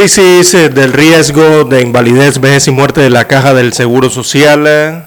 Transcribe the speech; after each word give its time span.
Crisis 0.00 0.54
eh, 0.54 0.70
del 0.70 0.94
riesgo 0.94 1.64
de 1.64 1.82
invalidez, 1.82 2.40
vejez 2.40 2.66
y 2.68 2.70
muerte 2.70 3.02
de 3.02 3.10
la 3.10 3.28
caja 3.28 3.52
del 3.52 3.74
Seguro 3.74 4.08
Social 4.08 5.06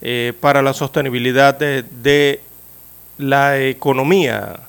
eh, 0.00 0.32
para 0.40 0.62
la 0.62 0.72
sostenibilidad 0.72 1.54
de, 1.54 2.40
la 3.18 3.60
economía. 3.60 4.60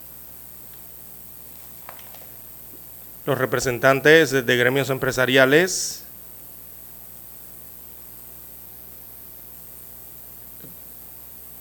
Los 3.25 3.37
representantes 3.37 4.31
de 4.31 4.57
gremios 4.57 4.89
empresariales 4.89 6.03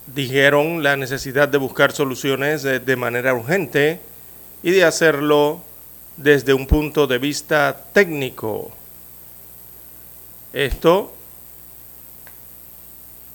dijeron 0.09 0.83
la 0.83 0.97
necesidad 0.97 1.47
de 1.47 1.59
buscar 1.59 1.93
soluciones 1.93 2.65
de 2.65 2.97
manera 2.97 3.33
urgente 3.33 4.01
y 4.65 4.73
de 4.73 4.83
hacerlo 4.83 5.63
desde 6.17 6.55
un 6.55 6.67
punto 6.67 7.07
de 7.07 7.19
vista 7.19 7.85
técnico. 7.93 8.71
Esto 10.53 11.13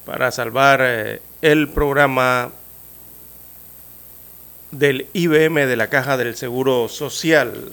para 0.06 0.32
salvar 0.32 0.80
eh, 0.84 1.22
el 1.42 1.68
programa 1.70 2.50
del 4.72 5.08
IBM 5.14 5.66
de 5.66 5.76
la 5.76 5.88
Caja 5.88 6.18
del 6.18 6.36
Seguro 6.36 6.88
Social. 6.88 7.72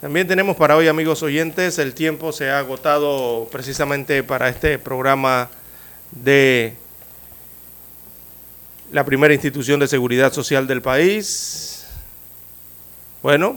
También 0.00 0.26
tenemos 0.26 0.56
para 0.56 0.76
hoy, 0.76 0.88
amigos 0.88 1.22
oyentes, 1.22 1.78
el 1.78 1.94
tiempo 1.94 2.32
se 2.32 2.50
ha 2.50 2.58
agotado 2.58 3.48
precisamente 3.52 4.22
para 4.24 4.48
este 4.48 4.78
programa 4.78 5.48
de 6.10 6.74
la 8.90 9.04
primera 9.04 9.32
institución 9.32 9.78
de 9.80 9.88
seguridad 9.88 10.32
social 10.32 10.66
del 10.66 10.82
país. 10.82 11.81
Bueno, 13.22 13.56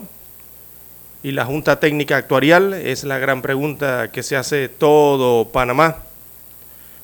y 1.24 1.32
la 1.32 1.44
Junta 1.44 1.80
Técnica 1.80 2.16
Actuarial 2.16 2.72
es 2.72 3.02
la 3.02 3.18
gran 3.18 3.42
pregunta 3.42 4.12
que 4.12 4.22
se 4.22 4.36
hace 4.36 4.68
todo 4.68 5.48
Panamá, 5.48 5.96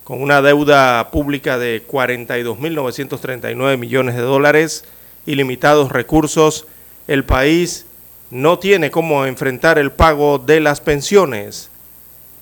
con 0.04 0.22
una 0.22 0.40
deuda 0.42 1.10
pública 1.10 1.58
de 1.58 1.84
42.939 1.84 3.76
millones 3.78 4.14
de 4.14 4.20
dólares 4.20 4.84
y 5.26 5.34
limitados 5.34 5.90
recursos, 5.90 6.66
el 7.08 7.24
país 7.24 7.84
no 8.30 8.60
tiene 8.60 8.92
cómo 8.92 9.26
enfrentar 9.26 9.80
el 9.80 9.90
pago 9.90 10.38
de 10.38 10.60
las 10.60 10.80
pensiones, 10.80 11.68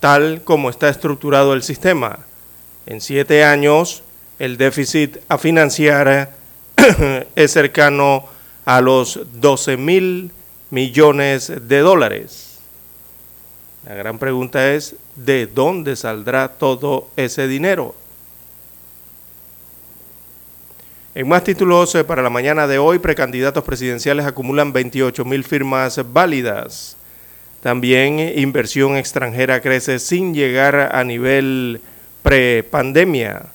tal 0.00 0.42
como 0.44 0.68
está 0.68 0.90
estructurado 0.90 1.54
el 1.54 1.62
sistema. 1.62 2.18
En 2.84 3.00
siete 3.00 3.42
años, 3.42 4.02
el 4.38 4.58
déficit 4.58 5.16
a 5.30 5.38
financiar 5.38 6.32
es 7.36 7.50
cercano 7.52 8.26
a 8.26 8.39
los 8.80 9.20
12 9.40 9.76
mil 9.76 10.30
millones 10.70 11.52
de 11.68 11.78
dólares. 11.80 12.58
La 13.86 13.94
gran 13.94 14.18
pregunta 14.18 14.72
es, 14.72 14.94
¿de 15.16 15.46
dónde 15.46 15.96
saldrá 15.96 16.48
todo 16.48 17.08
ese 17.16 17.48
dinero? 17.48 17.94
En 21.14 21.28
más 21.28 21.42
títulos 21.42 21.94
eh, 21.94 22.04
para 22.04 22.22
la 22.22 22.30
mañana 22.30 22.66
de 22.66 22.78
hoy, 22.78 22.98
precandidatos 22.98 23.64
presidenciales 23.64 24.26
acumulan 24.26 24.72
28 24.72 25.24
mil 25.24 25.42
firmas 25.44 26.00
válidas. 26.12 26.96
También 27.62 28.20
inversión 28.38 28.96
extranjera 28.96 29.60
crece 29.60 29.98
sin 29.98 30.34
llegar 30.34 30.94
a 30.94 31.02
nivel 31.02 31.80
prepandemia. 32.22 33.46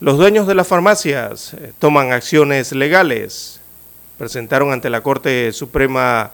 Los 0.00 0.18
dueños 0.18 0.46
de 0.46 0.54
las 0.54 0.66
farmacias 0.66 1.54
eh, 1.54 1.72
toman 1.78 2.12
acciones 2.12 2.72
legales. 2.72 3.59
Presentaron 4.20 4.70
ante 4.70 4.90
la 4.90 5.02
Corte 5.02 5.50
Suprema 5.50 6.32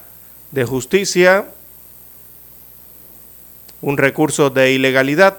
de 0.51 0.65
Justicia 0.65 1.45
un 3.81 3.97
recurso 3.97 4.51
de 4.51 4.73
ilegalidad 4.73 5.39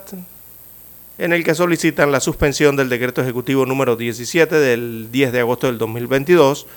en 1.17 1.33
el 1.33 1.43
que 1.43 1.53
solicitan 1.53 2.13
la 2.13 2.21
suspensión 2.21 2.77
del 2.77 2.87
decreto 2.87 3.21
ejecutivo 3.21 3.65
número 3.65 3.97
17 3.97 4.55
del 4.55 5.09
10 5.11 5.33
de 5.33 5.41
agosto 5.41 5.67
del 5.67 5.77
2022, 5.77 6.67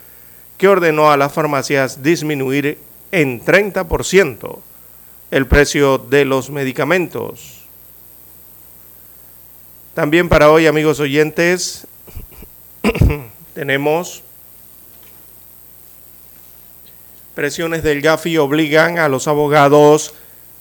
que 0.59 0.67
ordenó 0.67 1.13
a 1.13 1.17
las 1.17 1.33
farmacias 1.33 2.03
disminuir 2.03 2.79
en 3.13 3.41
30% 3.41 4.59
el 5.31 5.47
precio 5.47 5.99
de 5.99 6.25
los 6.25 6.51
medicamentos. 6.51 7.61
También 9.95 10.29
para 10.29 10.51
hoy, 10.51 10.67
amigos 10.67 10.99
oyentes, 10.99 11.87
tenemos 13.55 14.25
presiones 17.35 17.83
del 17.83 18.01
GAFI 18.01 18.39
obligan 18.39 18.99
a 18.99 19.09
los 19.09 19.29
abogados 19.29 20.15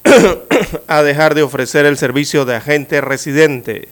a 0.86 1.02
dejar 1.02 1.34
de 1.34 1.42
ofrecer 1.42 1.86
el 1.86 1.96
servicio 1.96 2.44
de 2.44 2.56
agente 2.56 3.00
residente. 3.00 3.88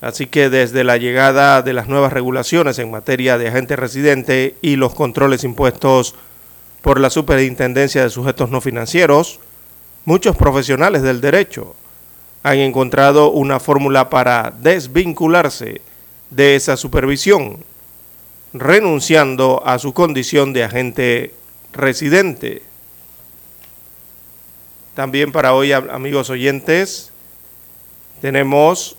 Así 0.00 0.26
que 0.26 0.50
desde 0.50 0.84
la 0.84 0.98
llegada 0.98 1.62
de 1.62 1.72
las 1.72 1.88
nuevas 1.88 2.12
regulaciones 2.12 2.78
en 2.78 2.90
materia 2.90 3.38
de 3.38 3.48
agente 3.48 3.76
residente 3.76 4.54
y 4.60 4.76
los 4.76 4.94
controles 4.94 5.42
impuestos 5.42 6.14
por 6.82 7.00
la 7.00 7.10
Superintendencia 7.10 8.02
de 8.02 8.10
Sujetos 8.10 8.50
No 8.50 8.60
Financieros, 8.60 9.40
muchos 10.04 10.36
profesionales 10.36 11.02
del 11.02 11.20
derecho 11.20 11.74
han 12.42 12.58
encontrado 12.58 13.32
una 13.32 13.58
fórmula 13.58 14.08
para 14.08 14.54
desvincularse 14.60 15.80
de 16.30 16.54
esa 16.54 16.76
supervisión, 16.76 17.64
renunciando 18.52 19.62
a 19.66 19.80
su 19.80 19.92
condición 19.92 20.52
de 20.52 20.62
agente 20.62 21.34
residente. 21.76 22.62
También 24.94 25.30
para 25.30 25.52
hoy, 25.52 25.72
amigos 25.72 26.30
oyentes, 26.30 27.12
tenemos 28.20 28.96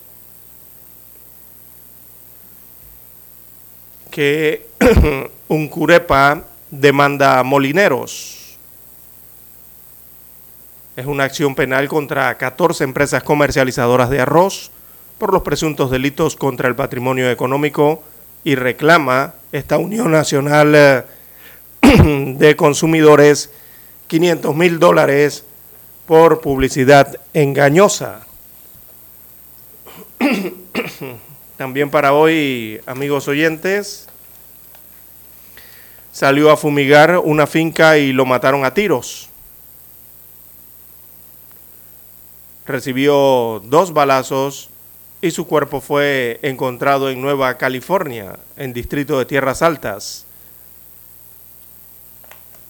que 4.10 4.66
un 5.48 5.68
curepa 5.68 6.44
demanda 6.70 7.38
a 7.38 7.42
molineros. 7.42 8.56
Es 10.96 11.06
una 11.06 11.24
acción 11.24 11.54
penal 11.54 11.88
contra 11.88 12.36
14 12.36 12.84
empresas 12.84 13.22
comercializadoras 13.22 14.10
de 14.10 14.20
arroz 14.20 14.70
por 15.18 15.32
los 15.32 15.42
presuntos 15.42 15.90
delitos 15.90 16.36
contra 16.36 16.68
el 16.68 16.76
patrimonio 16.76 17.30
económico 17.30 18.02
y 18.44 18.54
reclama 18.54 19.34
esta 19.52 19.78
Unión 19.78 20.10
Nacional 20.10 20.74
eh, 20.74 21.04
de 21.82 22.56
Consumidores 22.56 23.50
500 24.08 24.54
mil 24.54 24.78
dólares 24.78 25.44
por 26.06 26.40
publicidad 26.40 27.20
engañosa. 27.34 28.26
También 31.56 31.90
para 31.90 32.14
hoy, 32.14 32.80
amigos 32.86 33.28
oyentes, 33.28 34.08
salió 36.12 36.50
a 36.50 36.56
fumigar 36.56 37.18
una 37.18 37.46
finca 37.46 37.98
y 37.98 38.12
lo 38.12 38.24
mataron 38.24 38.64
a 38.64 38.72
tiros. 38.72 39.28
Recibió 42.64 43.60
dos 43.64 43.92
balazos 43.92 44.70
y 45.20 45.30
su 45.30 45.46
cuerpo 45.46 45.80
fue 45.80 46.38
encontrado 46.42 47.10
en 47.10 47.20
Nueva 47.20 47.56
California, 47.58 48.38
en 48.56 48.72
distrito 48.72 49.18
de 49.18 49.26
Tierras 49.26 49.62
Altas. 49.62 50.27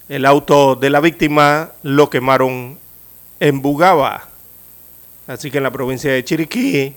El 0.09 0.25
auto 0.25 0.75
de 0.75 0.89
la 0.89 1.01
víctima 1.01 1.73
lo 1.83 2.09
quemaron 2.09 2.79
en 3.41 3.61
Bugaba. 3.61 4.27
Así 5.27 5.51
que 5.51 5.59
en 5.59 5.65
la 5.65 5.71
provincia 5.71 6.11
de 6.11 6.25
Chiriquí 6.25 6.97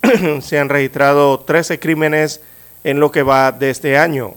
se 0.40 0.58
han 0.58 0.70
registrado 0.70 1.40
13 1.40 1.78
crímenes 1.78 2.40
en 2.82 2.98
lo 2.98 3.12
que 3.12 3.22
va 3.22 3.52
de 3.52 3.68
este 3.68 3.98
año. 3.98 4.32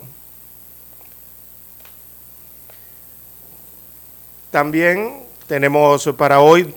También 4.51 5.23
tenemos 5.47 6.05
para 6.17 6.41
hoy 6.41 6.75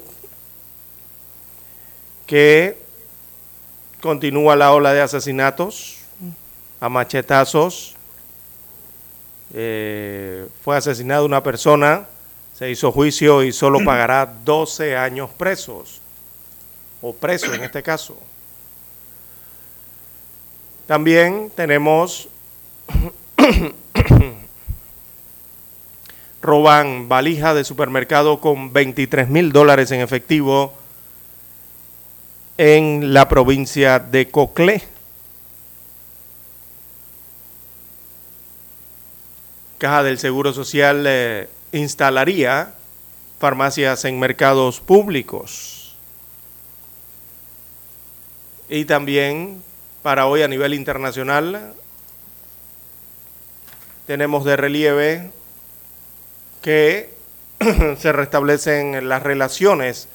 que 2.25 2.79
continúa 4.01 4.55
la 4.55 4.73
ola 4.73 4.93
de 4.93 5.01
asesinatos 5.01 5.99
a 6.81 6.89
machetazos. 6.89 7.96
Eh, 9.55 10.49
fue 10.63 10.77
asesinada 10.77 11.23
una 11.25 11.43
persona, 11.43 12.07
se 12.55 12.71
hizo 12.71 12.93
juicio 12.93 13.43
y 13.43 13.53
solo 13.53 13.79
pagará 13.85 14.27
12 14.45 14.97
años 14.97 15.31
presos, 15.31 16.01
o 17.01 17.15
preso 17.15 17.53
en 17.55 17.65
este 17.65 17.83
caso. 17.83 18.17
También 20.87 21.51
tenemos, 21.55 22.29
roban 26.43 27.09
valija 27.09 27.55
de 27.55 27.65
supermercado 27.65 28.41
con 28.41 28.73
23 28.73 29.29
mil 29.29 29.53
dólares 29.53 29.91
en 29.91 30.01
efectivo 30.01 30.73
en 32.59 33.13
la 33.13 33.29
provincia 33.29 33.99
de 33.99 34.31
Coclé. 34.31 34.83
Caja 39.79 40.03
del 40.03 40.19
Seguro 40.19 40.53
Social 40.53 41.05
eh, 41.07 41.49
instalaría 41.73 42.75
farmacias 43.39 44.05
en 44.07 44.19
mercados 44.19 44.81
públicos. 44.81 45.97
Y 48.69 48.87
también 48.87 49.63
para 50.03 50.27
hoy 50.27 50.43
a 50.43 50.49
nivel 50.49 50.73
internacional 50.73 51.75
tenemos 54.07 54.45
de 54.45 54.57
relieve 54.57 55.31
que 56.63 57.11
se 57.99 58.13
restablecen 58.13 59.09
las 59.09 59.23
relaciones. 59.23 60.09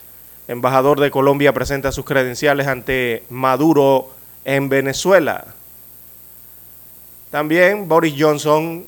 Embajador 0.48 1.00
de 1.00 1.12
Colombia 1.12 1.54
presenta 1.54 1.92
sus 1.92 2.06
credenciales 2.06 2.68
ante 2.68 3.24
Maduro 3.30 4.12
en 4.44 4.70
Venezuela. 4.70 5.46
También 7.30 7.88
Boris 7.88 8.16
Johnson 8.18 8.86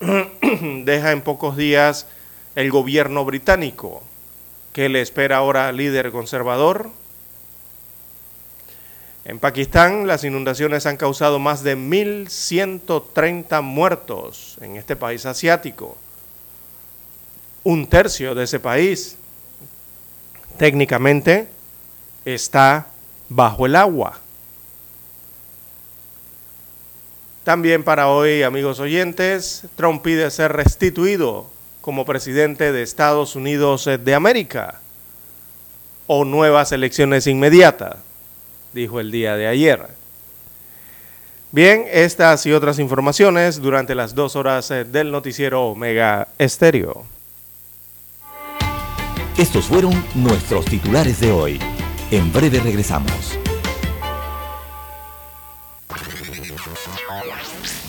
deja 0.84 1.12
en 1.12 1.22
pocos 1.22 1.56
días 1.56 2.06
el 2.54 2.70
gobierno 2.70 3.24
británico. 3.24 4.02
¿Qué 4.72 4.88
le 4.88 5.00
espera 5.00 5.38
ahora 5.38 5.68
al 5.68 5.76
líder 5.76 6.10
conservador? 6.10 6.90
En 9.24 9.38
Pakistán 9.38 10.06
las 10.06 10.22
inundaciones 10.22 10.86
han 10.86 10.96
causado 10.96 11.38
más 11.38 11.62
de 11.62 11.76
1.130 11.76 13.62
muertos 13.62 14.56
en 14.60 14.76
este 14.76 14.94
país 14.94 15.26
asiático. 15.26 15.96
Un 17.64 17.88
tercio 17.88 18.34
de 18.34 18.44
ese 18.44 18.60
país 18.60 19.16
técnicamente 20.58 21.48
está 22.24 22.86
bajo 23.28 23.66
el 23.66 23.74
agua. 23.74 24.20
También 27.46 27.84
para 27.84 28.08
hoy, 28.08 28.42
amigos 28.42 28.80
oyentes, 28.80 29.66
Trump 29.76 30.02
pide 30.02 30.32
ser 30.32 30.52
restituido 30.52 31.46
como 31.80 32.04
presidente 32.04 32.72
de 32.72 32.82
Estados 32.82 33.36
Unidos 33.36 33.88
de 34.02 34.14
América 34.16 34.80
o 36.08 36.24
nuevas 36.24 36.72
elecciones 36.72 37.28
inmediatas 37.28 37.98
dijo 38.72 38.98
el 38.98 39.12
día 39.12 39.36
de 39.36 39.46
ayer. 39.46 39.86
Bien, 41.52 41.84
estas 41.88 42.44
y 42.46 42.52
otras 42.52 42.80
informaciones 42.80 43.62
durante 43.62 43.94
las 43.94 44.16
dos 44.16 44.34
horas 44.34 44.68
eh, 44.72 44.82
del 44.82 45.12
noticiero 45.12 45.66
Omega 45.66 46.26
Estéreo. 46.38 47.06
Estos 49.38 49.66
fueron 49.66 49.92
nuestros 50.16 50.64
titulares 50.64 51.20
de 51.20 51.30
hoy. 51.30 51.60
En 52.10 52.32
breve 52.32 52.58
regresamos. 52.58 53.38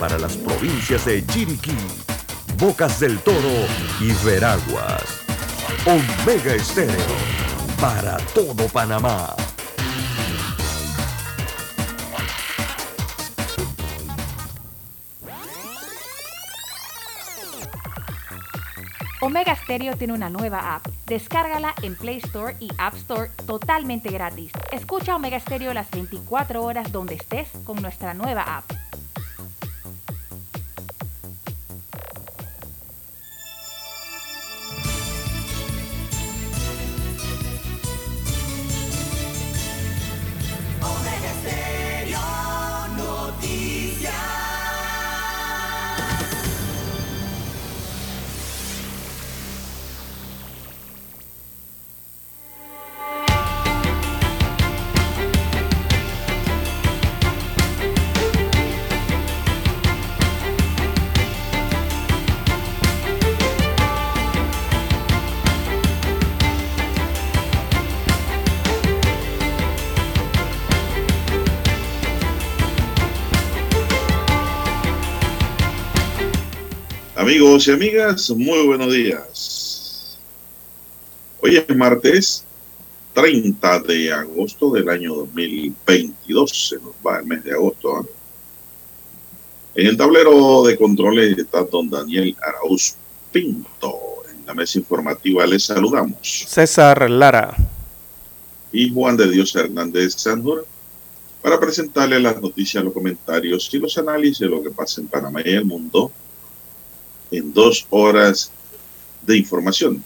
para 0.00 0.18
las 0.18 0.34
provincias 0.38 1.04
de 1.04 1.24
Chiriquí, 1.26 1.76
Bocas 2.56 2.98
del 3.00 3.18
Toro 3.18 3.66
y 4.00 4.12
Veraguas. 4.24 5.02
Omega 5.84 6.54
Estéreo 6.54 6.96
para 7.78 8.16
todo 8.34 8.66
Panamá. 8.68 9.36
Omega 19.20 19.54
Stereo 19.54 19.96
tiene 19.96 20.14
una 20.14 20.30
nueva 20.30 20.76
app. 20.76 20.86
Descárgala 21.06 21.74
en 21.82 21.94
Play 21.94 22.16
Store 22.24 22.56
y 22.58 22.70
App 22.78 22.94
Store 22.94 23.30
totalmente 23.46 24.10
gratis. 24.10 24.50
Escucha 24.72 25.14
Omega 25.14 25.38
Stereo 25.38 25.74
las 25.74 25.90
24 25.90 26.64
horas 26.64 26.90
donde 26.90 27.16
estés 27.16 27.48
con 27.64 27.82
nuestra 27.82 28.14
nueva 28.14 28.44
app. 28.56 28.64
Amigos 77.30 77.68
y 77.68 77.70
amigas, 77.70 78.28
muy 78.30 78.66
buenos 78.66 78.92
días. 78.92 80.18
Hoy 81.40 81.58
es 81.58 81.76
martes 81.76 82.44
30 83.14 83.78
de 83.82 84.12
agosto 84.12 84.72
del 84.72 84.88
año 84.88 85.14
2022. 85.14 86.68
Se 86.70 86.76
nos 86.78 86.92
va 87.06 87.20
el 87.20 87.26
mes 87.26 87.44
de 87.44 87.52
agosto. 87.52 88.00
¿eh? 88.00 88.06
En 89.76 89.86
el 89.86 89.96
tablero 89.96 90.64
de 90.64 90.76
controles 90.76 91.38
está 91.38 91.62
don 91.62 91.88
Daniel 91.88 92.36
Arauz 92.42 92.96
Pinto. 93.30 94.24
En 94.28 94.44
la 94.44 94.52
mesa 94.52 94.80
informativa 94.80 95.46
les 95.46 95.62
saludamos. 95.62 96.46
César 96.48 97.08
Lara. 97.08 97.56
Y 98.72 98.92
Juan 98.92 99.16
de 99.16 99.30
Dios 99.30 99.54
Hernández 99.54 100.14
Sándor 100.16 100.66
para 101.40 101.60
presentarle 101.60 102.18
las 102.18 102.42
noticias, 102.42 102.82
los 102.82 102.92
comentarios 102.92 103.72
y 103.72 103.78
los 103.78 103.96
análisis 103.96 104.40
de 104.40 104.48
lo 104.48 104.60
que 104.64 104.70
pasa 104.70 105.00
en 105.00 105.06
Panamá 105.06 105.42
y 105.44 105.50
el 105.50 105.64
mundo 105.64 106.10
en 107.30 107.52
dos 107.52 107.86
horas 107.90 108.50
de 109.22 109.38
información. 109.38 110.04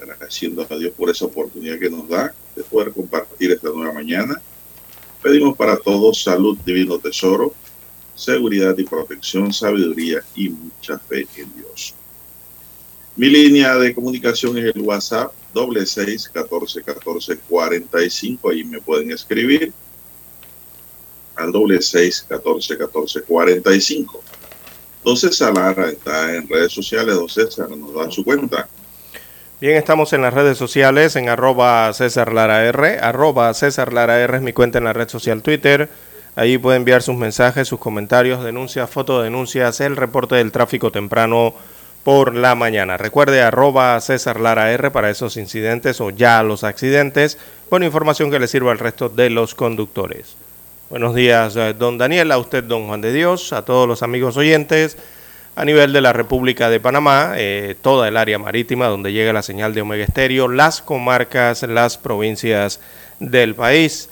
Agradeciendo 0.00 0.66
a 0.68 0.76
Dios 0.76 0.92
por 0.96 1.10
esa 1.10 1.24
oportunidad 1.24 1.78
que 1.78 1.90
nos 1.90 2.08
da 2.08 2.34
de 2.54 2.62
poder 2.62 2.92
compartir 2.92 3.52
esta 3.52 3.70
nueva 3.70 3.92
mañana. 3.92 4.40
Pedimos 5.22 5.56
para 5.56 5.76
todos 5.76 6.22
salud, 6.22 6.56
divino 6.64 6.98
tesoro, 6.98 7.54
seguridad 8.14 8.76
y 8.78 8.84
protección, 8.84 9.52
sabiduría 9.52 10.22
y 10.34 10.48
mucha 10.48 10.98
fe 10.98 11.26
en 11.36 11.54
Dios. 11.56 11.94
Mi 13.16 13.28
línea 13.28 13.74
de 13.76 13.94
comunicación 13.94 14.58
es 14.58 14.74
el 14.74 14.82
WhatsApp 14.82 15.32
doble 15.52 15.84
seis 15.86 16.28
catorce 16.28 16.82
catorce 16.82 17.36
cuarenta 17.36 18.04
y 18.04 18.10
cinco. 18.10 18.50
Ahí 18.50 18.62
me 18.62 18.80
pueden 18.80 19.10
escribir 19.10 19.72
al 21.34 21.50
doble 21.50 21.82
seis 21.82 22.24
catorce 22.28 22.78
catorce 22.78 23.22
cuarenta 23.22 23.74
y 23.74 23.80
cinco. 23.80 24.22
Don 25.08 25.16
César 25.16 25.54
Lara 25.54 25.88
está 25.88 26.34
en 26.34 26.46
redes 26.46 26.70
sociales. 26.70 27.14
Don 27.14 27.30
César 27.30 27.70
nos 27.70 27.94
da 27.94 28.10
su 28.10 28.22
cuenta. 28.22 28.68
Bien, 29.58 29.78
estamos 29.78 30.12
en 30.12 30.20
las 30.20 30.34
redes 30.34 30.58
sociales 30.58 31.16
en 31.16 31.30
arroba 31.30 31.90
César 31.94 32.30
Lara 32.30 32.62
R. 32.66 32.98
Arroba 32.98 33.54
César 33.54 33.94
Lara 33.94 34.20
R 34.20 34.36
es 34.36 34.42
mi 34.42 34.52
cuenta 34.52 34.76
en 34.76 34.84
la 34.84 34.92
red 34.92 35.08
social 35.08 35.40
Twitter. 35.40 35.88
Ahí 36.36 36.58
puede 36.58 36.76
enviar 36.76 37.00
sus 37.00 37.16
mensajes, 37.16 37.66
sus 37.66 37.80
comentarios, 37.80 38.44
denuncias, 38.44 38.90
fotodenuncias, 38.90 39.80
el 39.80 39.96
reporte 39.96 40.34
del 40.34 40.52
tráfico 40.52 40.92
temprano 40.92 41.54
por 42.04 42.34
la 42.34 42.54
mañana. 42.54 42.98
Recuerde 42.98 43.40
arroba 43.40 43.98
César 44.02 44.38
Lara 44.38 44.72
R 44.72 44.90
para 44.90 45.08
esos 45.08 45.38
incidentes 45.38 46.02
o 46.02 46.10
ya 46.10 46.42
los 46.42 46.64
accidentes, 46.64 47.38
con 47.70 47.82
información 47.82 48.30
que 48.30 48.40
le 48.40 48.46
sirva 48.46 48.72
al 48.72 48.78
resto 48.78 49.08
de 49.08 49.30
los 49.30 49.54
conductores. 49.54 50.36
Buenos 50.90 51.14
días, 51.14 51.54
eh, 51.56 51.74
don 51.78 51.98
Daniel, 51.98 52.32
a 52.32 52.38
usted, 52.38 52.64
don 52.64 52.86
Juan 52.86 53.02
de 53.02 53.12
Dios, 53.12 53.52
a 53.52 53.62
todos 53.62 53.86
los 53.86 54.02
amigos 54.02 54.38
oyentes 54.38 54.96
a 55.54 55.66
nivel 55.66 55.92
de 55.92 56.00
la 56.00 56.14
República 56.14 56.70
de 56.70 56.80
Panamá, 56.80 57.34
eh, 57.36 57.74
toda 57.82 58.08
el 58.08 58.16
área 58.16 58.38
marítima 58.38 58.86
donde 58.86 59.12
llega 59.12 59.34
la 59.34 59.42
señal 59.42 59.74
de 59.74 59.82
Omega 59.82 60.04
Estéreo, 60.04 60.48
las 60.48 60.80
comarcas, 60.80 61.62
las 61.64 61.98
provincias 61.98 62.80
del 63.20 63.54
país. 63.54 64.08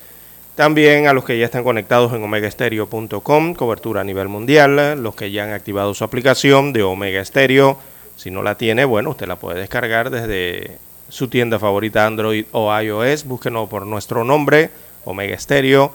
También 0.54 1.06
a 1.06 1.14
los 1.14 1.24
que 1.24 1.38
ya 1.38 1.46
están 1.46 1.64
conectados 1.64 2.12
en 2.12 2.22
omegaestereo.com, 2.22 3.54
cobertura 3.54 4.02
a 4.02 4.04
nivel 4.04 4.28
mundial, 4.28 5.02
los 5.02 5.14
que 5.14 5.30
ya 5.30 5.44
han 5.44 5.54
activado 5.54 5.94
su 5.94 6.04
aplicación 6.04 6.74
de 6.74 6.82
Omega 6.82 7.24
Stereo. 7.24 7.78
Si 8.16 8.30
no 8.30 8.42
la 8.42 8.58
tiene, 8.58 8.84
bueno, 8.84 9.08
usted 9.10 9.26
la 9.26 9.36
puede 9.36 9.60
descargar 9.60 10.10
desde 10.10 10.76
su 11.08 11.28
tienda 11.28 11.58
favorita 11.58 12.06
Android 12.06 12.44
o 12.52 12.78
iOS. 12.78 13.24
Búsquenos 13.24 13.66
por 13.66 13.86
nuestro 13.86 14.24
nombre, 14.24 14.68
Omega 15.06 15.38
Stereo. 15.38 15.90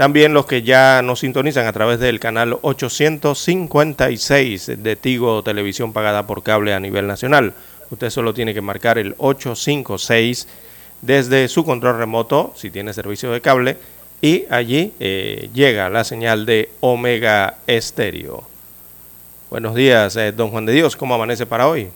También 0.00 0.32
los 0.32 0.46
que 0.46 0.62
ya 0.62 1.02
nos 1.02 1.20
sintonizan 1.20 1.66
a 1.66 1.74
través 1.74 2.00
del 2.00 2.20
canal 2.20 2.58
856 2.62 4.82
de 4.82 4.96
Tigo 4.96 5.42
Televisión 5.42 5.92
pagada 5.92 6.26
por 6.26 6.42
cable 6.42 6.72
a 6.72 6.80
nivel 6.80 7.06
nacional. 7.06 7.52
Usted 7.90 8.08
solo 8.08 8.32
tiene 8.32 8.54
que 8.54 8.62
marcar 8.62 8.96
el 8.96 9.14
856 9.18 10.48
desde 11.02 11.48
su 11.48 11.66
control 11.66 11.98
remoto, 11.98 12.54
si 12.56 12.70
tiene 12.70 12.94
servicio 12.94 13.30
de 13.30 13.42
cable, 13.42 13.76
y 14.22 14.46
allí 14.48 14.94
eh, 15.00 15.50
llega 15.52 15.90
la 15.90 16.04
señal 16.04 16.46
de 16.46 16.70
Omega 16.80 17.58
Estéreo. 17.66 18.44
Buenos 19.50 19.74
días, 19.74 20.16
eh, 20.16 20.32
don 20.32 20.48
Juan 20.48 20.64
de 20.64 20.72
Dios, 20.72 20.96
¿cómo 20.96 21.14
amanece 21.14 21.44
para 21.44 21.68
hoy? 21.68 21.88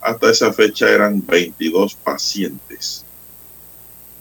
Hasta 0.00 0.30
esa 0.30 0.52
fecha 0.52 0.90
eran 0.90 1.24
22 1.24 1.94
pacientes. 1.94 3.04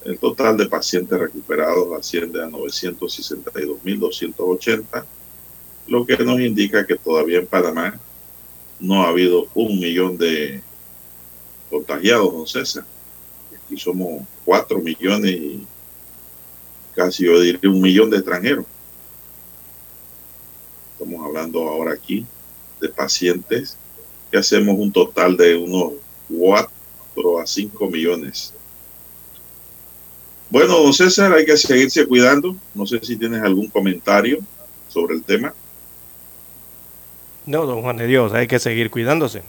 El 0.06 0.20
total 0.20 0.56
de 0.58 0.68
pacientes 0.68 1.20
recuperados 1.20 1.88
asciende 2.00 2.40
a 2.42 2.48
962.280, 2.48 5.06
lo 5.88 6.06
que 6.06 6.18
nos 6.20 6.40
indica 6.40 6.86
que 6.86 6.96
todavía 6.96 7.40
en 7.40 7.48
Panamá 7.48 8.00
no 8.80 9.04
ha 9.04 9.10
habido 9.10 9.48
un 9.54 9.80
millón 9.80 10.18
de 10.18 10.62
contagiados, 11.70 12.34
don 12.34 12.48
César. 12.48 12.86
Aquí 13.56 13.78
somos 13.78 14.24
4 14.46 14.80
millones 14.80 15.32
y 15.32 15.68
casi 16.96 17.26
yo 17.26 17.40
diría 17.40 17.70
un 17.70 17.82
millón 17.82 18.10
de 18.10 18.18
extranjeros. 18.18 18.66
Estamos 20.94 21.26
hablando 21.26 21.68
ahora 21.68 21.94
aquí 21.94 22.26
de 22.82 22.90
pacientes 22.90 23.78
que 24.32 24.38
hacemos 24.38 24.78
un 24.78 24.92
total 24.92 25.38
de 25.38 25.56
unos 25.56 25.94
4 26.30 27.40
a 27.40 27.48
5 27.48 27.88
millones. 27.90 28.54
Bueno, 30.50 30.80
don 30.80 30.94
César, 30.94 31.34
hay 31.34 31.46
que 31.46 31.58
seguirse 31.58 32.06
cuidando. 32.06 32.56
No 32.74 32.86
sé 32.86 33.00
si 33.04 33.18
tienes 33.18 33.42
algún 33.42 33.68
comentario 33.68 34.40
sobre 34.88 35.16
el 35.16 35.24
tema. 35.24 35.54
No, 37.48 37.66
don 37.66 37.82
Juan 37.82 37.96
de 37.96 38.08
Dios, 38.08 38.34
hay 38.34 38.46
que 38.46 38.60
seguir 38.60 38.92
cuidándose. 38.92 39.42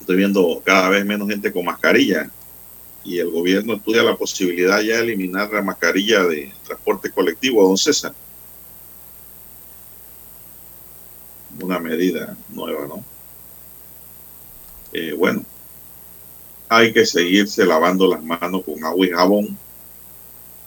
Estoy 0.00 0.16
viendo 0.16 0.60
cada 0.64 0.88
vez 0.88 1.06
menos 1.06 1.28
gente 1.28 1.52
con 1.52 1.64
mascarilla 1.64 2.28
y 3.04 3.20
el 3.20 3.30
gobierno 3.30 3.74
estudia 3.74 4.02
la 4.02 4.16
posibilidad 4.16 4.80
ya 4.80 4.96
de 4.96 5.04
eliminar 5.04 5.52
la 5.52 5.62
mascarilla 5.62 6.24
de 6.24 6.52
transporte 6.64 7.12
colectivo, 7.12 7.62
don 7.62 7.78
César. 7.78 8.12
Una 11.60 11.78
medida 11.78 12.36
nueva, 12.48 12.88
¿no? 12.88 13.04
Eh, 14.92 15.12
bueno, 15.16 15.44
hay 16.68 16.92
que 16.92 17.06
seguirse 17.06 17.64
lavando 17.64 18.08
las 18.08 18.24
manos 18.24 18.64
con 18.64 18.82
agua 18.84 19.06
y 19.06 19.10
jabón. 19.10 19.56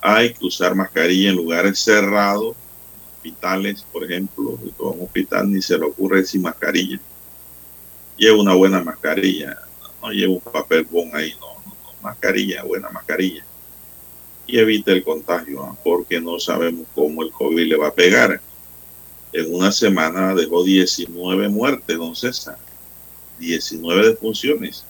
Hay 0.01 0.33
que 0.33 0.45
usar 0.45 0.75
mascarilla 0.75 1.29
en 1.29 1.35
lugares 1.35 1.79
cerrados, 1.79 2.55
hospitales, 3.17 3.85
por 3.91 4.03
ejemplo. 4.03 4.57
Todo 4.77 4.91
un 4.91 5.03
hospital 5.03 5.51
ni 5.51 5.61
se 5.61 5.77
le 5.77 5.85
ocurre 5.85 6.23
sin 6.23 6.43
mascarilla. 6.43 6.99
Lleva 8.17 8.41
una 8.41 8.53
buena 8.53 8.83
mascarilla, 8.83 9.57
no 10.01 10.11
lleva 10.11 10.33
un 10.33 10.39
papel 10.39 10.87
bon 10.89 11.09
ahí, 11.13 11.33
no 11.39 11.57
mascarilla, 12.01 12.63
buena 12.63 12.89
mascarilla. 12.89 13.45
Y 14.45 14.59
evite 14.59 14.91
el 14.93 15.03
contagio, 15.03 15.77
porque 15.83 16.21
no 16.21 16.39
sabemos 16.39 16.87
cómo 16.95 17.21
el 17.21 17.31
COVID 17.31 17.67
le 17.67 17.77
va 17.77 17.89
a 17.89 17.93
pegar. 17.93 18.41
En 19.33 19.53
una 19.53 19.71
semana 19.71 20.33
dejó 20.33 20.63
19 20.63 21.49
muertes, 21.49 21.97
don 21.97 22.15
César. 22.15 22.57
19 23.39 24.09
defunciones. 24.09 24.85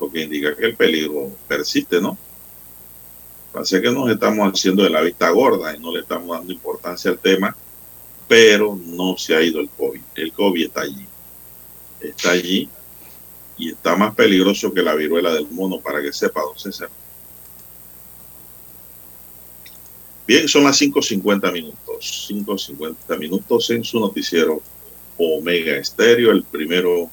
Lo 0.00 0.10
que 0.10 0.22
indica 0.22 0.54
que 0.56 0.66
el 0.66 0.76
peligro 0.76 1.30
persiste, 1.48 2.00
¿no? 2.00 2.18
Parece 3.56 3.80
que 3.80 3.90
nos 3.90 4.10
estamos 4.10 4.52
haciendo 4.52 4.82
de 4.82 4.90
la 4.90 5.00
vista 5.00 5.30
gorda 5.30 5.74
y 5.74 5.80
no 5.80 5.90
le 5.90 6.00
estamos 6.00 6.36
dando 6.36 6.52
importancia 6.52 7.10
al 7.10 7.18
tema, 7.18 7.56
pero 8.28 8.78
no 8.84 9.16
se 9.16 9.34
ha 9.34 9.40
ido 9.40 9.60
el 9.60 9.70
COVID. 9.70 10.02
El 10.14 10.30
COVID 10.34 10.66
está 10.66 10.82
allí. 10.82 11.06
Está 11.98 12.32
allí 12.32 12.68
y 13.56 13.70
está 13.70 13.96
más 13.96 14.14
peligroso 14.14 14.74
que 14.74 14.82
la 14.82 14.94
viruela 14.94 15.32
del 15.32 15.48
mono, 15.48 15.80
para 15.80 16.02
que 16.02 16.12
sepa, 16.12 16.42
don 16.42 16.58
César. 16.58 16.90
Bien, 20.26 20.46
son 20.48 20.64
las 20.64 20.78
5.50 20.78 21.50
minutos. 21.50 22.28
5.50 22.30 23.18
minutos 23.18 23.70
en 23.70 23.82
su 23.84 23.98
noticiero 23.98 24.60
Omega 25.16 25.78
Estéreo, 25.78 26.30
el 26.30 26.42
primero 26.42 27.08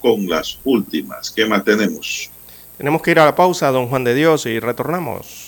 con 0.00 0.26
las 0.30 0.58
últimas. 0.64 1.30
¿Qué 1.30 1.44
más 1.44 1.62
tenemos? 1.62 2.30
Tenemos 2.78 3.02
que 3.02 3.10
ir 3.10 3.18
a 3.18 3.26
la 3.26 3.36
pausa, 3.36 3.70
don 3.70 3.88
Juan 3.88 4.04
de 4.04 4.14
Dios, 4.14 4.46
y 4.46 4.60
retornamos. 4.60 5.47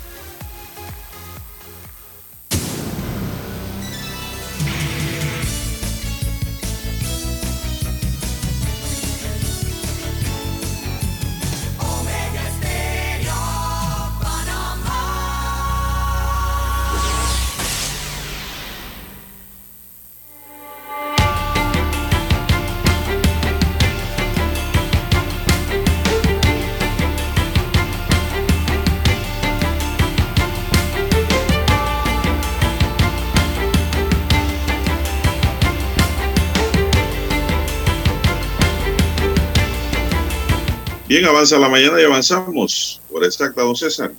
Bien, 41.21 41.29
avanza 41.29 41.59
la 41.59 41.69
mañana 41.69 42.01
y 42.01 42.03
avanzamos. 42.03 42.99
Por 43.07 43.23
exacta, 43.23 43.61
don 43.61 43.75
César. 43.75 44.11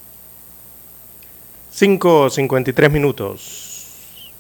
5.53 1.74 2.90
minutos. 2.92 4.30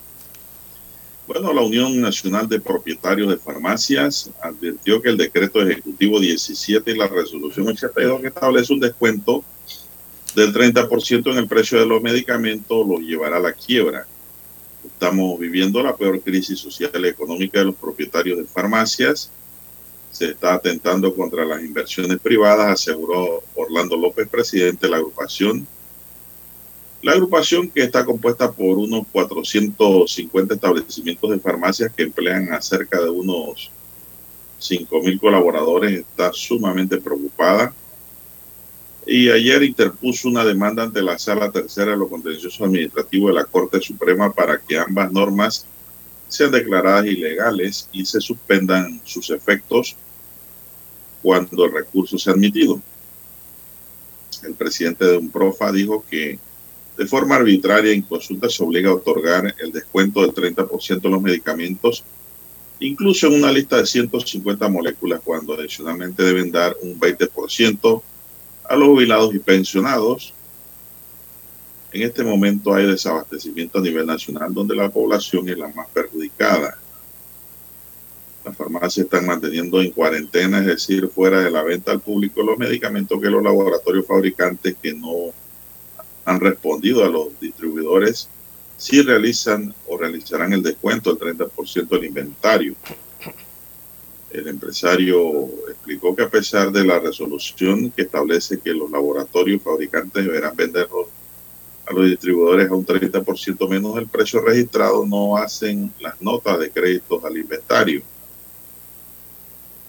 Bueno, 1.26 1.52
la 1.52 1.60
Unión 1.62 2.00
Nacional 2.00 2.48
de 2.48 2.60
Propietarios 2.60 3.30
de 3.30 3.36
Farmacias 3.36 4.30
advirtió 4.40 5.02
que 5.02 5.08
el 5.08 5.16
decreto 5.16 5.60
ejecutivo 5.60 6.20
17 6.20 6.88
y 6.88 6.96
la 6.96 7.08
resolución 7.08 7.66
82 7.66 8.20
que 8.20 8.28
establece 8.28 8.72
un 8.72 8.78
descuento 8.78 9.42
del 10.36 10.54
30% 10.54 11.32
en 11.32 11.38
el 11.38 11.48
precio 11.48 11.80
de 11.80 11.86
los 11.86 12.00
medicamentos 12.00 12.86
lo 12.86 12.98
llevará 12.98 13.38
a 13.38 13.40
la 13.40 13.54
quiebra. 13.54 14.06
Estamos 14.86 15.36
viviendo 15.40 15.82
la 15.82 15.96
peor 15.96 16.20
crisis 16.20 16.60
social 16.60 16.92
y 16.94 17.08
económica 17.08 17.58
de 17.58 17.64
los 17.64 17.74
propietarios 17.74 18.38
de 18.38 18.44
farmacias. 18.44 19.32
Se 20.12 20.26
está 20.26 20.54
atentando 20.54 21.14
contra 21.14 21.44
las 21.44 21.62
inversiones 21.62 22.20
privadas, 22.20 22.68
aseguró 22.68 23.42
Orlando 23.56 23.96
López, 23.96 24.28
presidente 24.28 24.86
de 24.86 24.90
la 24.90 24.98
agrupación 24.98 25.66
la 27.02 27.12
agrupación, 27.12 27.68
que 27.68 27.82
está 27.82 28.04
compuesta 28.04 28.52
por 28.52 28.78
unos 28.78 29.04
450 29.10 30.54
establecimientos 30.54 31.30
de 31.30 31.40
farmacias 31.40 31.92
que 31.92 32.04
emplean 32.04 32.52
a 32.52 32.62
cerca 32.62 33.02
de 33.02 33.10
unos 33.10 33.72
5.000 34.60 35.18
colaboradores, 35.18 35.98
está 35.98 36.32
sumamente 36.32 36.98
preocupada. 36.98 37.74
Y 39.04 39.28
ayer 39.30 39.64
interpuso 39.64 40.28
una 40.28 40.44
demanda 40.44 40.84
ante 40.84 41.02
la 41.02 41.18
Sala 41.18 41.50
Tercera 41.50 41.90
de 41.90 41.96
lo 41.96 42.08
Contencioso 42.08 42.64
Administrativo 42.64 43.26
de 43.26 43.34
la 43.34 43.46
Corte 43.46 43.80
Suprema 43.80 44.32
para 44.32 44.60
que 44.60 44.78
ambas 44.78 45.10
normas 45.10 45.66
sean 46.32 46.50
declaradas 46.50 47.06
ilegales 47.06 47.88
y 47.92 48.06
se 48.06 48.20
suspendan 48.20 49.00
sus 49.04 49.30
efectos 49.30 49.94
cuando 51.22 51.64
el 51.64 51.72
recurso 51.72 52.18
sea 52.18 52.32
admitido. 52.32 52.80
El 54.42 54.54
presidente 54.54 55.04
de 55.04 55.18
UNPROFA 55.18 55.70
dijo 55.70 56.04
que 56.08 56.38
de 56.96 57.06
forma 57.06 57.36
arbitraria 57.36 57.92
en 57.92 58.02
consulta 58.02 58.48
se 58.48 58.62
obliga 58.62 58.90
a 58.90 58.94
otorgar 58.94 59.54
el 59.58 59.72
descuento 59.72 60.22
del 60.22 60.32
30% 60.32 61.00
de 61.00 61.10
los 61.10 61.22
medicamentos, 61.22 62.02
incluso 62.80 63.26
en 63.26 63.34
una 63.34 63.52
lista 63.52 63.76
de 63.76 63.86
150 63.86 64.68
moléculas, 64.68 65.20
cuando 65.22 65.54
adicionalmente 65.54 66.22
deben 66.22 66.50
dar 66.50 66.74
un 66.82 66.98
20% 66.98 68.02
a 68.64 68.76
los 68.76 68.88
jubilados 68.88 69.34
y 69.34 69.38
pensionados. 69.38 70.32
En 71.92 72.02
este 72.02 72.24
momento 72.24 72.74
hay 72.74 72.86
desabastecimiento 72.86 73.78
a 73.78 73.82
nivel 73.82 74.06
nacional, 74.06 74.54
donde 74.54 74.74
la 74.74 74.88
población 74.88 75.46
es 75.50 75.58
la 75.58 75.68
más 75.68 75.88
perjudicada. 75.88 76.78
Las 78.44 78.56
farmacias 78.56 79.04
están 79.04 79.26
manteniendo 79.26 79.80
en 79.82 79.90
cuarentena, 79.90 80.60
es 80.60 80.66
decir, 80.66 81.08
fuera 81.08 81.40
de 81.40 81.50
la 81.50 81.62
venta 81.62 81.92
al 81.92 82.00
público, 82.00 82.42
los 82.42 82.58
medicamentos 82.58 83.20
que 83.20 83.28
los 83.28 83.42
laboratorios 83.42 84.06
fabricantes 84.06 84.74
que 84.82 84.94
no 84.94 85.32
han 86.24 86.40
respondido 86.40 87.04
a 87.04 87.08
los 87.08 87.38
distribuidores 87.38 88.28
sí 88.78 89.02
realizan 89.02 89.74
o 89.86 89.98
realizarán 89.98 90.54
el 90.54 90.62
descuento 90.62 91.14
del 91.14 91.36
30% 91.36 91.88
del 91.88 92.04
inventario. 92.04 92.74
El 94.30 94.48
empresario 94.48 95.44
explicó 95.68 96.16
que 96.16 96.22
a 96.22 96.30
pesar 96.30 96.72
de 96.72 96.86
la 96.86 96.98
resolución 96.98 97.90
que 97.90 98.02
establece 98.02 98.60
que 98.60 98.72
los 98.72 98.90
laboratorios 98.90 99.60
fabricantes 99.60 100.24
deberán 100.24 100.56
venderlos 100.56 101.08
a 101.86 101.92
los 101.92 102.06
distribuidores 102.06 102.70
a 102.70 102.74
un 102.74 102.86
30% 102.86 103.68
menos 103.68 103.94
del 103.96 104.06
precio 104.06 104.40
registrado, 104.40 105.04
no 105.06 105.36
hacen 105.36 105.92
las 106.00 106.20
notas 106.20 106.58
de 106.58 106.70
créditos 106.70 107.24
al 107.24 107.36
inventario. 107.36 108.02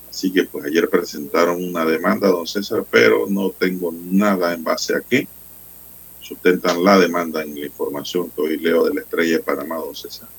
Así 0.09 0.31
que 0.31 0.43
pues 0.43 0.65
ayer 0.65 0.89
presentaron 0.89 1.63
una 1.63 1.85
demanda, 1.85 2.27
don 2.27 2.45
César, 2.45 2.85
pero 2.89 3.25
no 3.27 3.49
tengo 3.49 3.91
nada 3.91 4.53
en 4.53 4.63
base 4.63 4.95
a 4.95 5.01
qué 5.01 5.27
sustentan 6.21 6.83
la 6.83 6.97
demanda 6.97 7.43
en 7.43 7.53
la 7.59 7.65
información 7.65 8.29
que 8.29 8.41
hoy 8.41 8.57
leo 8.57 8.85
de 8.85 8.93
la 8.93 9.01
estrella 9.01 9.37
de 9.37 9.43
Panamá, 9.43 9.77
don 9.77 9.95
César. 9.95 10.29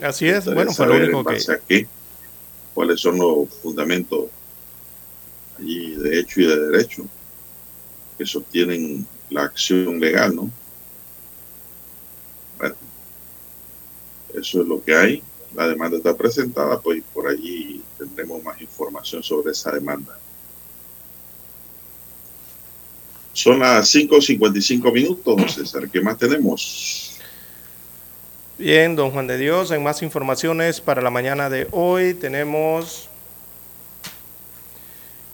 Así 0.00 0.28
es, 0.28 0.44
bueno, 0.46 0.72
fue 0.72 0.86
lo 0.86 0.96
único 0.96 1.18
en 1.18 1.24
que... 1.26 1.32
base 1.32 1.52
a 1.52 1.58
qué, 1.58 1.86
cuáles 2.72 3.00
son 3.00 3.18
los 3.18 3.48
fundamentos 3.62 4.26
allí 5.58 5.94
de 5.94 6.20
hecho 6.20 6.40
y 6.40 6.46
de 6.46 6.66
derecho 6.70 7.06
que 8.18 8.26
sostienen 8.26 9.06
la 9.30 9.42
acción 9.42 10.00
legal, 10.00 10.34
¿no? 10.34 10.50
Bueno, 12.58 12.74
eso 14.34 14.62
es 14.62 14.68
lo 14.68 14.82
que 14.82 14.94
hay. 14.94 15.22
La 15.54 15.68
demanda 15.68 15.96
está 15.96 16.16
presentada, 16.16 16.80
pues 16.80 17.02
por 17.12 17.28
allí 17.28 17.82
tendremos 17.98 18.42
más 18.42 18.60
información 18.60 19.22
sobre 19.22 19.52
esa 19.52 19.70
demanda. 19.70 20.18
Son 23.32 23.58
las 23.58 23.92
5.55 23.94 24.92
minutos, 24.92 25.54
César. 25.54 25.88
¿Qué 25.90 26.00
más 26.00 26.18
tenemos? 26.18 27.20
Bien, 28.56 28.94
don 28.94 29.10
Juan 29.10 29.26
de 29.26 29.36
Dios, 29.36 29.72
en 29.72 29.82
más 29.82 30.02
informaciones 30.02 30.80
para 30.80 31.02
la 31.02 31.10
mañana 31.10 31.50
de 31.50 31.66
hoy 31.72 32.14
tenemos 32.14 33.08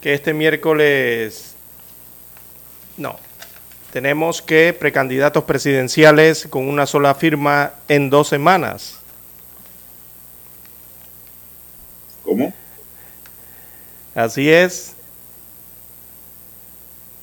que 0.00 0.14
este 0.14 0.33
miércoles, 0.33 1.55
no, 2.96 3.18
tenemos 3.92 4.40
que 4.40 4.72
precandidatos 4.72 5.44
presidenciales 5.44 6.46
con 6.48 6.68
una 6.68 6.87
sola 6.87 7.14
firma 7.14 7.72
en 7.88 8.11
dos 8.11 8.29
semanas. 8.29 8.98
¿Cómo? 12.24 12.53
Así 14.14 14.50
es. 14.50 14.94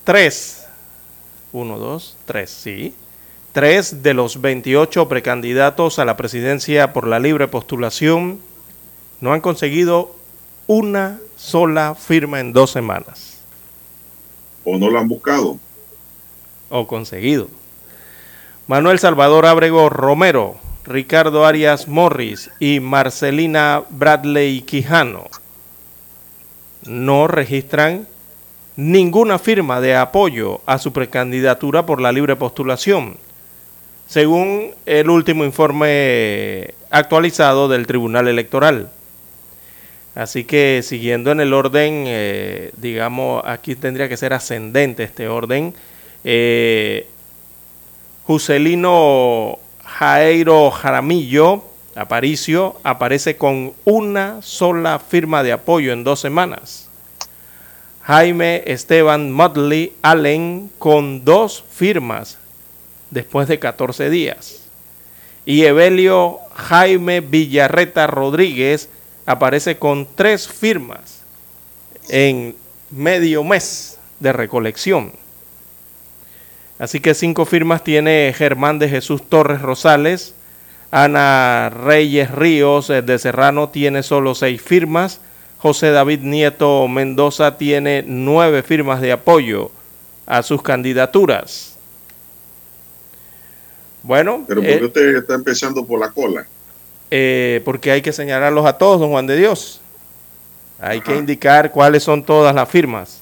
Tres. 0.04 0.66
Uno, 1.54 1.78
dos, 1.80 2.18
tres, 2.26 2.50
sí. 2.50 2.94
Tres 3.54 4.04
de 4.04 4.14
los 4.14 4.42
28 4.42 5.08
precandidatos 5.08 6.00
a 6.00 6.06
la 6.06 6.18
presidencia 6.18 6.94
por 6.94 7.08
la 7.08 7.20
libre 7.20 7.48
postulación 7.48 8.40
no 9.22 9.34
han 9.34 9.42
conseguido 9.42 10.16
una 10.68 11.20
sola 11.38 11.96
firma 11.96 12.40
en 12.40 12.54
dos 12.54 12.72
semanas. 12.72 13.40
¿O 14.64 14.78
no 14.78 14.90
lo 14.90 15.00
han 15.00 15.08
buscado? 15.08 15.58
O 16.70 16.88
conseguido. 16.88 17.50
Manuel 18.68 19.00
Salvador 19.00 19.46
Ábrego 19.46 19.90
Romero, 19.90 20.58
Ricardo 20.86 21.46
Arias 21.46 21.88
Morris 21.88 22.50
y 22.60 22.80
Marcelina 22.80 23.84
Bradley 23.90 24.62
Quijano 24.62 25.26
no 26.88 27.28
registran 27.28 28.08
ninguna 28.76 29.40
firma 29.40 29.82
de 29.82 29.96
apoyo 29.96 30.62
a 30.66 30.78
su 30.78 30.94
precandidatura 30.94 31.86
por 31.86 32.02
la 32.02 32.12
libre 32.12 32.36
postulación, 32.36 33.18
según 34.08 34.72
el 34.86 35.10
último 35.10 35.44
informe 35.44 36.74
actualizado 36.90 37.68
del 37.68 37.88
Tribunal 37.88 38.28
Electoral. 38.28 38.90
Así 40.16 40.46
que 40.46 40.82
siguiendo 40.84 41.32
en 41.32 41.40
el 41.40 41.54
orden, 41.54 42.06
eh, 42.08 42.72
digamos, 42.78 43.44
aquí 43.46 43.76
tendría 43.76 44.10
que 44.10 44.18
ser 44.18 44.34
ascendente 44.34 45.04
este 45.04 45.28
orden. 45.28 45.76
Eh, 46.24 47.08
Juselino 48.26 49.60
Jairo 49.84 50.72
Jaramillo 50.72 51.64
Aparicio 51.96 52.80
aparece 52.84 53.38
con 53.38 53.74
una 53.86 54.42
sola 54.44 55.00
firma 55.00 55.42
de 55.42 55.52
apoyo 55.52 55.92
en 55.94 56.04
dos 56.04 56.20
semanas. 56.20 56.90
Jaime 58.04 58.64
Esteban 58.68 59.32
Mudley 59.32 59.94
Allen 60.04 60.70
con 60.78 61.26
dos 61.26 61.64
firmas 61.72 62.38
después 63.10 63.48
de 63.48 63.58
14 63.58 64.10
días. 64.12 64.62
Y 65.46 65.64
Evelio 65.64 66.40
Jaime 66.54 67.22
Villarreta 67.22 68.06
Rodríguez 68.06 68.90
aparece 69.26 69.78
con 69.78 70.08
tres 70.16 70.48
firmas 70.48 71.24
en 72.10 72.56
medio 72.92 73.44
mes 73.44 73.98
de 74.20 74.34
recolección. 74.34 75.14
Así 76.80 77.00
que 77.00 77.14
cinco 77.14 77.46
firmas 77.46 77.84
tiene 77.84 78.34
Germán 78.36 78.80
de 78.80 78.90
Jesús 78.90 79.28
Torres 79.28 79.62
Rosales. 79.62 80.34
Ana 80.92 81.70
Reyes 81.70 82.32
Ríos 82.32 82.90
eh, 82.90 83.02
de 83.02 83.20
Serrano 83.20 83.70
tiene 83.70 84.04
solo 84.04 84.36
seis 84.36 84.62
firmas. 84.62 85.20
José 85.58 85.90
David 85.90 86.20
Nieto 86.22 86.88
Mendoza 86.88 87.58
tiene 87.58 88.04
nueve 88.06 88.62
firmas 88.62 89.02
de 89.02 89.12
apoyo 89.12 89.72
a 90.28 90.44
sus 90.44 90.62
candidaturas. 90.62 91.76
Bueno, 94.04 94.46
Pero 94.48 94.62
¿por 94.62 94.70
eh, 94.70 94.78
qué 94.80 94.86
usted 94.86 95.16
está 95.18 95.34
empezando 95.34 95.86
por 95.86 96.00
la 96.00 96.12
cola? 96.12 96.46
eh, 97.10 97.62
porque 97.66 97.92
hay 97.92 98.02
que 98.02 98.14
señalarlos 98.14 98.66
a 98.66 98.78
todos, 98.78 99.00
don 99.00 99.10
Juan 99.10 99.28
de 99.28 99.36
Dios. 99.38 99.82
Hay 100.80 101.02
que 101.02 101.16
indicar 101.16 101.72
cuáles 101.72 102.04
son 102.04 102.24
todas 102.24 102.54
las 102.54 102.70
firmas. 102.70 103.22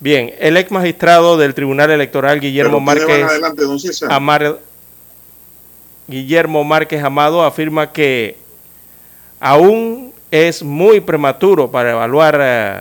Bien, 0.00 0.32
el 0.38 0.56
ex 0.56 0.70
magistrado 0.70 1.36
del 1.36 1.54
Tribunal 1.54 1.90
Electoral, 1.90 2.40
Guillermo 2.40 2.78
Márquez 2.80 3.06
adelante. 3.30 3.62
Amar- 4.10 4.58
Guillermo 6.08 6.64
Márquez 6.64 7.04
Amado 7.04 7.44
afirma 7.44 7.92
que 7.92 8.36
aún 9.38 10.12
es 10.30 10.62
muy 10.62 11.00
prematuro 11.00 11.70
para 11.70 11.90
evaluar 11.92 12.38
eh, 12.42 12.80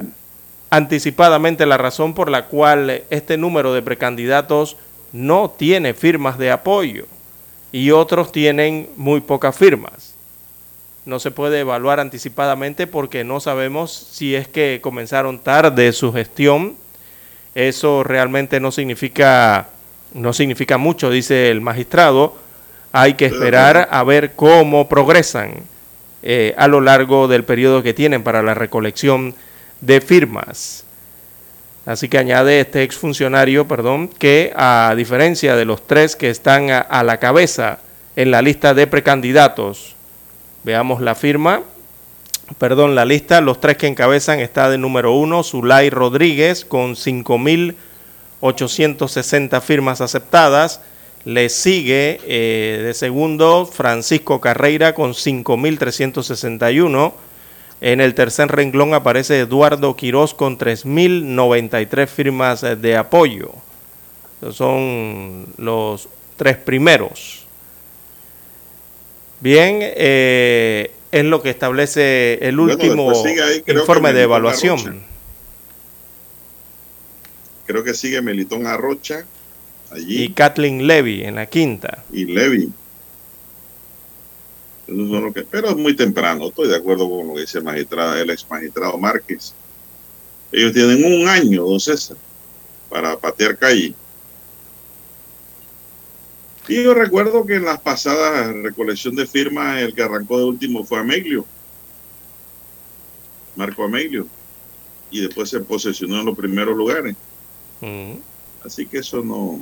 anticipadamente 0.70 1.66
la 1.66 1.78
razón 1.78 2.14
por 2.14 2.30
la 2.32 2.46
cual 2.46 3.04
este 3.10 3.38
número 3.38 3.74
de 3.74 3.82
precandidatos 3.82 4.78
no 5.12 5.50
tiene 5.50 5.94
firmas 5.94 6.38
de 6.38 6.52
apoyo 6.52 7.06
y 7.72 7.92
otros 7.92 8.32
tienen 8.32 8.90
muy 8.96 9.22
pocas 9.22 9.56
firmas. 9.56 10.16
No 11.06 11.20
se 11.20 11.32
puede 11.32 11.60
evaluar 11.60 12.00
anticipadamente 12.00 12.88
porque 12.88 13.24
no 13.24 13.40
sabemos 13.40 13.92
si 13.92 14.36
es 14.36 14.48
que 14.48 14.80
comenzaron 14.82 15.40
tarde 15.40 15.92
su 15.92 16.14
gestión. 16.14 16.76
Eso 17.68 18.06
realmente 18.06 18.62
no 18.62 18.72
significa 18.72 19.68
no 20.14 20.32
significa 20.32 20.78
mucho, 20.78 21.10
dice 21.10 21.52
el 21.52 21.60
magistrado. 21.60 22.38
Hay 22.94 23.16
que 23.16 23.26
esperar 23.26 23.90
a 23.92 24.02
ver 24.06 24.32
cómo 24.32 24.88
progresan 24.88 25.56
eh, 26.24 26.56
a 26.58 26.70
lo 26.70 26.80
largo 26.80 27.28
del 27.28 27.44
periodo 27.44 27.84
que 27.84 27.94
tienen 27.94 28.24
para 28.24 28.42
la 28.44 28.54
recolección 28.54 29.36
de 29.82 30.00
firmas. 30.00 30.86
Así 31.86 32.08
que 32.08 32.18
añade 32.18 32.62
este 32.62 32.84
exfuncionario, 32.84 33.68
perdón, 33.68 34.08
que 34.08 34.54
a 34.56 34.94
diferencia 34.96 35.58
de 35.58 35.66
los 35.66 35.86
tres 35.86 36.16
que 36.16 36.30
están 36.30 36.72
a, 36.72 36.80
a 36.80 37.04
la 37.04 37.18
cabeza 37.18 37.80
en 38.16 38.32
la 38.32 38.42
lista 38.42 38.74
de 38.74 38.88
precandidatos, 38.88 39.96
veamos 40.64 41.02
la 41.02 41.14
firma, 41.14 41.64
perdón, 42.58 42.96
la 42.96 43.06
lista, 43.06 43.42
los 43.42 43.60
tres 43.60 43.78
que 43.78 43.88
encabezan 43.88 44.40
está 44.40 44.70
de 44.70 44.78
número 44.78 45.12
uno, 45.14 45.44
Zulay 45.44 45.90
Rodríguez 45.90 46.64
con 46.66 46.96
5.860 46.96 49.62
firmas 49.62 50.02
aceptadas, 50.02 50.82
le 51.26 51.50
sigue 51.50 52.22
eh, 52.26 52.82
de 52.84 52.94
segundo 52.94 53.66
Francisco 53.66 54.40
Carreira 54.42 54.96
con 54.96 55.14
5.361. 55.14 57.14
En 57.82 58.02
el 58.02 58.14
tercer 58.14 58.50
renglón 58.50 58.94
aparece 58.94 59.40
Eduardo 59.40 59.96
Quirós 59.96 60.34
con 60.34 60.58
3.093 60.58 62.08
firmas 62.08 62.62
eh, 62.64 62.76
de 62.76 62.98
apoyo. 62.98 63.54
Son 64.52 65.48
los 65.58 66.10
tres 66.38 66.58
primeros. 66.58 67.46
Bien, 69.42 69.80
eh, 69.82 70.92
es 71.12 71.26
lo 71.26 71.42
que 71.42 71.50
establece 71.50 72.40
el 72.48 72.60
último 72.60 73.12
ahí, 73.12 73.64
informe 73.68 74.14
de 74.14 74.24
evaluación. 74.24 74.80
Arrocha. 74.80 75.06
Creo 77.66 77.84
que 77.84 77.94
sigue 77.94 78.22
Melitón 78.22 78.66
Arrocha 78.66 79.26
allí 79.92 80.24
Y 80.24 80.30
Kathleen 80.30 80.88
Levy 80.88 81.24
en 81.24 81.36
la 81.36 81.46
quinta. 81.48 82.04
y, 82.12 82.26
que, 85.34 85.44
pero 85.44 85.70
es 85.70 85.76
muy 85.76 85.96
temprano, 85.96 86.48
estoy 86.48 86.68
de 86.68 86.76
acuerdo 86.76 87.10
con 87.10 87.28
lo 87.28 87.36
que 87.36 87.42
dice 87.42 87.60
el 87.60 87.64
magistrado, 87.64 88.16
el 88.16 88.30
ex 88.30 88.46
magistrado 88.50 88.98
Márquez. 88.98 89.54
Ellos 90.52 90.74
tienen 90.74 91.06
un 91.06 91.28
año, 91.28 91.64
don 91.64 91.80
César, 91.80 92.18
para 92.90 93.16
patear 93.18 93.56
calle. 93.58 93.94
Y 96.70 96.84
yo 96.84 96.94
recuerdo 96.94 97.46
que 97.46 97.56
en 97.56 97.66
las 97.66 97.80
pasadas 97.80 98.54
recolección 98.56 99.16
de 99.16 99.26
firmas, 99.26 99.82
el 99.82 99.94
que 99.94 100.04
arrancó 100.04 100.38
de 100.38 100.44
último 100.46 100.84
fue 100.84 101.00
Ameglio. 101.00 101.46
Marco 103.56 103.84
Ameglio. 103.84 104.28
Y 105.12 105.22
después 105.22 105.50
se 105.50 105.60
posesionó 105.60 106.20
en 106.20 106.26
los 106.26 106.38
primeros 106.38 106.78
lugares. 106.78 107.16
Ujú. 107.82 108.22
Así 108.64 108.86
que 108.86 109.00
eso 109.00 109.22
no. 109.24 109.60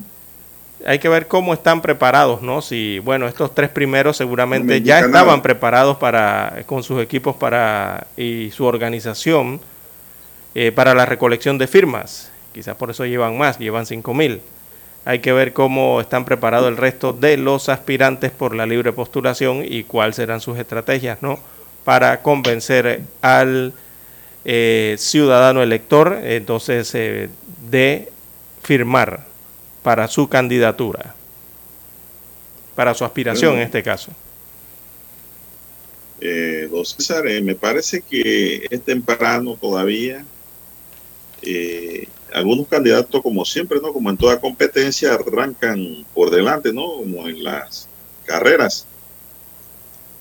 Hay 0.85 0.99
que 0.99 1.09
ver 1.09 1.27
cómo 1.27 1.53
están 1.53 1.81
preparados, 1.81 2.41
¿no? 2.41 2.61
Si, 2.61 2.99
bueno, 2.99 3.27
estos 3.27 3.55
tres 3.55 3.69
primeros 3.69 4.17
seguramente 4.17 4.79
No 4.79 4.85
ya 4.85 4.99
estaban 4.99 5.27
nada. 5.27 5.41
preparados 5.41 5.97
para, 5.97 6.63
con 6.67 6.83
sus 6.83 7.01
equipos 7.01 7.35
para, 7.35 8.07
y 8.15 8.51
su 8.51 8.65
organización 8.65 9.59
eh, 10.53 10.71
para 10.71 10.93
la 10.93 11.05
recolección 11.05 11.57
de 11.57 11.67
firmas. 11.67 12.31
Quizás 12.53 12.75
por 12.75 12.91
eso 12.91 13.05
llevan 13.05 13.37
más, 13.37 13.57
llevan 13.57 13.85
5 13.85 14.13
mil. 14.13 14.41
Hay 15.07 15.19
que 15.19 15.31
ver 15.31 15.53
cómo 15.53 16.01
están 16.01 16.25
preparados 16.25 16.67
el 16.67 16.75
resto 16.75 17.13
de 17.13 17.37
los 17.37 17.69
aspirantes 17.69 18.29
por 18.29 18.53
la 18.53 18.65
libre 18.65 18.91
postulación 18.91 19.63
y 19.65 19.83
cuáles 19.83 20.17
serán 20.17 20.41
sus 20.41 20.59
estrategias, 20.59 21.21
¿no? 21.21 21.39
Para 21.85 22.21
convencer 22.21 23.03
al 23.21 23.71
eh, 24.43 24.97
ciudadano 24.99 25.63
elector, 25.63 26.19
entonces, 26.23 26.93
eh, 26.93 27.29
de 27.69 28.11
firmar 28.61 29.25
para 29.81 30.09
su 30.09 30.27
candidatura, 30.27 31.15
para 32.75 32.93
su 32.93 33.05
aspiración 33.05 33.51
Bueno. 33.51 33.61
en 33.61 33.65
este 33.67 33.83
caso. 33.83 34.11
Eh, 36.19 36.67
don 36.69 36.85
César, 36.85 37.25
eh, 37.27 37.41
me 37.41 37.55
parece 37.55 38.01
que 38.01 38.67
es 38.69 38.81
temprano 38.83 39.55
todavía. 39.55 40.25
Eh, 41.41 42.09
algunos 42.33 42.67
candidatos, 42.67 43.21
como 43.21 43.45
siempre, 43.45 43.79
¿no? 43.81 43.93
Como 43.93 44.09
en 44.09 44.17
toda 44.17 44.39
competencia, 44.39 45.13
arrancan 45.13 46.05
por 46.13 46.29
delante, 46.29 46.73
¿no? 46.73 46.85
Como 46.97 47.27
en 47.27 47.43
las 47.43 47.87
carreras, 48.25 48.85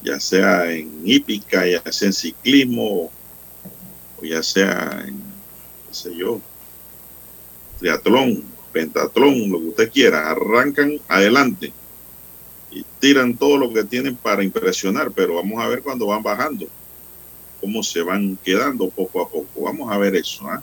ya 0.03 0.21
sea 0.21 0.71
en 0.71 1.03
hípica, 1.05 1.67
ya 1.67 1.83
sea 1.93 2.09
en 2.09 2.13
ciclismo, 2.13 3.11
o 4.19 4.25
ya 4.25 4.43
sea 4.43 5.05
en, 5.07 5.17
qué 5.89 5.95
sé 5.95 6.17
yo, 6.17 6.41
triatlón, 7.79 8.45
pentatlón, 8.73 9.51
lo 9.51 9.59
que 9.59 9.67
usted 9.67 9.91
quiera, 9.91 10.31
arrancan 10.31 11.01
adelante 11.09 11.73
y 12.71 12.85
tiran 13.01 13.37
todo 13.37 13.59
lo 13.59 13.73
que 13.73 13.85
tienen 13.85 14.17
para 14.17 14.45
impresionar, 14.45 15.11
pero 15.13 15.37
vamos 15.37 15.63
a 15.63 15.69
ver 15.69 15.83
cuando 15.83 16.07
van 16.07 16.23
bajando, 16.23 16.67
cómo 17.61 17.83
se 17.83 18.03
van 18.03 18.39
quedando 18.45 18.89
poco 18.91 19.23
a 19.23 19.29
poco. 19.29 19.63
Vamos 19.63 19.91
a 19.91 19.99
ver 19.99 20.15
eso. 20.15 20.47
¿ah? 20.49 20.63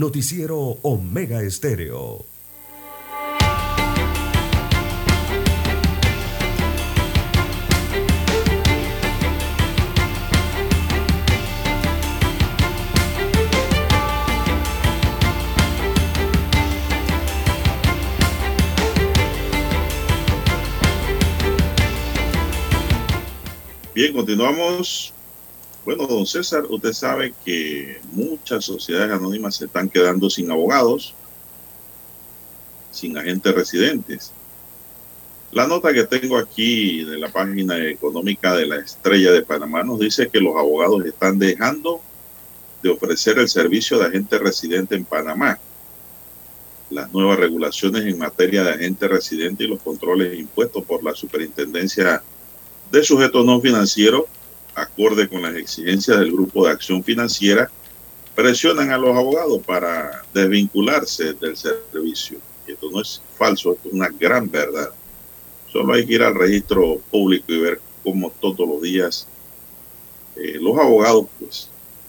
Noticiero 0.00 0.78
Omega 0.80 1.42
Estéreo. 1.42 2.24
Bien, 23.94 24.14
continuamos. 24.14 25.12
Bueno, 25.84 26.06
don 26.06 26.24
César, 26.24 26.64
usted 26.70 26.94
sabe 26.94 27.34
que 27.44 28.00
muchas 28.50 28.64
sociedades 28.64 29.12
anónimas 29.12 29.54
se 29.54 29.66
están 29.66 29.88
quedando 29.88 30.28
sin 30.28 30.50
abogados, 30.50 31.14
sin 32.90 33.16
agentes 33.16 33.54
residentes. 33.54 34.32
La 35.52 35.68
nota 35.68 35.92
que 35.92 36.02
tengo 36.02 36.36
aquí 36.36 37.04
de 37.04 37.16
la 37.16 37.28
página 37.28 37.78
económica 37.86 38.56
de 38.56 38.66
la 38.66 38.76
Estrella 38.76 39.30
de 39.30 39.42
Panamá 39.42 39.84
nos 39.84 40.00
dice 40.00 40.28
que 40.28 40.40
los 40.40 40.56
abogados 40.56 41.04
están 41.04 41.38
dejando 41.38 42.00
de 42.82 42.90
ofrecer 42.90 43.38
el 43.38 43.48
servicio 43.48 44.00
de 44.00 44.06
agente 44.06 44.36
residente 44.38 44.96
en 44.96 45.04
Panamá. 45.04 45.56
Las 46.90 47.12
nuevas 47.12 47.38
regulaciones 47.38 48.04
en 48.04 48.18
materia 48.18 48.64
de 48.64 48.70
agente 48.70 49.06
residente 49.06 49.62
y 49.62 49.68
los 49.68 49.80
controles 49.80 50.36
impuestos 50.36 50.82
por 50.84 51.04
la 51.04 51.14
Superintendencia 51.14 52.20
de 52.90 53.04
Sujetos 53.04 53.46
No 53.46 53.60
Financieros, 53.60 54.24
acorde 54.74 55.28
con 55.28 55.42
las 55.42 55.54
exigencias 55.54 56.18
del 56.18 56.32
Grupo 56.32 56.66
de 56.66 56.72
Acción 56.72 57.04
Financiera, 57.04 57.70
presionan 58.34 58.90
a 58.90 58.98
los 58.98 59.16
abogados 59.16 59.60
para 59.64 60.22
desvincularse 60.32 61.34
del 61.34 61.56
servicio. 61.56 62.38
Y 62.66 62.72
esto 62.72 62.90
no 62.90 63.00
es 63.00 63.22
falso, 63.36 63.72
esto 63.72 63.88
es 63.88 63.94
una 63.94 64.08
gran 64.08 64.50
verdad. 64.50 64.90
Solo 65.72 65.94
hay 65.94 66.06
que 66.06 66.14
ir 66.14 66.22
al 66.22 66.34
registro 66.34 67.00
público 67.10 67.52
y 67.52 67.60
ver 67.60 67.80
cómo 68.02 68.30
todos 68.40 68.66
los 68.68 68.82
días 68.82 69.26
eh, 70.36 70.58
los 70.60 70.78
abogados 70.78 71.26
pues 71.38 71.68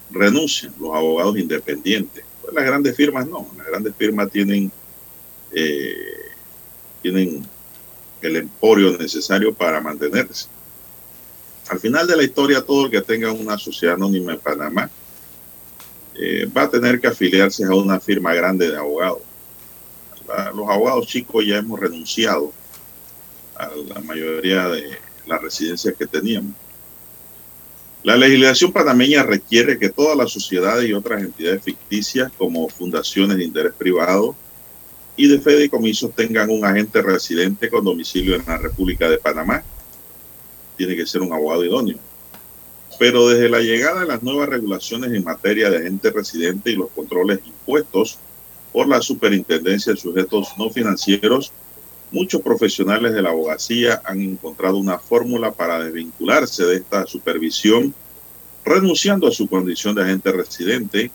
renuncian, 0.10 0.74
los 0.80 0.96
abogados 0.96 1.38
independientes. 1.38 2.24
Pues 2.42 2.54
las 2.54 2.66
grandes 2.66 2.96
firmas 2.96 3.28
no, 3.28 3.48
las 3.58 3.68
grandes 3.68 3.96
firmas 3.96 4.32
tienen, 4.32 4.72
eh, 5.52 5.96
tienen 7.02 7.46
el 8.22 8.36
emporio 8.36 8.98
necesario 8.98 9.54
para 9.54 9.82
mantenerse. 9.82 10.48
Al 11.70 11.80
final 11.80 12.08
de 12.08 12.18
la 12.18 12.24
historia, 12.24 12.62
todo 12.62 12.86
el 12.86 12.92
que 12.92 13.02
tenga 13.02 13.32
una 13.32 13.58
sociedad 13.58 13.96
anónima 13.96 14.34
en 14.34 14.40
Panamá 14.40 14.90
eh, 16.16 16.46
va 16.46 16.64
a 16.64 16.70
tener 16.70 17.00
que 17.00 17.08
afiliarse 17.08 17.64
a 17.64 17.74
una 17.74 18.00
firma 18.00 18.34
grande 18.34 18.70
de 18.70 18.78
abogados. 18.78 19.22
Los 20.56 20.70
abogados 20.70 21.08
chicos 21.08 21.46
ya 21.46 21.58
hemos 21.58 21.80
renunciado 21.80 22.54
a 23.56 23.70
la 23.88 24.00
mayoría 24.00 24.68
de 24.70 24.98
las 25.26 25.42
residencias 25.42 25.94
que 25.98 26.08
teníamos. 26.08 26.54
La 28.04 28.16
legislación 28.16 28.72
panameña 28.72 29.24
requiere 29.24 29.78
que 29.78 29.90
todas 29.90 30.18
las 30.18 30.32
sociedades 30.32 30.90
y 30.90 30.94
otras 30.94 31.22
entidades 31.22 31.62
ficticias, 31.64 32.32
como 32.38 32.68
fundaciones 32.68 33.38
de 33.38 33.44
interés 33.44 33.74
privado 33.74 34.36
y 35.16 35.28
de 35.28 35.40
fideicomisos, 35.40 36.16
tengan 36.16 36.50
un 36.50 36.66
agente 36.66 37.02
residente 37.02 37.70
con 37.70 37.86
domicilio 37.86 38.36
en 38.36 38.46
la 38.48 38.58
República 38.58 39.08
de 39.08 39.20
Panamá. 39.20 39.64
Tiene 40.78 40.96
que 40.96 41.06
ser 41.06 41.22
un 41.22 41.32
abogado 41.32 41.64
idóneo. 41.64 42.00
Pero 43.00 43.30
desde 43.30 43.50
la 43.50 43.60
llegada 43.60 44.02
de 44.02 44.08
las 44.08 44.24
nuevas 44.24 44.50
regulaciones 44.50 45.12
en 45.12 45.24
materia 45.24 45.70
de 45.70 45.78
agente 45.78 46.12
residente 46.12 46.72
y 46.72 46.76
los 46.76 46.90
controles 46.92 47.40
impuestos 47.46 48.20
por 48.72 48.88
la 48.88 49.02
Superintendencia 49.02 49.94
de 49.94 50.00
Sujetos 50.00 50.50
No 50.58 50.70
Financieros, 50.70 51.52
muchos 52.12 52.42
profesionales 52.42 53.14
de 53.14 53.22
la 53.22 53.30
abogacía 53.30 54.02
han 54.06 54.22
encontrado 54.22 54.78
una 54.78 55.00
fórmula 55.00 55.52
para 55.52 55.84
desvincularse 55.84 56.66
de 56.66 56.76
esta 56.78 57.06
supervisión, 57.08 57.94
renunciando 58.64 59.28
a 59.28 59.32
su 59.32 59.48
condición 59.48 59.96
de 59.96 60.04
agente 60.04 60.32
residente, 60.32 61.12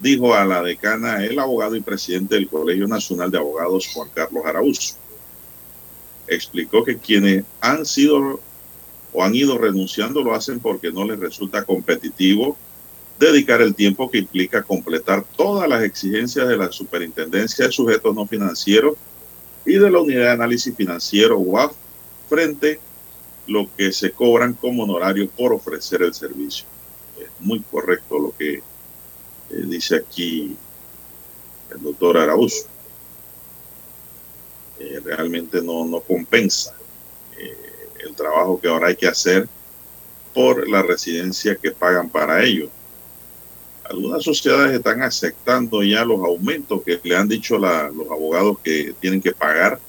dijo 0.00 0.34
a 0.34 0.44
la 0.44 0.62
decana 0.62 1.24
el 1.24 1.38
abogado 1.38 1.74
y 1.76 1.80
presidente 1.80 2.36
del 2.36 2.48
Colegio 2.48 2.86
Nacional 2.86 3.30
de 3.30 3.38
Abogados, 3.38 3.88
Juan 3.92 4.08
Carlos 4.14 4.44
Araúz. 4.46 4.96
Explicó 6.26 6.84
que 6.84 6.98
quienes 6.98 7.44
han 7.60 7.84
sido 7.84 8.40
o 9.12 9.22
han 9.22 9.34
ido 9.34 9.58
renunciando 9.58 10.22
lo 10.22 10.34
hacen 10.34 10.60
porque 10.60 10.92
no 10.92 11.04
les 11.04 11.18
resulta 11.18 11.64
competitivo 11.64 12.56
dedicar 13.18 13.60
el 13.60 13.74
tiempo 13.74 14.10
que 14.10 14.18
implica 14.18 14.62
completar 14.62 15.24
todas 15.36 15.68
las 15.68 15.82
exigencias 15.82 16.46
de 16.46 16.56
la 16.56 16.70
Superintendencia 16.70 17.66
de 17.66 17.72
Sujetos 17.72 18.14
No 18.14 18.26
Financieros 18.26 18.96
y 19.66 19.74
de 19.74 19.90
la 19.90 20.00
Unidad 20.00 20.22
de 20.22 20.30
Análisis 20.30 20.74
Financiero 20.74 21.38
UAF 21.38 21.72
frente 22.28 22.78
lo 23.46 23.68
que 23.76 23.92
se 23.92 24.12
cobran 24.12 24.54
como 24.54 24.84
honorario 24.84 25.28
por 25.28 25.52
ofrecer 25.52 26.02
el 26.02 26.14
servicio. 26.14 26.66
Es 27.18 27.28
muy 27.40 27.60
correcto 27.60 28.18
lo 28.18 28.36
que 28.36 28.54
eh, 28.54 28.62
dice 29.50 29.96
aquí 29.96 30.56
el 31.70 31.82
doctor 31.82 32.18
Araúz. 32.18 32.66
Eh, 34.78 35.00
realmente 35.02 35.60
no, 35.60 35.84
no 35.86 36.00
compensa 36.00 36.77
el 38.04 38.14
trabajo 38.14 38.60
que 38.60 38.68
ahora 38.68 38.88
hay 38.88 38.96
que 38.96 39.08
hacer 39.08 39.48
por 40.34 40.68
la 40.68 40.82
residencia 40.82 41.56
que 41.56 41.70
pagan 41.70 42.08
para 42.08 42.44
ello. 42.44 42.68
Algunas 43.84 44.22
sociedades 44.22 44.76
están 44.76 45.02
aceptando 45.02 45.82
ya 45.82 46.04
los 46.04 46.20
aumentos 46.20 46.82
que 46.82 47.00
le 47.02 47.16
han 47.16 47.28
dicho 47.28 47.58
la, 47.58 47.88
los 47.90 48.08
abogados 48.10 48.58
que 48.62 48.94
tienen 49.00 49.20
que 49.20 49.32
pagar 49.32 49.80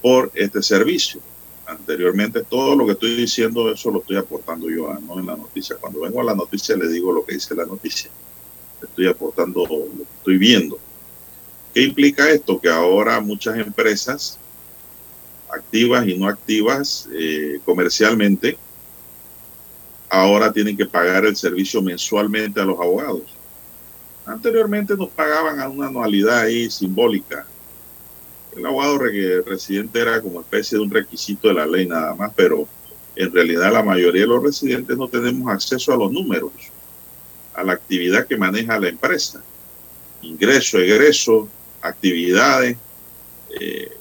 por 0.00 0.30
este 0.34 0.62
servicio. 0.62 1.20
Anteriormente, 1.66 2.44
todo 2.44 2.76
lo 2.76 2.86
que 2.86 2.92
estoy 2.92 3.16
diciendo, 3.16 3.72
eso 3.72 3.90
lo 3.90 3.98
estoy 3.98 4.16
aportando 4.16 4.70
yo, 4.70 4.88
¿ah? 4.88 5.00
no 5.04 5.18
en 5.18 5.26
la 5.26 5.36
noticia. 5.36 5.76
Cuando 5.76 6.00
vengo 6.00 6.20
a 6.20 6.24
la 6.24 6.34
noticia, 6.34 6.76
le 6.76 6.88
digo 6.88 7.12
lo 7.12 7.24
que 7.24 7.34
dice 7.34 7.56
la 7.56 7.66
noticia. 7.66 8.08
Estoy 8.80 9.08
aportando 9.08 9.62
lo 9.62 9.84
que 9.96 10.02
estoy 10.18 10.38
viendo. 10.38 10.78
¿Qué 11.74 11.82
implica 11.82 12.30
esto? 12.30 12.60
Que 12.60 12.68
ahora 12.68 13.20
muchas 13.20 13.58
empresas 13.58 14.38
activas 15.52 16.06
y 16.06 16.18
no 16.18 16.28
activas 16.28 17.08
eh, 17.12 17.60
comercialmente 17.64 18.58
ahora 20.08 20.52
tienen 20.52 20.76
que 20.76 20.86
pagar 20.86 21.24
el 21.24 21.36
servicio 21.36 21.82
mensualmente 21.82 22.60
a 22.60 22.64
los 22.64 22.78
abogados. 22.78 23.22
Anteriormente 24.24 24.96
nos 24.96 25.10
pagaban 25.10 25.60
a 25.60 25.68
una 25.68 25.88
anualidad 25.88 26.40
ahí 26.40 26.70
simbólica. 26.70 27.46
El 28.56 28.64
abogado 28.64 28.98
residente 28.98 30.00
era 30.00 30.20
como 30.20 30.40
especie 30.40 30.78
de 30.78 30.84
un 30.84 30.90
requisito 30.90 31.48
de 31.48 31.54
la 31.54 31.66
ley 31.66 31.86
nada 31.86 32.14
más, 32.14 32.32
pero 32.34 32.66
en 33.14 33.32
realidad 33.32 33.72
la 33.72 33.82
mayoría 33.82 34.22
de 34.22 34.28
los 34.28 34.42
residentes 34.42 34.96
no 34.96 35.08
tenemos 35.08 35.52
acceso 35.52 35.92
a 35.92 35.96
los 35.96 36.10
números, 36.10 36.52
a 37.54 37.62
la 37.62 37.74
actividad 37.74 38.26
que 38.26 38.36
maneja 38.36 38.78
la 38.78 38.88
empresa. 38.88 39.42
Ingreso, 40.22 40.78
egreso, 40.78 41.48
actividades. 41.82 42.76
Eh, 43.60 43.95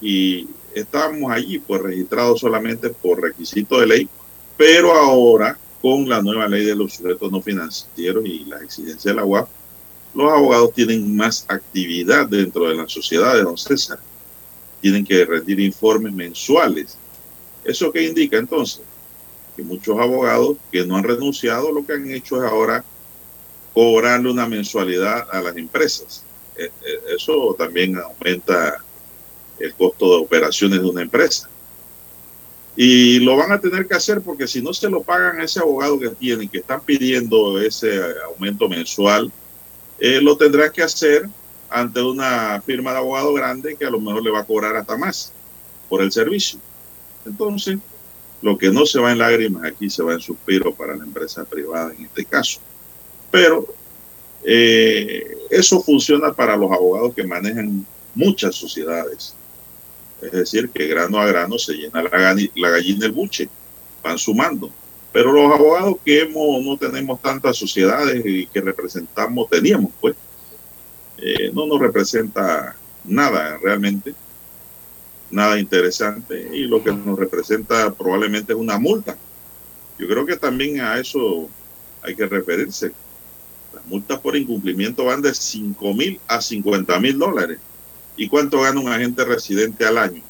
y 0.00 0.48
estábamos 0.74 1.32
allí 1.32 1.58
pues 1.58 1.82
registrados 1.82 2.40
solamente 2.40 2.90
por 2.90 3.20
requisito 3.20 3.80
de 3.80 3.86
ley 3.86 4.08
pero 4.56 4.94
ahora, 4.94 5.58
con 5.82 6.08
la 6.08 6.22
nueva 6.22 6.48
ley 6.48 6.64
de 6.64 6.74
los 6.74 6.94
sujetos 6.94 7.30
no 7.30 7.42
financieros 7.42 8.24
y 8.24 8.44
las 8.44 8.62
exigencias 8.62 9.04
de 9.04 9.14
la 9.14 9.24
UAP, 9.24 9.48
los 10.14 10.32
abogados 10.32 10.72
tienen 10.72 11.14
más 11.14 11.44
actividad 11.48 12.26
dentro 12.26 12.68
de 12.68 12.74
la 12.74 12.88
sociedad 12.88 13.34
de 13.34 13.42
don 13.42 13.58
César. 13.58 13.98
Tienen 14.80 15.04
que 15.04 15.24
rendir 15.26 15.60
informes 15.60 16.12
mensuales. 16.12 16.96
¿Eso 17.64 17.92
qué 17.92 18.02
indica 18.02 18.38
entonces? 18.38 18.82
Que 19.54 19.62
muchos 19.62 19.98
abogados 19.98 20.56
que 20.72 20.86
no 20.86 20.96
han 20.96 21.04
renunciado 21.04 21.70
lo 21.70 21.84
que 21.84 21.92
han 21.92 22.10
hecho 22.10 22.42
es 22.42 22.50
ahora 22.50 22.82
cobrarle 23.74 24.30
una 24.30 24.48
mensualidad 24.48 25.28
a 25.30 25.42
las 25.42 25.56
empresas. 25.56 26.24
E, 26.56 26.64
e, 26.64 27.14
eso 27.14 27.54
también 27.58 27.98
aumenta 27.98 28.82
el 29.58 29.74
costo 29.74 30.10
de 30.10 30.24
operaciones 30.24 30.80
de 30.80 30.86
una 30.86 31.02
empresa. 31.02 31.48
Y 32.76 33.20
lo 33.20 33.36
van 33.36 33.52
a 33.52 33.60
tener 33.60 33.86
que 33.86 33.94
hacer 33.94 34.20
porque 34.20 34.46
si 34.46 34.60
no 34.60 34.74
se 34.74 34.90
lo 34.90 35.02
pagan 35.02 35.40
a 35.40 35.44
ese 35.44 35.60
abogado 35.60 35.98
que 35.98 36.10
tienen, 36.10 36.48
que 36.48 36.58
están 36.58 36.82
pidiendo 36.82 37.58
ese 37.58 38.00
aumento 38.26 38.68
mensual, 38.68 39.32
eh, 39.98 40.20
lo 40.20 40.36
tendrán 40.36 40.70
que 40.70 40.82
hacer 40.82 41.26
ante 41.70 42.02
una 42.02 42.60
firma 42.64 42.92
de 42.92 42.98
abogado 42.98 43.32
grande 43.32 43.76
que 43.76 43.86
a 43.86 43.90
lo 43.90 43.98
mejor 43.98 44.22
le 44.22 44.30
va 44.30 44.40
a 44.40 44.44
cobrar 44.44 44.76
hasta 44.76 44.96
más 44.96 45.32
por 45.88 46.02
el 46.02 46.12
servicio. 46.12 46.60
Entonces, 47.24 47.78
lo 48.42 48.58
que 48.58 48.70
no 48.70 48.84
se 48.84 49.00
va 49.00 49.12
en 49.12 49.18
lágrimas 49.18 49.64
aquí 49.64 49.88
se 49.88 50.02
va 50.02 50.12
en 50.12 50.20
suspiro 50.20 50.74
para 50.74 50.94
la 50.94 51.04
empresa 51.04 51.44
privada 51.44 51.94
en 51.94 52.04
este 52.04 52.26
caso. 52.26 52.60
Pero 53.30 53.66
eh, 54.44 55.36
eso 55.50 55.80
funciona 55.80 56.32
para 56.32 56.56
los 56.56 56.70
abogados 56.70 57.14
que 57.14 57.24
manejan 57.24 57.86
muchas 58.14 58.54
sociedades 58.54 59.34
es 60.22 60.32
decir, 60.32 60.70
que 60.70 60.86
grano 60.86 61.18
a 61.18 61.26
grano 61.26 61.58
se 61.58 61.74
llena 61.74 62.02
la, 62.02 62.70
gallina 62.70 63.00
del 63.00 63.12
buche, 63.12 63.48
van 64.02 64.18
sumando. 64.18 64.70
Pero 65.12 65.32
los 65.32 65.52
abogados 65.52 65.96
que 66.04 66.22
hemos, 66.22 66.62
no 66.64 66.76
tenemos 66.76 67.20
tantas 67.20 67.56
sociedades 67.56 68.22
y 68.24 68.46
que 68.46 68.60
representamos, 68.60 69.48
teníamos 69.48 69.92
pues, 70.00 70.14
eh, 71.18 71.50
no 71.52 71.66
nos 71.66 71.80
representa 71.80 72.76
nada 73.04 73.58
realmente, 73.62 74.14
nada 75.30 75.58
interesante 75.58 76.50
y 76.52 76.64
lo 76.64 76.82
que 76.82 76.92
nos 76.92 77.18
representa 77.18 77.92
probablemente 77.94 78.52
es 78.52 78.58
una 78.58 78.78
multa. 78.78 79.16
Yo 79.98 80.06
creo 80.06 80.26
que 80.26 80.36
también 80.36 80.80
a 80.80 80.98
eso 80.98 81.48
hay 82.02 82.14
que 82.14 82.26
referirse. 82.26 82.92
Las 83.74 83.86
multas 83.86 84.20
por 84.20 84.36
incumplimiento 84.36 85.04
van 85.04 85.22
de 85.22 85.34
5 85.34 85.94
mil 85.94 86.20
a 86.28 86.40
50 86.40 86.98
mil 87.00 87.18
dólares. 87.18 87.58
¿Y 88.16 88.28
cuánto 88.28 88.60
gana 88.60 88.80
un 88.80 88.88
agente 88.88 89.24
residente 89.24 89.84
al 89.84 89.98
año? 89.98 90.22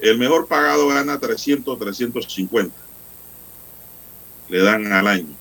El 0.00 0.18
mejor 0.18 0.46
pagado 0.46 0.88
gana 0.88 1.18
300, 1.18 1.78
350. 1.78 2.74
Le 4.48 4.58
dan 4.62 4.92
al 4.92 5.06
año. 5.06 5.34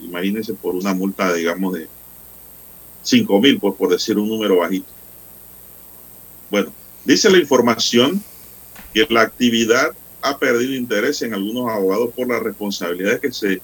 Imagínense 0.00 0.54
por 0.54 0.74
una 0.74 0.94
multa, 0.94 1.32
digamos, 1.32 1.74
de 1.74 1.88
5 3.02 3.40
mil, 3.40 3.58
pues 3.58 3.74
por 3.76 3.90
decir 3.90 4.18
un 4.18 4.28
número 4.28 4.56
bajito. 4.56 4.88
Bueno, 6.50 6.72
dice 7.04 7.30
la 7.30 7.38
información 7.38 8.22
que 8.92 9.06
la 9.08 9.22
actividad 9.22 9.92
ha 10.22 10.38
perdido 10.38 10.74
interés 10.74 11.22
en 11.22 11.34
algunos 11.34 11.70
abogados 11.70 12.12
por 12.14 12.28
las 12.28 12.42
responsabilidades 12.42 13.20
que 13.20 13.32
se 13.32 13.62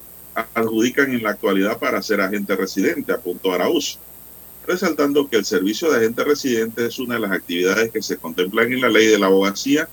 adjudican 0.54 1.12
en 1.12 1.22
la 1.22 1.30
actualidad 1.30 1.78
para 1.78 2.02
ser 2.02 2.20
agente 2.20 2.56
residente, 2.56 3.12
apuntó 3.12 3.52
Araúz, 3.52 3.98
resaltando 4.68 5.26
que 5.26 5.38
el 5.38 5.46
servicio 5.46 5.90
de 5.90 5.96
agente 5.96 6.22
residente 6.24 6.84
es 6.84 6.98
una 6.98 7.14
de 7.14 7.20
las 7.20 7.32
actividades 7.32 7.90
que 7.90 8.02
se 8.02 8.18
contemplan 8.18 8.70
en 8.70 8.82
la 8.82 8.90
ley 8.90 9.06
de 9.06 9.18
la 9.18 9.26
abogacía 9.26 9.88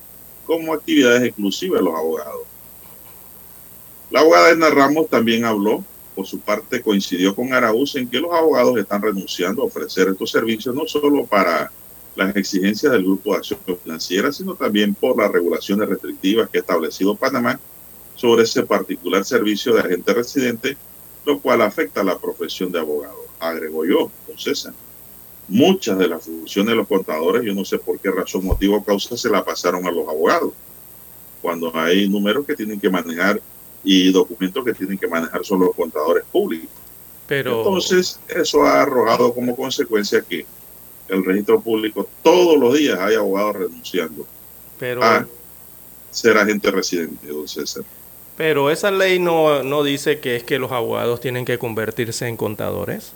como 0.46 0.74
actividades 0.74 1.24
exclusivas 1.24 1.80
de 1.80 1.86
los 1.86 1.96
abogados. 1.96 2.42
La 4.12 4.20
abogada 4.20 4.50
Edna 4.50 4.70
Ramos 4.70 5.10
también 5.10 5.46
habló, 5.46 5.82
por 6.14 6.28
su 6.28 6.42
parte 6.42 6.82
coincidió 6.82 7.34
con 7.34 7.54
Araúz 7.54 7.96
en 7.96 8.10
que 8.10 8.20
los 8.20 8.34
abogados 8.34 8.78
están 8.78 9.02
renunciando 9.02 9.62
a 9.62 9.66
ofrecer 9.66 10.10
estos 10.10 10.30
servicios 10.30 10.76
no 10.76 10.86
solo 10.86 11.26
para 11.26 11.72
las 12.18 12.36
exigencias 12.36 12.92
del 12.92 13.04
Grupo 13.04 13.32
de 13.32 13.38
Acción 13.38 13.60
Financiera, 13.82 14.34
sino 14.34 14.56
también 14.56 14.94
por 14.94 15.18
las 15.18 15.32
regulaciones 15.32 15.88
restrictivas 15.88 16.50
que 16.50 16.58
ha 16.58 16.62
establecido 16.62 17.16
Panamá 17.16 17.58
sobre 18.16 18.44
ese 18.44 18.64
particular 18.64 19.24
servicio 19.24 19.74
de 19.74 19.82
agente 19.82 20.14
residente, 20.14 20.78
lo 21.26 21.40
cual 21.40 21.62
afecta 21.62 22.02
a 22.02 22.06
la 22.06 22.20
profesión 22.20 22.74
de 22.74 22.80
abogado. 22.80 23.25
Agregó 23.40 23.86
yo, 23.86 24.12
don 24.28 24.38
César. 24.38 24.74
Muchas 25.48 25.98
de 25.98 26.08
las 26.08 26.24
funciones 26.26 26.72
de 26.72 26.76
los 26.76 26.88
contadores, 26.88 27.44
yo 27.44 27.54
no 27.54 27.64
sé 27.64 27.78
por 27.78 28.00
qué 28.00 28.10
razón, 28.10 28.46
motivo 28.46 28.78
o 28.78 28.84
causa, 28.84 29.16
se 29.16 29.30
la 29.30 29.44
pasaron 29.44 29.86
a 29.86 29.92
los 29.92 30.08
abogados. 30.08 30.54
Cuando 31.42 31.76
hay 31.76 32.10
números 32.10 32.46
que 32.46 32.56
tienen 32.56 32.80
que 32.80 32.90
manejar 32.90 33.40
y 33.84 34.12
documentos 34.12 34.66
que 34.66 34.74
tienen 34.74 34.98
que 34.98 35.08
manejar 35.08 35.46
son 35.46 35.60
los 35.60 35.76
contadores 35.76 36.24
públicos. 36.32 36.70
Pero, 37.28 37.60
Entonces, 37.60 38.20
eso 38.28 38.64
ha 38.64 38.82
arrojado 38.82 39.34
como 39.34 39.56
consecuencia 39.56 40.22
que 40.22 40.46
el 41.08 41.24
registro 41.24 41.60
público 41.62 42.08
todos 42.24 42.58
los 42.58 42.78
días 42.78 43.00
hay 43.00 43.16
abogados 43.16 43.56
renunciando 43.58 44.26
pero, 44.80 45.04
a 45.04 45.28
ser 46.12 46.38
agente 46.38 46.72
residente, 46.72 47.28
don 47.28 47.48
César. 47.48 47.84
pero 48.36 48.72
esa 48.72 48.92
ley 48.92 49.20
no, 49.20 49.64
no 49.64 49.84
dice 49.84 50.20
que 50.20 50.36
es 50.36 50.44
que 50.44 50.60
los 50.60 50.72
abogados 50.72 51.22
tienen 51.22 51.46
que 51.46 51.60
convertirse 51.60 52.28
en 52.28 52.38
contadores. 52.38 53.14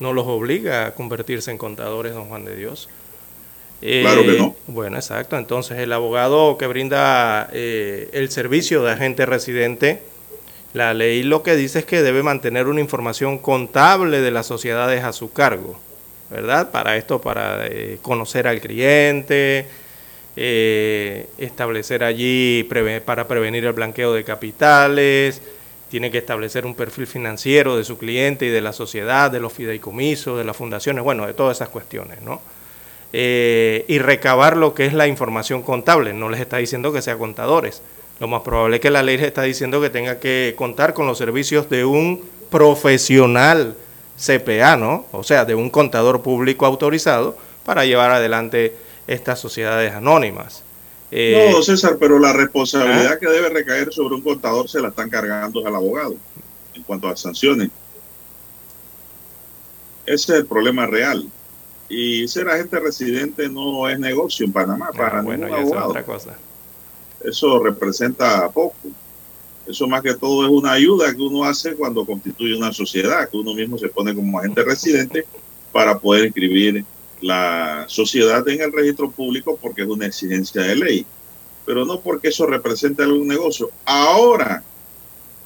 No 0.00 0.12
los 0.12 0.26
obliga 0.26 0.86
a 0.86 0.94
convertirse 0.94 1.50
en 1.50 1.58
contadores, 1.58 2.14
don 2.14 2.26
Juan 2.28 2.44
de 2.44 2.54
Dios. 2.56 2.88
Eh, 3.82 4.02
Claro 4.02 4.22
que 4.22 4.38
no. 4.38 4.56
Bueno, 4.66 4.96
exacto. 4.96 5.36
Entonces, 5.38 5.78
el 5.78 5.92
abogado 5.92 6.56
que 6.58 6.66
brinda 6.66 7.48
eh, 7.52 8.08
el 8.12 8.30
servicio 8.30 8.82
de 8.82 8.92
agente 8.92 9.24
residente, 9.26 10.00
la 10.74 10.94
ley 10.94 11.22
lo 11.22 11.42
que 11.42 11.56
dice 11.56 11.80
es 11.80 11.84
que 11.84 12.02
debe 12.02 12.22
mantener 12.22 12.66
una 12.66 12.80
información 12.80 13.38
contable 13.38 14.20
de 14.20 14.30
las 14.30 14.46
sociedades 14.46 15.02
a 15.04 15.12
su 15.12 15.32
cargo, 15.32 15.78
¿verdad? 16.30 16.70
Para 16.70 16.96
esto, 16.96 17.20
para 17.20 17.66
eh, 17.66 17.98
conocer 18.02 18.46
al 18.46 18.60
cliente, 18.60 19.66
establecer 21.38 22.04
allí 22.04 22.64
preve- 22.68 23.00
para 23.00 23.26
prevenir 23.26 23.64
el 23.64 23.72
blanqueo 23.72 24.12
de 24.12 24.24
capitales, 24.24 25.40
tiene 25.88 26.10
que 26.10 26.18
establecer 26.18 26.66
un 26.66 26.74
perfil 26.74 27.06
financiero 27.06 27.76
de 27.76 27.84
su 27.84 27.98
cliente 27.98 28.46
y 28.46 28.50
de 28.50 28.60
la 28.60 28.72
sociedad, 28.72 29.30
de 29.30 29.40
los 29.40 29.52
fideicomisos, 29.52 30.38
de 30.38 30.44
las 30.44 30.56
fundaciones, 30.56 31.02
bueno, 31.02 31.26
de 31.26 31.34
todas 31.34 31.58
esas 31.58 31.68
cuestiones, 31.68 32.22
¿no? 32.22 32.40
Eh, 33.12 33.86
y 33.88 33.98
recabar 33.98 34.56
lo 34.56 34.74
que 34.74 34.84
es 34.84 34.92
la 34.92 35.06
información 35.06 35.62
contable. 35.62 36.12
No 36.12 36.28
les 36.28 36.40
está 36.40 36.58
diciendo 36.58 36.92
que 36.92 37.00
sea 37.00 37.16
contadores. 37.16 37.82
Lo 38.20 38.28
más 38.28 38.42
probable 38.42 38.76
es 38.76 38.82
que 38.82 38.90
la 38.90 39.02
ley 39.02 39.16
les 39.16 39.26
está 39.26 39.42
diciendo 39.42 39.80
que 39.80 39.90
tenga 39.90 40.18
que 40.18 40.54
contar 40.56 40.92
con 40.92 41.06
los 41.06 41.16
servicios 41.16 41.70
de 41.70 41.84
un 41.84 42.22
profesional 42.50 43.76
CPA, 44.18 44.76
¿no? 44.76 45.06
O 45.12 45.22
sea, 45.22 45.44
de 45.44 45.54
un 45.54 45.70
contador 45.70 46.22
público 46.22 46.66
autorizado 46.66 47.36
para 47.64 47.84
llevar 47.84 48.10
adelante 48.10 48.74
estas 49.06 49.38
sociedades 49.38 49.92
anónimas. 49.92 50.64
Eh, 51.10 51.50
no, 51.52 51.62
César, 51.62 51.96
pero 51.98 52.18
la 52.18 52.32
responsabilidad 52.32 53.12
¿Ah? 53.14 53.18
que 53.18 53.28
debe 53.28 53.48
recaer 53.48 53.92
sobre 53.92 54.14
un 54.14 54.22
contador 54.22 54.68
se 54.68 54.80
la 54.80 54.88
están 54.88 55.08
cargando 55.08 55.66
al 55.66 55.74
abogado 55.74 56.16
en 56.74 56.82
cuanto 56.82 57.08
a 57.08 57.16
sanciones. 57.16 57.70
Ese 60.04 60.32
es 60.32 60.38
el 60.40 60.46
problema 60.46 60.86
real. 60.86 61.26
Y 61.88 62.28
ser 62.28 62.48
agente 62.48 62.78
residente 62.80 63.48
no 63.48 63.88
es 63.88 63.98
negocio 63.98 64.44
en 64.44 64.52
Panamá 64.52 64.90
para 64.94 65.20
ah, 65.20 65.22
bueno, 65.22 65.46
ningún 65.46 65.58
esa 65.58 65.66
es 65.66 65.72
abogado. 65.72 65.90
otra 65.90 66.04
cosa. 66.04 66.38
Eso 67.24 67.62
representa 67.62 68.48
poco. 68.50 68.76
Eso 69.66 69.86
más 69.86 70.02
que 70.02 70.14
todo 70.14 70.44
es 70.44 70.50
una 70.50 70.72
ayuda 70.72 71.14
que 71.14 71.20
uno 71.20 71.44
hace 71.44 71.74
cuando 71.74 72.04
constituye 72.04 72.56
una 72.56 72.72
sociedad, 72.72 73.28
que 73.28 73.36
uno 73.36 73.54
mismo 73.54 73.78
se 73.78 73.88
pone 73.88 74.14
como 74.14 74.38
agente 74.38 74.62
residente 74.62 75.26
para 75.72 75.98
poder 75.98 76.26
inscribir 76.26 76.84
la 77.20 77.84
sociedad 77.88 78.46
en 78.48 78.60
el 78.60 78.72
registro 78.72 79.10
público 79.10 79.58
porque 79.60 79.82
es 79.82 79.88
una 79.88 80.06
exigencia 80.06 80.62
de 80.62 80.76
ley, 80.76 81.06
pero 81.66 81.84
no 81.84 82.00
porque 82.00 82.28
eso 82.28 82.46
represente 82.46 83.02
algún 83.02 83.28
negocio. 83.28 83.70
Ahora 83.84 84.62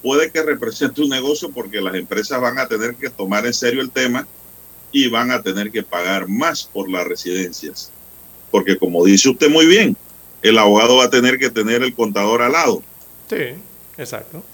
puede 0.03 0.31
que 0.31 0.43
represente 0.43 1.03
un 1.03 1.09
negocio 1.09 1.51
porque 1.51 1.81
las 1.81 1.95
empresas 1.95 2.41
van 2.41 2.59
a 2.59 2.67
tener 2.67 2.95
que 2.95 3.11
tomar 3.11 3.47
en 3.47 3.55
serio 3.55 3.81
el 3.81 3.91
tema 3.91 4.27
y 4.91 5.09
van 5.09 5.31
a 5.31 5.43
tener 5.43 5.71
que 5.71 5.83
pagar 5.83 6.29
más 6.29 6.65
por 6.65 6.91
las 6.91 7.07
residencias. 7.07 7.91
Porque 8.51 8.77
como 8.77 9.05
dice 9.05 9.31
usted 9.31 9.49
muy 9.49 9.67
bien, 9.67 9.97
el 10.43 10.59
abogado 10.59 10.97
va 10.97 11.05
a 11.05 11.11
tener 11.11 11.39
que 11.39 11.51
tener 11.51 11.83
el 11.83 11.95
contador 11.95 12.43
al 12.43 12.53
lado. 12.53 12.83
Sí, 13.31 13.55
exacto. 13.97 14.45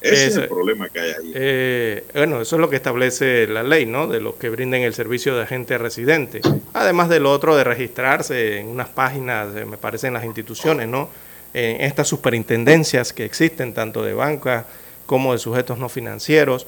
Ese 0.00 0.26
es 0.26 0.36
el 0.36 0.48
problema 0.48 0.88
que 0.88 1.00
hay 1.00 1.10
ahí. 1.10 1.32
Eh, 1.34 2.04
bueno, 2.14 2.40
eso 2.40 2.56
es 2.56 2.60
lo 2.60 2.70
que 2.70 2.76
establece 2.76 3.46
la 3.46 3.62
ley, 3.62 3.86
¿no? 3.86 4.06
De 4.06 4.20
los 4.20 4.34
que 4.34 4.48
brinden 4.48 4.82
el 4.82 4.94
servicio 4.94 5.36
de 5.36 5.42
agente 5.42 5.76
residente. 5.78 6.40
Además 6.72 7.08
del 7.08 7.26
otro 7.26 7.56
de 7.56 7.64
registrarse 7.64 8.58
en 8.58 8.68
unas 8.68 8.88
páginas, 8.88 9.54
eh, 9.54 9.64
me 9.64 9.76
parece, 9.76 10.06
en 10.06 10.14
las 10.14 10.24
instituciones, 10.24 10.88
¿no? 10.88 11.10
En 11.52 11.80
estas 11.80 12.08
superintendencias 12.08 13.12
que 13.12 13.24
existen, 13.24 13.74
tanto 13.74 14.02
de 14.02 14.14
banca 14.14 14.66
como 15.06 15.32
de 15.32 15.38
sujetos 15.38 15.78
no 15.78 15.88
financieros, 15.88 16.66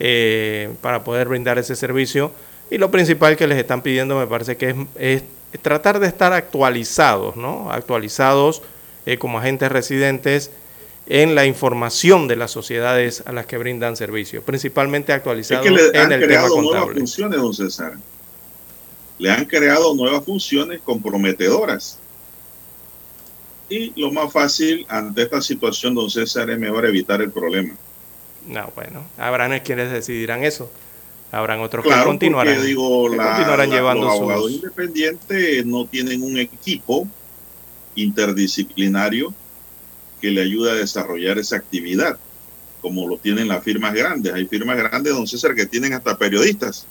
eh, 0.00 0.70
para 0.80 1.04
poder 1.04 1.28
brindar 1.28 1.58
ese 1.58 1.76
servicio. 1.76 2.32
Y 2.70 2.78
lo 2.78 2.90
principal 2.90 3.36
que 3.36 3.46
les 3.46 3.58
están 3.58 3.82
pidiendo, 3.82 4.18
me 4.18 4.26
parece 4.26 4.56
que 4.56 4.70
es, 4.70 4.76
es 4.98 5.22
tratar 5.60 6.00
de 6.00 6.06
estar 6.06 6.32
actualizados, 6.32 7.36
¿no? 7.36 7.70
Actualizados 7.70 8.62
eh, 9.04 9.18
como 9.18 9.38
agentes 9.38 9.70
residentes 9.70 10.50
en 11.06 11.34
la 11.34 11.44
información 11.46 12.28
de 12.28 12.36
las 12.36 12.50
sociedades 12.52 13.22
a 13.26 13.32
las 13.32 13.46
que 13.46 13.58
brindan 13.58 13.96
servicio, 13.96 14.42
principalmente 14.42 15.12
Es 15.12 15.16
actualizados 15.18 15.64
que 15.64 15.70
le 15.72 15.86
en 15.88 16.12
el 16.12 16.20
tema 16.20 16.26
creado 16.26 16.48
nuevas 16.62 16.72
contable. 16.80 16.98
funciones, 17.00 17.40
don 17.40 17.54
César. 17.54 17.94
Le 19.18 19.30
han 19.30 19.44
creado 19.44 19.94
nuevas 19.94 20.24
funciones 20.24 20.80
comprometedoras. 20.82 21.98
Y 23.68 23.98
lo 24.00 24.12
más 24.12 24.32
fácil 24.32 24.84
ante 24.88 25.22
esta 25.22 25.40
situación, 25.40 25.94
don 25.94 26.10
César, 26.10 26.50
es 26.50 26.58
mejor 26.58 26.86
evitar 26.86 27.20
el 27.22 27.30
problema. 27.30 27.74
No, 28.46 28.70
bueno, 28.74 29.04
habrán 29.18 29.58
quienes 29.60 29.90
decidirán 29.90 30.44
eso. 30.44 30.70
Habrán 31.30 31.60
otros 31.60 31.82
Claro, 31.84 32.02
que 32.02 32.08
continuarán, 32.08 32.54
porque 32.54 32.66
digo, 32.68 33.10
que 33.10 33.16
la- 33.16 33.26
continuarán 33.28 33.70
la- 33.70 33.74
llevando 33.76 34.04
los 34.06 34.12
abogados 34.14 34.42
sus... 34.44 34.52
independientes 34.52 35.64
no 35.66 35.86
tienen 35.86 36.22
un 36.22 36.36
equipo 36.36 37.06
interdisciplinario 37.94 39.32
que 40.22 40.30
le 40.30 40.40
ayude 40.40 40.70
a 40.70 40.74
desarrollar 40.74 41.38
esa 41.38 41.56
actividad, 41.56 42.16
como 42.80 43.06
lo 43.06 43.18
tienen 43.18 43.48
las 43.48 43.62
firmas 43.62 43.92
grandes. 43.92 44.32
Hay 44.32 44.46
firmas 44.46 44.78
grandes, 44.78 45.12
don 45.12 45.26
César, 45.26 45.54
que 45.54 45.66
tienen 45.66 45.92
hasta 45.92 46.16
periodistas, 46.16 46.86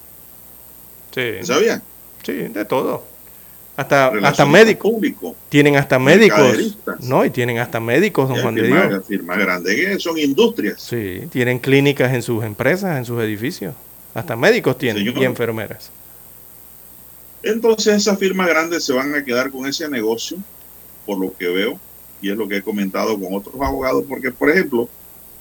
Sí, 1.15 1.21
¿sabía? 1.43 1.81
sí, 2.23 2.33
de 2.33 2.63
todo. 2.65 3.03
Hasta, 3.75 4.07
hasta 4.23 4.45
médicos. 4.45 4.91
Tienen 5.49 5.75
hasta 5.77 5.97
médicos. 5.97 6.77
No, 6.99 7.25
y 7.25 7.29
tienen 7.31 7.57
hasta 7.57 7.79
médicos, 7.79 8.29
don 8.29 8.39
Juan 8.41 8.53
de 8.55 8.63
Dios. 8.67 9.05
firmas 9.07 9.37
grandes 9.39 10.03
son 10.03 10.17
industrias. 10.19 10.81
Sí, 10.81 11.23
tienen 11.31 11.57
clínicas 11.57 12.13
en 12.13 12.21
sus 12.21 12.43
empresas, 12.43 12.97
en 12.97 13.05
sus 13.05 13.19
edificios. 13.21 13.73
Hasta 14.13 14.35
médicos 14.35 14.77
tienen 14.77 15.03
Señor. 15.05 15.21
y 15.23 15.25
enfermeras. 15.25 15.89
Entonces 17.43 17.95
esas 17.95 18.19
firmas 18.19 18.47
grandes 18.47 18.83
se 18.83 18.93
van 18.93 19.15
a 19.15 19.23
quedar 19.23 19.49
con 19.49 19.65
ese 19.65 19.89
negocio, 19.89 20.37
por 21.05 21.17
lo 21.19 21.33
que 21.35 21.47
veo, 21.47 21.79
y 22.21 22.29
es 22.29 22.37
lo 22.37 22.47
que 22.47 22.57
he 22.57 22.61
comentado 22.61 23.19
con 23.19 23.33
otros 23.33 23.55
abogados, 23.55 24.05
porque 24.07 24.31
por 24.31 24.49
ejemplo, 24.49 24.87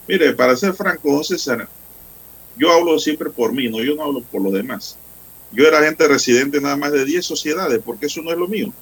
mire, 0.07 0.33
para 0.33 0.55
ser 0.55 0.73
franco, 0.73 1.11
don 1.11 1.23
César, 1.23 1.67
yo 2.57 2.71
hablo 2.71 2.97
siempre 2.99 3.29
por 3.29 3.53
mí, 3.53 3.69
no, 3.69 3.81
yo 3.81 3.95
no 3.95 4.03
hablo 4.03 4.21
por 4.21 4.41
los 4.41 4.53
demás. 4.53 4.97
Yo 5.51 5.67
era 5.67 5.79
agente 5.79 6.07
residente 6.07 6.61
nada 6.61 6.77
más 6.77 6.91
de 6.91 7.05
10 7.05 7.25
sociedades, 7.25 7.81
porque 7.83 8.05
eso 8.05 8.21
no 8.21 8.31
es 8.31 8.37
lo 8.37 8.47
mío. 8.47 8.73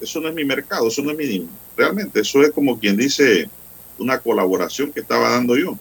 Eso 0.00 0.20
no 0.20 0.28
es 0.28 0.34
mi 0.34 0.44
mercado, 0.44 0.88
eso 0.88 1.02
no 1.02 1.12
es 1.12 1.16
mi... 1.16 1.48
Realmente, 1.76 2.20
eso 2.20 2.42
es 2.42 2.50
como 2.50 2.78
quien 2.78 2.96
dice 2.96 3.48
una 3.98 4.18
colaboración 4.18 4.92
que 4.92 5.00
estaba 5.00 5.30
dando 5.30 5.56
yo. 5.56 5.78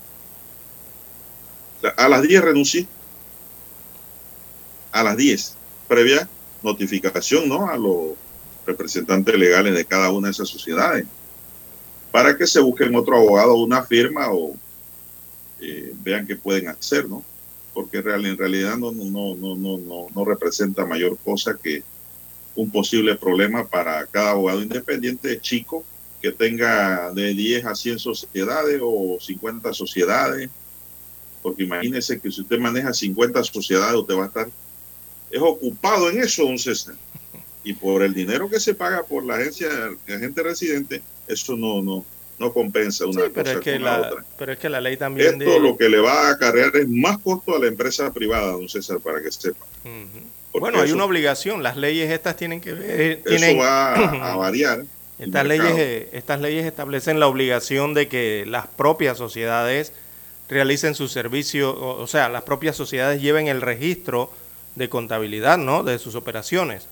A 1.98 2.08
las 2.08 2.22
10 2.22 2.42
renuncié. 2.44 2.88
A 4.92 5.02
las 5.04 5.18
10. 5.18 5.56
Previa 5.88 6.30
notificación, 6.62 7.50
¿no? 7.50 7.68
A 7.68 7.78
los 7.78 8.12
representantes 8.72 9.36
legales 9.36 9.74
de 9.74 9.86
cada 9.86 10.12
una 10.12 10.28
de 10.28 10.32
esas 10.32 10.50
sociedades, 10.50 11.06
para 12.12 12.38
que 12.38 12.48
se 12.48 12.60
busquen 12.60 12.96
otro 12.96 13.18
abogado 13.18 13.56
una 13.56 13.84
firma 13.84 14.32
o 14.32 14.56
eh, 15.62 15.94
vean 16.04 16.26
qué 16.26 16.36
pueden 16.36 16.68
hacer, 16.68 17.08
¿no? 17.08 17.24
Porque 17.74 18.00
en 18.00 18.38
realidad 18.38 18.78
no, 18.78 18.92
no, 18.92 19.06
no, 19.06 19.56
no, 19.56 19.78
no, 19.78 20.08
no 20.14 20.26
representa 20.26 20.86
mayor 20.86 21.18
cosa 21.24 21.58
que 21.62 21.84
un 22.56 22.70
posible 22.70 23.16
problema 23.16 23.66
para 23.66 24.06
cada 24.08 24.32
abogado 24.32 24.62
independiente 24.62 25.40
chico 25.40 25.86
que 26.22 26.32
tenga 26.32 27.12
de 27.14 27.34
10 27.34 27.66
a 27.66 27.76
100 27.76 28.00
sociedades 28.00 28.80
o 28.84 29.18
50 29.20 29.74
sociedades. 29.74 30.50
Porque 31.42 31.64
imagínese 31.64 32.20
que 32.20 32.30
si 32.30 32.42
usted 32.42 32.60
maneja 32.60 32.94
50 32.94 33.44
sociedades, 33.46 33.96
usted 33.96 34.16
va 34.16 34.26
a 34.26 34.28
estar 34.28 34.50
es 35.32 35.42
ocupado 35.42 36.10
en 36.10 36.22
eso, 36.22 36.44
don 36.44 36.60
César. 36.60 36.96
Y 37.64 37.74
por 37.74 38.02
el 38.04 38.14
dinero 38.14 38.50
que 38.50 38.60
se 38.60 38.74
paga 38.74 39.04
por 39.04 39.24
la 39.24 39.36
agencia, 39.36 39.70
de 40.08 40.16
agente 40.16 40.42
residente, 40.44 41.02
eso 41.28 41.56
no, 41.56 41.82
no, 41.82 42.04
no 42.40 42.54
compensa 42.54 43.06
una 43.06 43.26
sí, 43.26 43.32
pero 43.34 43.44
cosa 43.46 43.54
es 43.54 43.60
que 43.60 43.74
con 43.74 43.84
la, 43.84 44.00
la 44.00 44.08
otra. 44.10 44.26
Pero 44.38 44.52
es 44.54 44.58
que 44.60 44.70
la 44.70 44.82
ley 44.82 44.98
también 44.98 45.40
Esto 45.42 45.60
lo 45.60 45.78
que 45.78 45.88
le 45.90 46.00
va 46.00 46.28
a 46.30 46.32
acarrear 46.32 46.76
es 46.76 46.90
más 46.90 47.20
costo 47.20 47.56
a 47.56 47.60
la 47.60 47.68
empresa 47.68 48.12
privada, 48.12 48.54
don 48.54 48.68
César, 48.68 49.00
para 49.00 49.22
que 49.22 49.32
sepa. 49.32 49.66
Bueno, 50.54 50.80
hay 50.80 50.86
eso- 50.88 50.96
una 50.96 51.06
obligación. 51.06 51.62
Las 51.64 51.78
leyes 51.78 52.10
estas 52.12 52.36
tienen 52.36 52.60
que 52.62 52.74
ver. 52.74 53.12
Eso 53.12 53.24
Tienen, 53.30 53.60
va 53.60 53.94
a, 53.94 54.34
a 54.34 54.36
variar. 54.38 54.84
Estas 55.20 55.46
leyes, 55.46 55.74
eh, 55.78 56.10
estas 56.14 56.42
leyes 56.42 56.66
establecen 56.66 57.20
la 57.20 57.28
obligación 57.28 57.94
de 57.94 58.08
que 58.08 58.44
las 58.48 58.66
propias 58.66 59.20
sociedades 59.20 59.94
realicen 60.50 60.96
su 60.96 61.08
servicio, 61.08 61.70
o, 61.72 62.02
o 62.02 62.08
sea, 62.08 62.28
las 62.28 62.42
propias 62.42 62.76
sociedades 62.76 63.22
lleven 63.22 63.48
el 63.48 63.62
registro 63.62 64.32
de 64.76 64.90
contabilidad, 64.90 65.60
¿no? 65.60 65.84
De 65.84 66.00
sus 66.00 66.16
operaciones. 66.16 66.88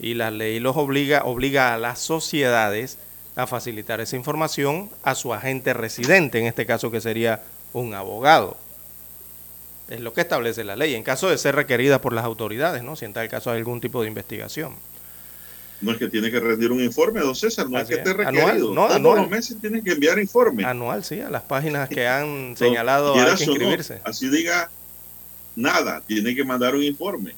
Y 0.00 0.14
la 0.14 0.30
ley 0.30 0.60
los 0.60 0.76
obliga, 0.76 1.24
obliga 1.24 1.74
a 1.74 1.78
las 1.78 1.98
sociedades 1.98 2.98
a 3.36 3.46
facilitar 3.46 4.00
esa 4.00 4.16
información 4.16 4.90
a 5.02 5.14
su 5.14 5.32
agente 5.34 5.74
residente, 5.74 6.38
en 6.38 6.46
este 6.46 6.66
caso 6.66 6.90
que 6.90 7.00
sería 7.00 7.42
un 7.72 7.94
abogado. 7.94 8.56
Es 9.88 10.00
lo 10.00 10.12
que 10.12 10.20
establece 10.22 10.64
la 10.64 10.76
ley, 10.76 10.94
en 10.94 11.02
caso 11.02 11.28
de 11.28 11.36
ser 11.38 11.54
requerida 11.54 12.00
por 12.00 12.12
las 12.12 12.24
autoridades, 12.24 12.82
¿no? 12.82 12.96
Si 12.96 13.04
en 13.04 13.12
tal 13.12 13.28
caso 13.28 13.50
hay 13.50 13.58
algún 13.58 13.80
tipo 13.80 14.00
de 14.02 14.08
investigación. 14.08 14.74
No 15.80 15.92
es 15.92 15.98
que 15.98 16.08
tiene 16.08 16.30
que 16.30 16.38
rendir 16.40 16.70
un 16.72 16.80
informe, 16.82 17.20
don 17.20 17.34
César, 17.34 17.68
no 17.68 17.78
Así 17.78 17.94
es 17.94 18.00
que 18.02 18.10
esté 18.10 18.10
es. 18.22 18.26
Anual, 18.26 18.46
requerido. 18.46 18.74
no, 18.74 18.88
Todos 18.88 18.96
anual. 18.96 19.16
los 19.22 19.30
meses 19.30 19.56
tienen 19.60 19.82
que 19.82 19.92
enviar 19.92 20.18
informe. 20.18 20.64
Anual, 20.64 21.04
sí, 21.04 21.20
a 21.20 21.30
las 21.30 21.42
páginas 21.42 21.88
que 21.88 22.06
han 22.08 22.54
señalado 22.56 23.14
hay 23.14 23.20
quieras 23.20 23.38
que 23.38 23.46
no, 23.46 23.52
inscribirse. 23.52 24.00
así 24.04 24.28
diga 24.28 24.70
nada, 25.56 26.02
tiene 26.06 26.34
que 26.34 26.44
mandar 26.44 26.74
un 26.74 26.82
informe. 26.82 27.34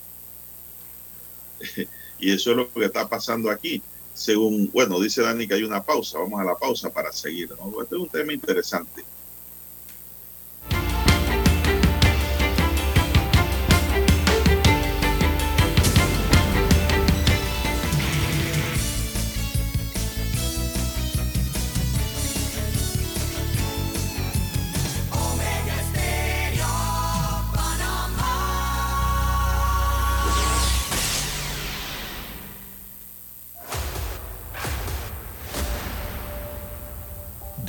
Y 2.23 2.31
eso 2.31 2.53
es 2.53 2.57
lo 2.57 2.73
que 2.73 2.85
está 2.85 3.09
pasando 3.09 3.51
aquí. 3.51 3.83
Según, 4.15 4.71
bueno, 4.73 5.01
dice 5.01 5.23
Dani 5.23 5.49
que 5.49 5.55
hay 5.55 5.65
una 5.65 5.83
pausa, 5.83 6.19
vamos 6.19 6.41
a 6.41 6.45
la 6.45 6.55
pausa 6.55 6.91
para 6.91 7.11
seguir. 7.13 7.51
¿no? 7.51 7.83
Este 7.83 7.97
es 7.97 8.01
un 8.01 8.09
tema 8.09 8.33
interesante. 8.33 9.05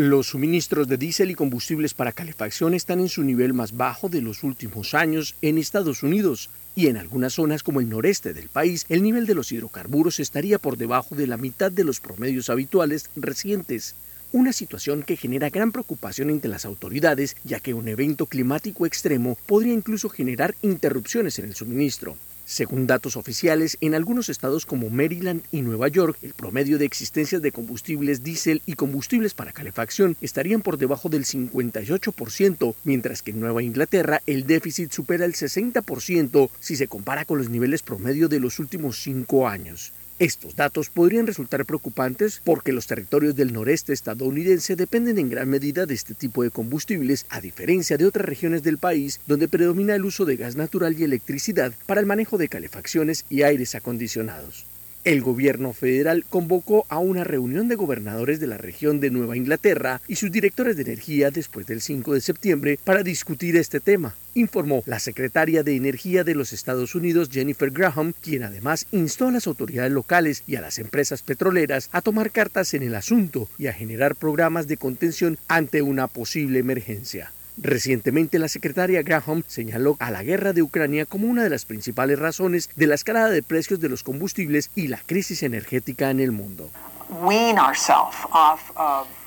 Los 0.00 0.28
suministros 0.28 0.86
de 0.86 0.96
diésel 0.96 1.32
y 1.32 1.34
combustibles 1.34 1.92
para 1.92 2.12
calefacción 2.12 2.72
están 2.72 3.00
en 3.00 3.08
su 3.08 3.24
nivel 3.24 3.52
más 3.52 3.76
bajo 3.76 4.08
de 4.08 4.22
los 4.22 4.44
últimos 4.44 4.94
años 4.94 5.34
en 5.42 5.58
Estados 5.58 6.04
Unidos 6.04 6.50
y 6.76 6.86
en 6.86 6.96
algunas 6.96 7.32
zonas 7.32 7.64
como 7.64 7.80
el 7.80 7.88
noreste 7.88 8.32
del 8.32 8.48
país 8.48 8.86
el 8.90 9.02
nivel 9.02 9.26
de 9.26 9.34
los 9.34 9.50
hidrocarburos 9.50 10.20
estaría 10.20 10.60
por 10.60 10.76
debajo 10.76 11.16
de 11.16 11.26
la 11.26 11.36
mitad 11.36 11.72
de 11.72 11.82
los 11.82 11.98
promedios 11.98 12.48
habituales 12.48 13.10
recientes. 13.16 13.96
Una 14.30 14.52
situación 14.52 15.02
que 15.02 15.16
genera 15.16 15.50
gran 15.50 15.72
preocupación 15.72 16.30
entre 16.30 16.48
las 16.48 16.64
autoridades 16.64 17.34
ya 17.42 17.58
que 17.58 17.74
un 17.74 17.88
evento 17.88 18.26
climático 18.26 18.86
extremo 18.86 19.36
podría 19.46 19.74
incluso 19.74 20.08
generar 20.08 20.54
interrupciones 20.62 21.40
en 21.40 21.46
el 21.46 21.56
suministro. 21.56 22.16
Según 22.48 22.86
datos 22.86 23.18
oficiales, 23.18 23.76
en 23.82 23.94
algunos 23.94 24.30
estados 24.30 24.64
como 24.64 24.88
Maryland 24.88 25.42
y 25.52 25.60
Nueva 25.60 25.88
York, 25.88 26.16
el 26.22 26.32
promedio 26.32 26.78
de 26.78 26.86
existencias 26.86 27.42
de 27.42 27.52
combustibles 27.52 28.22
diésel 28.22 28.62
y 28.64 28.72
combustibles 28.72 29.34
para 29.34 29.52
calefacción 29.52 30.16
estarían 30.22 30.62
por 30.62 30.78
debajo 30.78 31.10
del 31.10 31.26
58%, 31.26 32.74
mientras 32.84 33.20
que 33.20 33.32
en 33.32 33.40
Nueva 33.40 33.62
Inglaterra 33.62 34.22
el 34.24 34.46
déficit 34.46 34.92
supera 34.92 35.26
el 35.26 35.34
60% 35.34 36.48
si 36.58 36.76
se 36.76 36.88
compara 36.88 37.26
con 37.26 37.36
los 37.36 37.50
niveles 37.50 37.82
promedio 37.82 38.30
de 38.30 38.40
los 38.40 38.58
últimos 38.58 38.98
cinco 39.02 39.46
años. 39.46 39.92
Estos 40.18 40.56
datos 40.56 40.90
podrían 40.90 41.28
resultar 41.28 41.64
preocupantes 41.64 42.40
porque 42.42 42.72
los 42.72 42.88
territorios 42.88 43.36
del 43.36 43.52
noreste 43.52 43.92
estadounidense 43.92 44.74
dependen 44.74 45.16
en 45.16 45.30
gran 45.30 45.48
medida 45.48 45.86
de 45.86 45.94
este 45.94 46.12
tipo 46.12 46.42
de 46.42 46.50
combustibles, 46.50 47.24
a 47.28 47.40
diferencia 47.40 47.96
de 47.96 48.06
otras 48.06 48.26
regiones 48.26 48.64
del 48.64 48.78
país 48.78 49.20
donde 49.28 49.46
predomina 49.46 49.94
el 49.94 50.04
uso 50.04 50.24
de 50.24 50.36
gas 50.36 50.56
natural 50.56 50.98
y 50.98 51.04
electricidad 51.04 51.72
para 51.86 52.00
el 52.00 52.06
manejo 52.06 52.36
de 52.36 52.48
calefacciones 52.48 53.26
y 53.30 53.42
aires 53.42 53.76
acondicionados. 53.76 54.67
El 55.04 55.22
gobierno 55.22 55.72
federal 55.72 56.24
convocó 56.28 56.84
a 56.88 56.98
una 56.98 57.24
reunión 57.24 57.68
de 57.68 57.76
gobernadores 57.76 58.40
de 58.40 58.46
la 58.46 58.58
región 58.58 59.00
de 59.00 59.10
Nueva 59.10 59.36
Inglaterra 59.36 60.00
y 60.08 60.16
sus 60.16 60.32
directores 60.32 60.76
de 60.76 60.82
energía 60.82 61.30
después 61.30 61.66
del 61.66 61.80
5 61.80 62.14
de 62.14 62.20
septiembre 62.20 62.78
para 62.82 63.02
discutir 63.02 63.56
este 63.56 63.80
tema, 63.80 64.16
informó 64.34 64.82
la 64.86 64.98
secretaria 64.98 65.62
de 65.62 65.76
Energía 65.76 66.24
de 66.24 66.34
los 66.34 66.52
Estados 66.52 66.94
Unidos 66.94 67.30
Jennifer 67.30 67.70
Graham, 67.70 68.12
quien 68.20 68.42
además 68.42 68.86
instó 68.90 69.28
a 69.28 69.32
las 69.32 69.46
autoridades 69.46 69.92
locales 69.92 70.42
y 70.46 70.56
a 70.56 70.60
las 70.60 70.78
empresas 70.78 71.22
petroleras 71.22 71.88
a 71.92 72.02
tomar 72.02 72.30
cartas 72.30 72.74
en 72.74 72.82
el 72.82 72.94
asunto 72.94 73.48
y 73.56 73.68
a 73.68 73.72
generar 73.72 74.16
programas 74.16 74.66
de 74.66 74.76
contención 74.76 75.38
ante 75.46 75.80
una 75.80 76.08
posible 76.08 76.58
emergencia. 76.58 77.32
Recientemente 77.60 78.38
la 78.38 78.46
secretaria 78.46 79.02
Graham 79.02 79.42
señaló 79.48 79.96
a 79.98 80.12
la 80.12 80.22
guerra 80.22 80.52
de 80.52 80.62
Ucrania 80.62 81.06
como 81.06 81.26
una 81.26 81.42
de 81.42 81.50
las 81.50 81.64
principales 81.64 82.18
razones 82.18 82.70
de 82.76 82.86
la 82.86 82.94
escalada 82.94 83.30
de 83.30 83.42
precios 83.42 83.80
de 83.80 83.88
los 83.88 84.04
combustibles 84.04 84.70
y 84.76 84.86
la 84.86 84.98
crisis 85.04 85.42
energética 85.42 86.10
en 86.10 86.20
el 86.20 86.30
mundo. 86.30 86.70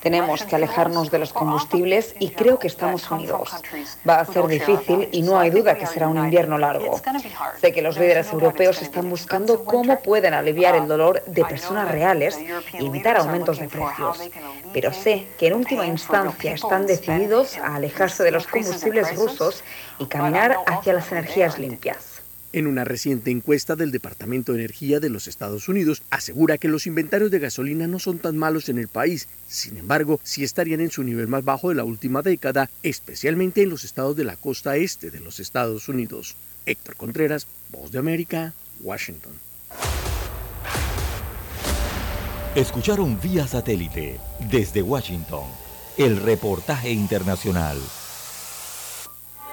Tenemos 0.02 0.44
que 0.44 0.56
alejarnos 0.56 1.12
de 1.12 1.20
los 1.20 1.32
combustibles 1.32 2.16
y 2.20 2.30
creo 2.30 2.58
que 2.58 2.68
estamos 2.68 3.10
unidos. 3.12 3.52
Va 4.08 4.20
a 4.20 4.26
ser 4.26 4.48
difícil 4.48 5.10
y 5.12 5.22
no 5.22 5.40
hay 5.40 5.52
duda 5.52 5.76
que 5.76 5.86
será 5.86 6.08
un 6.08 6.18
invierno 6.18 6.58
largo. 6.58 7.00
Sé 7.60 7.72
que 7.72 7.82
los 7.82 7.98
líderes 7.98 8.32
europeos 8.34 8.82
están 8.82 9.10
buscando 9.10 9.64
cómo 9.64 10.00
pueden 10.00 10.34
aliviar 10.34 10.76
el 10.76 10.88
dolor 10.88 11.24
de 11.26 11.46
personas 11.46 11.92
reales 11.92 12.40
y 12.74 12.86
evitar 12.86 13.18
aumentos 13.18 13.60
de 13.60 13.68
precios. 13.68 14.32
Pero 14.74 14.92
sé 14.92 15.28
que 15.38 15.48
en 15.48 15.54
última 15.54 15.86
instancia 15.86 16.54
están 16.54 16.88
decididos 16.88 17.58
a 17.58 17.76
alejarse 17.76 18.24
de 18.24 18.32
los 18.32 18.48
combustibles 18.48 19.16
rusos 19.16 19.64
y 20.00 20.06
caminar 20.08 20.58
hacia 20.66 20.94
las 20.94 21.12
energías 21.12 21.60
limpias. 21.60 22.21
En 22.54 22.68
una 22.68 22.84
reciente 22.84 23.32
encuesta 23.32 23.78
del 23.78 23.92
Departamento 23.92 24.52
de 24.52 24.60
Energía 24.60 25.00
de 25.00 25.10
los 25.10 25.28
Estados 25.28 25.70
Unidos 25.70 26.04
asegura 26.10 26.58
que 26.58 26.68
los 26.68 26.86
inventarios 26.86 27.32
de 27.32 27.40
gasolina 27.40 27.88
no 27.88 27.98
son 27.98 28.20
tan 28.20 28.38
malos 28.38 28.68
en 28.68 28.78
el 28.78 28.90
país, 28.90 29.30
sin 29.48 29.78
embargo, 29.78 30.20
sí 30.24 30.44
estarían 30.44 30.82
en 30.82 30.92
su 30.92 31.04
nivel 31.04 31.28
más 31.28 31.46
bajo 31.46 31.70
de 31.70 31.76
la 31.76 31.86
última 31.86 32.22
década, 32.22 32.70
especialmente 32.84 33.62
en 33.62 33.70
los 33.70 33.86
estados 33.86 34.18
de 34.18 34.26
la 34.26 34.36
costa 34.36 34.76
este 34.76 35.12
de 35.12 35.22
los 35.22 35.40
Estados 35.40 35.88
Unidos. 35.88 36.36
Héctor 36.66 36.98
Contreras, 36.98 37.48
Voz 37.72 37.92
de 37.92 38.00
América, 38.00 38.54
Washington. 38.82 39.32
Escucharon 42.54 43.18
vía 43.22 43.48
satélite 43.48 44.20
desde 44.52 44.82
Washington 44.82 45.46
el 45.98 46.18
reportaje 46.18 46.92
internacional. 46.92 47.78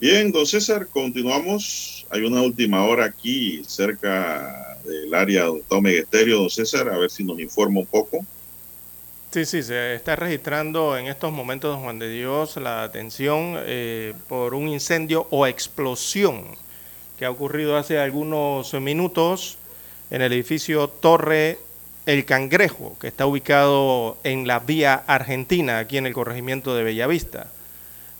Bien, 0.00 0.32
don 0.32 0.46
César, 0.46 0.86
continuamos. 0.86 2.06
Hay 2.08 2.22
una 2.22 2.40
última 2.40 2.86
hora 2.86 3.04
aquí 3.04 3.62
cerca 3.66 4.78
del 4.82 5.12
área 5.12 5.44
donde 5.68 5.98
está 5.98 6.24
don 6.24 6.48
César, 6.48 6.88
a 6.88 6.96
ver 6.96 7.10
si 7.10 7.22
nos 7.22 7.38
informa 7.38 7.80
un 7.80 7.86
poco. 7.86 8.24
Sí, 9.30 9.44
sí, 9.44 9.62
se 9.62 9.94
está 9.94 10.16
registrando 10.16 10.96
en 10.96 11.06
estos 11.06 11.30
momentos, 11.30 11.70
don 11.70 11.82
Juan 11.82 11.98
de 11.98 12.08
Dios, 12.08 12.56
la 12.56 12.82
atención 12.82 13.56
eh, 13.58 14.14
por 14.26 14.54
un 14.54 14.68
incendio 14.68 15.26
o 15.28 15.46
explosión 15.46 16.44
que 17.18 17.26
ha 17.26 17.30
ocurrido 17.30 17.76
hace 17.76 17.98
algunos 17.98 18.72
minutos 18.72 19.58
en 20.10 20.22
el 20.22 20.32
edificio 20.32 20.88
Torre 20.88 21.58
El 22.06 22.24
Cangrejo, 22.24 22.96
que 22.98 23.08
está 23.08 23.26
ubicado 23.26 24.16
en 24.24 24.46
la 24.46 24.60
vía 24.60 24.94
argentina, 24.94 25.78
aquí 25.78 25.98
en 25.98 26.06
el 26.06 26.14
corregimiento 26.14 26.74
de 26.74 26.84
Bellavista. 26.84 27.48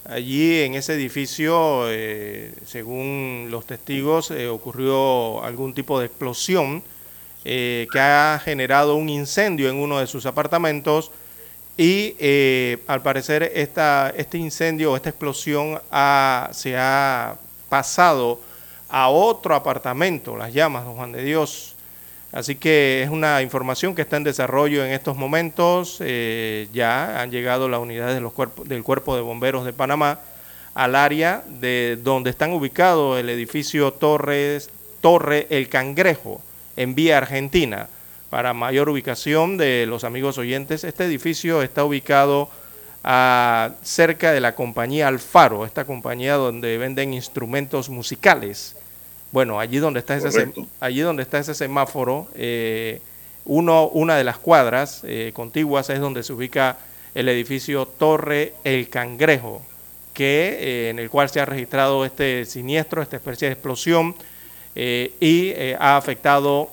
Allí 0.08 0.62
en 0.62 0.74
ese 0.74 0.94
edificio, 0.94 1.84
eh, 1.90 2.54
según 2.66 3.48
los 3.50 3.66
testigos, 3.66 4.30
eh, 4.30 4.48
ocurrió 4.48 5.42
algún 5.44 5.74
tipo 5.74 6.00
de 6.00 6.06
explosión 6.06 6.82
eh, 7.44 7.86
que 7.92 8.00
ha 8.00 8.40
generado 8.42 8.94
un 8.96 9.08
incendio 9.08 9.68
en 9.68 9.76
uno 9.76 10.00
de 10.00 10.06
sus 10.06 10.26
apartamentos 10.26 11.10
y 11.76 12.14
al 12.86 13.00
parecer 13.00 13.52
esta, 13.54 14.12
este 14.14 14.36
incendio, 14.36 14.96
esta 14.96 15.08
explosión 15.10 15.80
se 16.50 16.76
ha 16.76 17.36
pasado 17.70 18.40
a 18.90 19.08
otro 19.08 19.54
apartamento, 19.54 20.36
las 20.36 20.52
llamas, 20.52 20.84
don 20.84 20.96
Juan 20.96 21.12
de 21.12 21.22
Dios. 21.22 21.76
Así 22.32 22.54
que 22.54 23.02
es 23.02 23.10
una 23.10 23.42
información 23.42 23.94
que 23.94 24.02
está 24.02 24.16
en 24.16 24.24
desarrollo 24.24 24.84
en 24.84 24.92
estos 24.92 25.16
momentos. 25.16 25.96
Eh, 26.00 26.68
ya 26.72 27.20
han 27.20 27.30
llegado 27.30 27.68
las 27.68 27.80
unidades 27.80 28.14
de 28.14 28.20
los 28.20 28.32
del 28.64 28.84
Cuerpo 28.84 29.16
de 29.16 29.22
Bomberos 29.22 29.64
de 29.64 29.72
Panamá 29.72 30.20
al 30.74 30.94
área 30.94 31.42
de 31.48 31.98
donde 32.00 32.30
están 32.30 32.52
ubicados 32.52 33.18
el 33.18 33.28
edificio 33.28 33.92
Torres, 33.92 34.70
Torre 35.00 35.48
El 35.50 35.68
Cangrejo, 35.68 36.40
en 36.76 36.94
vía 36.94 37.18
Argentina. 37.18 37.88
Para 38.30 38.54
mayor 38.54 38.88
ubicación 38.88 39.56
de 39.56 39.86
los 39.88 40.04
amigos 40.04 40.38
oyentes, 40.38 40.84
este 40.84 41.04
edificio 41.04 41.62
está 41.62 41.84
ubicado 41.84 42.48
a, 43.02 43.72
cerca 43.82 44.30
de 44.30 44.38
la 44.38 44.54
compañía 44.54 45.08
Alfaro, 45.08 45.66
esta 45.66 45.84
compañía 45.84 46.34
donde 46.34 46.78
venden 46.78 47.12
instrumentos 47.12 47.88
musicales 47.88 48.76
bueno, 49.32 49.60
allí 49.60 49.78
donde 49.78 50.00
está 50.00 50.16
ese, 50.16 50.52
allí 50.80 51.00
donde 51.00 51.22
está 51.22 51.38
ese 51.38 51.54
semáforo, 51.54 52.28
eh, 52.34 53.00
uno, 53.44 53.88
una 53.88 54.16
de 54.16 54.24
las 54.24 54.38
cuadras 54.38 55.02
eh, 55.04 55.30
contiguas 55.34 55.88
es 55.90 56.00
donde 56.00 56.22
se 56.22 56.32
ubica 56.32 56.78
el 57.14 57.28
edificio 57.28 57.86
Torre 57.86 58.54
El 58.64 58.88
Cangrejo, 58.88 59.62
que, 60.14 60.58
eh, 60.60 60.90
en 60.90 60.98
el 60.98 61.10
cual 61.10 61.28
se 61.30 61.40
ha 61.40 61.46
registrado 61.46 62.04
este 62.04 62.44
siniestro, 62.44 63.02
esta 63.02 63.16
especie 63.16 63.48
de 63.48 63.52
explosión, 63.54 64.14
y 64.72 65.52
ha 65.80 65.96
afectado 65.96 66.70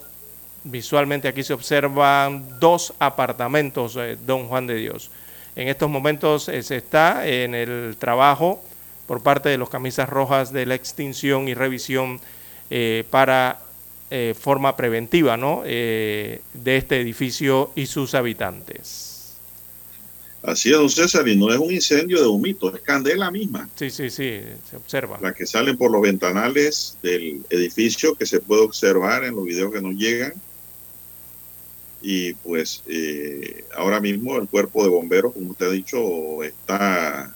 visualmente 0.63 1.27
aquí 1.27 1.43
se 1.43 1.53
observan 1.53 2.59
dos 2.59 2.93
apartamentos, 2.99 3.97
don 4.25 4.47
Juan 4.47 4.67
de 4.67 4.75
Dios. 4.75 5.09
En 5.55 5.67
estos 5.67 5.89
momentos 5.89 6.43
se 6.43 6.75
está 6.75 7.27
en 7.27 7.55
el 7.55 7.95
trabajo 7.97 8.61
por 9.07 9.23
parte 9.23 9.49
de 9.49 9.57
los 9.57 9.69
camisas 9.69 10.07
rojas 10.07 10.53
de 10.53 10.67
la 10.67 10.75
extinción 10.75 11.47
y 11.47 11.55
revisión 11.55 12.19
eh, 12.69 13.03
para 13.09 13.59
eh, 14.09 14.33
forma 14.39 14.77
preventiva 14.77 15.35
¿no? 15.35 15.63
Eh, 15.65 16.41
de 16.53 16.77
este 16.77 17.01
edificio 17.01 17.71
y 17.75 17.87
sus 17.87 18.13
habitantes. 18.13 19.17
Así 20.43 20.69
es, 20.69 20.77
don 20.77 20.89
César, 20.89 21.27
y 21.27 21.35
no 21.35 21.51
es 21.51 21.59
un 21.59 21.73
incendio 21.73 22.21
de 22.21 22.27
humito, 22.27 22.73
es 22.73 22.81
candela 22.81 23.29
misma. 23.31 23.67
Sí, 23.75 23.89
sí, 23.89 24.09
sí, 24.09 24.39
se 24.69 24.77
observa. 24.77 25.19
La 25.21 25.33
que 25.33 25.45
sale 25.45 25.73
por 25.73 25.91
los 25.91 26.01
ventanales 26.01 26.97
del 27.03 27.43
edificio 27.49 28.15
que 28.15 28.25
se 28.25 28.39
puede 28.39 28.61
observar 28.61 29.25
en 29.25 29.35
los 29.35 29.43
videos 29.43 29.73
que 29.73 29.81
nos 29.81 29.95
llegan. 29.95 30.33
Y 32.01 32.31
pues 32.33 32.81
eh, 32.87 33.65
ahora 33.75 33.99
mismo 33.99 34.37
el 34.37 34.47
cuerpo 34.47 34.83
de 34.83 34.89
bomberos, 34.89 35.33
como 35.33 35.51
usted 35.51 35.65
ha 35.65 35.71
dicho, 35.71 36.43
está 36.43 37.35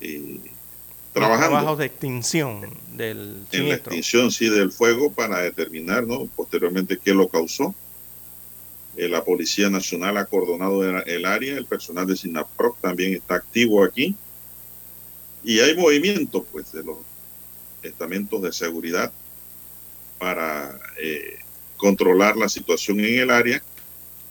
eh, 0.00 0.38
trabajando. 1.18 1.56
Trabajos 1.56 1.78
de 1.78 1.86
extinción 1.86 2.60
del 2.92 3.46
siniestro. 3.50 3.58
En 3.58 3.68
la 3.68 3.74
extinción, 3.74 4.30
sí, 4.30 4.48
del 4.48 4.72
fuego 4.72 5.12
para 5.12 5.40
determinar, 5.40 6.06
¿no? 6.06 6.26
Posteriormente 6.36 6.98
qué 7.02 7.14
lo 7.14 7.28
causó. 7.28 7.74
Eh, 8.96 9.08
la 9.08 9.24
Policía 9.24 9.70
Nacional 9.70 10.16
ha 10.16 10.22
acordonado 10.22 10.82
el 10.84 11.24
área, 11.24 11.56
el 11.56 11.66
personal 11.66 12.06
de 12.06 12.16
SINAPROC 12.16 12.80
también 12.80 13.14
está 13.14 13.36
activo 13.36 13.84
aquí. 13.84 14.16
Y 15.44 15.60
hay 15.60 15.76
movimiento, 15.76 16.44
pues, 16.44 16.72
de 16.72 16.82
los 16.82 16.98
estamentos 17.82 18.42
de 18.42 18.52
seguridad 18.52 19.12
para 20.18 20.78
eh, 21.00 21.38
controlar 21.76 22.36
la 22.36 22.48
situación 22.48 23.00
en 23.00 23.20
el 23.20 23.30
área 23.30 23.62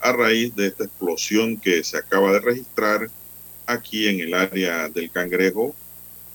a 0.02 0.12
raíz 0.12 0.56
de 0.56 0.68
esta 0.68 0.84
explosión 0.84 1.58
que 1.58 1.84
se 1.84 1.98
acaba 1.98 2.34
de 2.34 2.40
registrar 2.40 3.10
aquí 3.66 4.08
en 4.08 4.20
el 4.20 4.34
área 4.34 4.90
del 4.90 5.10
Cangrejo, 5.12 5.76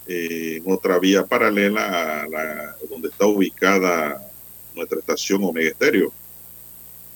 en 0.07 0.63
otra 0.71 0.99
vía 0.99 1.25
paralela 1.27 2.23
a 2.23 2.29
la 2.29 2.77
donde 2.89 3.09
está 3.09 3.27
ubicada 3.27 4.21
nuestra 4.75 4.99
estación 4.99 5.45
Omega 5.45 5.71
Estéreo. 5.71 6.13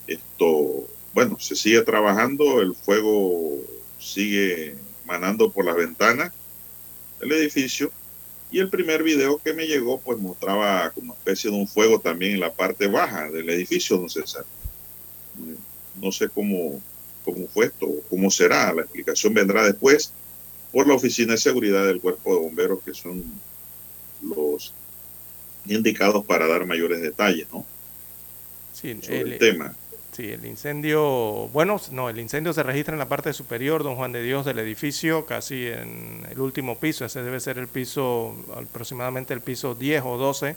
Esto, 0.06 0.86
bueno, 1.12 1.38
se 1.40 1.56
sigue 1.56 1.82
trabajando, 1.82 2.60
el 2.60 2.74
fuego 2.74 3.58
sigue 3.98 4.76
manando 5.04 5.50
por 5.50 5.64
las 5.64 5.76
ventanas 5.76 6.32
del 7.20 7.32
edificio 7.32 7.90
y 8.50 8.60
el 8.60 8.68
primer 8.68 9.02
video 9.02 9.38
que 9.38 9.52
me 9.52 9.66
llegó 9.66 9.98
pues 10.00 10.18
mostraba 10.18 10.90
como 10.90 11.14
especie 11.14 11.50
de 11.50 11.56
un 11.56 11.66
fuego 11.66 11.98
también 11.98 12.34
en 12.34 12.40
la 12.40 12.52
parte 12.52 12.86
baja 12.86 13.30
del 13.30 13.50
edificio, 13.50 13.96
don 13.96 14.08
César. 14.08 14.44
No 16.00 16.12
sé 16.12 16.28
cómo, 16.28 16.80
cómo 17.24 17.48
fue 17.48 17.66
esto, 17.66 17.88
cómo 18.08 18.30
será, 18.30 18.72
la 18.72 18.82
explicación 18.82 19.34
vendrá 19.34 19.64
después 19.64 20.12
por 20.72 20.86
la 20.86 20.94
Oficina 20.94 21.32
de 21.32 21.38
Seguridad 21.38 21.84
del 21.86 22.00
Cuerpo 22.00 22.34
de 22.34 22.40
Bomberos, 22.40 22.82
que 22.84 22.94
son 22.94 23.24
los 24.22 24.72
indicados 25.66 26.24
para 26.24 26.46
dar 26.46 26.66
mayores 26.66 27.00
detalles, 27.00 27.46
¿no? 27.52 27.64
Sí, 28.72 28.96
Sobre 29.02 29.20
el, 29.20 29.32
el 29.32 29.38
tema. 29.38 29.74
Sí, 30.16 30.30
el 30.30 30.46
incendio, 30.46 31.48
bueno, 31.48 31.78
no, 31.90 32.08
el 32.08 32.18
incendio 32.18 32.54
se 32.54 32.62
registra 32.62 32.94
en 32.94 32.98
la 32.98 33.08
parte 33.08 33.34
superior, 33.34 33.82
don 33.82 33.96
Juan 33.96 34.12
de 34.12 34.22
Dios, 34.22 34.46
del 34.46 34.58
edificio, 34.58 35.26
casi 35.26 35.66
en 35.66 36.26
el 36.30 36.40
último 36.40 36.78
piso, 36.78 37.04
ese 37.04 37.22
debe 37.22 37.38
ser 37.38 37.58
el 37.58 37.68
piso, 37.68 38.34
aproximadamente 38.56 39.34
el 39.34 39.42
piso 39.42 39.74
10 39.74 40.02
o 40.06 40.16
12. 40.16 40.56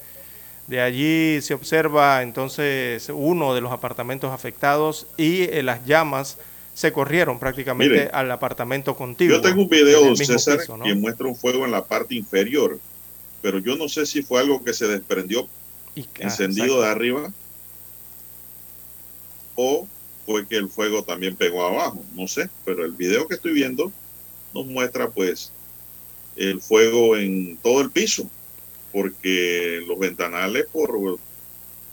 De 0.68 0.80
allí 0.80 1.42
se 1.42 1.54
observa 1.54 2.22
entonces 2.22 3.12
uno 3.14 3.54
de 3.54 3.60
los 3.60 3.74
apartamentos 3.74 4.32
afectados 4.32 5.08
y 5.18 5.44
eh, 5.44 5.62
las 5.62 5.86
llamas 5.86 6.38
se 6.80 6.94
corrieron 6.94 7.40
prácticamente 7.40 8.10
al 8.14 8.32
apartamento 8.32 8.96
contiguo. 8.96 9.36
Yo 9.36 9.42
tengo 9.42 9.64
un 9.64 9.68
video, 9.68 10.16
César, 10.16 10.60
piso, 10.60 10.78
¿no? 10.78 10.86
que 10.86 10.96
muestra 10.96 11.28
un 11.28 11.36
fuego 11.36 11.66
en 11.66 11.72
la 11.72 11.84
parte 11.84 12.16
inferior, 12.16 12.80
pero 13.42 13.60
yo 13.60 13.76
no 13.76 13.90
sé 13.90 14.06
si 14.06 14.22
fue 14.22 14.40
algo 14.40 14.64
que 14.64 14.72
se 14.74 14.88
desprendió 14.88 15.46
Y- 15.94 16.04
ah, 16.04 16.08
encendido 16.20 16.80
de 16.82 16.88
arriba 16.88 17.34
o 19.56 19.86
fue 20.26 20.48
que 20.48 20.56
el 20.56 20.70
fuego 20.70 21.04
también 21.04 21.36
pegó 21.36 21.66
abajo, 21.66 22.02
no 22.16 22.30
sé, 22.30 22.50
pero 22.64 22.86
el 22.86 22.94
video 22.94 23.28
que 23.28 23.36
estoy 23.36 23.52
viendo 23.52 23.92
nos 24.54 24.66
muestra 24.66 25.10
pues 25.10 25.52
el 26.38 26.62
fuego 26.62 27.18
en 27.18 27.58
todo 27.58 27.82
el 27.82 27.92
piso 27.92 28.30
porque 28.94 29.82
los 29.86 30.00
ventanales 30.00 30.66
por 30.72 30.98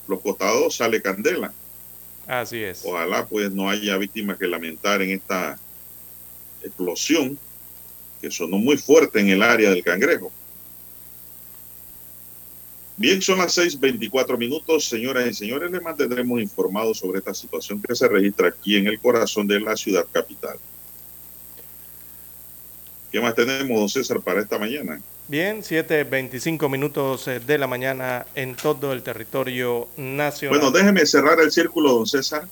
los 0.07 0.20
costados 0.20 0.76
sale 0.76 1.03
candela. 1.03 1.53
Así 2.27 2.62
es. 2.62 2.83
Ojalá 2.85 3.27
pues 3.27 3.53
no 3.53 3.70
haya 3.70 3.97
víctimas 3.97 4.37
que 4.37 4.47
lamentar 4.47 5.01
en 5.03 5.11
esta 5.11 5.59
explosión 6.62 7.39
que 8.20 8.31
sonó 8.31 8.59
muy 8.59 8.77
fuerte 8.77 9.20
en 9.20 9.29
el 9.29 9.43
área 9.43 9.70
del 9.70 9.85
cangrejo. 9.85 10.33
Bien, 12.97 13.20
son 13.20 13.39
las 13.39 13.57
6:24 13.57 14.39
minutos, 14.39 14.87
señoras 14.87 15.29
y 15.29 15.35
señores. 15.35 15.70
Les 15.70 15.83
mantendremos 15.83 16.41
informados 16.41 16.99
sobre 16.99 17.18
esta 17.18 17.35
situación 17.35 17.81
que 17.83 17.95
se 17.95 18.09
registra 18.09 18.49
aquí 18.49 18.77
en 18.77 18.87
el 18.87 18.99
corazón 18.99 19.47
de 19.47 19.61
la 19.61 19.77
ciudad 19.77 20.07
capital. 20.11 20.59
¿Qué 23.12 23.20
más 23.20 23.35
tenemos, 23.35 23.79
don 23.79 23.89
César, 23.89 24.20
para 24.20 24.41
esta 24.41 24.59
mañana? 24.59 25.01
Bien, 25.29 25.62
7:25 25.62 26.68
minutos 26.68 27.27
eh, 27.27 27.41
de 27.41 27.59
la 27.59 27.66
mañana 27.66 28.27
en 28.37 28.55
todo 28.55 28.93
el 28.93 29.03
territorio 29.03 29.89
nacional. 29.97 30.61
Bueno, 30.61 30.70
déjeme 30.70 31.05
cerrar 31.05 31.41
el 31.41 31.51
círculo, 31.51 31.95
don 31.95 32.07
César. 32.07 32.47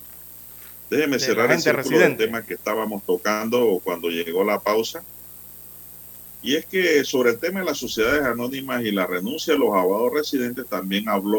Déjeme 0.91 1.19
De 1.19 1.21
cerrar 1.21 1.53
el 1.53 1.61
círculo 1.61 2.01
del 2.01 2.17
tema 2.17 2.43
que 2.43 2.55
estábamos 2.55 3.05
tocando 3.05 3.81
cuando 3.85 4.09
llegó 4.09 4.43
la 4.43 4.59
pausa. 4.59 5.05
Y 6.43 6.57
es 6.57 6.67
que 6.67 7.05
sobre 7.05 7.31
el 7.31 7.39
tema 7.39 7.61
de 7.61 7.67
las 7.67 7.79
sociedades 7.79 8.25
anónimas 8.25 8.83
y 8.83 8.91
la 8.91 9.07
renuncia 9.07 9.55
de 9.55 9.61
los 9.61 9.73
abogados 9.73 10.13
residentes 10.13 10.67
también 10.67 11.09
habló 11.09 11.39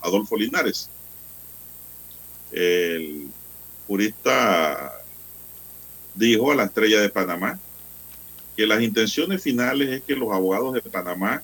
Adolfo 0.00 0.36
Linares. 0.36 0.88
El 2.52 3.26
jurista 3.88 5.00
dijo 6.14 6.52
a 6.52 6.54
la 6.54 6.64
estrella 6.64 7.00
de 7.00 7.08
Panamá 7.08 7.58
que 8.56 8.66
las 8.66 8.82
intenciones 8.82 9.42
finales 9.42 9.88
es 9.88 10.02
que 10.02 10.14
los 10.14 10.32
abogados 10.32 10.74
de 10.74 10.82
Panamá 10.82 11.42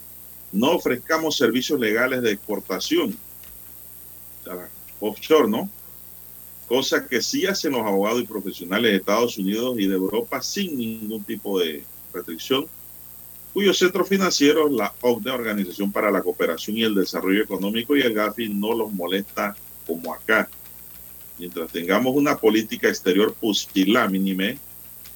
no 0.53 0.73
ofrezcamos 0.73 1.37
servicios 1.37 1.79
legales 1.79 2.23
de 2.23 2.33
exportación 2.33 3.17
offshore, 5.01 5.49
¿no? 5.49 5.71
Cosa 6.69 7.07
que 7.07 7.21
sí 7.21 7.47
hacen 7.47 7.73
los 7.73 7.83
abogados 7.83 8.23
y 8.23 8.27
profesionales 8.27 8.93
de 8.93 8.99
Estados 8.99 9.39
Unidos 9.39 9.77
y 9.79 9.87
de 9.87 9.95
Europa 9.95 10.41
sin 10.41 10.77
ningún 10.77 11.25
tipo 11.25 11.59
de 11.59 11.85
restricción, 12.13 12.67
cuyos 13.53 13.79
centros 13.79 14.09
financieros, 14.09 14.71
la 14.71 14.95
OCDE, 15.01 15.31
Organización 15.31 15.91
para 15.91 16.11
la 16.11 16.23
Cooperación 16.23 16.77
y 16.77 16.85
el 16.85 16.95
Desarrollo 16.95 17.43
Económico, 17.43 17.97
y 17.97 18.03
el 18.03 18.15
GAFI 18.15 18.51
no 18.51 18.75
los 18.75 18.93
molesta 18.93 19.57
como 19.87 20.15
acá. 20.15 20.49
Mientras 21.39 21.73
tengamos 21.73 22.15
una 22.15 22.37
política 22.37 22.89
exterior 22.89 23.35
pusilánime 23.35 24.59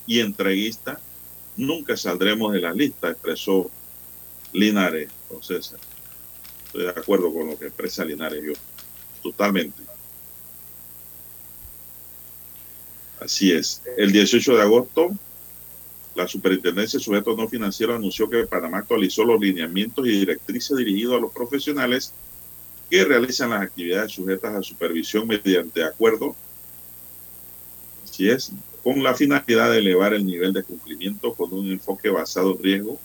y 0.06 0.20
entreguista, 0.20 1.00
nunca 1.56 1.96
saldremos 1.96 2.52
de 2.52 2.60
la 2.60 2.72
lista, 2.72 3.10
expresó 3.10 3.70
Linares, 4.52 5.10
César. 5.40 5.78
Estoy 6.66 6.84
de 6.84 6.90
acuerdo 6.90 7.32
con 7.32 7.48
lo 7.48 7.58
que 7.58 7.66
expresa 7.66 8.04
Linares, 8.04 8.42
yo, 8.44 8.52
totalmente. 9.22 9.82
Así 13.20 13.52
es. 13.52 13.82
El 13.96 14.12
18 14.12 14.56
de 14.56 14.62
agosto, 14.62 15.10
la 16.14 16.28
Superintendencia 16.28 16.98
de 16.98 17.04
Sujetos 17.04 17.36
No 17.36 17.48
Financieros 17.48 17.96
anunció 17.96 18.28
que 18.28 18.46
Panamá 18.46 18.78
actualizó 18.78 19.24
los 19.24 19.40
lineamientos 19.40 20.06
y 20.06 20.10
directrices 20.10 20.76
dirigidos 20.76 21.16
a 21.16 21.20
los 21.20 21.32
profesionales 21.32 22.12
que 22.90 23.04
realizan 23.04 23.50
las 23.50 23.62
actividades 23.62 24.12
sujetas 24.12 24.54
a 24.54 24.62
supervisión 24.62 25.26
mediante 25.26 25.82
acuerdo. 25.82 26.36
Así 28.04 28.28
es, 28.28 28.52
con 28.84 29.02
la 29.02 29.14
finalidad 29.14 29.70
de 29.70 29.78
elevar 29.78 30.12
el 30.12 30.26
nivel 30.26 30.52
de 30.52 30.62
cumplimiento 30.62 31.32
con 31.32 31.52
un 31.54 31.72
enfoque 31.72 32.10
basado 32.10 32.52
en 32.52 32.62
riesgo, 32.62 33.00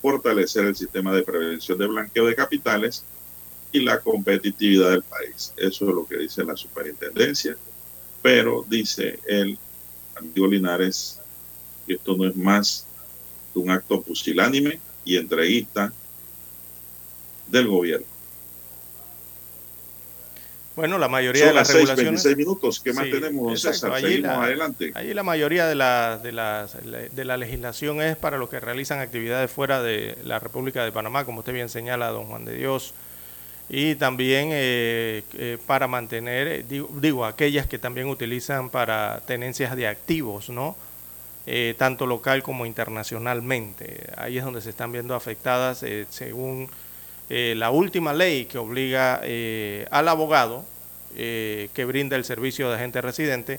fortalecer 0.00 0.64
el 0.64 0.74
sistema 0.74 1.14
de 1.14 1.22
prevención 1.22 1.76
de 1.76 1.86
blanqueo 1.86 2.24
de 2.24 2.34
capitales 2.34 3.04
y 3.70 3.80
la 3.80 4.00
competitividad 4.00 4.90
del 4.90 5.02
país. 5.02 5.52
Eso 5.58 5.88
es 5.88 5.94
lo 5.94 6.06
que 6.06 6.16
dice 6.16 6.42
la 6.42 6.56
superintendencia. 6.56 7.54
Pero 8.22 8.64
dice 8.66 9.18
el 9.26 9.58
amigo 10.16 10.46
Linares 10.46 11.20
que 11.86 11.94
esto 11.94 12.16
no 12.16 12.26
es 12.26 12.34
más 12.34 12.86
que 13.52 13.58
un 13.58 13.70
acto 13.70 14.00
pusilánime 14.00 14.80
y 15.04 15.16
entreguista 15.16 15.92
del 17.46 17.68
gobierno. 17.68 18.09
Bueno, 20.80 20.98
la 20.98 21.08
mayoría 21.08 21.44
Son 21.44 21.48
de 21.50 21.54
las 21.54 21.68
las 21.68 21.76
6:26 21.76 21.94
regulaciones. 21.96 22.36
minutos. 22.38 22.80
¿Qué 22.80 22.92
más 22.92 23.04
Sí, 23.04 23.10
tenemos, 23.10 23.42
don 23.44 23.52
exacto. 23.52 23.74
César? 23.78 23.92
Allí 23.92 24.06
Seguimos 24.08 24.30
la- 24.36 24.42
adelante. 24.44 24.90
Allí 24.94 25.14
la 25.14 25.22
mayoría 25.22 25.66
de 25.66 25.74
la, 25.74 26.18
de, 26.22 26.32
las- 26.32 26.76
de 26.82 27.24
la 27.24 27.36
legislación 27.36 28.00
es 28.02 28.16
para 28.16 28.38
los 28.38 28.48
que 28.48 28.60
realizan 28.60 28.98
actividades 29.00 29.50
fuera 29.50 29.82
de 29.82 30.16
la 30.24 30.38
República 30.38 30.84
de 30.84 30.92
Panamá, 30.92 31.24
como 31.24 31.40
usted 31.40 31.52
bien 31.52 31.68
señala, 31.68 32.08
don 32.08 32.26
Juan 32.26 32.44
de 32.44 32.56
Dios, 32.56 32.94
y 33.68 33.94
también 33.94 34.48
eh, 34.52 35.22
eh, 35.34 35.58
para 35.66 35.86
mantener, 35.86 36.48
eh, 36.48 36.64
digo, 36.68 36.88
digo, 37.00 37.24
aquellas 37.24 37.66
que 37.66 37.78
también 37.78 38.08
utilizan 38.08 38.68
para 38.70 39.20
tenencias 39.26 39.76
de 39.76 39.86
activos, 39.86 40.48
¿no? 40.50 40.76
Eh, 41.46 41.74
tanto 41.78 42.06
local 42.06 42.42
como 42.42 42.66
internacionalmente. 42.66 44.06
Ahí 44.16 44.38
es 44.38 44.44
donde 44.44 44.60
se 44.60 44.70
están 44.70 44.92
viendo 44.92 45.14
afectadas 45.14 45.82
eh, 45.82 46.06
según 46.10 46.68
eh, 47.30 47.54
la 47.56 47.70
última 47.70 48.12
ley 48.12 48.44
que 48.44 48.58
obliga 48.58 49.20
eh, 49.22 49.86
al 49.90 50.08
abogado 50.08 50.64
eh, 51.16 51.70
que 51.72 51.84
brinda 51.86 52.16
el 52.16 52.24
servicio 52.24 52.68
de 52.68 52.74
agente 52.76 53.00
residente, 53.00 53.58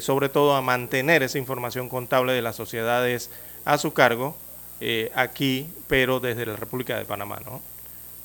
sobre 0.00 0.28
todo 0.28 0.56
a 0.56 0.60
mantener 0.62 1.22
esa 1.22 1.38
información 1.38 1.88
contable 1.88 2.32
de 2.32 2.42
las 2.42 2.56
sociedades 2.56 3.30
a 3.64 3.78
su 3.78 3.92
cargo 3.92 4.36
aquí, 5.14 5.68
pero 5.86 6.18
desde 6.20 6.44
la 6.46 6.56
República 6.56 6.98
de 6.98 7.04
Panamá, 7.04 7.38
¿no? 7.44 7.60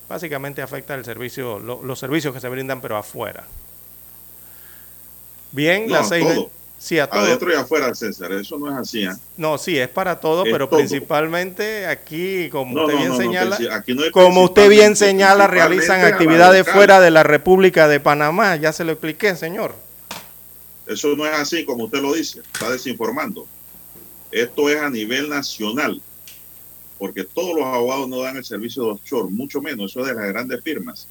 Básicamente 0.10 0.62
afecta 0.64 0.96
el 0.96 1.06
servicio, 1.06 1.60
lo- 1.60 1.84
los 1.84 2.00
servicios 2.00 2.34
que 2.34 2.40
se 2.40 2.50
brindan, 2.50 2.82
pero 2.82 2.98
afuera. 2.98 3.44
Bien, 5.52 5.88
No, 5.88 5.94
las 5.94 6.10
seis. 6.10 6.26
todo. 6.26 6.50
Sí, 6.78 7.00
a 7.00 7.08
todo. 7.08 7.22
Adentro 7.22 7.52
y 7.52 7.56
afuera, 7.56 7.96
César. 7.96 8.32
Eso 8.34 8.60
no 8.60 8.70
es 8.72 8.78
así. 8.78 9.06
¿ah? 9.06 9.18
No, 9.38 9.58
sí, 9.58 9.78
es 9.78 9.88
para 9.90 10.20
todo, 10.20 10.46
Es 10.46 10.52
pero 10.52 10.68
todo. 10.68 10.80
principalmente 10.80 11.86
aquí, 11.88 12.50
como 12.50 12.76
No, 12.76 12.86
usted 12.86 12.98
bien 12.98 13.10
no, 13.10 13.16
no, 13.16 13.22
señala, 13.22 13.58
aquí 13.76 13.96
como 14.12 14.44
usted 14.44 14.70
bien 14.70 14.96
señala, 14.96 15.48
realizan 15.48 16.02
actividades 16.02 16.68
fuera 16.70 17.00
de 17.00 17.12
la 17.12 17.24
República 17.24 17.88
de 17.88 18.00
Panamá. 18.00 18.56
Ya 18.58 18.72
se 18.72 18.84
lo 18.84 18.92
expliqué, 18.92 19.36
señor. 19.36 19.74
Eso 20.86 21.16
no 21.16 21.26
es 21.26 21.34
así 21.34 21.66
como 21.66 21.86
usted 21.86 22.02
lo 22.02 22.14
dice, 22.14 22.42
está 22.54 22.70
desinformando. 22.70 23.48
Esto 24.32 24.70
es 24.70 24.80
a 24.80 24.90
nivel 24.90 25.30
nacional, 25.30 26.00
porque 27.00 27.24
todos 27.24 27.56
los 27.56 27.66
abogados 27.66 28.08
no 28.08 28.20
dan 28.22 28.38
el 28.38 28.46
servicio 28.46 28.84
de 28.84 28.92
offshore, 28.92 29.30
mucho 29.32 29.62
menos, 29.62 29.92
eso 29.92 30.02
es 30.02 30.08
de 30.08 30.14
las 30.14 30.28
grandes 30.28 30.62
firmas. 30.62 31.08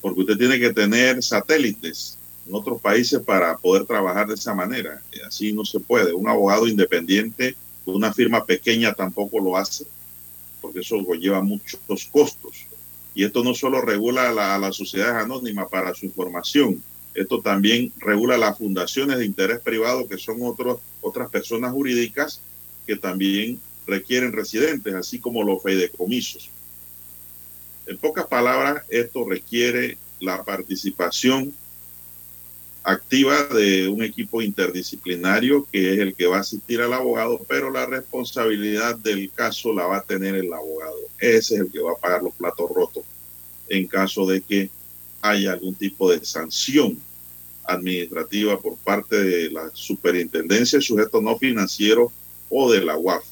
Porque 0.00 0.20
usted 0.20 0.36
tiene 0.38 0.58
que 0.58 0.72
tener 0.72 1.22
satélites 1.22 2.16
en 2.46 2.54
otros 2.54 2.80
países 2.80 3.20
para 3.20 3.56
poder 3.56 3.84
trabajar 3.86 4.26
de 4.28 4.34
esa 4.34 4.54
manera. 4.54 5.00
Y 5.12 5.20
así 5.20 5.52
no 5.52 5.64
se 5.64 5.80
puede. 5.80 6.12
Un 6.12 6.28
abogado 6.28 6.66
independiente, 6.66 7.54
una 7.84 8.12
firma 8.12 8.44
pequeña 8.44 8.92
tampoco 8.94 9.40
lo 9.40 9.56
hace, 9.56 9.84
porque 10.60 10.80
eso 10.80 11.04
conlleva 11.04 11.42
muchos 11.42 11.80
costos. 12.10 12.52
Y 13.14 13.24
esto 13.24 13.44
no 13.44 13.54
solo 13.54 13.80
regula 13.80 14.28
a, 14.30 14.32
la- 14.32 14.54
a 14.54 14.58
las 14.58 14.76
sociedades 14.76 15.22
anónimas 15.22 15.68
para 15.68 15.94
su 15.94 16.06
información, 16.06 16.82
esto 17.14 17.42
también 17.42 17.92
regula 17.98 18.38
las 18.38 18.56
fundaciones 18.56 19.18
de 19.18 19.26
interés 19.26 19.60
privado, 19.60 20.08
que 20.08 20.16
son 20.16 20.38
otros, 20.42 20.80
otras 21.02 21.28
personas 21.30 21.72
jurídicas 21.72 22.40
que 22.86 22.96
también 22.96 23.60
requieren 23.86 24.32
residentes, 24.32 24.94
así 24.94 25.18
como 25.18 25.42
los 25.44 25.62
fideicomisos. 25.62 26.48
En 27.86 27.98
pocas 27.98 28.26
palabras, 28.26 28.84
esto 28.88 29.28
requiere 29.28 29.98
la 30.20 30.42
participación 30.44 31.52
activa 32.84 33.44
de 33.44 33.88
un 33.88 34.02
equipo 34.02 34.42
interdisciplinario 34.42 35.66
que 35.70 35.94
es 35.94 35.98
el 36.00 36.14
que 36.14 36.26
va 36.26 36.38
a 36.38 36.40
asistir 36.40 36.80
al 36.80 36.92
abogado, 36.92 37.40
pero 37.48 37.70
la 37.70 37.86
responsabilidad 37.86 38.96
del 38.96 39.30
caso 39.30 39.72
la 39.72 39.86
va 39.86 39.98
a 39.98 40.02
tener 40.02 40.34
el 40.34 40.52
abogado. 40.52 40.98
Ese 41.18 41.54
es 41.54 41.60
el 41.60 41.70
que 41.70 41.80
va 41.80 41.92
a 41.92 42.00
pagar 42.00 42.22
los 42.22 42.34
platos 42.34 42.70
rotos 42.70 43.04
en 43.68 43.86
caso 43.86 44.26
de 44.26 44.40
que 44.40 44.70
haya 45.20 45.52
algún 45.52 45.74
tipo 45.74 46.10
de 46.10 46.24
sanción 46.24 46.98
administrativa 47.64 48.60
por 48.60 48.76
parte 48.78 49.22
de 49.22 49.50
la 49.50 49.70
superintendencia 49.72 50.78
de 50.78 50.84
sujetos 50.84 51.22
no 51.22 51.38
financieros 51.38 52.12
o 52.50 52.70
de 52.70 52.84
la 52.84 52.96
UAF. 52.96 53.24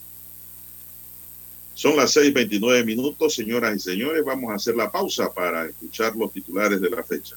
Son 1.74 1.96
las 1.96 2.14
6:29 2.14 2.84
minutos, 2.84 3.34
señoras 3.34 3.76
y 3.76 3.80
señores. 3.80 4.24
Vamos 4.24 4.52
a 4.52 4.56
hacer 4.56 4.76
la 4.76 4.90
pausa 4.90 5.32
para 5.32 5.66
escuchar 5.66 6.14
los 6.14 6.32
titulares 6.32 6.80
de 6.80 6.90
la 6.90 7.02
fecha. 7.02 7.36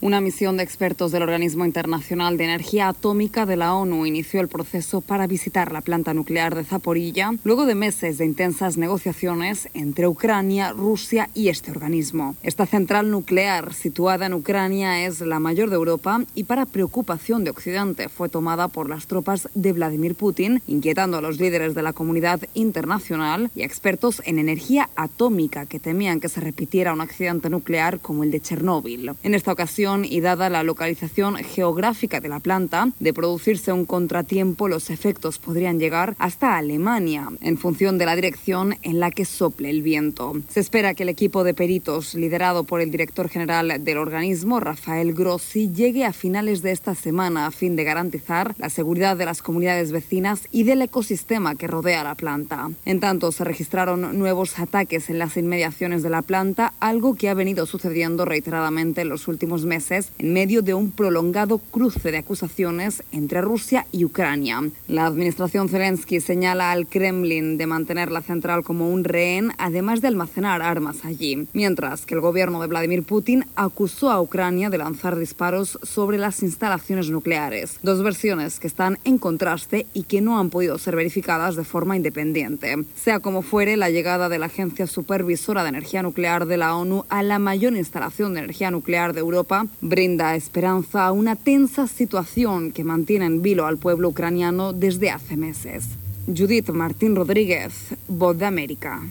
Una 0.00 0.20
misión 0.20 0.56
de 0.56 0.62
expertos 0.62 1.10
del 1.10 1.24
Organismo 1.24 1.64
Internacional 1.64 2.36
de 2.36 2.44
Energía 2.44 2.86
Atómica 2.86 3.46
de 3.46 3.56
la 3.56 3.74
ONU 3.74 4.06
inició 4.06 4.40
el 4.40 4.46
proceso 4.46 5.00
para 5.00 5.26
visitar 5.26 5.72
la 5.72 5.80
planta 5.80 6.14
nuclear 6.14 6.54
de 6.54 6.62
Zaporilla 6.62 7.32
luego 7.42 7.66
de 7.66 7.74
meses 7.74 8.16
de 8.16 8.24
intensas 8.24 8.76
negociaciones 8.76 9.68
entre 9.74 10.06
Ucrania, 10.06 10.70
Rusia 10.70 11.30
y 11.34 11.48
este 11.48 11.72
organismo. 11.72 12.36
Esta 12.44 12.64
central 12.64 13.10
nuclear 13.10 13.74
situada 13.74 14.26
en 14.26 14.34
Ucrania 14.34 15.04
es 15.04 15.20
la 15.20 15.40
mayor 15.40 15.68
de 15.68 15.74
Europa 15.74 16.22
y 16.32 16.44
para 16.44 16.64
preocupación 16.64 17.42
de 17.42 17.50
Occidente 17.50 18.08
fue 18.08 18.28
tomada 18.28 18.68
por 18.68 18.88
las 18.88 19.08
tropas 19.08 19.48
de 19.54 19.72
Vladimir 19.72 20.14
Putin, 20.14 20.62
inquietando 20.68 21.16
a 21.16 21.22
los 21.22 21.40
líderes 21.40 21.74
de 21.74 21.82
la 21.82 21.92
comunidad 21.92 22.38
internacional 22.54 23.50
y 23.56 23.62
expertos 23.62 24.22
en 24.24 24.38
energía 24.38 24.90
atómica 24.94 25.66
que 25.66 25.80
temían 25.80 26.20
que 26.20 26.28
se 26.28 26.40
repitiera 26.40 26.92
un 26.92 27.00
accidente 27.00 27.50
nuclear 27.50 27.98
como 27.98 28.22
el 28.22 28.30
de 28.30 28.40
Chernóbil. 28.40 29.10
En 29.24 29.34
esta 29.34 29.50
ocasión, 29.50 29.87
y 30.04 30.20
dada 30.20 30.50
la 30.50 30.62
localización 30.62 31.36
geográfica 31.36 32.20
de 32.20 32.28
la 32.28 32.40
planta, 32.40 32.90
de 33.00 33.14
producirse 33.14 33.72
un 33.72 33.86
contratiempo, 33.86 34.68
los 34.68 34.90
efectos 34.90 35.38
podrían 35.38 35.78
llegar 35.78 36.14
hasta 36.18 36.58
Alemania, 36.58 37.28
en 37.40 37.56
función 37.56 37.96
de 37.96 38.04
la 38.04 38.14
dirección 38.14 38.76
en 38.82 39.00
la 39.00 39.10
que 39.10 39.24
sople 39.24 39.70
el 39.70 39.80
viento. 39.80 40.34
Se 40.48 40.60
espera 40.60 40.92
que 40.92 41.04
el 41.04 41.08
equipo 41.08 41.42
de 41.42 41.54
peritos, 41.54 42.14
liderado 42.14 42.64
por 42.64 42.82
el 42.82 42.90
director 42.90 43.30
general 43.30 43.82
del 43.82 43.96
organismo, 43.96 44.60
Rafael 44.60 45.14
Grossi, 45.14 45.72
llegue 45.72 46.04
a 46.04 46.12
finales 46.12 46.60
de 46.60 46.72
esta 46.72 46.94
semana 46.94 47.46
a 47.46 47.50
fin 47.50 47.74
de 47.74 47.84
garantizar 47.84 48.54
la 48.58 48.68
seguridad 48.68 49.16
de 49.16 49.24
las 49.24 49.40
comunidades 49.40 49.90
vecinas 49.90 50.48
y 50.52 50.64
del 50.64 50.82
ecosistema 50.82 51.54
que 51.54 51.66
rodea 51.66 52.04
la 52.04 52.14
planta. 52.14 52.68
En 52.84 53.00
tanto, 53.00 53.32
se 53.32 53.44
registraron 53.44 54.18
nuevos 54.18 54.58
ataques 54.58 55.08
en 55.08 55.18
las 55.18 55.38
inmediaciones 55.38 56.02
de 56.02 56.10
la 56.10 56.20
planta, 56.20 56.74
algo 56.78 57.14
que 57.14 57.30
ha 57.30 57.34
venido 57.34 57.64
sucediendo 57.64 58.26
reiteradamente 58.26 59.00
en 59.00 59.08
los 59.08 59.28
últimos 59.28 59.64
meses 59.64 59.77
en 60.18 60.32
medio 60.32 60.60
de 60.60 60.74
un 60.74 60.90
prolongado 60.90 61.58
cruce 61.58 62.10
de 62.10 62.18
acusaciones 62.18 63.04
entre 63.12 63.40
Rusia 63.40 63.86
y 63.92 64.04
Ucrania. 64.04 64.60
La 64.88 65.06
administración 65.06 65.68
Zelensky 65.68 66.20
señala 66.20 66.72
al 66.72 66.88
Kremlin 66.88 67.56
de 67.56 67.66
mantener 67.66 68.10
la 68.10 68.20
central 68.20 68.64
como 68.64 68.90
un 68.90 69.04
rehén, 69.04 69.52
además 69.56 70.00
de 70.00 70.08
almacenar 70.08 70.62
armas 70.62 71.04
allí, 71.04 71.46
mientras 71.52 72.06
que 72.06 72.14
el 72.14 72.20
gobierno 72.20 72.60
de 72.60 72.66
Vladimir 72.66 73.04
Putin 73.04 73.44
acusó 73.54 74.10
a 74.10 74.20
Ucrania 74.20 74.68
de 74.68 74.78
lanzar 74.78 75.16
disparos 75.16 75.78
sobre 75.84 76.18
las 76.18 76.42
instalaciones 76.42 77.08
nucleares. 77.08 77.78
Dos 77.82 78.02
versiones 78.02 78.58
que 78.58 78.66
están 78.66 78.98
en 79.04 79.18
contraste 79.18 79.86
y 79.94 80.02
que 80.02 80.20
no 80.20 80.40
han 80.40 80.50
podido 80.50 80.76
ser 80.78 80.96
verificadas 80.96 81.54
de 81.54 81.62
forma 81.62 81.96
independiente. 81.96 82.74
Sea 82.96 83.20
como 83.20 83.42
fuere, 83.42 83.76
la 83.76 83.90
llegada 83.90 84.28
de 84.28 84.40
la 84.40 84.46
Agencia 84.46 84.88
Supervisora 84.88 85.62
de 85.62 85.68
Energía 85.68 86.02
Nuclear 86.02 86.46
de 86.46 86.56
la 86.56 86.74
ONU 86.74 87.04
a 87.08 87.22
la 87.22 87.38
mayor 87.38 87.76
instalación 87.76 88.34
de 88.34 88.40
energía 88.40 88.72
nuclear 88.72 89.12
de 89.12 89.20
Europa 89.20 89.67
brinda 89.80 90.34
esperanza 90.34 91.06
a 91.06 91.12
una 91.12 91.36
tensa 91.36 91.86
situación 91.86 92.72
que 92.72 92.84
mantiene 92.84 93.26
en 93.26 93.42
vilo 93.42 93.66
al 93.66 93.78
pueblo 93.78 94.08
ucraniano 94.08 94.72
desde 94.72 95.10
hace 95.10 95.36
meses. 95.36 95.86
Judith 96.26 96.70
Martín 96.70 97.16
Rodríguez, 97.16 97.94
Voz 98.06 98.36
de 98.38 98.46
América. 98.46 99.02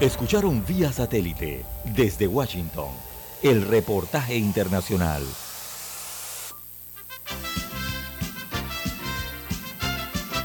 Escucharon 0.00 0.64
vía 0.66 0.92
satélite 0.92 1.64
desde 1.96 2.26
Washington 2.26 2.90
el 3.42 3.62
reportaje 3.62 4.36
internacional. 4.36 5.22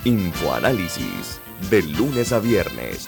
Infoanálisis, 0.04 1.40
de 1.70 1.84
lunes 1.84 2.32
a 2.32 2.40
viernes, 2.40 3.08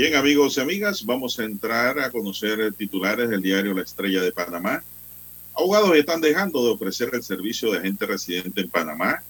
Bien, 0.00 0.14
amigos 0.14 0.56
y 0.56 0.60
amigas, 0.62 1.04
vamos 1.04 1.38
a 1.38 1.44
entrar 1.44 1.98
a 1.98 2.10
conocer 2.10 2.72
titulares 2.72 3.28
del 3.28 3.42
diario 3.42 3.74
La 3.74 3.82
Estrella 3.82 4.22
de 4.22 4.32
Panamá. 4.32 4.82
Abogados 5.54 5.94
están 5.94 6.22
dejando 6.22 6.64
de 6.64 6.70
ofrecer 6.70 7.10
el 7.12 7.22
servicio 7.22 7.70
de 7.70 7.80
agente 7.80 8.06
residente 8.06 8.62
en 8.62 8.70
Panamá. 8.70 9.22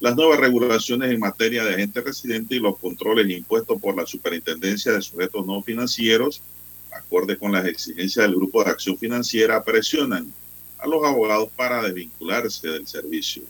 Las 0.00 0.16
nuevas 0.16 0.40
regulaciones 0.40 1.12
en 1.12 1.20
materia 1.20 1.62
de 1.62 1.74
agente 1.74 2.00
residente 2.00 2.56
y 2.56 2.58
los 2.58 2.76
controles 2.78 3.30
impuestos 3.30 3.80
por 3.80 3.96
la 3.96 4.04
Superintendencia 4.04 4.90
de 4.90 5.00
Sujetos 5.00 5.46
No 5.46 5.62
Financieros, 5.62 6.42
acorde 6.90 7.38
con 7.38 7.52
las 7.52 7.66
exigencias 7.66 8.26
del 8.26 8.34
Grupo 8.34 8.64
de 8.64 8.70
Acción 8.70 8.98
Financiera, 8.98 9.62
presionan 9.62 10.32
a 10.78 10.88
los 10.88 11.04
abogados 11.04 11.50
para 11.54 11.84
desvincularse 11.84 12.66
del 12.66 12.88
servicio. 12.88 13.44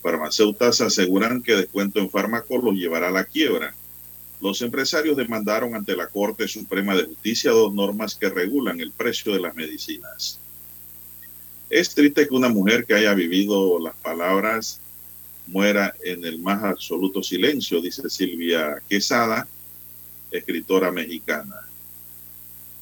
Farmacéutas 0.00 0.80
aseguran 0.80 1.42
que 1.42 1.54
descuento 1.54 2.00
en 2.00 2.08
fármacos 2.08 2.64
los 2.64 2.74
llevará 2.74 3.08
a 3.08 3.10
la 3.10 3.24
quiebra. 3.24 3.74
Los 4.40 4.62
empresarios 4.62 5.16
demandaron 5.16 5.74
ante 5.74 5.96
la 5.96 6.06
Corte 6.06 6.46
Suprema 6.46 6.94
de 6.94 7.04
Justicia 7.04 7.50
dos 7.50 7.74
normas 7.74 8.14
que 8.14 8.28
regulan 8.28 8.80
el 8.80 8.92
precio 8.92 9.32
de 9.32 9.40
las 9.40 9.54
medicinas. 9.54 10.38
Es 11.68 11.94
triste 11.94 12.26
que 12.28 12.34
una 12.34 12.48
mujer 12.48 12.86
que 12.86 12.94
haya 12.94 13.14
vivido 13.14 13.78
las 13.80 13.96
palabras 13.96 14.80
muera 15.48 15.94
en 16.04 16.24
el 16.24 16.38
más 16.38 16.62
absoluto 16.62 17.22
silencio, 17.22 17.80
dice 17.80 18.08
Silvia 18.08 18.80
Quesada, 18.88 19.48
escritora 20.30 20.92
mexicana. 20.92 21.56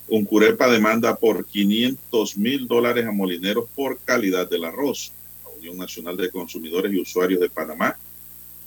Un 0.08 0.24
curepa 0.24 0.70
demanda 0.70 1.16
por 1.16 1.46
500 1.46 2.36
mil 2.36 2.68
dólares 2.68 3.06
a 3.06 3.12
molineros 3.12 3.66
por 3.74 3.98
calidad 3.98 4.48
del 4.48 4.64
arroz. 4.64 5.10
La 5.42 5.50
Unión 5.50 5.78
Nacional 5.78 6.16
de 6.16 6.30
Consumidores 6.30 6.92
y 6.92 7.00
Usuarios 7.00 7.40
de 7.40 7.48
Panamá 7.48 7.96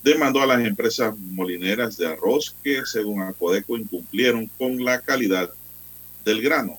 demandó 0.03 0.41
a 0.41 0.47
las 0.47 0.65
empresas 0.65 1.17
molineras 1.17 1.97
de 1.97 2.07
arroz 2.07 2.55
que, 2.63 2.85
según 2.85 3.21
Acodeco, 3.21 3.77
incumplieron 3.77 4.47
con 4.57 4.83
la 4.83 5.01
calidad 5.01 5.53
del 6.23 6.41
grano. 6.41 6.77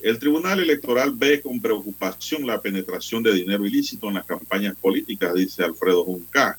El 0.00 0.18
Tribunal 0.18 0.60
Electoral 0.60 1.12
ve 1.14 1.40
con 1.40 1.60
preocupación 1.60 2.46
la 2.46 2.60
penetración 2.60 3.22
de 3.22 3.32
dinero 3.32 3.66
ilícito 3.66 4.08
en 4.08 4.14
las 4.14 4.26
campañas 4.26 4.76
políticas, 4.76 5.34
dice 5.34 5.64
Alfredo 5.64 6.04
Junca. 6.04 6.58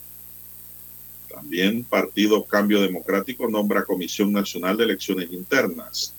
También 1.30 1.84
Partido 1.84 2.44
Cambio 2.44 2.82
Democrático 2.82 3.48
nombra 3.48 3.86
Comisión 3.86 4.32
Nacional 4.32 4.76
de 4.76 4.86
Elecciones 4.86 5.32
Internas. 5.32 6.17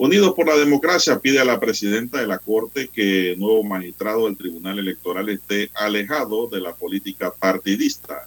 Unidos 0.00 0.32
por 0.34 0.46
la 0.46 0.56
Democracia 0.56 1.18
pide 1.18 1.40
a 1.40 1.44
la 1.44 1.60
presidenta 1.60 2.22
de 2.22 2.26
la 2.26 2.38
Corte 2.38 2.88
que 2.88 3.32
el 3.32 3.38
nuevo 3.38 3.62
magistrado 3.62 4.24
del 4.24 4.36
Tribunal 4.38 4.78
Electoral 4.78 5.28
esté 5.28 5.70
alejado 5.74 6.48
de 6.48 6.58
la 6.58 6.74
política 6.74 7.30
partidista. 7.30 8.26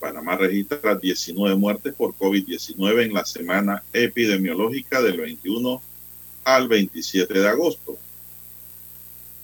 Panamá 0.00 0.36
registra 0.36 0.96
19 0.96 1.54
muertes 1.54 1.94
por 1.94 2.16
COVID-19 2.16 3.04
en 3.04 3.14
la 3.14 3.24
semana 3.24 3.84
epidemiológica 3.92 5.00
del 5.00 5.18
21 5.18 5.80
al 6.42 6.66
27 6.66 7.38
de 7.38 7.48
agosto, 7.48 7.96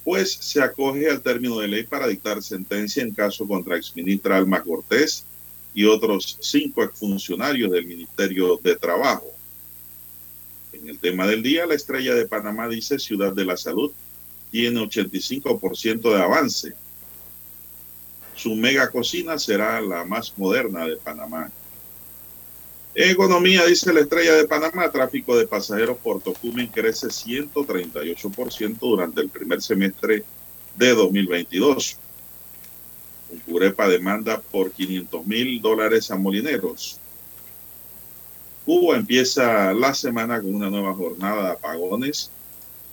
pues 0.03 0.33
se 0.33 0.61
acoge 0.61 1.09
al 1.09 1.23
término 1.23 1.61
de 1.61 1.69
ley 1.69 1.85
para 1.85 2.09
dictar 2.09 2.43
sentencia 2.43 3.05
en 3.05 3.15
caso 3.15 3.47
contra 3.47 3.77
exministra 3.77 4.37
Alma 4.37 4.61
Cortés 4.65 5.25
y 5.73 5.85
otros 5.85 6.37
cinco 6.41 6.83
exfuncionarios 6.83 7.71
del 7.71 7.87
Ministerio 7.87 8.59
de 8.61 8.75
Trabajo. 8.75 9.38
El 10.89 10.99
tema 10.99 11.27
del 11.27 11.43
día, 11.43 11.67
la 11.67 11.75
estrella 11.75 12.15
de 12.15 12.27
Panamá 12.27 12.69
dice 12.69 12.99
Ciudad 12.99 13.33
de 13.33 13.45
la 13.45 13.57
Salud 13.57 13.93
tiene 14.51 14.81
85% 14.81 16.01
de 16.01 16.21
avance 16.21 16.75
su 18.39 18.55
mega 18.55 18.89
cocina 18.89 19.37
será 19.37 19.81
la 19.81 20.05
más 20.05 20.33
moderna 20.39 20.87
de 20.87 20.97
Panamá. 20.97 21.51
Economía, 22.95 23.67
dice 23.67 23.93
la 23.93 24.01
estrella 24.01 24.35
de 24.35 24.47
Panamá, 24.47 24.91
tráfico 24.93 25.37
de 25.37 25.49
pasajeros 25.49 25.99
por 25.99 26.23
Tocumen 26.23 26.69
crece 26.69 27.09
138% 27.09 28.79
durante 28.79 29.21
el 29.23 29.29
primer 29.29 29.61
semestre 29.61 30.25
de 30.77 30.95
2022. 30.95 31.97
Un 33.31 33.39
Curepa 33.41 33.89
demanda 33.89 34.41
por 34.41 34.71
500 34.71 35.27
mil 35.27 35.61
dólares 35.61 36.09
a 36.13 36.17
molineros. 36.17 37.01
Cuba 38.69 38.99
empieza 38.99 39.73
la 39.73 39.95
semana 39.95 40.43
con 40.43 40.55
una 40.55 40.69
nueva 40.69 40.93
jornada 40.93 41.43
de 41.43 41.51
apagones 41.53 42.31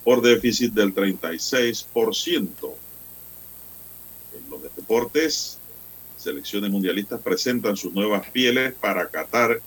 por 0.06 0.22
déficit 0.22 0.72
del 0.72 0.96
36% 0.96 2.76
los 4.50 4.64
deportes, 4.74 5.58
selecciones 6.16 6.72
mundialistas 6.72 7.20
presentan 7.20 7.76
sus 7.76 7.92
nuevas 7.94 8.26
pieles 8.30 8.74
para 8.74 9.10
Qatar 9.10 9.60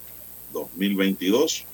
2022. 0.55 1.67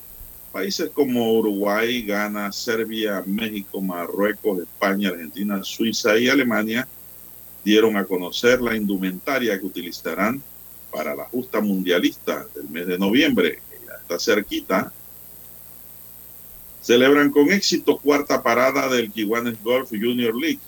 Países 0.50 0.90
como 0.90 1.34
Uruguay, 1.34 2.02
Ghana, 2.02 2.50
Serbia, 2.50 3.22
México, 3.24 3.80
Marruecos, 3.80 4.58
España, 4.58 5.10
Argentina, 5.10 5.62
Suiza 5.62 6.18
y 6.18 6.28
Alemania 6.28 6.88
dieron 7.64 7.96
a 7.96 8.04
conocer 8.04 8.60
la 8.60 8.74
indumentaria 8.74 9.60
que 9.60 9.66
utilizarán 9.66 10.42
para 10.90 11.14
la 11.14 11.26
justa 11.26 11.60
mundialista 11.60 12.44
del 12.52 12.68
mes 12.68 12.88
de 12.88 12.98
noviembre, 12.98 13.60
cerquita. 14.18 14.92
Celebran 16.80 17.30
con 17.30 17.50
éxito 17.50 17.98
cuarta 17.98 18.42
parada 18.42 18.88
del 18.88 19.10
Kiwanis 19.10 19.62
Golf 19.62 19.90
Junior 19.90 20.34
League 20.34 20.60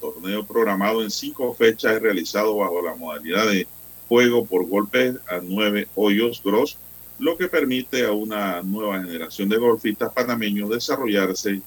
torneo 0.00 0.44
programado 0.44 1.02
en 1.02 1.10
cinco 1.10 1.54
fechas 1.54 1.92
es 1.92 2.02
realizado 2.02 2.56
bajo 2.56 2.82
la 2.82 2.94
modalidad 2.94 3.46
de 3.46 3.66
juego 4.08 4.44
por 4.44 4.66
golpes 4.66 5.16
a 5.28 5.40
nueve 5.42 5.86
hoyos 5.94 6.42
gross, 6.42 6.76
lo 7.18 7.36
que 7.36 7.48
permite 7.48 8.06
a 8.06 8.12
una 8.12 8.62
nueva 8.62 9.00
generación 9.00 9.48
de 9.48 9.58
golfistas 9.58 10.12
panameños 10.12 10.70
desarrollarse 10.70 11.60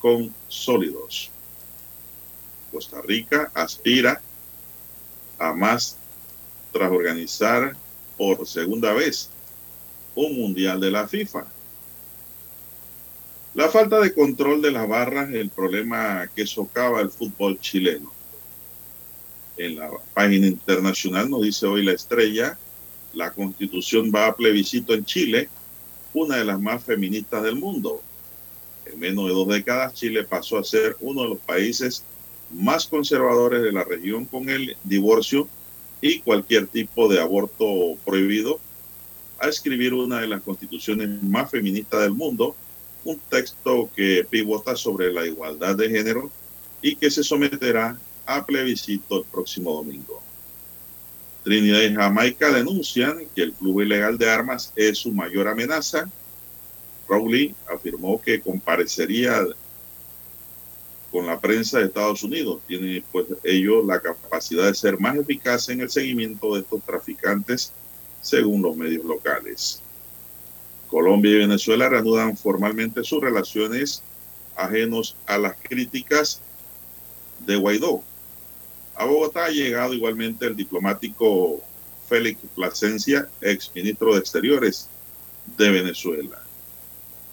con 0.00 0.34
sólidos. 0.48 1.30
Costa 2.70 3.00
Rica 3.00 3.50
aspira 3.54 4.20
a 5.38 5.54
más 5.54 5.96
tras 6.72 6.90
organizar 6.90 7.76
por 8.18 8.46
segunda 8.46 8.92
vez 8.92 9.30
un 10.14 10.36
mundial 10.36 10.80
de 10.80 10.90
la 10.90 11.08
FIFA. 11.08 11.46
La 13.54 13.68
falta 13.68 14.00
de 14.00 14.12
control 14.12 14.62
de 14.62 14.72
las 14.72 14.88
barras 14.88 15.30
es 15.30 15.36
el 15.36 15.50
problema 15.50 16.28
que 16.34 16.46
socava 16.46 17.00
el 17.00 17.10
fútbol 17.10 17.58
chileno. 17.60 18.12
En 19.56 19.76
la 19.76 19.90
página 20.12 20.48
internacional 20.48 21.30
nos 21.30 21.42
dice 21.42 21.66
hoy 21.66 21.84
la 21.84 21.92
estrella, 21.92 22.58
la 23.12 23.32
constitución 23.32 24.10
va 24.12 24.26
a 24.26 24.34
plebiscito 24.34 24.92
en 24.92 25.04
Chile, 25.04 25.48
una 26.12 26.36
de 26.36 26.44
las 26.44 26.60
más 26.60 26.82
feministas 26.82 27.44
del 27.44 27.54
mundo. 27.54 28.02
En 28.86 28.98
menos 28.98 29.28
de 29.28 29.34
dos 29.34 29.48
décadas, 29.48 29.94
Chile 29.94 30.24
pasó 30.24 30.58
a 30.58 30.64
ser 30.64 30.96
uno 31.00 31.22
de 31.22 31.28
los 31.28 31.38
países 31.38 32.04
más 32.52 32.86
conservadores 32.86 33.62
de 33.62 33.72
la 33.72 33.84
región 33.84 34.24
con 34.24 34.48
el 34.48 34.76
divorcio 34.84 35.48
y 36.00 36.20
cualquier 36.20 36.66
tipo 36.66 37.08
de 37.08 37.20
aborto 37.20 37.66
prohibido, 38.04 38.60
a 39.38 39.48
escribir 39.48 39.94
una 39.94 40.20
de 40.20 40.28
las 40.28 40.42
constituciones 40.42 41.22
más 41.22 41.50
feministas 41.50 42.00
del 42.00 42.12
mundo 42.12 42.56
un 43.04 43.20
texto 43.28 43.90
que 43.94 44.26
pivota 44.28 44.76
sobre 44.76 45.12
la 45.12 45.26
igualdad 45.26 45.76
de 45.76 45.90
género 45.90 46.30
y 46.80 46.96
que 46.96 47.10
se 47.10 47.22
someterá 47.22 47.98
a 48.26 48.44
plebiscito 48.44 49.18
el 49.18 49.24
próximo 49.24 49.72
domingo. 49.72 50.22
Trinidad 51.42 51.82
y 51.82 51.94
Jamaica 51.94 52.50
denuncian 52.50 53.26
que 53.34 53.42
el 53.42 53.54
flujo 53.54 53.82
ilegal 53.82 54.16
de 54.16 54.30
armas 54.30 54.72
es 54.74 54.98
su 54.98 55.12
mayor 55.12 55.46
amenaza. 55.48 56.08
Rowley 57.06 57.54
afirmó 57.70 58.20
que 58.20 58.40
comparecería 58.40 59.44
con 61.12 61.26
la 61.26 61.38
prensa 61.38 61.78
de 61.78 61.84
Estados 61.84 62.22
Unidos. 62.22 62.62
Tiene 62.66 63.04
pues 63.12 63.26
ellos 63.42 63.84
la 63.84 64.00
capacidad 64.00 64.66
de 64.66 64.74
ser 64.74 64.98
más 64.98 65.16
eficaz 65.16 65.68
en 65.68 65.82
el 65.82 65.90
seguimiento 65.90 66.54
de 66.54 66.62
estos 66.62 66.82
traficantes 66.82 67.72
según 68.24 68.62
los 68.62 68.74
medios 68.74 69.04
locales. 69.04 69.82
Colombia 70.88 71.32
y 71.32 71.38
Venezuela 71.38 71.88
reanudan 71.88 72.36
formalmente 72.36 73.04
sus 73.04 73.22
relaciones 73.22 74.02
ajenos 74.56 75.16
a 75.26 75.38
las 75.38 75.56
críticas 75.62 76.40
de 77.40 77.56
Guaidó. 77.56 78.02
A 78.96 79.04
Bogotá 79.04 79.46
ha 79.46 79.50
llegado 79.50 79.92
igualmente 79.92 80.46
el 80.46 80.56
diplomático 80.56 81.60
Félix 82.08 82.40
Plasencia, 82.54 83.28
ex 83.40 83.70
ministro 83.74 84.14
de 84.14 84.20
Exteriores 84.20 84.88
de 85.56 85.70
Venezuela. 85.70 86.42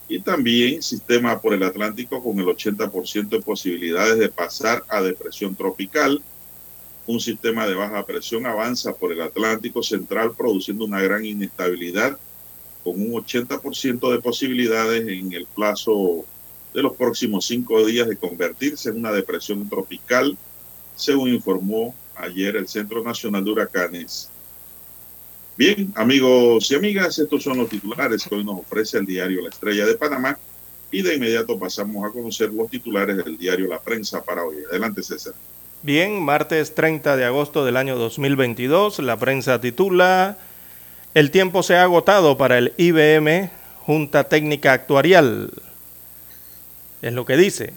Y 0.10 0.20
también 0.20 0.82
sistema 0.82 1.40
por 1.40 1.54
el 1.54 1.64
Atlántico 1.64 2.22
con 2.22 2.38
el 2.40 2.48
80% 2.48 3.30
de 3.30 3.42
posibilidades 3.42 4.18
de 4.18 4.28
pasar 4.28 4.84
a 4.90 5.02
depresión 5.02 5.56
tropical. 5.56 6.22
Un 7.12 7.20
sistema 7.20 7.68
de 7.68 7.76
baja 7.76 8.06
presión 8.06 8.46
avanza 8.46 8.94
por 8.96 9.12
el 9.12 9.22
Atlántico 9.22 9.84
Central 9.84 10.32
produciendo 10.34 10.86
una 10.86 11.02
gran 11.02 11.26
inestabilidad 11.26 12.18
con 12.86 13.02
un 13.02 13.12
80% 13.12 14.14
de 14.14 14.22
posibilidades 14.22 15.06
en 15.06 15.34
el 15.34 15.46
plazo 15.46 16.24
de 16.74 16.82
los 16.82 16.96
próximos 16.96 17.46
cinco 17.46 17.86
días 17.86 18.08
de 18.08 18.16
convertirse 18.16 18.88
en 18.88 18.96
una 18.96 19.12
depresión 19.12 19.68
tropical, 19.68 20.38
según 20.96 21.34
informó 21.34 21.94
ayer 22.16 22.56
el 22.56 22.70
Centro 22.70 23.04
Nacional 23.04 23.44
de 23.44 23.52
Huracanes. 23.52 24.30
Bien, 25.58 25.92
amigos 25.98 26.72
y 26.72 26.76
amigas, 26.76 27.20
estos 27.20 27.44
son 27.44 27.58
los 27.58 27.70
titulares 27.70 28.24
que 28.24 28.36
hoy 28.36 28.46
nos 28.46 28.62
ofrece 28.62 29.00
el 29.00 29.06
diario 29.06 29.42
La 29.42 29.50
Estrella 29.50 29.86
de 29.86 29.96
Panamá 29.96 30.40
y 30.90 31.02
de 31.02 31.16
inmediato 31.16 31.60
pasamos 31.60 32.06
a 32.06 32.14
conocer 32.14 32.54
los 32.54 32.70
titulares 32.70 33.18
del 33.18 33.38
diario 33.38 33.68
La 33.68 33.82
Prensa 33.82 34.24
para 34.24 34.46
hoy. 34.46 34.56
Adelante, 34.70 35.04
César. 35.04 35.34
Bien, 35.84 36.22
martes 36.22 36.76
30 36.76 37.18
de 37.18 37.26
agosto 37.26 37.66
del 37.66 37.76
año 37.76 37.98
2022, 37.98 39.00
la 39.00 39.18
prensa 39.18 39.60
titula 39.60 40.38
el 41.14 41.30
tiempo 41.30 41.62
se 41.62 41.76
ha 41.76 41.84
agotado 41.84 42.38
para 42.38 42.58
el 42.58 42.74
IBM, 42.78 43.50
Junta 43.80 44.26
Técnica 44.26 44.72
Actuarial. 44.72 45.52
Es 47.02 47.12
lo 47.12 47.26
que 47.26 47.36
dice. 47.36 47.74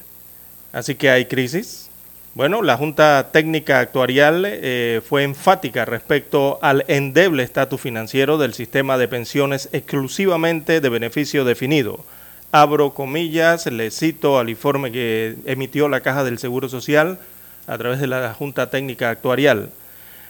Así 0.72 0.94
que 0.94 1.10
hay 1.10 1.24
crisis. 1.24 1.90
Bueno, 2.34 2.62
la 2.62 2.76
Junta 2.76 3.30
Técnica 3.32 3.80
Actuarial 3.80 4.44
eh, 4.46 5.00
fue 5.04 5.24
enfática 5.24 5.84
respecto 5.84 6.60
al 6.62 6.84
endeble 6.86 7.42
estatus 7.42 7.80
financiero 7.80 8.38
del 8.38 8.54
sistema 8.54 8.98
de 8.98 9.08
pensiones 9.08 9.68
exclusivamente 9.72 10.80
de 10.80 10.88
beneficio 10.88 11.44
definido. 11.44 12.04
Abro 12.52 12.94
comillas, 12.94 13.66
le 13.66 13.90
cito 13.90 14.38
al 14.38 14.48
informe 14.48 14.92
que 14.92 15.36
emitió 15.46 15.88
la 15.88 16.02
Caja 16.02 16.22
del 16.22 16.38
Seguro 16.38 16.68
Social 16.68 17.18
a 17.66 17.78
través 17.78 18.00
de 18.00 18.06
la 18.06 18.34
Junta 18.34 18.70
Técnica 18.70 19.10
Actuarial. 19.10 19.70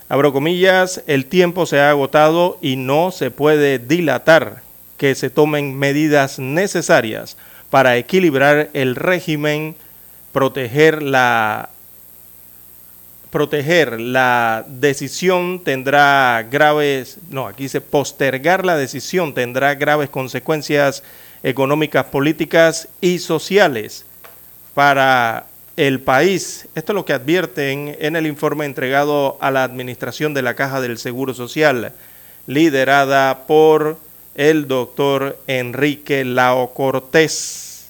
Abro 0.09 0.33
comillas, 0.33 1.03
el 1.07 1.27
tiempo 1.27 1.67
se 1.67 1.81
ha 1.81 1.91
agotado 1.91 2.59
y 2.61 2.77
no 2.77 3.11
se 3.11 3.31
puede 3.31 3.79
dilatar 3.79 4.63
que 4.97 5.15
se 5.15 5.31
tomen 5.31 5.77
medidas 5.77 6.39
necesarias 6.39 7.37
para 7.71 7.97
equilibrar 7.97 8.71
el 8.75 8.97
régimen, 8.97 9.75
proteger 10.33 11.03
la 11.03 11.71
proteger 13.31 14.01
la 14.01 14.65
decisión 14.69 15.59
tendrá 15.59 16.47
graves, 16.49 17.19
no, 17.31 17.49
aquí 17.49 17.65
dice 17.65 17.81
postergar 17.81 18.65
la 18.65 18.77
decisión 18.77 19.35
tendrá 19.35 19.75
graves 19.75 20.09
consecuencias 20.09 21.03
económicas, 21.43 22.05
políticas 22.05 22.89
y 23.01 23.19
sociales 23.19 24.07
para 24.73 25.47
el 25.77 26.01
país. 26.01 26.67
Esto 26.75 26.93
es 26.93 26.95
lo 26.95 27.05
que 27.05 27.13
advierten 27.13 27.95
en 27.99 28.17
el 28.17 28.27
informe 28.27 28.65
entregado 28.65 29.37
a 29.41 29.51
la 29.51 29.65
Administración 29.65 30.33
de 30.35 30.41
la 30.43 30.55
Caja 30.55 30.81
del 30.81 30.99
Seguro 30.99 31.35
Social, 31.35 31.93
liderada 32.47 33.47
por 33.47 33.99
el 34.35 34.67
doctor 34.69 35.39
Enrique 35.47 36.25
Lao 36.25 36.73
Cortés. 36.75 37.89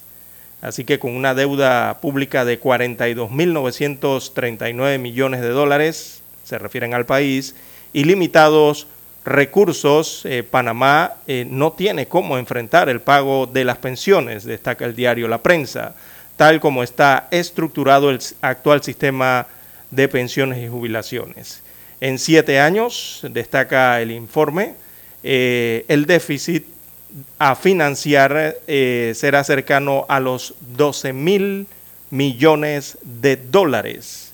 Así 0.61 0.83
que 0.83 0.99
con 0.99 1.15
una 1.15 1.33
deuda 1.35 1.99
pública 2.01 2.45
de 2.45 2.59
42.939 2.59 4.99
millones 4.99 5.41
de 5.41 5.49
dólares, 5.49 6.23
se 6.43 6.57
refieren 6.57 6.95
al 6.95 7.05
país, 7.05 7.55
y 7.93 8.03
limitados 8.03 8.87
recursos, 9.25 10.21
eh, 10.25 10.43
Panamá 10.43 11.13
eh, 11.27 11.45
no 11.49 11.73
tiene 11.73 12.07
cómo 12.07 12.37
enfrentar 12.37 12.89
el 12.89 13.01
pago 13.01 13.47
de 13.47 13.63
las 13.63 13.77
pensiones, 13.77 14.43
destaca 14.43 14.85
el 14.85 14.95
diario 14.95 15.27
La 15.27 15.39
Prensa, 15.39 15.95
tal 16.37 16.59
como 16.59 16.83
está 16.83 17.27
estructurado 17.31 18.09
el 18.09 18.19
actual 18.41 18.83
sistema 18.83 19.47
de 19.91 20.07
pensiones 20.07 20.63
y 20.63 20.67
jubilaciones. 20.67 21.63
En 22.01 22.19
siete 22.19 22.59
años, 22.59 23.21
destaca 23.29 24.01
el 24.01 24.11
informe, 24.11 24.75
eh, 25.23 25.85
el 25.87 26.05
déficit 26.05 26.65
a 27.39 27.55
financiar 27.55 28.57
será 28.67 29.43
cercano 29.45 30.05
a 30.09 30.19
los 30.19 30.53
12 30.75 31.13
mil 31.13 31.65
millones 32.09 32.97
de 33.03 33.37
dólares 33.37 34.25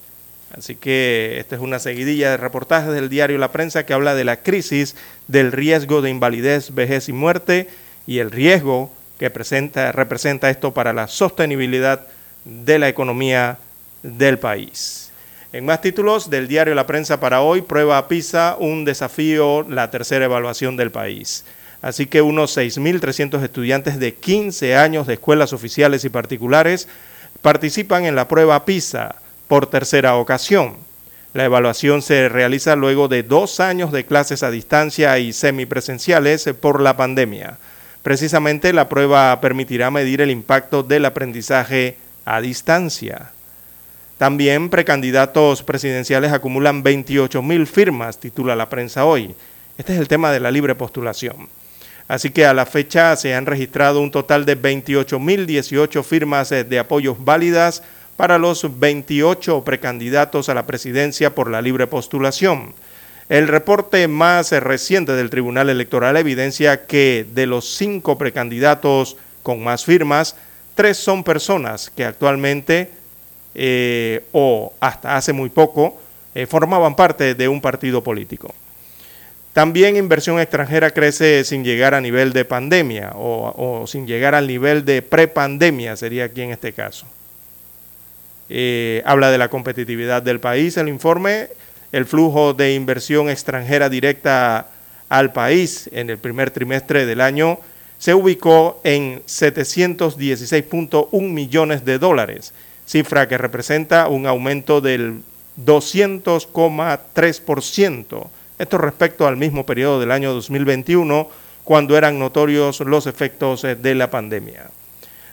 Así 0.57 0.75
que 0.75 1.37
esta 1.39 1.55
es 1.55 1.61
una 1.61 1.79
seguidilla 1.79 2.31
de 2.31 2.37
reportajes 2.37 2.91
del 2.91 3.09
diario 3.09 3.37
La 3.37 3.51
Prensa 3.51 3.85
que 3.85 3.93
habla 3.93 4.15
de 4.15 4.25
la 4.25 4.37
crisis 4.37 4.95
del 5.27 5.51
riesgo 5.51 6.01
de 6.01 6.09
invalidez, 6.09 6.73
vejez 6.73 7.07
y 7.07 7.13
muerte 7.13 7.69
y 8.05 8.19
el 8.19 8.31
riesgo 8.31 8.91
que 9.21 9.29
presenta, 9.29 9.91
representa 9.91 10.49
esto 10.49 10.73
para 10.73 10.93
la 10.93 11.07
sostenibilidad 11.07 12.07
de 12.43 12.79
la 12.79 12.89
economía 12.89 13.59
del 14.01 14.39
país. 14.39 15.11
En 15.53 15.63
más 15.63 15.79
títulos 15.79 16.31
del 16.31 16.47
diario 16.47 16.73
La 16.73 16.87
Prensa 16.87 17.19
para 17.19 17.41
hoy, 17.41 17.61
prueba 17.61 18.07
PISA, 18.07 18.55
un 18.57 18.83
desafío, 18.83 19.61
la 19.69 19.91
tercera 19.91 20.25
evaluación 20.25 20.75
del 20.75 20.89
país. 20.89 21.45
Así 21.83 22.07
que 22.07 22.23
unos 22.23 22.57
6.300 22.57 23.43
estudiantes 23.43 23.99
de 23.99 24.15
15 24.15 24.75
años 24.75 25.05
de 25.05 25.13
escuelas 25.13 25.53
oficiales 25.53 26.03
y 26.03 26.09
particulares 26.09 26.87
participan 27.43 28.05
en 28.05 28.15
la 28.15 28.27
prueba 28.27 28.65
PISA 28.65 29.13
por 29.47 29.67
tercera 29.67 30.15
ocasión. 30.15 30.77
La 31.35 31.45
evaluación 31.45 32.01
se 32.01 32.27
realiza 32.27 32.75
luego 32.75 33.07
de 33.07 33.21
dos 33.21 33.59
años 33.59 33.91
de 33.91 34.03
clases 34.03 34.41
a 34.41 34.49
distancia 34.49 35.19
y 35.19 35.31
semipresenciales 35.31 36.49
por 36.59 36.81
la 36.81 36.97
pandemia. 36.97 37.59
Precisamente 38.03 38.73
la 38.73 38.89
prueba 38.89 39.39
permitirá 39.41 39.91
medir 39.91 40.21
el 40.21 40.31
impacto 40.31 40.81
del 40.81 41.05
aprendizaje 41.05 41.97
a 42.25 42.41
distancia. 42.41 43.31
También 44.17 44.69
precandidatos 44.69 45.63
presidenciales 45.63 46.31
acumulan 46.31 46.83
28 46.83 47.41
mil 47.41 47.67
firmas, 47.67 48.19
titula 48.19 48.55
la 48.55 48.69
prensa 48.69 49.05
hoy. 49.05 49.35
Este 49.77 49.93
es 49.93 49.99
el 49.99 50.07
tema 50.07 50.31
de 50.31 50.39
la 50.39 50.51
libre 50.51 50.75
postulación. 50.75 51.49
Así 52.07 52.29
que 52.31 52.45
a 52.45 52.53
la 52.53 52.65
fecha 52.65 53.15
se 53.15 53.33
han 53.33 53.45
registrado 53.45 54.01
un 54.01 54.11
total 54.11 54.45
de 54.45 54.55
28 54.55 55.19
mil 55.19 55.45
18 55.45 56.03
firmas 56.03 56.49
de 56.49 56.79
apoyos 56.79 57.23
válidas 57.23 57.83
para 58.17 58.37
los 58.37 58.79
28 58.79 59.63
precandidatos 59.63 60.49
a 60.49 60.53
la 60.53 60.67
presidencia 60.67 61.33
por 61.33 61.49
la 61.49 61.61
libre 61.61 61.87
postulación. 61.87 62.73
El 63.31 63.47
reporte 63.47 64.09
más 64.09 64.51
reciente 64.51 65.13
del 65.13 65.29
Tribunal 65.29 65.69
Electoral 65.69 66.17
evidencia 66.17 66.85
que 66.85 67.25
de 67.33 67.45
los 67.45 67.77
cinco 67.77 68.17
precandidatos 68.17 69.15
con 69.41 69.63
más 69.63 69.85
firmas, 69.85 70.35
tres 70.75 70.97
son 70.97 71.23
personas 71.23 71.89
que 71.89 72.03
actualmente 72.03 72.89
eh, 73.55 74.25
o 74.33 74.73
hasta 74.81 75.15
hace 75.15 75.31
muy 75.31 75.47
poco 75.47 75.97
eh, 76.35 76.45
formaban 76.45 76.97
parte 76.97 77.33
de 77.33 77.47
un 77.47 77.61
partido 77.61 78.03
político. 78.03 78.53
También 79.53 79.95
inversión 79.95 80.37
extranjera 80.41 80.91
crece 80.91 81.45
sin 81.45 81.63
llegar 81.63 81.93
a 81.93 82.01
nivel 82.01 82.33
de 82.33 82.43
pandemia 82.43 83.13
o, 83.15 83.85
sin 83.87 84.07
llegar 84.07 84.35
al 84.35 84.45
nivel 84.45 84.83
de 84.83 85.01
prepandemia, 85.01 85.95
sería 85.95 86.25
aquí 86.25 86.41
en 86.41 86.51
este 86.51 86.73
caso. 86.73 87.05
Eh, 88.49 89.01
habla 89.05 89.31
de 89.31 89.37
la 89.37 89.47
competitividad 89.47 90.21
del 90.21 90.41
país. 90.41 90.75
El 90.75 90.89
informe, 90.89 91.47
el 91.91 92.05
flujo 92.05 92.53
de 92.53 92.73
inversión 92.73 93.29
extranjera 93.29 93.89
directa 93.89 94.69
al 95.09 95.33
país 95.33 95.89
en 95.91 96.09
el 96.09 96.17
primer 96.17 96.51
trimestre 96.51 97.05
del 97.05 97.19
año 97.21 97.59
se 97.97 98.13
ubicó 98.15 98.79
en 98.83 99.21
716.1 99.25 101.21
millones 101.21 101.85
de 101.85 101.99
dólares, 101.99 102.53
cifra 102.87 103.27
que 103.27 103.37
representa 103.37 104.07
un 104.07 104.25
aumento 104.25 104.81
del 104.81 105.21
200,3%. 105.63 108.27
Esto 108.57 108.77
respecto 108.77 109.27
al 109.27 109.37
mismo 109.37 109.65
periodo 109.65 109.99
del 109.99 110.11
año 110.11 110.33
2021, 110.33 111.29
cuando 111.63 111.97
eran 111.97 112.17
notorios 112.17 112.79
los 112.79 113.05
efectos 113.05 113.61
de 113.61 113.95
la 113.95 114.09
pandemia. 114.09 114.71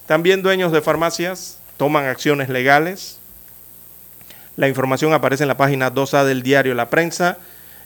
También 0.07 0.43
dueños 0.43 0.73
de 0.73 0.83
farmacias 0.83 1.59
toman 1.77 2.07
acciones 2.07 2.49
legales. 2.49 3.18
La 4.59 4.67
información 4.67 5.13
aparece 5.13 5.45
en 5.45 5.49
la 5.49 5.57
página 5.57 5.95
2A 5.95 6.25
del 6.25 6.43
diario 6.43 6.75
La 6.75 6.91
Prensa. 6.91 7.39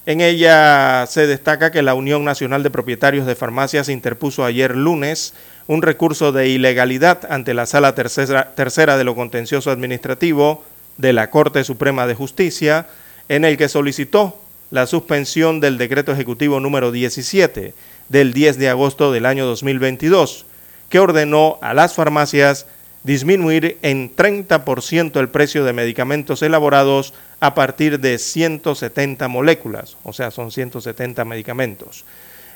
En 0.06 0.22
ella 0.22 1.04
se 1.06 1.26
destaca 1.26 1.70
que 1.70 1.82
la 1.82 1.92
Unión 1.92 2.24
Nacional 2.24 2.62
de 2.62 2.70
Propietarios 2.70 3.26
de 3.26 3.34
Farmacias 3.34 3.90
interpuso 3.90 4.42
ayer 4.42 4.74
lunes 4.74 5.34
un 5.66 5.82
recurso 5.82 6.32
de 6.32 6.48
ilegalidad 6.48 7.30
ante 7.30 7.52
la 7.52 7.66
Sala 7.66 7.94
tercera, 7.94 8.54
tercera 8.54 8.96
de 8.96 9.04
lo 9.04 9.14
Contencioso 9.14 9.70
Administrativo 9.70 10.64
de 10.96 11.12
la 11.12 11.28
Corte 11.28 11.62
Suprema 11.62 12.06
de 12.06 12.14
Justicia, 12.14 12.86
en 13.28 13.44
el 13.44 13.58
que 13.58 13.68
solicitó 13.68 14.40
la 14.70 14.86
suspensión 14.86 15.60
del 15.60 15.76
decreto 15.76 16.10
ejecutivo 16.10 16.58
número 16.58 16.90
17 16.90 17.74
del 18.08 18.32
10 18.32 18.56
de 18.56 18.70
agosto 18.70 19.12
del 19.12 19.26
año 19.26 19.44
2022, 19.44 20.46
que 20.88 21.00
ordenó 21.00 21.58
a 21.60 21.74
las 21.74 21.92
farmacias 21.92 22.64
disminuir 23.04 23.78
en 23.82 24.14
30% 24.14 25.18
el 25.18 25.28
precio 25.28 25.64
de 25.64 25.72
medicamentos 25.72 26.42
elaborados 26.42 27.14
a 27.40 27.54
partir 27.54 27.98
de 28.00 28.18
170 28.18 29.26
moléculas, 29.28 29.96
o 30.04 30.12
sea, 30.12 30.30
son 30.30 30.50
170 30.50 31.24
medicamentos. 31.24 32.04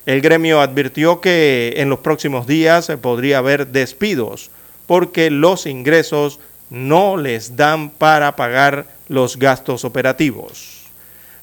El 0.07 0.21
gremio 0.21 0.61
advirtió 0.61 1.21
que 1.21 1.75
en 1.79 1.91
los 1.91 1.99
próximos 1.99 2.47
días 2.47 2.93
podría 3.03 3.39
haber 3.39 3.67
despidos 3.67 4.51
porque 4.87 5.31
los 5.31 5.67
ingresos 5.67 6.39
no 6.71 7.17
les 7.17 7.57
dan 7.57 7.91
para 7.91 8.37
pagar 8.37 8.87
los 9.09 9.37
gastos 9.37 9.85
operativos. 9.85 10.85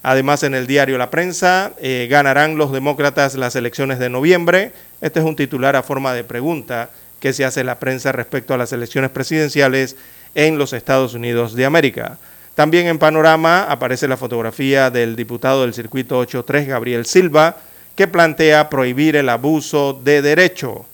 Además, 0.01 0.43
en 0.43 0.53
el 0.53 0.67
diario 0.67 0.97
La 0.97 1.09
Prensa, 1.09 1.71
eh, 1.79 2.07
ganarán 2.09 2.57
los 2.57 2.71
demócratas 2.71 3.35
las 3.35 3.55
elecciones 3.55 3.99
de 3.99 4.09
noviembre. 4.09 4.73
Este 5.01 5.19
es 5.19 5.25
un 5.25 5.35
titular 5.35 5.75
a 5.77 5.83
forma 5.83 6.13
de 6.13 6.25
pregunta 6.25 6.89
que 7.23 7.31
se 7.31 7.45
hace 7.45 7.63
la 7.63 7.79
prensa 7.79 8.11
respecto 8.11 8.53
a 8.53 8.57
las 8.57 8.73
elecciones 8.73 9.09
presidenciales 9.09 9.95
en 10.35 10.57
los 10.57 10.73
Estados 10.73 11.13
Unidos 11.13 11.55
de 11.55 11.63
América. 11.63 12.17
También 12.53 12.87
en 12.87 12.99
panorama 12.99 13.63
aparece 13.63 14.09
la 14.09 14.17
fotografía 14.17 14.89
del 14.89 15.15
diputado 15.15 15.61
del 15.61 15.73
circuito 15.73 16.17
83, 16.17 16.67
Gabriel 16.67 17.05
Silva, 17.05 17.55
que 17.95 18.09
plantea 18.09 18.69
prohibir 18.69 19.15
el 19.15 19.29
abuso 19.29 19.93
de 20.03 20.21
derecho. 20.21 20.85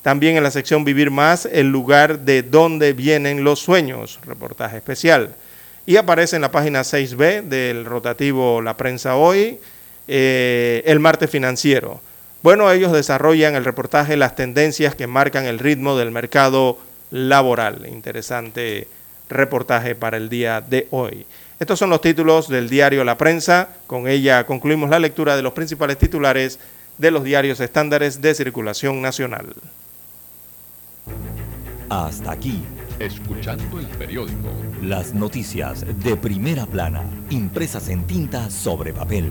También 0.00 0.38
en 0.38 0.44
la 0.44 0.50
sección 0.50 0.82
Vivir 0.82 1.10
Más, 1.10 1.44
el 1.44 1.70
lugar 1.70 2.20
de 2.20 2.42
donde 2.42 2.94
vienen 2.94 3.44
los 3.44 3.60
sueños, 3.60 4.18
reportaje 4.24 4.78
especial. 4.78 5.34
Y 5.84 5.96
aparece 5.96 6.36
en 6.36 6.42
la 6.42 6.50
página 6.50 6.80
6B 6.80 7.42
del 7.42 7.84
rotativo 7.84 8.62
La 8.62 8.78
Prensa 8.78 9.16
Hoy, 9.16 9.58
eh, 10.08 10.82
el 10.86 11.00
martes 11.00 11.28
financiero. 11.28 12.00
Bueno, 12.42 12.70
ellos 12.72 12.92
desarrollan 12.92 13.54
el 13.54 13.64
reportaje 13.64 14.16
las 14.16 14.34
tendencias 14.34 14.96
que 14.96 15.06
marcan 15.06 15.44
el 15.44 15.60
ritmo 15.60 15.96
del 15.96 16.10
mercado 16.10 16.76
laboral. 17.12 17.86
Interesante 17.86 18.88
reportaje 19.28 19.94
para 19.94 20.16
el 20.16 20.28
día 20.28 20.60
de 20.60 20.88
hoy. 20.90 21.24
Estos 21.60 21.78
son 21.78 21.90
los 21.90 22.00
títulos 22.00 22.48
del 22.48 22.68
diario 22.68 23.04
La 23.04 23.16
Prensa. 23.16 23.68
Con 23.86 24.08
ella 24.08 24.44
concluimos 24.44 24.90
la 24.90 24.98
lectura 24.98 25.36
de 25.36 25.42
los 25.42 25.52
principales 25.52 25.98
titulares 25.98 26.58
de 26.98 27.12
los 27.12 27.22
diarios 27.22 27.60
estándares 27.60 28.20
de 28.20 28.34
circulación 28.34 29.00
nacional. 29.00 29.54
Hasta 31.88 32.32
aquí. 32.32 32.64
Escuchando 32.98 33.78
el 33.78 33.86
periódico. 33.86 34.48
Las 34.82 35.14
noticias 35.14 35.84
de 36.02 36.16
primera 36.16 36.66
plana, 36.66 37.04
impresas 37.30 37.88
en 37.88 38.04
tinta 38.06 38.50
sobre 38.50 38.92
papel. 38.92 39.30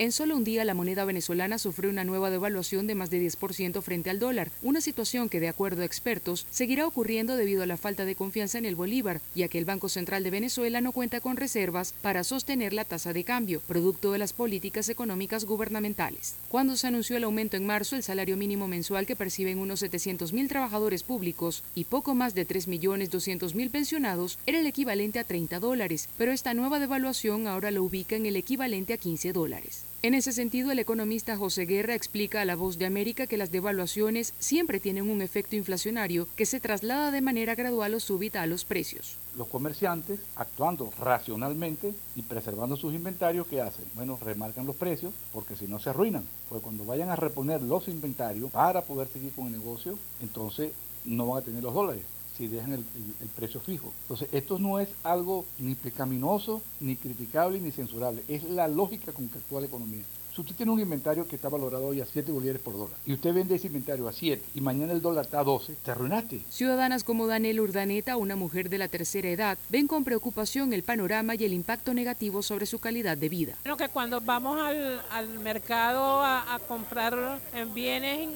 En 0.00 0.12
solo 0.12 0.36
un 0.36 0.44
día 0.44 0.64
la 0.64 0.74
moneda 0.74 1.04
venezolana 1.04 1.58
sufrió 1.58 1.90
una 1.90 2.04
nueva 2.04 2.30
devaluación 2.30 2.86
de 2.86 2.94
más 2.94 3.10
de 3.10 3.20
10% 3.20 3.82
frente 3.82 4.10
al 4.10 4.20
dólar, 4.20 4.52
una 4.62 4.80
situación 4.80 5.28
que 5.28 5.40
de 5.40 5.48
acuerdo 5.48 5.82
a 5.82 5.86
expertos 5.86 6.46
seguirá 6.52 6.86
ocurriendo 6.86 7.36
debido 7.36 7.64
a 7.64 7.66
la 7.66 7.76
falta 7.76 8.04
de 8.04 8.14
confianza 8.14 8.58
en 8.58 8.64
el 8.64 8.76
bolívar, 8.76 9.20
ya 9.34 9.48
que 9.48 9.58
el 9.58 9.64
Banco 9.64 9.88
Central 9.88 10.22
de 10.22 10.30
Venezuela 10.30 10.80
no 10.80 10.92
cuenta 10.92 11.20
con 11.20 11.36
reservas 11.36 11.94
para 12.00 12.22
sostener 12.22 12.74
la 12.74 12.84
tasa 12.84 13.12
de 13.12 13.24
cambio, 13.24 13.60
producto 13.66 14.12
de 14.12 14.18
las 14.18 14.32
políticas 14.32 14.88
económicas 14.88 15.44
gubernamentales. 15.44 16.36
Cuando 16.48 16.76
se 16.76 16.86
anunció 16.86 17.16
el 17.16 17.24
aumento 17.24 17.56
en 17.56 17.66
marzo, 17.66 17.96
el 17.96 18.04
salario 18.04 18.36
mínimo 18.36 18.68
mensual 18.68 19.04
que 19.04 19.16
perciben 19.16 19.58
unos 19.58 19.82
700.000 19.82 20.46
trabajadores 20.46 21.02
públicos 21.02 21.64
y 21.74 21.86
poco 21.86 22.14
más 22.14 22.36
de 22.36 22.46
3.200.000 22.46 23.68
pensionados 23.72 24.38
era 24.46 24.60
el 24.60 24.66
equivalente 24.68 25.18
a 25.18 25.24
30 25.24 25.58
dólares, 25.58 26.08
pero 26.16 26.30
esta 26.30 26.54
nueva 26.54 26.78
devaluación 26.78 27.48
ahora 27.48 27.72
lo 27.72 27.82
ubica 27.82 28.14
en 28.14 28.26
el 28.26 28.36
equivalente 28.36 28.92
a 28.92 28.96
15 28.96 29.32
dólares. 29.32 29.87
En 30.00 30.14
ese 30.14 30.30
sentido, 30.30 30.70
el 30.70 30.78
economista 30.78 31.36
José 31.36 31.66
Guerra 31.66 31.96
explica 31.96 32.40
a 32.40 32.44
La 32.44 32.54
Voz 32.54 32.78
de 32.78 32.86
América 32.86 33.26
que 33.26 33.36
las 33.36 33.50
devaluaciones 33.50 34.32
siempre 34.38 34.78
tienen 34.78 35.10
un 35.10 35.22
efecto 35.22 35.56
inflacionario 35.56 36.28
que 36.36 36.46
se 36.46 36.60
traslada 36.60 37.10
de 37.10 37.20
manera 37.20 37.56
gradual 37.56 37.94
o 37.94 37.98
súbita 37.98 38.42
a 38.42 38.46
los 38.46 38.64
precios. 38.64 39.16
Los 39.36 39.48
comerciantes, 39.48 40.20
actuando 40.36 40.92
racionalmente 41.00 41.94
y 42.14 42.22
preservando 42.22 42.76
sus 42.76 42.94
inventarios, 42.94 43.48
¿qué 43.48 43.60
hacen? 43.60 43.86
Bueno, 43.96 44.16
remarcan 44.24 44.66
los 44.66 44.76
precios 44.76 45.12
porque 45.32 45.56
si 45.56 45.66
no 45.66 45.80
se 45.80 45.90
arruinan. 45.90 46.24
Pues 46.48 46.62
cuando 46.62 46.84
vayan 46.84 47.10
a 47.10 47.16
reponer 47.16 47.60
los 47.60 47.88
inventarios 47.88 48.52
para 48.52 48.82
poder 48.82 49.08
seguir 49.08 49.32
con 49.32 49.46
el 49.46 49.52
negocio, 49.54 49.98
entonces 50.22 50.70
no 51.04 51.26
van 51.26 51.42
a 51.42 51.44
tener 51.44 51.64
los 51.64 51.74
dólares 51.74 52.04
si 52.38 52.46
dejan 52.46 52.72
el, 52.72 52.80
el, 52.80 53.14
el, 53.20 53.28
precio 53.28 53.60
fijo. 53.60 53.92
Entonces, 54.02 54.28
esto 54.32 54.58
no 54.58 54.78
es 54.78 54.88
algo 55.02 55.44
ni 55.58 55.74
pecaminoso, 55.74 56.62
ni 56.80 56.94
criticable, 56.94 57.60
ni 57.60 57.72
censurable. 57.72 58.22
Es 58.28 58.44
la 58.44 58.68
lógica 58.68 59.12
con 59.12 59.28
que 59.28 59.38
actúa 59.38 59.60
la 59.60 59.66
economía. 59.66 60.04
Si 60.38 60.42
usted 60.42 60.54
tiene 60.54 60.70
un 60.70 60.78
inventario 60.78 61.26
que 61.26 61.34
está 61.34 61.48
valorado 61.48 61.86
hoy 61.86 62.00
a 62.00 62.06
7 62.06 62.30
bolívares 62.30 62.62
por 62.62 62.74
dólar 62.74 62.96
y 63.04 63.12
usted 63.12 63.34
vende 63.34 63.56
ese 63.56 63.66
inventario 63.66 64.06
a 64.06 64.12
7 64.12 64.40
y 64.54 64.60
mañana 64.60 64.92
el 64.92 65.02
dólar 65.02 65.24
está 65.24 65.40
a 65.40 65.42
12, 65.42 65.74
te 65.84 65.90
arruinaste. 65.90 66.42
Ciudadanas 66.48 67.02
como 67.02 67.26
Daniel 67.26 67.58
Urdaneta, 67.58 68.16
una 68.16 68.36
mujer 68.36 68.70
de 68.70 68.78
la 68.78 68.86
tercera 68.86 69.28
edad, 69.28 69.58
ven 69.68 69.88
con 69.88 70.04
preocupación 70.04 70.72
el 70.72 70.84
panorama 70.84 71.34
y 71.34 71.42
el 71.42 71.52
impacto 71.52 71.92
negativo 71.92 72.42
sobre 72.42 72.66
su 72.66 72.78
calidad 72.78 73.18
de 73.18 73.28
vida. 73.28 73.54
Creo 73.64 73.76
que 73.76 73.88
cuando 73.88 74.20
vamos 74.20 74.60
al, 74.60 75.02
al 75.10 75.40
mercado 75.40 76.20
a, 76.20 76.54
a 76.54 76.60
comprar 76.60 77.40
bienes 77.74 78.28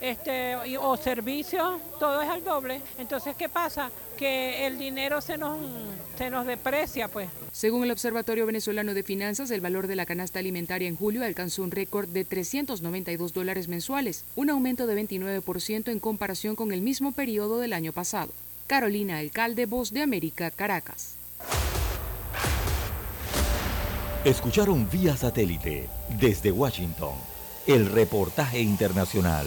este, 0.00 0.56
o 0.78 0.96
servicios, 0.96 1.80
todo 1.98 2.22
es 2.22 2.28
al 2.28 2.44
doble. 2.44 2.80
Entonces, 2.98 3.36
¿qué 3.36 3.48
pasa? 3.48 3.90
Que 4.16 4.66
el 4.66 4.78
dinero 4.78 5.20
se 5.20 5.36
nos, 5.38 5.58
se 6.16 6.30
nos 6.30 6.46
deprecia, 6.46 7.08
pues. 7.08 7.28
Según 7.52 7.84
el 7.84 7.90
Observatorio 7.90 8.46
Venezolano 8.46 8.94
de 8.94 9.02
Finanzas, 9.02 9.50
el 9.50 9.60
valor 9.60 9.86
de 9.86 9.96
la 9.96 10.06
canasta 10.06 10.38
alimentaria 10.38 10.88
en 10.88 10.96
julio 10.96 11.24
alcanzó 11.24 11.62
un 11.62 11.70
récord 11.70 12.08
de 12.08 12.24
392 12.24 13.32
dólares 13.32 13.68
mensuales, 13.68 14.24
un 14.34 14.50
aumento 14.50 14.86
de 14.86 15.02
29% 15.02 15.90
en 15.90 16.00
comparación 16.00 16.56
con 16.56 16.72
el 16.72 16.80
mismo 16.80 17.12
periodo 17.12 17.58
del 17.58 17.72
año 17.72 17.92
pasado. 17.92 18.32
Carolina 18.66 19.18
Alcalde, 19.18 19.66
Voz 19.66 19.92
de 19.92 20.02
América, 20.02 20.50
Caracas. 20.50 21.16
Escucharon 24.24 24.88
vía 24.90 25.16
satélite 25.16 25.88
desde 26.18 26.50
Washington 26.50 27.14
el 27.66 27.86
reportaje 27.86 28.60
internacional. 28.60 29.46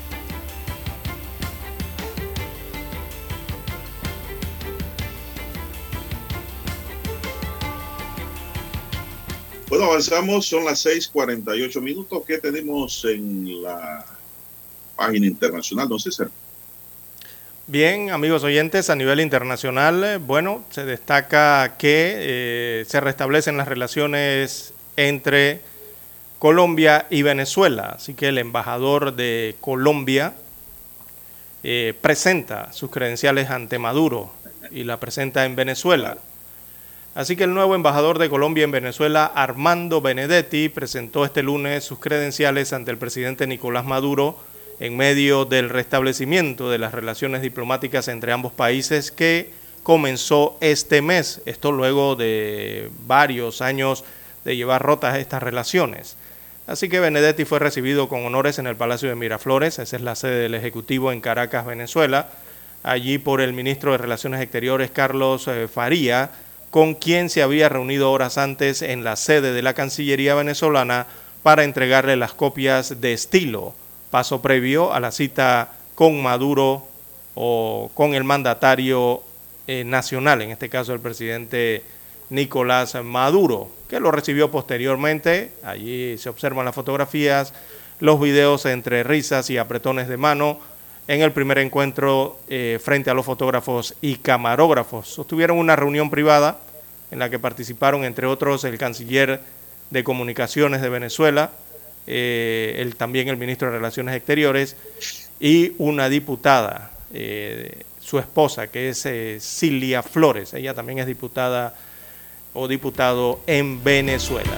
Avanzamos, 9.81 10.45
son 10.45 10.65
las 10.65 10.85
6:48 10.85 11.81
minutos. 11.81 12.23
¿Qué 12.25 12.37
tenemos 12.37 13.03
en 13.05 13.63
la 13.63 14.05
página 14.95 15.27
internacional, 15.27 15.89
don 15.89 15.99
César? 15.99 16.29
Bien, 17.67 18.11
amigos 18.11 18.43
oyentes, 18.43 18.89
a 18.89 18.95
nivel 18.95 19.19
internacional, 19.21 20.19
bueno, 20.19 20.63
se 20.71 20.83
destaca 20.83 21.75
que 21.77 22.15
eh, 22.17 22.85
se 22.87 22.99
restablecen 22.99 23.55
las 23.55 23.67
relaciones 23.67 24.73
entre 24.97 25.61
Colombia 26.39 27.05
y 27.09 27.21
Venezuela. 27.21 27.93
Así 27.95 28.13
que 28.13 28.29
el 28.29 28.39
embajador 28.39 29.15
de 29.15 29.55
Colombia 29.61 30.33
eh, 31.63 31.93
presenta 32.01 32.73
sus 32.73 32.89
credenciales 32.89 33.49
ante 33.49 33.77
Maduro 33.77 34.33
y 34.71 34.83
la 34.83 34.99
presenta 34.99 35.45
en 35.45 35.55
Venezuela. 35.55 36.17
Así 37.13 37.35
que 37.35 37.43
el 37.43 37.53
nuevo 37.53 37.75
embajador 37.75 38.19
de 38.19 38.29
Colombia 38.29 38.63
en 38.63 38.71
Venezuela, 38.71 39.25
Armando 39.25 39.99
Benedetti, 39.99 40.69
presentó 40.69 41.25
este 41.25 41.43
lunes 41.43 41.83
sus 41.83 41.99
credenciales 41.99 42.71
ante 42.71 42.91
el 42.91 42.97
presidente 42.97 43.47
Nicolás 43.47 43.83
Maduro 43.83 44.37
en 44.79 44.95
medio 44.95 45.43
del 45.43 45.69
restablecimiento 45.69 46.69
de 46.69 46.77
las 46.77 46.93
relaciones 46.93 47.41
diplomáticas 47.41 48.07
entre 48.07 48.31
ambos 48.31 48.53
países 48.53 49.11
que 49.11 49.51
comenzó 49.83 50.57
este 50.61 51.01
mes, 51.01 51.41
esto 51.45 51.73
luego 51.73 52.15
de 52.15 52.89
varios 53.05 53.61
años 53.61 54.05
de 54.45 54.55
llevar 54.55 54.81
rotas 54.81 55.17
estas 55.17 55.43
relaciones. 55.43 56.15
Así 56.65 56.87
que 56.87 57.01
Benedetti 57.01 57.43
fue 57.43 57.59
recibido 57.59 58.07
con 58.07 58.25
honores 58.25 58.57
en 58.57 58.67
el 58.67 58.77
Palacio 58.77 59.09
de 59.09 59.15
Miraflores, 59.15 59.79
esa 59.79 59.95
es 59.97 60.01
la 60.01 60.15
sede 60.15 60.43
del 60.43 60.55
Ejecutivo 60.55 61.11
en 61.11 61.19
Caracas, 61.19 61.65
Venezuela, 61.65 62.29
allí 62.83 63.17
por 63.17 63.41
el 63.41 63.51
ministro 63.51 63.91
de 63.91 63.97
Relaciones 63.97 64.39
Exteriores 64.41 64.91
Carlos 64.91 65.47
eh, 65.49 65.67
Faría, 65.67 66.31
con 66.71 66.95
quien 66.95 67.29
se 67.29 67.43
había 67.43 67.69
reunido 67.69 68.11
horas 68.11 68.37
antes 68.37 68.81
en 68.81 69.03
la 69.03 69.17
sede 69.17 69.51
de 69.51 69.61
la 69.61 69.73
Cancillería 69.73 70.35
venezolana 70.35 71.05
para 71.43 71.65
entregarle 71.65 72.15
las 72.15 72.33
copias 72.33 73.01
de 73.01 73.13
estilo, 73.13 73.75
paso 74.09 74.41
previo 74.41 74.93
a 74.93 75.01
la 75.01 75.11
cita 75.11 75.73
con 75.95 76.23
Maduro 76.23 76.87
o 77.35 77.91
con 77.93 78.13
el 78.13 78.23
mandatario 78.23 79.21
eh, 79.67 79.83
nacional, 79.83 80.41
en 80.41 80.51
este 80.51 80.69
caso 80.69 80.93
el 80.93 81.01
presidente 81.01 81.83
Nicolás 82.29 82.95
Maduro, 83.03 83.69
que 83.89 83.99
lo 83.99 84.11
recibió 84.11 84.49
posteriormente. 84.49 85.51
Allí 85.63 86.17
se 86.17 86.29
observan 86.29 86.65
las 86.65 86.75
fotografías, 86.75 87.53
los 87.99 88.19
videos 88.21 88.65
entre 88.65 89.03
risas 89.03 89.49
y 89.49 89.57
apretones 89.57 90.07
de 90.07 90.17
mano 90.17 90.59
en 91.07 91.21
el 91.21 91.31
primer 91.31 91.57
encuentro 91.57 92.39
eh, 92.47 92.79
frente 92.83 93.09
a 93.09 93.13
los 93.13 93.25
fotógrafos 93.25 93.95
y 94.01 94.15
camarógrafos. 94.15 95.07
Sostuvieron 95.07 95.57
una 95.57 95.75
reunión 95.75 96.09
privada 96.09 96.59
en 97.09 97.19
la 97.19 97.29
que 97.29 97.39
participaron, 97.39 98.03
entre 98.03 98.27
otros, 98.27 98.63
el 98.63 98.77
canciller 98.77 99.41
de 99.89 100.03
Comunicaciones 100.03 100.81
de 100.81 100.89
Venezuela, 100.89 101.51
eh, 102.07 102.91
también 102.97 103.27
el 103.27 103.37
ministro 103.37 103.69
de 103.69 103.77
Relaciones 103.77 104.15
Exteriores 104.15 104.77
y 105.39 105.73
una 105.77 106.07
diputada, 106.07 106.91
eh, 107.13 107.83
su 107.99 108.17
esposa, 108.17 108.67
que 108.67 108.89
es 108.89 109.07
Cilia 109.39 110.01
Flores. 110.03 110.53
Ella 110.53 110.73
también 110.73 110.99
es 110.99 111.07
diputada 111.07 111.75
o 112.53 112.67
diputado 112.67 113.41
en 113.47 113.83
Venezuela. 113.83 114.57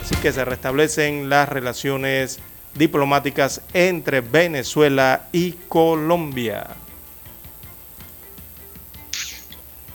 Así 0.00 0.16
que 0.16 0.32
se 0.32 0.44
restablecen 0.44 1.30
las 1.30 1.48
relaciones 1.48 2.38
diplomáticas 2.74 3.62
entre 3.72 4.20
Venezuela 4.20 5.28
y 5.32 5.52
Colombia. 5.68 6.76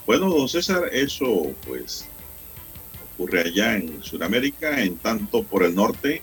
Bueno, 0.06 0.28
don 0.28 0.48
César, 0.48 0.88
eso 0.92 1.52
pues 1.66 2.08
ocurre 3.14 3.42
allá 3.42 3.76
en 3.76 4.02
Sudamérica, 4.02 4.82
en 4.82 4.96
tanto 4.96 5.42
por 5.42 5.62
el 5.62 5.74
norte, 5.74 6.22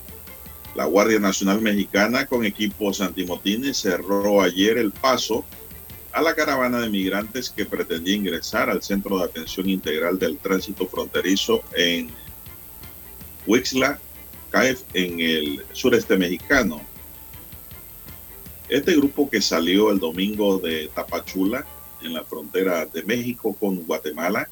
la 0.75 0.85
Guardia 0.85 1.19
Nacional 1.19 1.61
Mexicana 1.61 2.25
con 2.25 2.45
equipos 2.45 3.01
antimotines 3.01 3.77
cerró 3.77 4.41
ayer 4.41 4.77
el 4.77 4.91
paso 4.91 5.45
a 6.11 6.21
la 6.21 6.35
caravana 6.35 6.79
de 6.79 6.89
migrantes 6.89 7.49
que 7.49 7.65
pretendía 7.65 8.15
ingresar 8.15 8.69
al 8.69 8.83
Centro 8.83 9.17
de 9.17 9.25
Atención 9.25 9.69
Integral 9.69 10.19
del 10.19 10.37
Tránsito 10.37 10.87
Fronterizo 10.87 11.63
en 11.75 12.09
Huixla, 13.45 13.99
CAEF, 14.51 14.83
en 14.93 15.19
el 15.19 15.65
sureste 15.73 16.17
mexicano. 16.17 16.81
Este 18.69 18.95
grupo 18.95 19.29
que 19.29 19.41
salió 19.41 19.91
el 19.91 19.99
domingo 19.99 20.57
de 20.57 20.89
Tapachula, 20.93 21.65
en 22.01 22.13
la 22.13 22.23
frontera 22.23 22.85
de 22.85 23.03
México 23.03 23.55
con 23.59 23.77
Guatemala, 23.85 24.47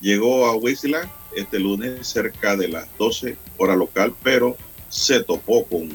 llegó 0.00 0.46
a 0.46 0.56
Huixla 0.56 1.10
este 1.34 1.58
lunes 1.58 2.06
cerca 2.06 2.56
de 2.56 2.68
las 2.68 2.88
12 2.98 3.36
hora 3.56 3.76
local, 3.76 4.14
pero 4.22 4.56
se 4.88 5.22
topó 5.22 5.64
con 5.64 5.88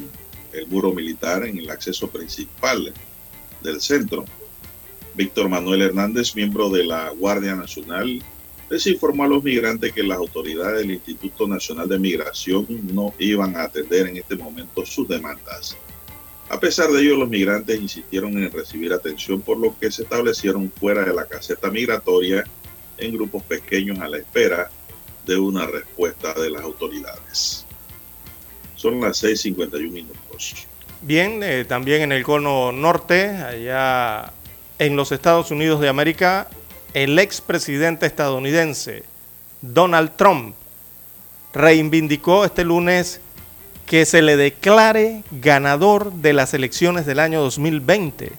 el 0.54 0.68
muro 0.68 0.92
militar 0.92 1.46
en 1.46 1.58
el 1.60 1.70
acceso 1.70 2.10
principal 2.10 2.94
del 3.62 3.82
centro. 3.82 4.26
Víctor 5.16 5.50
Manuel 5.50 5.82
Hernández, 5.82 6.36
miembro 6.36 6.70
de 6.70 6.86
la 6.86 7.10
Guardia 7.10 7.56
Nacional, 7.56 8.22
les 8.72 8.88
informó 8.88 9.26
a 9.26 9.28
los 9.28 9.44
migrantes 9.44 9.92
que 9.92 10.02
las 10.02 10.18
autoridades 10.18 10.80
del 10.80 10.92
Instituto 10.92 11.46
Nacional 11.46 11.90
de 11.90 12.00
Migración 12.00 12.66
no 12.94 13.14
iban 13.20 13.58
a 13.58 13.64
atender 13.64 14.08
en 14.08 14.16
este 14.16 14.38
momento 14.38 14.86
sus 14.86 15.10
demandas. 15.10 15.76
A 16.48 16.58
pesar 16.58 16.90
de 16.90 17.02
ello, 17.02 17.18
los 17.18 17.28
migrantes 17.28 17.78
insistieron 17.78 18.32
en 18.38 18.50
recibir 18.50 18.94
atención, 18.94 19.42
por 19.42 19.58
lo 19.58 19.78
que 19.78 19.92
se 19.92 20.04
establecieron 20.04 20.72
fuera 20.72 21.04
de 21.04 21.14
la 21.14 21.26
caseta 21.26 21.70
migratoria 21.70 22.46
en 22.98 23.14
grupos 23.14 23.44
pequeños 23.44 24.00
a 24.00 24.08
la 24.08 24.20
espera 24.20 24.72
de 25.26 25.38
una 25.38 25.66
respuesta 25.66 26.34
de 26.34 26.50
las 26.50 26.62
autoridades. 26.62 27.66
Son 28.78 29.02
las 29.02 29.22
6.51 29.22 29.92
minutos. 29.92 30.66
Bien, 31.02 31.44
eh, 31.44 31.66
también 31.66 32.04
en 32.04 32.14
el 32.14 32.24
cono 32.24 32.72
norte, 32.72 33.32
allá 33.32 34.32
en 34.80 34.96
los 34.96 35.12
Estados 35.12 35.52
Unidos 35.52 35.82
de 35.82 35.90
América, 35.90 36.48
el 36.94 37.20
expresidente 37.20 38.06
estadounidense 38.06 39.04
Donald 39.62 40.12
Trump 40.18 40.56
reivindicó 41.54 42.44
este 42.44 42.66
lunes 42.66 43.22
que 43.86 44.06
se 44.06 44.22
le 44.22 44.38
declare 44.38 45.24
ganador 45.32 46.12
de 46.14 46.34
las 46.34 46.54
elecciones 46.54 47.06
del 47.06 47.20
año 47.20 47.42
2020, 47.42 48.32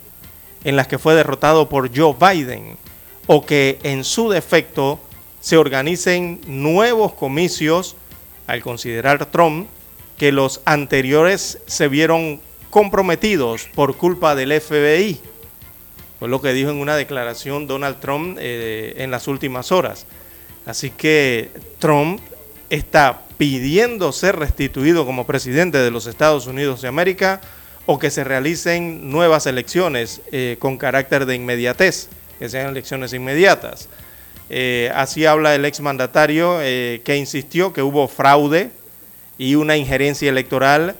en 0.64 0.76
las 0.76 0.86
que 0.86 0.98
fue 0.98 1.14
derrotado 1.14 1.68
por 1.68 1.96
Joe 1.96 2.14
Biden, 2.18 2.76
o 3.26 3.44
que 3.44 3.78
en 3.82 4.04
su 4.04 4.30
defecto 4.30 4.98
se 5.40 5.56
organicen 5.56 6.40
nuevos 6.46 7.12
comicios 7.14 7.96
al 8.46 8.62
considerar 8.62 9.26
Trump 9.26 9.68
que 10.18 10.32
los 10.32 10.60
anteriores 10.64 11.58
se 11.66 11.88
vieron 11.88 12.40
comprometidos 12.70 13.68
por 13.74 13.96
culpa 13.96 14.34
del 14.34 14.60
FBI 14.60 15.20
fue 16.22 16.28
lo 16.28 16.40
que 16.40 16.52
dijo 16.52 16.70
en 16.70 16.76
una 16.76 16.94
declaración 16.94 17.66
Donald 17.66 17.98
Trump 17.98 18.38
eh, 18.40 18.94
en 18.98 19.10
las 19.10 19.26
últimas 19.26 19.72
horas. 19.72 20.06
Así 20.66 20.90
que 20.90 21.50
Trump 21.80 22.20
está 22.70 23.22
pidiendo 23.38 24.12
ser 24.12 24.36
restituido 24.36 25.04
como 25.04 25.26
presidente 25.26 25.78
de 25.78 25.90
los 25.90 26.06
Estados 26.06 26.46
Unidos 26.46 26.80
de 26.80 26.86
América 26.86 27.40
o 27.86 27.98
que 27.98 28.08
se 28.08 28.22
realicen 28.22 29.10
nuevas 29.10 29.46
elecciones 29.46 30.20
eh, 30.30 30.58
con 30.60 30.78
carácter 30.78 31.26
de 31.26 31.34
inmediatez, 31.34 32.08
que 32.38 32.48
sean 32.48 32.68
elecciones 32.68 33.12
inmediatas. 33.12 33.88
Eh, 34.48 34.92
así 34.94 35.26
habla 35.26 35.56
el 35.56 35.64
exmandatario 35.64 36.60
que 36.60 37.16
insistió 37.16 37.72
que 37.72 37.82
hubo 37.82 38.06
fraude 38.06 38.70
y 39.38 39.56
una 39.56 39.76
injerencia 39.76 40.28
electoral 40.28 40.94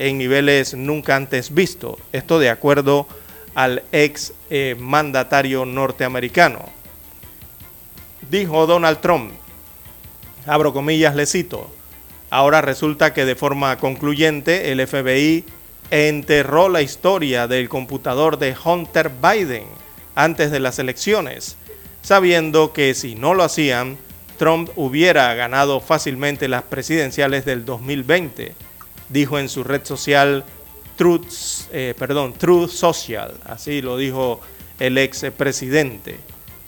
en 0.00 0.18
niveles 0.18 0.74
nunca 0.74 1.14
antes 1.14 1.54
vistos. 1.54 1.94
Esto 2.12 2.40
de 2.40 2.50
acuerdo 2.50 3.06
al 3.54 3.82
ex 3.92 4.32
eh, 4.50 4.76
mandatario 4.78 5.64
norteamericano. 5.64 6.64
Dijo 8.30 8.66
Donald 8.66 9.00
Trump, 9.00 9.32
abro 10.46 10.72
comillas, 10.72 11.14
le 11.14 11.26
cito, 11.26 11.70
ahora 12.30 12.60
resulta 12.60 13.12
que 13.12 13.24
de 13.24 13.36
forma 13.36 13.78
concluyente 13.78 14.72
el 14.72 14.86
FBI 14.86 15.44
enterró 15.90 16.68
la 16.68 16.82
historia 16.82 17.46
del 17.46 17.68
computador 17.68 18.38
de 18.38 18.56
Hunter 18.64 19.10
Biden 19.10 19.66
antes 20.14 20.50
de 20.50 20.60
las 20.60 20.78
elecciones, 20.78 21.56
sabiendo 22.02 22.72
que 22.72 22.94
si 22.94 23.14
no 23.14 23.34
lo 23.34 23.44
hacían, 23.44 23.96
Trump 24.38 24.70
hubiera 24.76 25.32
ganado 25.34 25.80
fácilmente 25.80 26.48
las 26.48 26.62
presidenciales 26.64 27.44
del 27.44 27.64
2020, 27.64 28.54
dijo 29.08 29.38
en 29.38 29.48
su 29.48 29.62
red 29.62 29.84
social 29.84 30.44
Truth, 30.96 31.68
eh, 31.72 31.94
perdón, 31.98 32.34
Truth 32.34 32.70
Social, 32.70 33.34
así 33.44 33.82
lo 33.82 33.96
dijo 33.96 34.40
el 34.78 34.98
ex 34.98 35.24
presidente. 35.36 36.18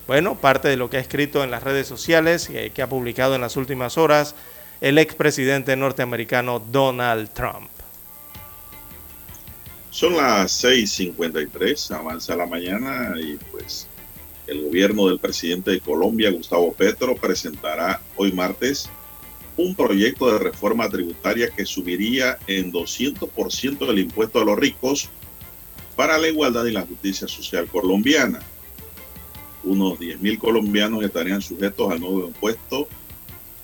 Bueno, 0.06 0.36
parte 0.36 0.68
de 0.68 0.76
lo 0.76 0.88
que 0.88 0.98
ha 0.98 1.00
escrito 1.00 1.42
en 1.42 1.50
las 1.50 1.62
redes 1.62 1.86
sociales 1.86 2.48
y 2.50 2.70
que 2.70 2.82
ha 2.82 2.88
publicado 2.88 3.34
en 3.34 3.40
las 3.40 3.56
últimas 3.56 3.98
horas 3.98 4.34
el 4.80 4.98
ex 4.98 5.14
presidente 5.14 5.74
norteamericano 5.76 6.60
Donald 6.60 7.30
Trump. 7.30 7.70
Son 9.90 10.16
las 10.16 10.52
6:53, 10.62 11.90
avanza 11.92 12.36
la 12.36 12.46
mañana 12.46 13.14
y 13.18 13.38
pues 13.50 13.86
el 14.46 14.64
gobierno 14.64 15.08
del 15.08 15.18
presidente 15.18 15.72
de 15.72 15.80
Colombia, 15.80 16.30
Gustavo 16.30 16.72
Petro, 16.72 17.16
presentará 17.16 18.00
hoy 18.16 18.30
martes 18.32 18.88
un 19.56 19.74
proyecto 19.74 20.32
de 20.32 20.38
reforma 20.38 20.88
tributaria 20.88 21.50
que 21.50 21.64
subiría 21.64 22.38
en 22.46 22.72
200% 22.72 23.88
el 23.88 23.98
impuesto 23.98 24.40
a 24.40 24.44
los 24.44 24.58
ricos 24.58 25.08
para 25.96 26.18
la 26.18 26.28
igualdad 26.28 26.66
y 26.66 26.72
la 26.72 26.86
justicia 26.86 27.26
social 27.26 27.66
colombiana. 27.66 28.40
Unos 29.64 29.98
10.000 29.98 30.38
colombianos 30.38 31.02
estarían 31.02 31.40
sujetos 31.40 31.90
al 31.90 32.00
nuevo 32.00 32.26
impuesto, 32.26 32.86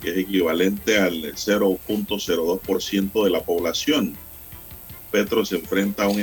que 0.01 0.11
es 0.11 0.17
equivalente 0.17 0.99
al 0.99 1.35
0.02% 1.35 3.25
de 3.25 3.31
la 3.31 3.43
población. 3.43 4.17
Petro 5.11 5.45
se 5.45 5.57
enfrenta 5.57 6.05
a 6.05 6.09
un 6.09 6.19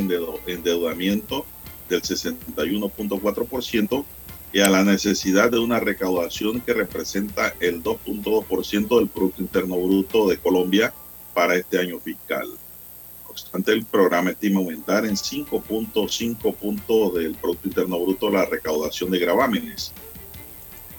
endeudamiento 0.47 1.45
del 1.87 2.01
61.4% 2.01 4.05
y 4.51 4.61
a 4.61 4.69
la 4.69 4.83
necesidad 4.83 5.51
de 5.51 5.59
una 5.59 5.79
recaudación 5.79 6.61
que 6.61 6.73
representa 6.73 7.53
el 7.59 7.83
2.2% 7.83 8.97
del 8.97 9.07
Producto 9.07 9.41
Interno 9.41 9.77
Bruto 9.77 10.27
de 10.27 10.37
Colombia 10.37 10.93
para 11.33 11.55
este 11.55 11.79
año 11.79 11.99
fiscal. 11.99 12.47
No 12.47 13.29
obstante, 13.29 13.71
el 13.71 13.85
programa 13.85 14.31
estima 14.31 14.59
aumentar 14.59 15.05
en 15.05 15.15
5.5 15.15 16.55
puntos 16.55 17.13
del 17.13 17.35
Producto 17.35 17.67
Interno 17.67 17.99
Bruto 17.99 18.29
la 18.29 18.45
recaudación 18.45 19.11
de 19.11 19.19
gravámenes. 19.19 19.93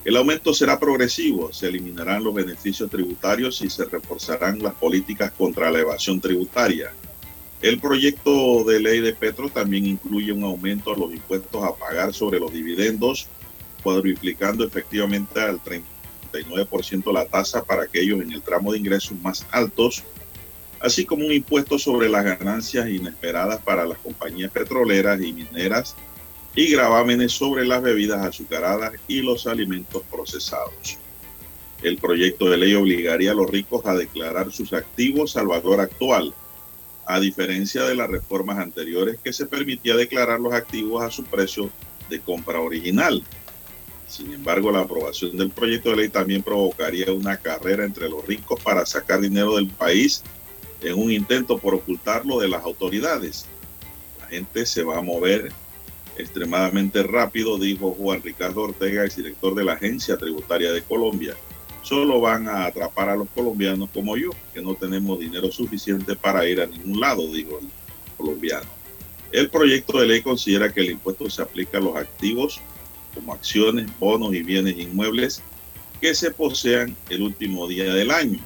El 0.05 0.16
aumento 0.16 0.55
será 0.55 0.78
progresivo, 0.78 1.52
se 1.52 1.68
eliminarán 1.68 2.24
los 2.24 2.32
beneficios 2.32 2.89
tributarios 2.89 3.60
y 3.60 3.68
se 3.68 3.85
reforzarán 3.85 4.62
las 4.62 4.74
políticas 4.74 5.32
contra 5.32 5.70
la 5.70 5.81
evasión 5.81 6.20
tributaria. 6.20 6.93
El 7.60 7.78
proyecto 7.78 8.64
de 8.64 8.81
ley 8.81 9.01
de 9.01 9.12
Petro 9.12 9.51
también 9.51 9.85
incluye 9.85 10.32
un 10.32 10.44
aumento 10.44 10.94
a 10.94 10.97
los 10.97 11.12
impuestos 11.12 11.62
a 11.62 11.74
pagar 11.74 12.14
sobre 12.14 12.40
los 12.40 12.51
dividendos, 12.51 13.28
cuadruplicando 13.82 14.65
efectivamente 14.65 15.40
al 15.40 15.61
39% 15.62 17.12
la 17.12 17.24
tasa 17.24 17.65
para 17.65 17.82
aquellos 17.82 18.20
en 18.20 18.32
el 18.32 18.43
tramo 18.43 18.73
de 18.73 18.78
ingresos 18.78 19.19
más 19.20 19.47
altos, 19.51 20.05
así 20.81 21.05
como 21.05 21.27
un 21.27 21.32
impuesto 21.32 21.78
sobre 21.78 22.09
las 22.09 22.24
ganancias 22.24 22.89
inesperadas 22.89 23.61
para 23.62 23.85
las 23.85 23.98
compañías 23.98 24.51
petroleras 24.51 25.20
y 25.20 25.32
mineras 25.32 25.97
y 26.55 26.73
gravámenes 26.73 27.32
sobre 27.32 27.65
las 27.65 27.82
bebidas 27.82 28.24
azucaradas 28.24 28.94
y 29.07 29.23
los 29.23 29.47
alimentos 29.47 30.02
procesados. 30.11 30.98
El 31.82 31.97
proyecto 31.97 32.51
de 32.51 32.59
ley 32.59 32.74
obligaría 32.74 33.32
a 33.32 33.35
los 33.35 33.48
ricos 33.48 33.86
a 33.86 33.94
declarar 33.94 34.52
sus 34.52 34.73
activos 34.73 35.36
al 35.36 35.47
valor 35.47 35.81
actual, 35.81 36.35
a 37.07 37.19
diferencia 37.19 37.85
de 37.85 37.94
las 37.94 38.11
reformas 38.11 38.59
anteriores 38.59 39.19
que 39.23 39.32
se 39.32 39.47
permitía 39.47 39.97
declarar 39.97 40.40
los 40.40 40.52
activos 40.52 41.02
a 41.02 41.11
su 41.11 41.24
precio 41.24 41.70
de 42.09 42.20
compra 42.20 42.61
original. 42.61 43.24
Sin 44.11 44.32
embargo, 44.32 44.73
la 44.73 44.81
aprobación 44.81 45.37
del 45.37 45.51
proyecto 45.51 45.91
de 45.91 45.97
ley 45.97 46.09
también 46.09 46.43
provocaría 46.43 47.12
una 47.12 47.37
carrera 47.37 47.85
entre 47.85 48.09
los 48.09 48.27
ricos 48.27 48.61
para 48.61 48.85
sacar 48.85 49.20
dinero 49.20 49.55
del 49.55 49.69
país 49.69 50.24
en 50.82 50.99
un 50.99 51.12
intento 51.12 51.59
por 51.59 51.74
ocultarlo 51.74 52.41
de 52.41 52.49
las 52.49 52.65
autoridades. 52.65 53.47
La 54.20 54.27
gente 54.27 54.66
se 54.66 54.82
va 54.82 54.99
a 54.99 55.03
mover 55.03 55.53
extremadamente 56.19 57.05
rápido, 57.05 57.57
dijo 57.57 57.93
Juan 57.93 58.20
Ricardo 58.20 58.62
Ortega, 58.62 59.05
el 59.05 59.11
director 59.11 59.55
de 59.55 59.65
la 59.65 59.74
Agencia 59.74 60.16
Tributaria 60.16 60.73
de 60.73 60.82
Colombia. 60.82 61.37
Solo 61.82 62.20
van 62.20 62.49
a 62.49 62.66
atrapar 62.66 63.11
a 63.11 63.16
los 63.16 63.28
colombianos 63.28 63.91
como 63.95 64.16
yo, 64.16 64.31
que 64.53 64.61
no 64.61 64.74
tenemos 64.74 65.20
dinero 65.20 65.53
suficiente 65.53 66.16
para 66.16 66.45
ir 66.49 66.61
a 66.61 66.66
ningún 66.66 66.99
lado, 66.99 67.28
dijo 67.32 67.61
el 67.61 67.69
colombiano. 68.16 68.69
El 69.31 69.49
proyecto 69.51 70.01
de 70.01 70.07
ley 70.07 70.23
considera 70.23 70.73
que 70.73 70.81
el 70.81 70.91
impuesto 70.91 71.31
se 71.31 71.43
aplica 71.43 71.78
a 71.78 71.81
los 71.81 71.95
activos 71.95 72.61
como 73.21 73.35
acciones, 73.35 73.87
bonos 73.99 74.35
y 74.35 74.43
bienes 74.43 74.79
inmuebles 74.79 75.43
que 76.01 76.15
se 76.15 76.31
posean 76.31 76.97
el 77.11 77.23
último 77.23 77.69
día 77.69 77.93
del 77.93 78.11
año. 78.11 78.39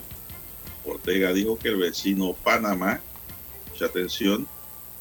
Ortega 0.84 1.32
dijo 1.32 1.56
que 1.56 1.68
el 1.68 1.76
vecino 1.76 2.34
Panamá, 2.42 3.00
mucha 3.70 3.86
atención, 3.86 4.46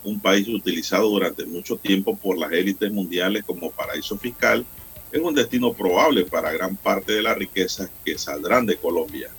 un 0.04 0.20
país 0.20 0.48
utilizado 0.48 1.10
durante 1.10 1.46
mucho 1.46 1.78
tiempo 1.78 2.16
por 2.16 2.38
las 2.38 2.52
élites 2.52 2.92
mundiales 2.92 3.44
como 3.44 3.72
paraíso 3.72 4.18
fiscal, 4.18 4.66
es 5.12 5.22
un 5.22 5.34
destino 5.34 5.74
probable 5.74 6.26
para 6.26 6.52
gran 6.52 6.76
parte 6.76 7.14
de 7.14 7.22
las 7.22 7.38
riquezas 7.38 7.90
que 8.06 8.18
saldrán 8.18 8.66
de 8.66 8.78
Colombia. 8.78 9.30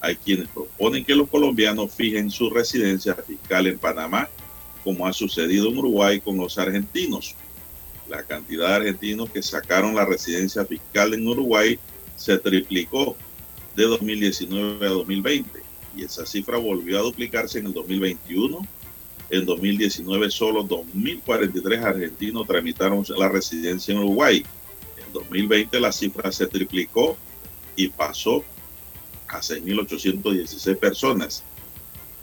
Hay 0.00 0.16
quienes 0.16 0.48
proponen 0.48 1.04
que 1.04 1.14
los 1.14 1.28
colombianos 1.28 1.92
fijen 1.92 2.30
su 2.30 2.50
residencia 2.50 3.14
fiscal 3.14 3.66
en 3.66 3.78
Panamá, 3.78 4.28
como 4.84 5.06
ha 5.06 5.12
sucedido 5.12 5.68
en 5.68 5.78
Uruguay 5.78 6.20
con 6.20 6.36
los 6.36 6.58
argentinos. 6.58 7.34
La 8.08 8.22
cantidad 8.22 8.68
de 8.68 8.74
argentinos 8.74 9.30
que 9.30 9.42
sacaron 9.42 9.94
la 9.94 10.04
residencia 10.04 10.64
fiscal 10.64 11.14
en 11.14 11.26
Uruguay 11.26 11.78
se 12.16 12.38
triplicó 12.38 13.16
de 13.76 13.84
2019 13.84 14.86
a 14.86 14.90
2020 14.90 15.62
y 15.96 16.04
esa 16.04 16.26
cifra 16.26 16.58
volvió 16.58 16.98
a 16.98 17.02
duplicarse 17.02 17.58
en 17.58 17.66
el 17.66 17.74
2021 17.74 18.66
en 19.30 19.44
2019 19.44 20.30
solo 20.30 20.64
2.043 20.64 21.82
argentinos 21.82 22.46
tramitaron 22.46 23.04
la 23.16 23.28
residencia 23.28 23.92
en 23.92 23.98
Uruguay. 23.98 24.42
En 24.96 25.12
2020 25.12 25.80
la 25.80 25.92
cifra 25.92 26.32
se 26.32 26.46
triplicó 26.46 27.16
y 27.76 27.88
pasó 27.88 28.42
a 29.28 29.40
6.816 29.40 30.78
personas. 30.78 31.44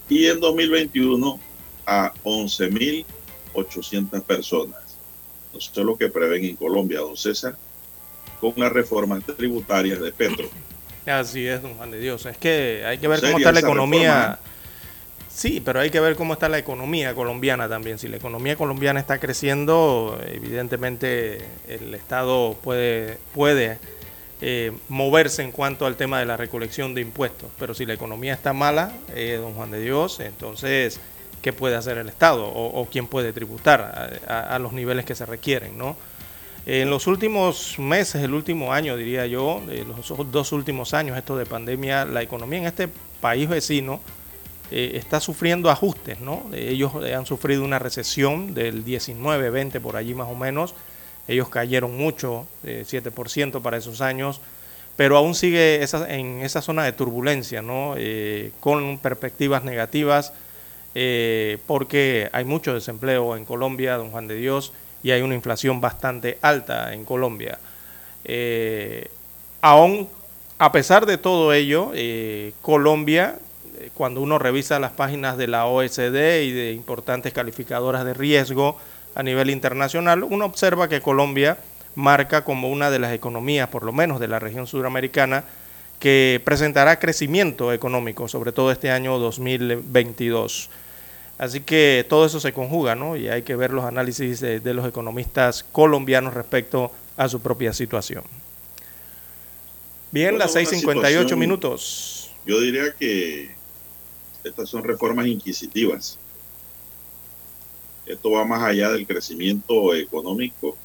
Y 0.10 0.26
en 0.26 0.40
2021 0.40 1.40
a 1.86 2.12
11.800 2.24 4.24
personas. 4.24 4.85
Esto 5.58 5.82
es 5.82 5.86
lo 5.86 5.98
que 5.98 6.10
prevén 6.10 6.46
en 6.46 6.56
Colombia, 6.56 7.00
don 7.00 7.18
César, 7.18 7.56
con 8.40 8.54
las 8.58 8.72
reformas 8.72 9.24
tributarias 9.24 10.00
de 10.00 10.12
Petro. 10.12 10.50
Así 11.06 11.48
es, 11.48 11.62
don 11.62 11.76
Juan 11.76 11.92
de 11.92 12.00
Dios. 12.00 12.26
Es 12.26 12.38
que 12.38 12.84
hay 12.86 12.98
que 12.98 13.08
ver 13.08 13.22
cómo 13.22 13.38
está 13.38 13.52
la 13.52 13.60
economía. 13.60 14.40
Sí, 15.30 15.62
pero 15.64 15.82
hay 15.82 15.90
que 15.90 16.00
ver 16.00 16.16
cómo 16.16 16.34
está 16.34 16.48
la 16.48 16.58
economía 16.58 17.14
colombiana 17.14 17.68
también. 17.68 18.00
Si 18.00 18.08
la 18.08 18.16
economía 18.16 18.56
colombiana 18.56 19.02
está 19.02 19.20
creciendo, 19.20 20.18
evidentemente 20.28 21.40
el 21.68 21.94
Estado 21.94 22.56
puede, 22.64 23.18
puede 23.34 23.78
eh, 24.42 24.72
moverse 24.88 25.44
en 25.44 25.52
cuanto 25.52 25.86
al 25.86 25.98
tema 25.98 26.20
de 26.20 26.26
la 26.26 26.38
recolección 26.38 26.96
de 26.96 27.02
impuestos. 27.02 27.50
Pero 27.60 27.74
si 27.74 27.86
la 27.86 27.94
economía 27.94 28.34
está 28.34 28.54
mala, 28.54 28.94
eh, 29.14 29.38
don 29.42 29.54
Juan 29.54 29.72
de 29.72 29.82
Dios, 29.82 30.22
entonces, 30.22 31.02
¿qué 31.46 31.54
puede 31.54 31.76
hacer 31.76 32.00
el 32.00 32.10
Estado? 32.10 32.44
¿O, 32.48 32.88
quién 32.92 33.06
puede 33.06 33.32
tributar 33.32 34.20
a, 34.28 34.58
los 34.58 34.74
niveles 34.74 35.06
que 35.06 35.14
se 35.14 35.28
requieren? 35.28 35.78
¿no? 35.78 35.96
En 36.66 36.90
los 36.90 37.06
últimos 37.06 37.78
meses, 37.78 38.24
el 38.24 38.34
último 38.34 38.74
año, 38.74 38.98
diría 38.98 39.28
yo, 39.28 39.62
los 39.88 40.32
dos 40.32 40.52
últimos 40.54 40.96
años, 40.96 41.16
esto 41.16 41.38
de 41.38 41.46
pandemia, 41.46 42.04
la 42.06 42.24
economía 42.24 42.62
en 42.62 42.66
este 42.66 42.90
país 43.22 43.48
vecino, 43.48 44.02
eh, 44.72 44.94
está 44.96 45.20
sufriendo 45.20 45.70
ajustes, 45.70 46.20
¿no? 46.20 46.50
Ellos 46.52 46.94
han 46.96 47.28
sufrido 47.28 47.64
una 47.64 47.78
recesión 47.78 48.56
del 48.56 48.84
19, 48.84 49.52
20 49.52 49.80
por 49.82 49.98
allí 49.98 50.16
más 50.16 50.28
o 50.28 50.34
menos. 50.34 50.74
Ellos 51.28 51.50
cayeron 51.50 51.96
mucho, 51.96 52.48
eh, 52.64 52.86
7% 52.88 53.62
para 53.62 53.78
esos 53.78 54.02
años, 54.02 54.42
pero 54.96 55.16
aún 55.16 55.36
sigue 55.36 55.86
en 56.08 56.40
esa 56.40 56.64
zona 56.64 56.86
de 56.86 56.94
turbulencia, 56.94 57.62
¿no? 57.62 57.94
Eh, 57.98 58.52
con 58.60 58.98
perspectivas 58.98 59.64
negativas, 59.64 60.34
eh, 60.96 61.60
porque 61.68 62.30
hay 62.32 62.46
mucho 62.46 62.74
desempleo 62.74 63.36
en 63.36 63.46
Colombia, 63.46 63.98
don 63.98 64.10
Juan 64.10 64.28
de 64.28 64.36
Dios, 64.36 64.74
y 65.04 65.12
hay 65.12 65.22
una 65.22 65.36
inflación 65.36 65.82
bastante 65.82 66.40
alta 66.42 66.94
en 66.94 67.06
Colombia. 67.06 67.60
aún, 69.62 70.10
a 70.58 70.72
pesar 70.72 71.06
de 71.06 71.18
todo 71.20 71.54
ello, 71.54 71.92
Colombia 72.62 73.38
cuando 73.94 74.22
uno 74.22 74.40
revisa 74.40 74.80
las 74.80 74.92
páginas 74.92 75.38
de 75.38 75.48
la 75.48 75.66
OSD 75.66 76.42
y 76.44 76.52
de 76.52 76.72
importantes 76.74 77.34
calificadoras 77.34 78.06
de 78.06 78.14
riesgo 78.14 78.78
a 79.16 79.24
nivel 79.24 79.50
internacional, 79.50 80.24
uno 80.24 80.46
observa 80.46 80.90
que 80.90 81.02
Colombia 81.02 81.58
marca 81.96 82.44
como 82.44 82.70
una 82.70 82.90
de 82.90 83.00
las 83.00 83.14
economías, 83.14 83.70
por 83.70 83.84
lo 83.84 83.94
menos 83.94 84.20
de 84.20 84.28
la 84.28 84.40
región 84.40 84.68
sudamericana, 84.68 85.46
que 86.00 86.42
presentará 86.44 87.00
crecimiento 87.00 87.72
económico, 87.72 88.28
sobre 88.28 88.52
todo 88.52 88.72
este 88.72 88.92
año 88.92 89.18
2022. 89.18 90.70
Así 91.38 91.60
que 91.60 92.06
todo 92.08 92.26
eso 92.26 92.40
se 92.40 92.54
conjuga, 92.54 92.96
¿no? 92.96 93.18
Y 93.18 93.28
hay 93.28 93.42
que 93.42 93.56
ver 93.56 93.72
los 93.72 93.84
análisis 93.84 94.40
de, 94.40 94.60
de 94.60 94.74
los 94.74 94.88
economistas 94.88 95.66
colombianos 95.72 96.34
respecto 96.34 96.92
a 97.18 97.28
su 97.28 97.42
propia 97.42 97.74
situación. 97.74 98.24
Bien, 100.12 100.38
las 100.38 100.56
6.58 100.56 101.36
minutos. 101.36 102.32
Yo 102.46 102.60
diría 102.62 102.94
que 102.98 103.54
estas 104.44 104.70
son 104.70 104.84
reformas 104.84 105.28
inquisitivas. 105.28 106.18
Esto 108.06 108.32
va 108.32 108.46
más 108.46 108.64
allá 108.64 108.92
del 108.92 109.06
crecimiento 109.06 109.94
económico 109.96 110.78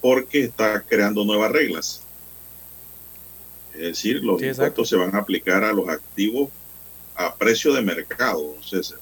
porque 0.00 0.44
está 0.44 0.82
creando 0.82 1.24
nuevas 1.24 1.52
reglas. 1.52 2.02
Es 3.72 3.80
decir, 3.80 4.22
los 4.22 4.40
sí, 4.40 4.48
impuestos 4.48 4.88
se 4.88 4.96
van 4.96 5.14
a 5.14 5.20
aplicar 5.20 5.64
a 5.64 5.72
los 5.72 5.88
activos 5.88 6.50
a 7.16 7.34
precio 7.34 7.72
de 7.72 7.82
mercado, 7.82 8.56
César. 8.62 8.98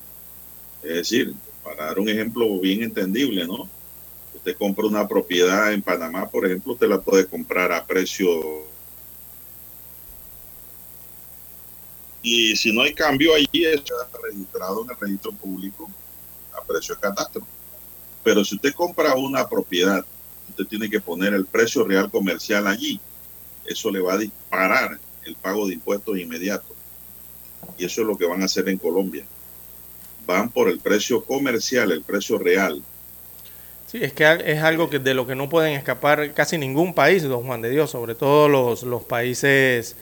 Es 0.82 0.94
decir, 0.94 1.34
para 1.64 1.86
dar 1.86 1.98
un 1.98 2.08
ejemplo 2.08 2.58
bien 2.60 2.82
entendible, 2.82 3.46
¿no? 3.46 3.68
Usted 4.34 4.56
compra 4.56 4.86
una 4.86 5.06
propiedad 5.06 5.72
en 5.72 5.82
Panamá, 5.82 6.28
por 6.28 6.46
ejemplo, 6.46 6.72
usted 6.72 6.88
la 6.88 7.00
puede 7.00 7.26
comprar 7.26 7.72
a 7.72 7.84
precio 7.86 8.66
Y 12.22 12.54
si 12.56 12.72
no 12.72 12.82
hay 12.82 12.94
cambio 12.94 13.34
allí, 13.34 13.64
está 13.66 13.94
registrado 14.22 14.84
en 14.84 14.90
el 14.90 14.96
registro 14.96 15.32
público 15.32 15.90
a 16.56 16.62
precio 16.62 16.94
de 16.94 17.00
catastro. 17.00 17.44
Pero 18.22 18.44
si 18.44 18.54
usted 18.54 18.72
compra 18.72 19.14
una 19.16 19.48
propiedad, 19.48 20.04
usted 20.48 20.66
tiene 20.66 20.88
que 20.88 21.00
poner 21.00 21.34
el 21.34 21.44
precio 21.44 21.84
real 21.84 22.08
comercial 22.10 22.68
allí. 22.68 23.00
Eso 23.64 23.90
le 23.90 24.00
va 24.00 24.14
a 24.14 24.18
disparar 24.18 25.00
el 25.24 25.34
pago 25.34 25.66
de 25.66 25.74
impuestos 25.74 26.16
inmediato. 26.16 26.71
Y 27.78 27.84
eso 27.84 28.02
es 28.02 28.06
lo 28.06 28.16
que 28.16 28.26
van 28.26 28.42
a 28.42 28.46
hacer 28.46 28.68
en 28.68 28.78
Colombia. 28.78 29.24
Van 30.26 30.50
por 30.50 30.68
el 30.68 30.78
precio 30.78 31.24
comercial, 31.24 31.92
el 31.92 32.02
precio 32.02 32.38
real. 32.38 32.82
Sí, 33.86 33.98
es 34.02 34.12
que 34.12 34.24
es 34.46 34.62
algo 34.62 34.88
que 34.88 34.98
de 34.98 35.14
lo 35.14 35.26
que 35.26 35.34
no 35.34 35.48
pueden 35.48 35.74
escapar 35.74 36.32
casi 36.32 36.56
ningún 36.56 36.94
país, 36.94 37.22
don 37.24 37.44
Juan 37.44 37.60
de 37.60 37.70
Dios, 37.70 37.90
sobre 37.90 38.14
todo 38.14 38.48
los, 38.48 38.84
los 38.84 39.04
países 39.04 39.96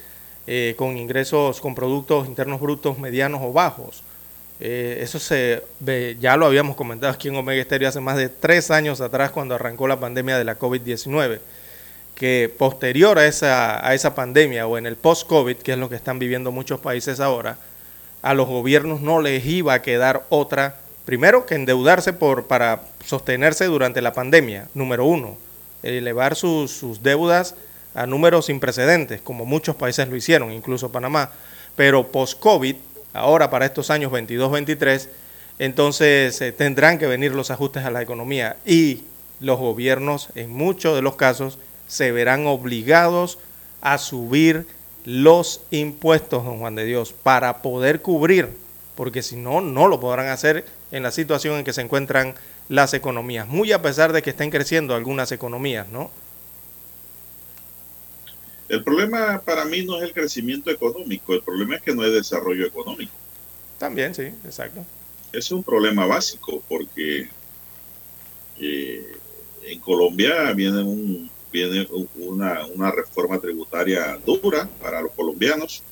eh, 0.46 0.74
con 0.76 0.96
ingresos, 0.96 1.60
con 1.60 1.74
productos 1.74 2.26
internos 2.26 2.60
brutos 2.60 2.98
medianos 2.98 3.40
o 3.42 3.52
bajos. 3.52 4.02
Eh, 4.60 4.98
eso 5.00 5.18
se 5.18 5.62
ve, 5.80 6.16
ya 6.20 6.36
lo 6.36 6.44
habíamos 6.44 6.76
comentado 6.76 7.12
aquí 7.12 7.28
en 7.28 7.36
Omega 7.36 7.62
Estéreo 7.62 7.88
hace 7.88 8.00
más 8.00 8.16
de 8.16 8.28
tres 8.28 8.70
años 8.70 9.00
atrás 9.00 9.30
cuando 9.30 9.54
arrancó 9.54 9.88
la 9.88 9.98
pandemia 9.98 10.36
de 10.36 10.44
la 10.44 10.58
COVID-19, 10.58 11.40
que 12.20 12.54
posterior 12.54 13.18
a 13.18 13.26
esa, 13.26 13.88
a 13.88 13.94
esa 13.94 14.14
pandemia 14.14 14.66
o 14.66 14.76
en 14.76 14.84
el 14.84 14.96
post-COVID, 14.96 15.56
que 15.56 15.72
es 15.72 15.78
lo 15.78 15.88
que 15.88 15.96
están 15.96 16.18
viviendo 16.18 16.52
muchos 16.52 16.78
países 16.78 17.18
ahora, 17.18 17.56
a 18.20 18.34
los 18.34 18.46
gobiernos 18.46 19.00
no 19.00 19.22
les 19.22 19.46
iba 19.46 19.72
a 19.72 19.80
quedar 19.80 20.26
otra, 20.28 20.76
primero 21.06 21.46
que 21.46 21.54
endeudarse 21.54 22.12
por, 22.12 22.46
para 22.46 22.82
sostenerse 23.06 23.64
durante 23.64 24.02
la 24.02 24.12
pandemia, 24.12 24.68
número 24.74 25.06
uno, 25.06 25.38
elevar 25.82 26.36
sus, 26.36 26.70
sus 26.72 27.02
deudas 27.02 27.54
a 27.94 28.04
números 28.04 28.44
sin 28.44 28.60
precedentes, 28.60 29.22
como 29.22 29.46
muchos 29.46 29.74
países 29.74 30.06
lo 30.06 30.14
hicieron, 30.14 30.52
incluso 30.52 30.92
Panamá, 30.92 31.30
pero 31.74 32.08
post-COVID 32.08 32.76
ahora 33.14 33.48
para 33.48 33.64
estos 33.64 33.88
años 33.88 34.12
22-23, 34.12 35.08
entonces 35.58 36.38
eh, 36.42 36.52
tendrán 36.52 36.98
que 36.98 37.06
venir 37.06 37.34
los 37.34 37.50
ajustes 37.50 37.82
a 37.86 37.90
la 37.90 38.02
economía. 38.02 38.58
Y 38.66 39.04
los 39.40 39.58
gobiernos 39.58 40.28
en 40.34 40.50
muchos 40.50 40.94
de 40.94 41.00
los 41.00 41.16
casos 41.16 41.58
se 41.90 42.12
verán 42.12 42.46
obligados 42.46 43.38
a 43.80 43.98
subir 43.98 44.64
los 45.04 45.62
impuestos, 45.72 46.44
don 46.44 46.60
Juan 46.60 46.76
de 46.76 46.84
Dios, 46.84 47.12
para 47.12 47.62
poder 47.62 48.00
cubrir, 48.00 48.48
porque 48.94 49.22
si 49.22 49.34
no, 49.34 49.60
no 49.60 49.88
lo 49.88 49.98
podrán 49.98 50.28
hacer 50.28 50.64
en 50.92 51.02
la 51.02 51.10
situación 51.10 51.58
en 51.58 51.64
que 51.64 51.72
se 51.72 51.80
encuentran 51.80 52.34
las 52.68 52.94
economías, 52.94 53.48
muy 53.48 53.72
a 53.72 53.82
pesar 53.82 54.12
de 54.12 54.22
que 54.22 54.30
estén 54.30 54.50
creciendo 54.50 54.94
algunas 54.94 55.32
economías, 55.32 55.88
¿no? 55.88 56.12
El 58.68 58.84
problema 58.84 59.42
para 59.44 59.64
mí 59.64 59.84
no 59.84 59.96
es 59.98 60.04
el 60.04 60.14
crecimiento 60.14 60.70
económico, 60.70 61.34
el 61.34 61.42
problema 61.42 61.74
es 61.74 61.82
que 61.82 61.92
no 61.92 62.02
hay 62.02 62.12
desarrollo 62.12 62.64
económico. 62.64 63.12
También, 63.78 64.14
sí, 64.14 64.26
exacto. 64.44 64.86
Ese 65.30 65.38
es 65.38 65.50
un 65.50 65.64
problema 65.64 66.06
básico 66.06 66.62
porque 66.68 67.28
eh, 68.60 69.16
en 69.64 69.80
Colombia 69.80 70.52
viene, 70.52 70.82
un, 70.82 71.28
viene 71.52 71.86
una, 72.16 72.66
una 72.66 72.90
reforma 72.90 73.38
tributaria 73.38 74.18
dura 74.24 74.68
para 74.80 75.00
los 75.00 75.12
colombianos, 75.12 75.82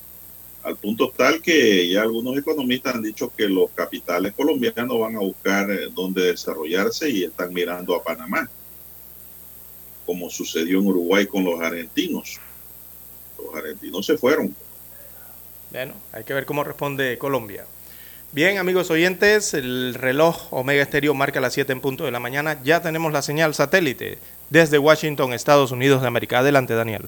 al 0.63 0.75
punto 0.75 1.09
tal 1.15 1.41
que 1.41 1.89
ya 1.89 2.01
algunos 2.01 2.37
economistas 2.37 2.95
han 2.95 3.03
dicho 3.03 3.31
que 3.35 3.47
los 3.47 3.71
capitales 3.71 4.33
colombianos 4.33 4.99
van 4.99 5.15
a 5.15 5.19
buscar 5.19 5.71
eh, 5.71 5.89
dónde 5.93 6.23
desarrollarse 6.23 7.09
y 7.09 7.23
están 7.23 7.53
mirando 7.53 7.95
a 7.95 8.03
Panamá, 8.03 8.49
como 10.05 10.29
sucedió 10.29 10.79
en 10.79 10.87
Uruguay 10.87 11.25
con 11.27 11.43
los 11.43 11.59
argentinos 11.61 12.39
los 13.43 13.55
argentinos 13.55 14.05
se 14.05 14.17
fueron. 14.17 14.55
Bueno, 15.71 15.93
hay 16.11 16.23
que 16.23 16.33
ver 16.33 16.45
cómo 16.45 16.63
responde 16.63 17.17
Colombia. 17.17 17.65
Bien, 18.31 18.59
amigos 18.59 18.91
oyentes, 18.91 19.55
el 19.55 19.95
reloj 19.95 20.53
Omega 20.53 20.83
Estéreo 20.83 21.15
marca 21.15 21.41
las 21.41 21.51
7 21.53 21.73
en 21.73 21.81
punto 21.81 22.05
de 22.05 22.11
la 22.11 22.19
mañana. 22.19 22.59
Ya 22.63 22.79
tenemos 22.79 23.11
la 23.11 23.23
señal 23.23 23.55
satélite 23.55 24.19
desde 24.51 24.77
Washington, 24.77 25.33
Estados 25.33 25.71
Unidos 25.71 26.01
de 26.01 26.07
América. 26.09 26.37
Adelante, 26.37 26.75
Daniel. 26.75 27.07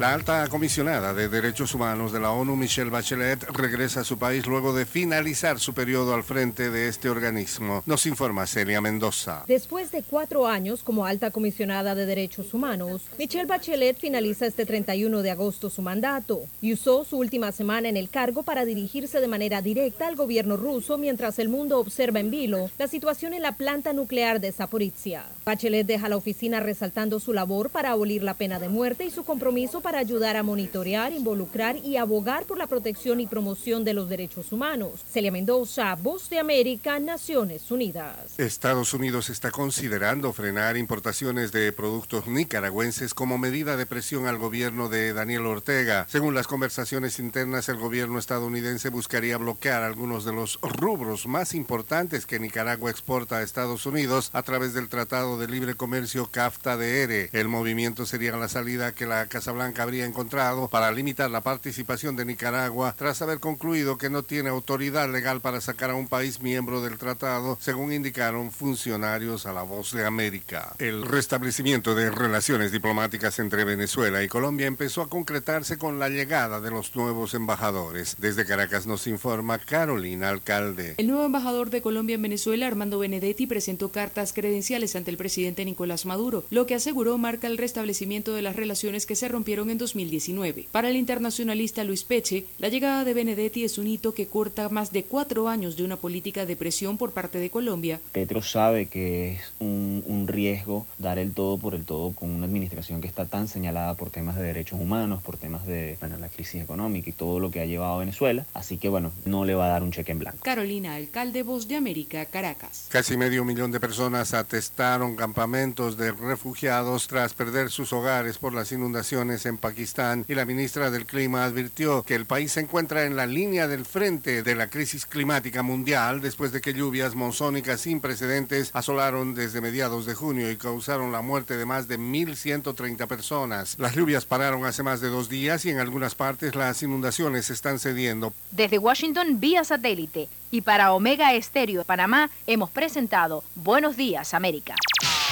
La 0.00 0.14
alta 0.14 0.48
comisionada 0.48 1.12
de 1.12 1.28
Derechos 1.28 1.74
Humanos 1.74 2.10
de 2.10 2.20
la 2.20 2.30
ONU, 2.30 2.56
Michelle 2.56 2.88
Bachelet, 2.88 3.44
regresa 3.50 4.00
a 4.00 4.04
su 4.04 4.18
país 4.18 4.46
luego 4.46 4.72
de 4.72 4.86
finalizar 4.86 5.60
su 5.60 5.74
periodo 5.74 6.14
al 6.14 6.24
frente 6.24 6.70
de 6.70 6.88
este 6.88 7.10
organismo. 7.10 7.82
Nos 7.84 8.06
informa 8.06 8.46
Celia 8.46 8.80
Mendoza. 8.80 9.44
Después 9.46 9.90
de 9.90 10.02
cuatro 10.02 10.46
años 10.46 10.82
como 10.82 11.04
alta 11.04 11.30
comisionada 11.30 11.94
de 11.94 12.06
Derechos 12.06 12.54
Humanos, 12.54 13.02
Michelle 13.18 13.44
Bachelet 13.44 13.98
finaliza 13.98 14.46
este 14.46 14.64
31 14.64 15.20
de 15.20 15.32
agosto 15.32 15.68
su 15.68 15.82
mandato 15.82 16.46
y 16.62 16.72
usó 16.72 17.04
su 17.04 17.18
última 17.18 17.52
semana 17.52 17.90
en 17.90 17.98
el 17.98 18.08
cargo 18.08 18.42
para 18.42 18.64
dirigirse 18.64 19.20
de 19.20 19.28
manera 19.28 19.60
directa 19.60 20.08
al 20.08 20.16
gobierno 20.16 20.56
ruso 20.56 20.96
mientras 20.96 21.38
el 21.38 21.50
mundo 21.50 21.78
observa 21.78 22.20
en 22.20 22.30
vilo 22.30 22.70
la 22.78 22.88
situación 22.88 23.34
en 23.34 23.42
la 23.42 23.52
planta 23.52 23.92
nuclear 23.92 24.40
de 24.40 24.50
Zaporizhia. 24.50 25.26
Bachelet 25.44 25.86
deja 25.86 26.08
la 26.08 26.16
oficina 26.16 26.58
resaltando 26.58 27.20
su 27.20 27.34
labor 27.34 27.68
para 27.68 27.90
abolir 27.90 28.22
la 28.22 28.32
pena 28.32 28.58
de 28.58 28.70
muerte 28.70 29.04
y 29.04 29.10
su 29.10 29.24
compromiso 29.24 29.82
para 29.82 29.89
ayudar 29.96 30.36
a 30.36 30.42
monitorear, 30.42 31.12
involucrar 31.12 31.76
y 31.76 31.96
abogar 31.96 32.44
por 32.44 32.58
la 32.58 32.66
protección 32.66 33.20
y 33.20 33.26
promoción 33.26 33.84
de 33.84 33.94
los 33.94 34.08
derechos 34.08 34.52
humanos. 34.52 35.04
Celia 35.10 35.32
Mendoza, 35.32 35.94
Voz 35.96 36.30
de 36.30 36.38
América, 36.38 36.98
Naciones 36.98 37.70
Unidas. 37.70 38.38
Estados 38.38 38.94
Unidos 38.94 39.30
está 39.30 39.50
considerando 39.50 40.32
frenar 40.32 40.76
importaciones 40.76 41.52
de 41.52 41.72
productos 41.72 42.26
nicaragüenses 42.26 43.14
como 43.14 43.38
medida 43.38 43.76
de 43.76 43.86
presión 43.86 44.26
al 44.26 44.38
gobierno 44.38 44.88
de 44.88 45.12
Daniel 45.12 45.46
Ortega. 45.46 46.06
Según 46.08 46.34
las 46.34 46.46
conversaciones 46.46 47.18
internas, 47.18 47.68
el 47.68 47.76
gobierno 47.76 48.18
estadounidense 48.18 48.90
buscaría 48.90 49.36
bloquear 49.36 49.82
algunos 49.82 50.24
de 50.24 50.32
los 50.32 50.58
rubros 50.62 51.26
más 51.26 51.54
importantes 51.54 52.26
que 52.26 52.38
Nicaragua 52.38 52.90
exporta 52.90 53.36
a 53.36 53.42
Estados 53.42 53.86
Unidos 53.86 54.30
a 54.32 54.42
través 54.42 54.74
del 54.74 54.88
Tratado 54.88 55.38
de 55.38 55.48
Libre 55.48 55.74
Comercio 55.74 56.30
CAFTA-DR. 56.30 57.30
El 57.32 57.48
movimiento 57.48 58.06
sería 58.06 58.36
la 58.36 58.48
salida 58.48 58.94
que 58.94 59.06
la 59.06 59.26
Casa 59.26 59.52
Blanca 59.52 59.79
habría 59.80 60.04
encontrado 60.04 60.68
para 60.68 60.92
limitar 60.92 61.30
la 61.30 61.40
participación 61.40 62.16
de 62.16 62.24
Nicaragua 62.24 62.94
tras 62.96 63.22
haber 63.22 63.40
concluido 63.40 63.98
que 63.98 64.10
no 64.10 64.22
tiene 64.22 64.50
autoridad 64.50 65.10
legal 65.10 65.40
para 65.40 65.60
sacar 65.60 65.90
a 65.90 65.94
un 65.94 66.08
país 66.08 66.40
miembro 66.40 66.80
del 66.82 66.98
tratado, 66.98 67.58
según 67.60 67.92
indicaron 67.92 68.50
funcionarios 68.50 69.46
a 69.46 69.52
la 69.52 69.62
voz 69.62 69.92
de 69.92 70.06
América. 70.06 70.74
El 70.78 71.04
restablecimiento 71.04 71.94
de 71.94 72.10
relaciones 72.10 72.72
diplomáticas 72.72 73.38
entre 73.38 73.64
Venezuela 73.64 74.22
y 74.22 74.28
Colombia 74.28 74.66
empezó 74.66 75.02
a 75.02 75.08
concretarse 75.08 75.78
con 75.78 75.98
la 75.98 76.08
llegada 76.08 76.60
de 76.60 76.70
los 76.70 76.94
nuevos 76.94 77.34
embajadores. 77.34 78.16
Desde 78.18 78.44
Caracas 78.44 78.86
nos 78.86 79.06
informa 79.06 79.58
Carolina 79.58 80.28
Alcalde. 80.28 80.94
El 80.98 81.08
nuevo 81.08 81.24
embajador 81.24 81.70
de 81.70 81.82
Colombia 81.82 82.14
en 82.14 82.22
Venezuela, 82.22 82.66
Armando 82.66 82.98
Benedetti, 82.98 83.46
presentó 83.46 83.90
cartas 83.90 84.32
credenciales 84.32 84.96
ante 84.96 85.10
el 85.10 85.16
presidente 85.16 85.64
Nicolás 85.64 86.06
Maduro, 86.06 86.44
lo 86.50 86.66
que 86.66 86.74
aseguró 86.74 87.16
marca 87.18 87.46
el 87.46 87.58
restablecimiento 87.58 88.34
de 88.34 88.42
las 88.42 88.56
relaciones 88.56 89.06
que 89.06 89.16
se 89.16 89.28
rompieron 89.28 89.69
en 89.70 89.78
2019. 89.78 90.68
Para 90.70 90.88
el 90.88 90.96
internacionalista 90.96 91.84
Luis 91.84 92.04
Peche, 92.04 92.44
la 92.58 92.68
llegada 92.68 93.04
de 93.04 93.14
Benedetti 93.14 93.64
es 93.64 93.78
un 93.78 93.86
hito 93.86 94.14
que 94.14 94.26
corta 94.26 94.68
más 94.68 94.92
de 94.92 95.04
cuatro 95.04 95.48
años 95.48 95.76
de 95.76 95.84
una 95.84 95.96
política 95.96 96.46
de 96.46 96.56
presión 96.56 96.98
por 96.98 97.12
parte 97.12 97.38
de 97.38 97.50
Colombia. 97.50 98.00
Petro 98.12 98.42
sabe 98.42 98.86
que 98.86 99.34
es 99.34 99.52
un, 99.58 100.02
un 100.06 100.28
riesgo 100.28 100.86
dar 100.98 101.18
el 101.18 101.32
todo 101.32 101.58
por 101.58 101.74
el 101.74 101.84
todo 101.84 102.12
con 102.12 102.30
una 102.30 102.46
administración 102.46 103.00
que 103.00 103.08
está 103.08 103.26
tan 103.26 103.48
señalada 103.48 103.94
por 103.94 104.10
temas 104.10 104.36
de 104.36 104.42
derechos 104.42 104.80
humanos, 104.80 105.22
por 105.22 105.36
temas 105.36 105.66
de 105.66 105.96
bueno, 106.00 106.18
la 106.18 106.28
crisis 106.28 106.62
económica 106.62 107.10
y 107.10 107.12
todo 107.12 107.40
lo 107.40 107.50
que 107.50 107.60
ha 107.60 107.66
llevado 107.66 107.94
a 107.94 107.98
Venezuela. 107.98 108.46
Así 108.54 108.76
que 108.76 108.88
bueno, 108.88 109.12
no 109.24 109.44
le 109.44 109.54
va 109.54 109.66
a 109.66 109.68
dar 109.68 109.82
un 109.82 109.92
cheque 109.92 110.12
en 110.12 110.18
blanco. 110.18 110.38
Carolina, 110.42 110.94
alcalde 110.94 111.42
Voz 111.42 111.68
de 111.68 111.76
América, 111.76 112.24
Caracas. 112.26 112.86
Casi 112.90 113.16
medio 113.16 113.44
millón 113.44 113.70
de 113.70 113.80
personas 113.80 114.34
atestaron 114.34 115.16
campamentos 115.16 115.96
de 115.96 116.12
refugiados 116.12 117.08
tras 117.08 117.34
perder 117.34 117.70
sus 117.70 117.92
hogares 117.92 118.38
por 118.38 118.54
las 118.54 118.72
inundaciones 118.72 119.46
en 119.46 119.49
Pakistán 119.58 120.24
y 120.28 120.34
la 120.34 120.44
ministra 120.44 120.90
del 120.90 121.06
Clima 121.06 121.44
advirtió 121.44 122.02
que 122.02 122.14
el 122.14 122.26
país 122.26 122.52
se 122.52 122.60
encuentra 122.60 123.04
en 123.04 123.16
la 123.16 123.26
línea 123.26 123.68
del 123.68 123.84
frente 123.84 124.42
de 124.42 124.54
la 124.54 124.68
crisis 124.68 125.06
climática 125.06 125.62
mundial 125.62 126.20
después 126.20 126.52
de 126.52 126.60
que 126.60 126.74
lluvias 126.74 127.14
monzónicas 127.14 127.80
sin 127.80 128.00
precedentes 128.00 128.70
asolaron 128.72 129.34
desde 129.34 129.60
mediados 129.60 130.06
de 130.06 130.14
junio 130.14 130.50
y 130.50 130.56
causaron 130.56 131.12
la 131.12 131.22
muerte 131.22 131.56
de 131.56 131.66
más 131.66 131.88
de 131.88 131.98
1.130 131.98 133.06
personas. 133.06 133.76
Las 133.78 133.94
lluvias 133.94 134.24
pararon 134.24 134.64
hace 134.64 134.82
más 134.82 135.00
de 135.00 135.08
dos 135.08 135.28
días 135.28 135.64
y 135.64 135.70
en 135.70 135.78
algunas 135.78 136.14
partes 136.14 136.54
las 136.54 136.82
inundaciones 136.82 137.50
están 137.50 137.78
cediendo. 137.78 138.32
Desde 138.50 138.78
Washington 138.78 139.40
vía 139.40 139.64
satélite 139.64 140.28
y 140.50 140.62
para 140.62 140.92
Omega 140.92 141.34
Estéreo 141.34 141.84
Panamá 141.84 142.30
hemos 142.46 142.70
presentado 142.70 143.44
Buenos 143.54 143.96
Días 143.96 144.34
América. 144.34 144.74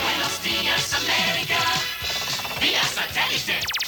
Buenos 0.03 0.43
días 0.43 0.95
América, 0.95 1.59
vía 2.61 2.83
satélite 2.85 3.88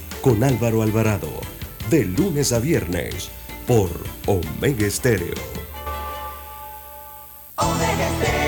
Con 0.21 0.43
Álvaro 0.43 0.83
Alvarado. 0.83 1.31
De 1.89 2.05
lunes 2.05 2.53
a 2.53 2.59
viernes. 2.59 3.31
Por 3.65 3.89
Omega 4.27 4.85
Estéreo. 4.85 5.33
Omega 7.55 8.07
Stereo 8.19 8.40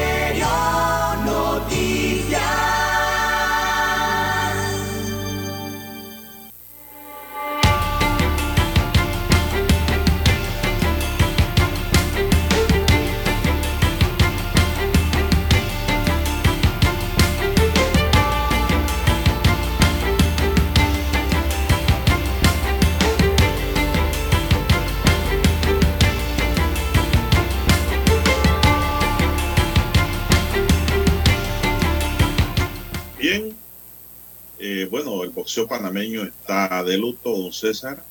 bueno, 34.90 35.24
el 35.24 35.30
boxeo 35.30 35.68
panameño 35.68 36.24
está 36.24 36.84
de 36.84 36.98
luto, 36.98 37.36
don 37.36 37.54
César, 37.54 38.04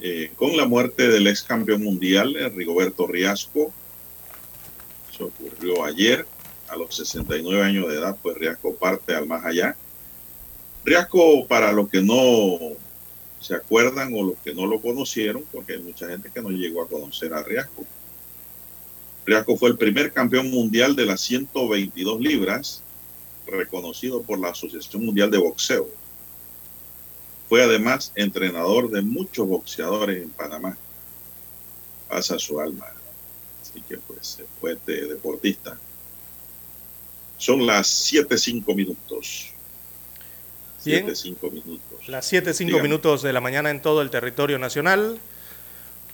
eh, 0.00 0.32
con 0.36 0.56
la 0.56 0.66
muerte 0.66 1.08
del 1.08 1.26
ex 1.26 1.42
campeón 1.42 1.82
mundial, 1.82 2.36
eh, 2.36 2.48
Rigoberto 2.48 3.06
Riasco. 3.06 3.72
Eso 5.12 5.26
ocurrió 5.26 5.84
ayer, 5.84 6.26
a 6.68 6.76
los 6.76 6.94
69 6.96 7.62
años 7.62 7.88
de 7.88 7.96
edad, 7.96 8.16
pues 8.22 8.36
Riasco 8.36 8.74
parte 8.74 9.14
al 9.14 9.26
más 9.26 9.44
allá. 9.44 9.76
Riasco, 10.84 11.46
para 11.46 11.72
los 11.72 11.88
que 11.88 12.00
no 12.00 12.76
se 13.40 13.54
acuerdan 13.54 14.12
o 14.14 14.22
los 14.22 14.38
que 14.38 14.54
no 14.54 14.66
lo 14.66 14.80
conocieron, 14.80 15.44
porque 15.52 15.74
hay 15.74 15.82
mucha 15.82 16.08
gente 16.08 16.30
que 16.32 16.40
no 16.40 16.50
llegó 16.50 16.82
a 16.82 16.88
conocer 16.88 17.34
a 17.34 17.42
Riasco. 17.42 17.84
Riasco 19.26 19.56
fue 19.56 19.70
el 19.70 19.76
primer 19.76 20.12
campeón 20.12 20.50
mundial 20.50 20.96
de 20.96 21.06
las 21.06 21.20
122 21.20 22.20
libras, 22.20 22.82
reconocido 23.50 24.22
por 24.22 24.38
la 24.38 24.50
Asociación 24.50 25.04
Mundial 25.04 25.30
de 25.30 25.38
Boxeo. 25.38 25.88
Fue 27.48 27.62
además 27.62 28.12
entrenador 28.14 28.90
de 28.90 29.02
muchos 29.02 29.48
boxeadores 29.48 30.22
en 30.22 30.30
Panamá. 30.30 30.76
Pasa 32.08 32.38
su 32.38 32.60
alma. 32.60 32.86
Así 33.62 33.82
que 33.82 33.96
pues 33.98 34.38
fue 34.60 34.76
de 34.86 35.06
deportista. 35.06 35.78
Son 37.38 37.66
las 37.66 38.12
7.05 38.12 38.74
minutos. 38.74 39.52
Bien. 40.84 41.06
7.05 41.06 41.52
minutos. 41.52 42.08
Las 42.08 42.26
7, 42.26 42.52
5 42.54 42.68
Dígame. 42.68 42.82
minutos 42.82 43.22
de 43.22 43.32
la 43.32 43.40
mañana 43.40 43.70
en 43.70 43.80
todo 43.80 44.02
el 44.02 44.10
territorio 44.10 44.58
nacional. 44.58 45.18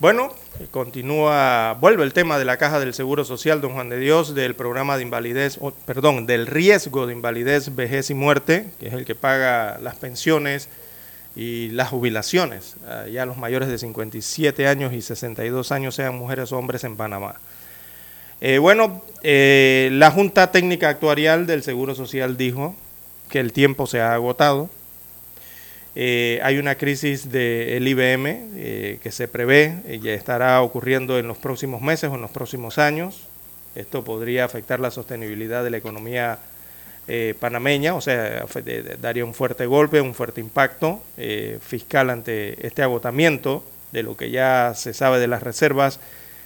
Bueno, 0.00 0.34
continúa, 0.72 1.76
vuelve 1.80 2.02
el 2.02 2.12
tema 2.12 2.36
de 2.36 2.44
la 2.44 2.56
caja 2.56 2.80
del 2.80 2.94
Seguro 2.94 3.24
Social, 3.24 3.60
don 3.60 3.74
Juan 3.74 3.88
de 3.88 3.98
Dios, 3.98 4.34
del 4.34 4.56
programa 4.56 4.96
de 4.96 5.04
invalidez, 5.04 5.60
perdón, 5.86 6.26
del 6.26 6.48
riesgo 6.48 7.06
de 7.06 7.12
invalidez, 7.12 7.76
vejez 7.76 8.10
y 8.10 8.14
muerte, 8.14 8.70
que 8.80 8.88
es 8.88 8.92
el 8.92 9.04
que 9.04 9.14
paga 9.14 9.78
las 9.80 9.94
pensiones 9.94 10.68
y 11.36 11.68
las 11.68 11.90
jubilaciones, 11.90 12.74
ah, 12.88 13.04
ya 13.06 13.24
los 13.24 13.36
mayores 13.36 13.68
de 13.68 13.78
57 13.78 14.66
años 14.66 14.92
y 14.92 15.00
62 15.00 15.70
años, 15.70 15.94
sean 15.94 16.16
mujeres 16.16 16.50
o 16.50 16.58
hombres 16.58 16.82
en 16.82 16.96
Panamá. 16.96 17.36
Eh, 18.40 18.58
bueno, 18.58 19.00
eh, 19.22 19.90
la 19.92 20.10
Junta 20.10 20.50
Técnica 20.50 20.88
Actuarial 20.88 21.46
del 21.46 21.62
Seguro 21.62 21.94
Social 21.94 22.36
dijo 22.36 22.74
que 23.30 23.38
el 23.38 23.52
tiempo 23.52 23.86
se 23.86 24.00
ha 24.00 24.12
agotado. 24.12 24.70
Eh, 25.96 26.40
hay 26.42 26.58
una 26.58 26.74
crisis 26.74 27.30
del 27.30 27.86
IBM 27.86 28.26
eh, 28.56 28.98
que 29.02 29.12
se 29.12 29.28
prevé 29.28 29.78
y 29.88 30.00
ya 30.00 30.12
estará 30.12 30.60
ocurriendo 30.62 31.18
en 31.18 31.28
los 31.28 31.38
próximos 31.38 31.80
meses 31.82 32.10
o 32.10 32.14
en 32.16 32.22
los 32.22 32.30
próximos 32.30 32.78
años. 32.78 33.28
Esto 33.74 34.04
podría 34.04 34.44
afectar 34.44 34.80
la 34.80 34.90
sostenibilidad 34.90 35.62
de 35.62 35.70
la 35.70 35.76
economía 35.76 36.38
eh, 37.06 37.34
panameña, 37.38 37.94
o 37.94 38.00
sea, 38.00 38.46
daría 38.98 39.26
un 39.26 39.34
fuerte 39.34 39.66
golpe, 39.66 40.00
un 40.00 40.14
fuerte 40.14 40.40
impacto 40.40 41.02
eh, 41.18 41.58
fiscal 41.60 42.08
ante 42.08 42.66
este 42.66 42.82
agotamiento 42.82 43.62
de 43.92 44.02
lo 44.02 44.16
que 44.16 44.30
ya 44.30 44.72
se 44.74 44.94
sabe 44.94 45.20
de 45.20 45.26
las 45.26 45.42
reservas 45.42 46.00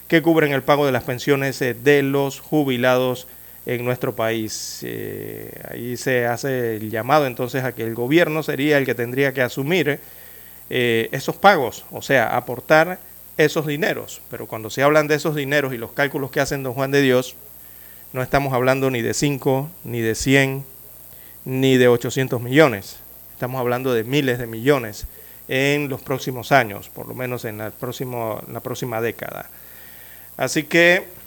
que 0.09 0.21
cubren 0.21 0.51
el 0.51 0.65
pago 0.65 0.85
de 0.85 0.91
las 0.91 1.05
pensiones 1.05 1.63
eh, 1.63 1.75
de 1.75 2.03
los 2.03 2.41
jubilados 2.41 3.29
en 3.69 3.85
nuestro 3.85 4.17
país. 4.17 4.81
Eh, 4.83 5.53
ahí 5.71 5.97
se 5.99 6.25
hace 6.25 6.77
el 6.77 6.91
llamado 6.91 7.27
entonces 7.27 7.65
a 7.65 7.75
que 7.75 7.83
el 7.83 7.95
gobierno 7.95 8.43
sería 8.43 8.79
el 8.79 8.87
que 8.87 8.95
tendría 8.95 9.35
que 9.35 9.43
asumir 9.43 10.01
eh, 10.71 11.09
esos 11.13 11.37
pagos, 11.37 11.85
o 11.91 12.01
sea, 12.01 12.35
aportar 12.35 12.99
esos 13.37 13.67
dineros. 13.67 14.23
Pero 14.31 14.47
cuando 14.47 14.71
se 14.71 14.83
hablan 14.83 15.07
de 15.07 15.17
esos 15.17 15.37
dineros 15.37 15.75
y 15.75 15.77
los 15.77 15.93
cálculos 15.93 16.31
que 16.31 16.41
hacen 16.41 16.63
don 16.63 16.73
Juan 16.73 16.91
de 16.91 17.03
Dios, 17.03 17.37
no 18.15 18.23
estamos 18.23 18.55
hablando 18.55 18.91
ni 18.91 19.03
de 19.03 19.13
5, 19.13 19.69
ni 19.85 20.01
de 20.01 20.15
100, 20.15 20.65
ni 21.45 21.77
de 21.77 21.89
800 21.89 22.41
millones. 22.41 23.01
Estamos 23.35 23.61
hablando 23.61 23.93
de 23.93 24.03
miles 24.03 24.39
de 24.39 24.47
millones 24.47 25.07
en 25.47 25.91
los 25.91 26.01
próximos 26.01 26.53
años, 26.53 26.89
por 26.89 27.07
lo 27.07 27.15
menos 27.15 27.45
en 27.45 27.59
la, 27.59 27.71
próximo, 27.71 28.41
en 28.47 28.55
la 28.55 28.61
próxima 28.61 29.03
década. 29.03 29.51
Así 30.39 30.63
que 30.63 31.18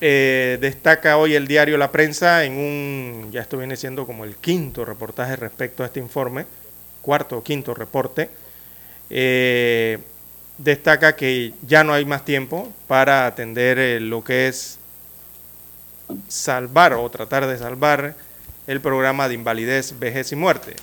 eh, 0.00 0.58
destaca 0.60 1.16
hoy 1.16 1.34
el 1.34 1.46
diario 1.46 1.78
La 1.78 1.92
Prensa 1.92 2.44
en 2.44 2.52
un, 2.52 3.28
ya 3.32 3.40
esto 3.40 3.58
viene 3.58 3.76
siendo 3.76 4.06
como 4.06 4.24
el 4.24 4.36
quinto 4.36 4.84
reportaje 4.84 5.36
respecto 5.36 5.82
a 5.82 5.86
este 5.86 6.00
informe, 6.00 6.46
cuarto 7.02 7.38
o 7.38 7.42
quinto 7.42 7.74
reporte, 7.74 8.30
eh, 9.10 9.98
destaca 10.58 11.16
que 11.16 11.52
ya 11.66 11.84
no 11.84 11.92
hay 11.92 12.04
más 12.04 12.24
tiempo 12.24 12.72
para 12.86 13.26
atender 13.26 13.78
eh, 13.78 14.00
lo 14.00 14.24
que 14.24 14.48
es 14.48 14.78
salvar 16.28 16.94
o 16.94 17.08
tratar 17.10 17.46
de 17.46 17.58
salvar 17.58 18.14
el 18.66 18.80
programa 18.80 19.28
de 19.28 19.34
invalidez, 19.34 19.98
vejez 19.98 20.32
y 20.32 20.36
muerte. 20.36 20.74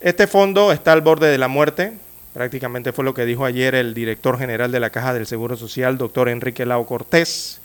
Este 0.00 0.26
fondo 0.26 0.72
está 0.72 0.92
al 0.92 1.00
borde 1.00 1.28
de 1.28 1.38
la 1.38 1.48
muerte, 1.48 1.94
prácticamente 2.34 2.92
fue 2.92 3.04
lo 3.04 3.14
que 3.14 3.24
dijo 3.24 3.46
ayer 3.46 3.74
el 3.74 3.94
director 3.94 4.38
general 4.38 4.70
de 4.72 4.80
la 4.80 4.90
Caja 4.90 5.14
del 5.14 5.26
Seguro 5.26 5.56
Social, 5.56 5.96
doctor 5.96 6.28
Enrique 6.28 6.66
Lao 6.66 6.84
Cortés. 6.84 7.60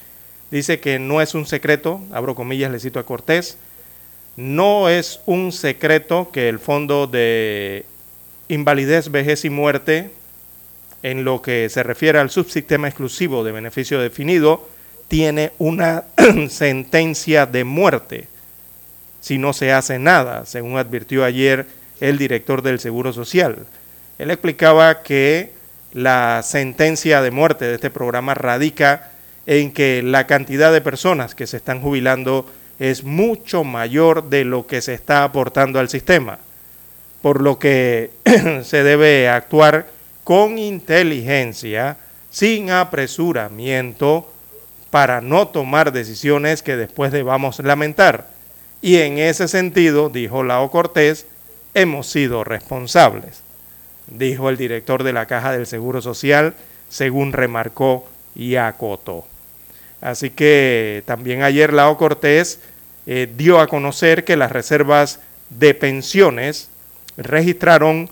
Dice 0.51 0.79
que 0.79 0.99
no 0.99 1.21
es 1.21 1.35
un 1.35 1.45
secreto, 1.45 2.01
abro 2.11 2.35
comillas, 2.35 2.71
le 2.71 2.79
cito 2.79 2.99
a 2.99 3.05
Cortés, 3.05 3.57
no 4.37 4.87
es 4.87 5.19
un 5.25 5.51
secreto 5.51 6.29
que 6.31 6.47
el 6.47 6.59
fondo 6.59 7.07
de 7.07 7.85
invalidez, 8.47 9.11
vejez 9.11 9.43
y 9.43 9.49
muerte, 9.49 10.11
en 11.01 11.25
lo 11.25 11.41
que 11.41 11.67
se 11.69 11.83
refiere 11.83 12.19
al 12.19 12.29
subsistema 12.29 12.87
exclusivo 12.87 13.43
de 13.43 13.51
beneficio 13.51 13.99
definido, 13.99 14.69
tiene 15.07 15.51
una 15.57 16.05
sentencia 16.49 17.45
de 17.45 17.63
muerte 17.63 18.27
si 19.21 19.37
no 19.37 19.53
se 19.53 19.73
hace 19.73 19.99
nada, 19.99 20.45
según 20.45 20.77
advirtió 20.77 21.25
ayer 21.25 21.65
el 21.99 22.17
director 22.17 22.61
del 22.61 22.79
Seguro 22.79 23.11
Social. 23.13 23.65
Él 24.19 24.29
explicaba 24.29 25.01
que 25.01 25.53
la 25.93 26.41
sentencia 26.43 27.21
de 27.21 27.31
muerte 27.31 27.65
de 27.65 27.75
este 27.75 27.89
programa 27.89 28.35
radica 28.35 29.11
en 29.47 29.71
que 29.71 30.03
la 30.03 30.27
cantidad 30.27 30.71
de 30.71 30.81
personas 30.81 31.33
que 31.33 31.47
se 31.47 31.57
están 31.57 31.81
jubilando 31.81 32.45
es 32.79 33.03
mucho 33.03 33.63
mayor 33.63 34.29
de 34.29 34.45
lo 34.45 34.67
que 34.67 34.81
se 34.81 34.93
está 34.93 35.23
aportando 35.23 35.79
al 35.79 35.89
sistema, 35.89 36.37
por 37.21 37.41
lo 37.41 37.57
que 37.57 38.11
se 38.63 38.83
debe 38.83 39.29
actuar 39.29 39.87
con 40.23 40.57
inteligencia, 40.59 41.97
sin 42.29 42.71
apresuramiento, 42.71 44.31
para 44.91 45.21
no 45.21 45.47
tomar 45.47 45.91
decisiones 45.91 46.61
que 46.61 46.75
después 46.75 47.11
debamos 47.11 47.59
lamentar. 47.59 48.27
Y 48.81 48.97
en 48.97 49.17
ese 49.17 49.47
sentido, 49.47 50.09
dijo 50.09 50.43
Lao 50.43 50.69
Cortés, 50.71 51.25
hemos 51.73 52.07
sido 52.07 52.43
responsables, 52.43 53.43
dijo 54.09 54.49
el 54.49 54.57
director 54.57 55.03
de 55.03 55.13
la 55.13 55.25
Caja 55.25 55.51
del 55.51 55.65
Seguro 55.67 56.01
Social, 56.01 56.53
según 56.89 57.33
remarcó 57.33 58.07
y 58.35 58.55
acotó. 58.55 59.25
Así 60.01 60.29
que 60.29 61.03
también 61.05 61.43
ayer 61.43 61.73
Lao 61.73 61.97
Cortés 61.97 62.59
eh, 63.05 63.27
dio 63.35 63.59
a 63.59 63.67
conocer 63.67 64.23
que 64.23 64.37
las 64.37 64.51
reservas 64.51 65.19
de 65.49 65.73
pensiones 65.73 66.69
registraron 67.17 68.09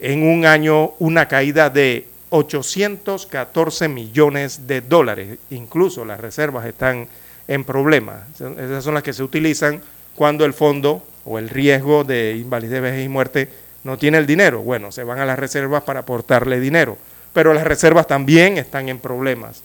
en 0.00 0.22
un 0.22 0.44
año 0.44 0.92
una 0.98 1.28
caída 1.28 1.70
de 1.70 2.08
814 2.30 3.88
millones 3.88 4.66
de 4.66 4.80
dólares. 4.80 5.38
Incluso 5.50 6.04
las 6.04 6.20
reservas 6.20 6.66
están 6.66 7.08
en 7.48 7.64
problemas. 7.64 8.22
Esas 8.40 8.84
son 8.84 8.94
las 8.94 9.02
que 9.02 9.12
se 9.12 9.22
utilizan 9.22 9.80
cuando 10.14 10.44
el 10.44 10.52
fondo 10.52 11.02
o 11.24 11.38
el 11.38 11.48
riesgo 11.48 12.04
de 12.04 12.36
invalidez, 12.36 12.82
vejez 12.82 13.04
y 13.04 13.08
muerte 13.08 13.48
no 13.84 13.98
tiene 13.98 14.18
el 14.18 14.26
dinero. 14.26 14.62
Bueno, 14.62 14.90
se 14.90 15.04
van 15.04 15.20
a 15.20 15.24
las 15.24 15.38
reservas 15.38 15.84
para 15.84 16.00
aportarle 16.00 16.58
dinero, 16.58 16.98
pero 17.32 17.54
las 17.54 17.64
reservas 17.64 18.06
también 18.06 18.58
están 18.58 18.88
en 18.88 18.98
problemas. 18.98 19.62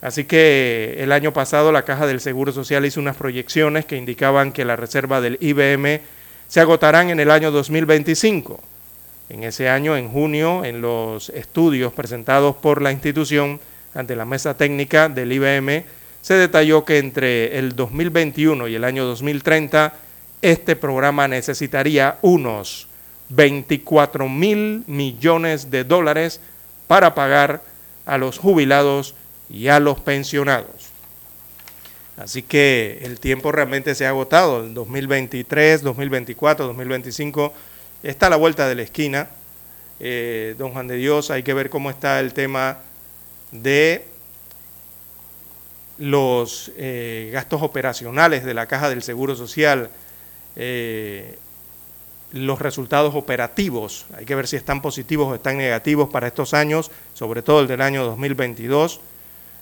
Así 0.00 0.24
que 0.24 0.96
el 0.98 1.12
año 1.12 1.32
pasado 1.32 1.72
la 1.72 1.84
Caja 1.84 2.06
del 2.06 2.20
Seguro 2.20 2.52
Social 2.52 2.84
hizo 2.84 3.00
unas 3.00 3.16
proyecciones 3.16 3.84
que 3.86 3.96
indicaban 3.96 4.52
que 4.52 4.64
la 4.64 4.76
reserva 4.76 5.20
del 5.20 5.38
IBM 5.40 6.00
se 6.46 6.60
agotarán 6.60 7.10
en 7.10 7.20
el 7.20 7.30
año 7.30 7.50
2025. 7.50 8.60
En 9.30 9.44
ese 9.44 9.70
año, 9.70 9.96
en 9.96 10.10
junio, 10.10 10.64
en 10.64 10.82
los 10.82 11.30
estudios 11.30 11.92
presentados 11.94 12.56
por 12.56 12.82
la 12.82 12.92
institución 12.92 13.58
ante 13.94 14.14
la 14.14 14.26
mesa 14.26 14.54
técnica 14.54 15.08
del 15.08 15.32
IBM, 15.32 15.84
se 16.20 16.34
detalló 16.34 16.84
que 16.84 16.98
entre 16.98 17.58
el 17.58 17.74
2021 17.74 18.68
y 18.68 18.74
el 18.74 18.84
año 18.84 19.04
2030, 19.06 19.94
este 20.42 20.76
programa 20.76 21.26
necesitaría 21.28 22.18
unos 22.20 22.88
24 23.34 24.28
mil 24.28 24.84
millones 24.86 25.70
de 25.70 25.84
dólares 25.84 26.40
para 26.86 27.14
pagar 27.14 27.62
a 28.06 28.18
los 28.18 28.38
jubilados 28.38 29.14
y 29.48 29.68
a 29.68 29.80
los 29.80 30.00
pensionados. 30.00 30.90
Así 32.16 32.42
que 32.42 33.00
el 33.02 33.18
tiempo 33.18 33.50
realmente 33.50 33.94
se 33.94 34.06
ha 34.06 34.10
agotado. 34.10 34.64
El 34.64 34.74
2023, 34.74 35.82
2024, 35.82 36.66
2025 36.66 37.52
está 38.02 38.26
a 38.28 38.30
la 38.30 38.36
vuelta 38.36 38.68
de 38.68 38.74
la 38.76 38.82
esquina. 38.82 39.28
Eh, 40.00 40.54
don 40.58 40.72
Juan 40.72 40.86
de 40.86 40.96
Dios, 40.96 41.30
hay 41.30 41.42
que 41.42 41.54
ver 41.54 41.70
cómo 41.70 41.90
está 41.90 42.20
el 42.20 42.34
tema 42.34 42.78
de 43.50 44.04
los 45.98 46.72
eh, 46.76 47.30
gastos 47.32 47.62
operacionales 47.62 48.44
de 48.44 48.54
la 48.54 48.66
Caja 48.66 48.90
del 48.90 49.02
Seguro 49.02 49.36
Social, 49.36 49.90
eh, 50.56 51.38
los 52.34 52.58
resultados 52.58 53.14
operativos. 53.14 54.04
Hay 54.14 54.26
que 54.26 54.34
ver 54.34 54.46
si 54.46 54.56
están 54.56 54.82
positivos 54.82 55.28
o 55.28 55.34
están 55.34 55.56
negativos 55.56 56.10
para 56.10 56.26
estos 56.26 56.52
años, 56.52 56.90
sobre 57.14 57.40
todo 57.42 57.60
el 57.60 57.68
del 57.68 57.80
año 57.80 58.04
2022 58.04 59.00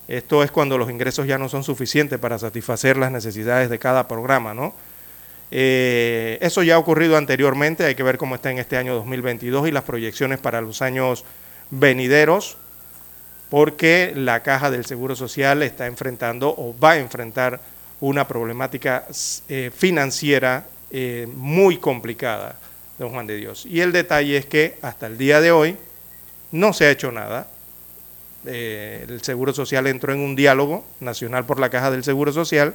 esto 0.09 0.43
es 0.43 0.51
cuando 0.51 0.79
los 0.79 0.91
ingresos 0.91 1.27
ya 1.27 1.39
no 1.39 1.49
son 1.49 1.63
suficientes 1.63 2.19
para 2.19 2.39
satisfacer 2.39 2.97
las 2.97 3.13
necesidades 3.13 3.71
de 3.71 3.79
cada 3.79 4.09
programa, 4.09 4.53
¿no? 4.53 4.75
Eh, 5.51 6.39
eso 6.41 6.63
ya 6.63 6.75
ha 6.75 6.79
ocurrido 6.79 7.17
anteriormente, 7.17 7.85
hay 7.85 7.95
que 7.95 8.03
ver 8.03 8.19
cómo 8.19 8.35
está 8.35 8.51
en 8.51 8.59
este 8.59 8.77
año 8.77 8.95
2022 8.95 9.69
y 9.69 9.71
las 9.71 9.85
proyecciones 9.85 10.39
para 10.41 10.61
los 10.61 10.83
años 10.83 11.25
venideros, 11.71 12.57
porque 13.49 14.13
la 14.17 14.43
caja 14.43 14.71
del 14.71 14.87
Seguro 14.87 15.15
Social 15.15 15.63
está 15.63 15.87
enfrentando 15.87 16.49
o 16.49 16.75
va 16.79 16.93
a 16.93 16.99
enfrentar 16.99 17.61
una 18.01 18.27
problemática 18.27 19.07
eh, 19.49 19.71
financiera 19.75 20.67
eh, 20.93 21.27
muy 21.35 21.79
complicada, 21.79 22.59
don 22.99 23.11
Juan 23.11 23.27
de 23.27 23.37
Dios. 23.37 23.67
Y 23.67 23.81
el 23.81 23.91
detalle 23.91 24.37
es 24.37 24.47
que 24.47 24.79
hasta 24.83 25.09
el 25.09 25.19
día 25.19 25.41
de 25.41 25.51
hoy 25.51 25.77
no 26.53 26.73
se 26.73 26.85
ha 26.85 26.91
hecho 26.91 27.11
nada 27.11 27.49
eh, 28.45 29.07
el 29.09 29.23
Seguro 29.23 29.53
Social 29.53 29.87
entró 29.87 30.13
en 30.13 30.21
un 30.21 30.35
diálogo 30.35 30.85
nacional 31.01 31.47
por 31.47 31.61
la 31.61 31.71
Caja 31.71 31.91
del 31.91 32.03
Seguro 32.03 32.33
Social 32.33 32.75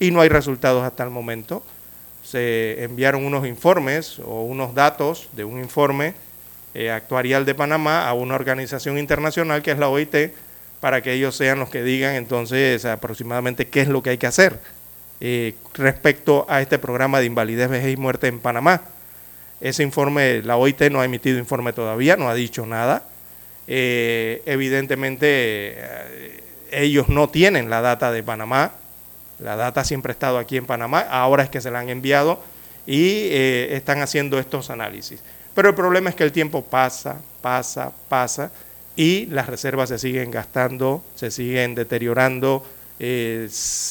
y 0.00 0.10
no 0.10 0.20
hay 0.20 0.28
resultados 0.28 0.82
hasta 0.84 1.04
el 1.04 1.10
momento. 1.10 1.62
Se 2.24 2.82
enviaron 2.82 3.24
unos 3.24 3.46
informes 3.46 4.18
o 4.18 4.42
unos 4.42 4.74
datos 4.74 5.28
de 5.32 5.44
un 5.44 5.60
informe 5.60 6.14
eh, 6.74 6.90
actuarial 6.90 7.44
de 7.44 7.54
Panamá 7.54 8.08
a 8.08 8.14
una 8.14 8.34
organización 8.34 8.98
internacional 8.98 9.62
que 9.62 9.70
es 9.70 9.78
la 9.78 9.88
OIT 9.88 10.32
para 10.80 11.02
que 11.02 11.12
ellos 11.12 11.36
sean 11.36 11.60
los 11.60 11.70
que 11.70 11.82
digan 11.82 12.16
entonces 12.16 12.84
aproximadamente 12.84 13.68
qué 13.68 13.82
es 13.82 13.88
lo 13.88 14.02
que 14.02 14.10
hay 14.10 14.18
que 14.18 14.26
hacer 14.26 14.58
eh, 15.20 15.54
respecto 15.74 16.46
a 16.48 16.60
este 16.60 16.78
programa 16.78 17.20
de 17.20 17.26
invalidez, 17.26 17.68
vejez 17.68 17.94
y 17.94 17.96
muerte 17.96 18.26
en 18.28 18.40
Panamá. 18.40 18.82
Ese 19.60 19.82
informe, 19.82 20.42
la 20.42 20.56
OIT 20.56 20.82
no 20.90 21.00
ha 21.00 21.04
emitido 21.04 21.38
informe 21.38 21.72
todavía, 21.72 22.16
no 22.16 22.28
ha 22.28 22.34
dicho 22.34 22.66
nada 22.66 23.04
eh, 23.68 24.42
evidentemente 24.46 25.26
eh, 25.26 26.44
ellos 26.70 27.08
no 27.08 27.28
tienen 27.28 27.68
la 27.68 27.80
data 27.80 28.12
de 28.12 28.22
Panamá, 28.22 28.72
la 29.40 29.56
data 29.56 29.82
siempre 29.82 30.10
ha 30.10 30.14
estado 30.14 30.38
aquí 30.38 30.56
en 30.56 30.66
Panamá, 30.66 31.00
ahora 31.00 31.42
es 31.42 31.50
que 31.50 31.60
se 31.60 31.70
la 31.70 31.80
han 31.80 31.88
enviado 31.88 32.40
y 32.86 33.28
están 33.32 34.02
haciendo 34.02 34.38
estos 34.38 34.70
análisis. 34.70 35.20
Pero 35.54 35.70
el 35.70 35.74
problema 35.74 36.10
es 36.10 36.16
que 36.16 36.22
el 36.22 36.30
tiempo 36.30 36.62
pasa, 36.62 37.16
pasa, 37.40 37.90
pasa 38.08 38.52
y 38.94 39.26
las 39.26 39.46
reservas 39.46 39.90
se 39.90 39.98
siguen 39.98 40.30
gastando, 40.30 41.02
se 41.14 41.30
siguen 41.30 41.74
deteriorando. 41.74 42.64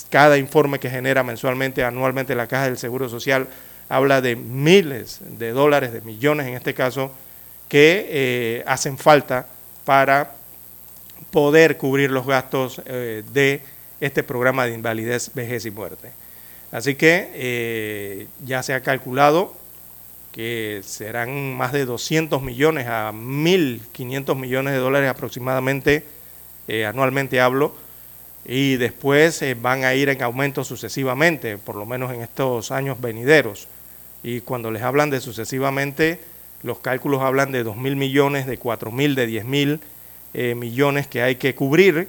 Cada 0.09 0.37
informe 0.37 0.79
que 0.79 0.89
genera 0.89 1.23
mensualmente, 1.23 1.83
anualmente 1.83 2.33
la 2.35 2.47
Caja 2.47 2.65
del 2.65 2.77
Seguro 2.77 3.07
Social 3.07 3.47
habla 3.87 4.21
de 4.21 4.35
miles 4.35 5.19
de 5.37 5.51
dólares, 5.51 5.93
de 5.93 6.01
millones 6.01 6.47
en 6.47 6.55
este 6.55 6.73
caso, 6.73 7.11
que 7.69 8.63
hacen 8.65 8.97
falta 8.97 9.47
para 9.85 10.31
poder 11.31 11.77
cubrir 11.77 12.11
los 12.11 12.25
gastos 12.25 12.81
eh, 12.85 13.23
de 13.33 13.61
este 13.99 14.23
programa 14.23 14.65
de 14.65 14.73
invalidez, 14.73 15.31
vejez 15.33 15.65
y 15.65 15.71
muerte. 15.71 16.11
Así 16.71 16.95
que 16.95 17.29
eh, 17.33 18.27
ya 18.43 18.63
se 18.63 18.73
ha 18.73 18.81
calculado 18.81 19.53
que 20.31 20.81
serán 20.83 21.55
más 21.55 21.71
de 21.71 21.85
200 21.85 22.41
millones 22.41 22.87
a 22.87 23.11
1.500 23.13 24.35
millones 24.35 24.73
de 24.73 24.79
dólares 24.79 25.09
aproximadamente, 25.09 26.03
eh, 26.67 26.85
anualmente 26.85 27.39
hablo, 27.39 27.73
y 28.45 28.77
después 28.77 29.43
van 29.61 29.83
a 29.83 29.95
ir 29.95 30.09
en 30.09 30.21
aumento 30.21 30.63
sucesivamente, 30.63 31.57
por 31.57 31.75
lo 31.75 31.85
menos 31.85 32.13
en 32.13 32.21
estos 32.21 32.71
años 32.71 33.01
venideros. 33.01 33.67
Y 34.23 34.41
cuando 34.41 34.71
les 34.71 34.83
hablan 34.83 35.09
de 35.09 35.19
sucesivamente, 35.19 36.19
los 36.63 36.79
cálculos 36.79 37.21
hablan 37.21 37.51
de 37.51 37.65
2.000 37.65 37.95
millones, 37.95 38.45
de 38.45 38.59
4.000, 38.59 39.15
de 39.15 39.27
10.000 39.27 39.79
eh, 40.33 40.55
millones 40.55 41.07
que 41.07 41.21
hay 41.21 41.35
que 41.35 41.55
cubrir 41.55 42.07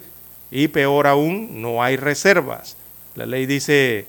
y 0.51 0.69
peor 0.69 1.07
aún, 1.07 1.63
no 1.63 1.83
hay 1.83 1.97
reservas. 1.97 2.77
La 3.15 3.27
ley 3.27 3.47
dice 3.47 4.07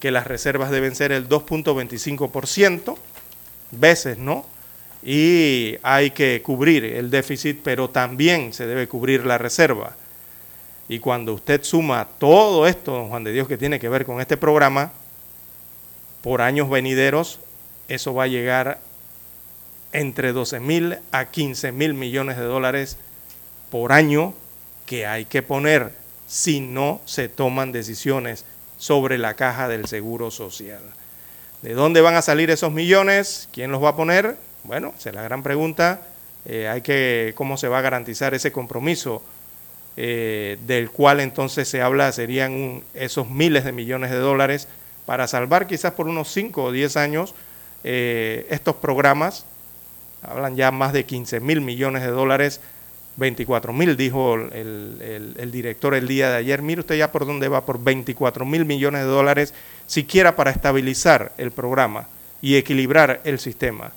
que 0.00 0.10
las 0.10 0.26
reservas 0.26 0.70
deben 0.70 0.94
ser 0.94 1.12
el 1.12 1.28
2.25% 1.28 2.96
veces, 3.72 4.18
¿no? 4.18 4.44
Y 5.02 5.76
hay 5.82 6.10
que 6.10 6.40
cubrir 6.42 6.84
el 6.84 7.10
déficit, 7.10 7.60
pero 7.62 7.90
también 7.90 8.52
se 8.52 8.66
debe 8.66 8.88
cubrir 8.88 9.26
la 9.26 9.38
reserva. 9.38 9.96
Y 10.88 10.98
cuando 10.98 11.34
usted 11.34 11.62
suma 11.62 12.08
todo 12.18 12.66
esto, 12.66 12.92
don 12.92 13.08
Juan 13.08 13.24
de 13.24 13.32
Dios, 13.32 13.48
que 13.48 13.58
tiene 13.58 13.78
que 13.78 13.88
ver 13.88 14.04
con 14.04 14.20
este 14.20 14.36
programa, 14.36 14.92
por 16.22 16.40
años 16.40 16.68
venideros, 16.70 17.38
eso 17.88 18.14
va 18.14 18.24
a 18.24 18.28
llegar 18.28 18.78
entre 19.92 20.32
12 20.32 20.60
mil 20.60 20.98
a 21.10 21.26
15 21.26 21.72
mil 21.72 21.94
millones 21.94 22.38
de 22.38 22.44
dólares 22.44 22.96
por 23.70 23.92
año 23.92 24.34
que 24.86 25.06
hay 25.06 25.24
que 25.24 25.42
poner 25.42 25.92
si 26.26 26.60
no 26.60 27.00
se 27.04 27.28
toman 27.28 27.72
decisiones 27.72 28.44
sobre 28.78 29.18
la 29.18 29.34
caja 29.34 29.68
del 29.68 29.86
Seguro 29.86 30.30
Social. 30.30 30.82
¿De 31.62 31.74
dónde 31.74 32.00
van 32.00 32.14
a 32.14 32.22
salir 32.22 32.50
esos 32.50 32.72
millones? 32.72 33.48
¿Quién 33.52 33.70
los 33.70 33.82
va 33.82 33.90
a 33.90 33.96
poner? 33.96 34.36
Bueno, 34.64 34.94
es 34.98 35.14
la 35.14 35.22
gran 35.22 35.42
pregunta. 35.42 36.00
Eh, 36.44 36.68
hay 36.68 36.82
que, 36.82 37.34
¿Cómo 37.36 37.56
se 37.56 37.68
va 37.68 37.78
a 37.78 37.82
garantizar 37.82 38.34
ese 38.34 38.50
compromiso 38.50 39.22
eh, 39.96 40.58
del 40.66 40.90
cual 40.90 41.20
entonces 41.20 41.68
se 41.68 41.82
habla? 41.82 42.12
Serían 42.12 42.82
esos 42.94 43.30
miles 43.30 43.64
de 43.64 43.72
millones 43.72 44.10
de 44.10 44.18
dólares 44.18 44.68
para 45.06 45.26
salvar 45.26 45.66
quizás 45.66 45.92
por 45.92 46.08
unos 46.08 46.32
5 46.32 46.64
o 46.64 46.72
10 46.72 46.96
años 46.96 47.34
eh, 47.84 48.46
estos 48.50 48.76
programas 48.76 49.44
hablan 50.22 50.56
ya 50.56 50.70
más 50.70 50.92
de 50.92 51.04
15 51.04 51.40
mil 51.40 51.60
millones 51.60 52.02
de 52.02 52.08
dólares, 52.08 52.60
24 53.16 53.72
mil, 53.72 53.96
dijo 53.96 54.36
el, 54.36 55.50
director 55.52 55.94
el 55.94 56.08
día 56.08 56.30
de 56.30 56.36
ayer. 56.36 56.62
Mire 56.62 56.80
usted 56.80 56.96
ya 56.96 57.12
por 57.12 57.26
dónde 57.26 57.48
va, 57.48 57.66
por 57.66 57.82
24 57.82 58.46
mil 58.46 58.64
millones 58.64 59.02
de 59.02 59.08
dólares, 59.08 59.52
siquiera 59.86 60.36
para 60.36 60.50
estabilizar 60.50 61.32
el 61.36 61.50
programa 61.50 62.08
y 62.40 62.56
equilibrar 62.56 63.20
el 63.24 63.38
sistema. 63.38 63.92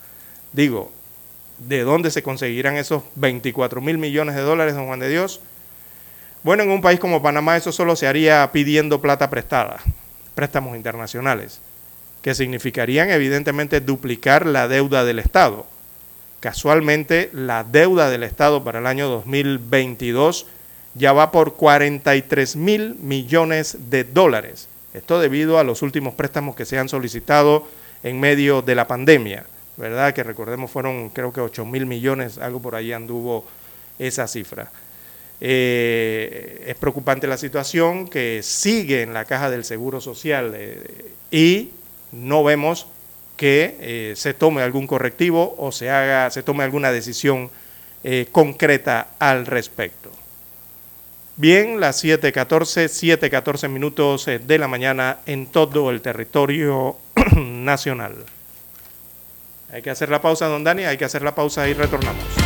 Digo, 0.52 0.92
¿de 1.58 1.82
dónde 1.82 2.10
se 2.10 2.22
conseguirán 2.22 2.76
esos 2.76 3.02
24 3.14 3.80
mil 3.80 3.96
millones 3.96 4.34
de 4.34 4.42
dólares, 4.42 4.74
don 4.74 4.86
Juan 4.86 5.00
de 5.00 5.08
Dios? 5.08 5.40
Bueno, 6.46 6.62
en 6.62 6.70
un 6.70 6.80
país 6.80 7.00
como 7.00 7.20
Panamá 7.20 7.56
eso 7.56 7.72
solo 7.72 7.96
se 7.96 8.06
haría 8.06 8.48
pidiendo 8.52 9.00
plata 9.00 9.28
prestada, 9.30 9.80
préstamos 10.36 10.76
internacionales, 10.76 11.60
que 12.22 12.36
significarían 12.36 13.10
evidentemente 13.10 13.80
duplicar 13.80 14.46
la 14.46 14.68
deuda 14.68 15.04
del 15.04 15.18
Estado 15.18 15.66
Casualmente, 16.38 17.30
la 17.32 17.64
deuda 17.64 18.10
del 18.10 18.22
Estado 18.22 18.62
para 18.62 18.78
el 18.78 18.86
año 18.86 19.08
2022 19.08 20.46
ya 20.94 21.12
va 21.12 21.32
por 21.32 21.54
43 21.54 22.54
mil 22.54 22.94
millones 22.94 23.90
de 23.90 24.04
dólares. 24.04 24.68
Esto 24.94 25.18
debido 25.18 25.58
a 25.58 25.64
los 25.64 25.82
últimos 25.82 26.14
préstamos 26.14 26.54
que 26.54 26.64
se 26.64 26.78
han 26.78 26.88
solicitado 26.88 27.66
en 28.04 28.20
medio 28.20 28.62
de 28.62 28.76
la 28.76 28.86
pandemia, 28.86 29.46
¿verdad? 29.76 30.14
Que 30.14 30.22
recordemos 30.22 30.70
fueron 30.70 31.08
creo 31.08 31.32
que 31.32 31.40
8 31.40 31.64
mil 31.64 31.86
millones, 31.86 32.38
algo 32.38 32.62
por 32.62 32.76
ahí 32.76 32.92
anduvo 32.92 33.44
esa 33.98 34.28
cifra. 34.28 34.70
Eh, 35.40 36.64
es 36.66 36.74
preocupante 36.76 37.26
la 37.26 37.36
situación 37.36 38.08
que 38.08 38.40
sigue 38.42 39.02
en 39.02 39.12
la 39.12 39.26
caja 39.26 39.50
del 39.50 39.64
Seguro 39.64 40.00
Social 40.00 40.52
eh, 40.54 41.12
y 41.30 41.70
no 42.12 42.42
vemos 42.42 42.86
que 43.36 43.76
eh, 43.80 44.14
se 44.16 44.32
tome 44.32 44.62
algún 44.62 44.86
correctivo 44.86 45.54
o 45.58 45.72
se 45.72 45.90
haga, 45.90 46.30
se 46.30 46.42
tome 46.42 46.64
alguna 46.64 46.90
decisión 46.90 47.50
concreta 48.30 49.08
al 49.18 49.46
respecto. 49.46 50.12
Bien, 51.34 51.80
las 51.80 52.04
7.14, 52.04 52.84
7.14 53.18 53.68
minutos 53.68 54.26
de 54.26 54.58
la 54.58 54.68
mañana 54.68 55.18
en 55.26 55.48
todo 55.48 55.90
el 55.90 56.00
territorio 56.02 56.98
nacional. 57.36 58.14
Hay 59.72 59.82
que 59.82 59.90
hacer 59.90 60.08
la 60.08 60.22
pausa, 60.22 60.46
don 60.46 60.62
Dani, 60.62 60.84
hay 60.84 60.96
que 60.96 61.04
hacer 61.04 61.22
la 61.22 61.34
pausa 61.34 61.68
y 61.68 61.74
retornamos. 61.74 62.45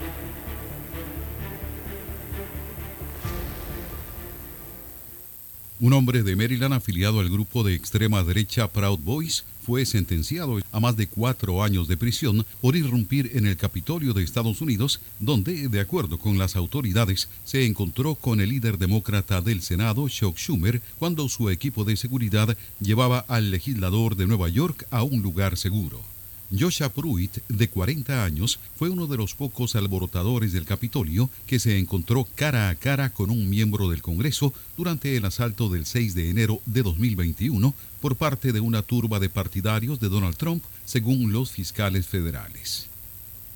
Un 5.81 5.93
hombre 5.93 6.21
de 6.21 6.35
Maryland 6.35 6.75
afiliado 6.75 7.21
al 7.21 7.29
grupo 7.31 7.63
de 7.63 7.73
extrema 7.73 8.23
derecha 8.23 8.67
Proud 8.67 8.99
Boys 8.99 9.43
fue 9.65 9.83
sentenciado 9.87 10.59
a 10.71 10.79
más 10.79 10.95
de 10.95 11.07
cuatro 11.07 11.63
años 11.63 11.87
de 11.87 11.97
prisión 11.97 12.45
por 12.61 12.75
irrumpir 12.75 13.31
en 13.33 13.47
el 13.47 13.57
Capitolio 13.57 14.13
de 14.13 14.21
Estados 14.21 14.61
Unidos, 14.61 15.01
donde, 15.19 15.69
de 15.69 15.79
acuerdo 15.79 16.19
con 16.19 16.37
las 16.37 16.55
autoridades, 16.55 17.29
se 17.45 17.65
encontró 17.65 18.13
con 18.13 18.41
el 18.41 18.49
líder 18.49 18.77
demócrata 18.77 19.41
del 19.41 19.63
Senado, 19.63 20.07
Chuck 20.07 20.37
Schumer, 20.37 20.83
cuando 20.99 21.27
su 21.29 21.49
equipo 21.49 21.83
de 21.83 21.97
seguridad 21.97 22.55
llevaba 22.79 23.25
al 23.27 23.49
legislador 23.49 24.15
de 24.15 24.27
Nueva 24.27 24.49
York 24.49 24.85
a 24.91 25.01
un 25.01 25.23
lugar 25.23 25.57
seguro. 25.57 26.10
Joshua 26.57 26.89
Pruitt, 26.89 27.37
de 27.47 27.69
40 27.69 28.25
años, 28.25 28.59
fue 28.75 28.89
uno 28.89 29.07
de 29.07 29.15
los 29.15 29.35
pocos 29.35 29.75
alborotadores 29.75 30.51
del 30.51 30.65
Capitolio 30.65 31.29
que 31.47 31.59
se 31.59 31.77
encontró 31.77 32.27
cara 32.35 32.69
a 32.69 32.75
cara 32.75 33.11
con 33.11 33.29
un 33.29 33.49
miembro 33.49 33.89
del 33.89 34.01
Congreso 34.01 34.53
durante 34.75 35.15
el 35.15 35.23
asalto 35.25 35.69
del 35.69 35.85
6 35.85 36.13
de 36.13 36.29
enero 36.29 36.61
de 36.65 36.83
2021 36.83 37.73
por 38.01 38.17
parte 38.17 38.51
de 38.51 38.59
una 38.59 38.81
turba 38.81 39.19
de 39.19 39.29
partidarios 39.29 39.99
de 39.99 40.09
Donald 40.09 40.35
Trump, 40.35 40.63
según 40.85 41.31
los 41.31 41.51
fiscales 41.51 42.07
federales. 42.07 42.87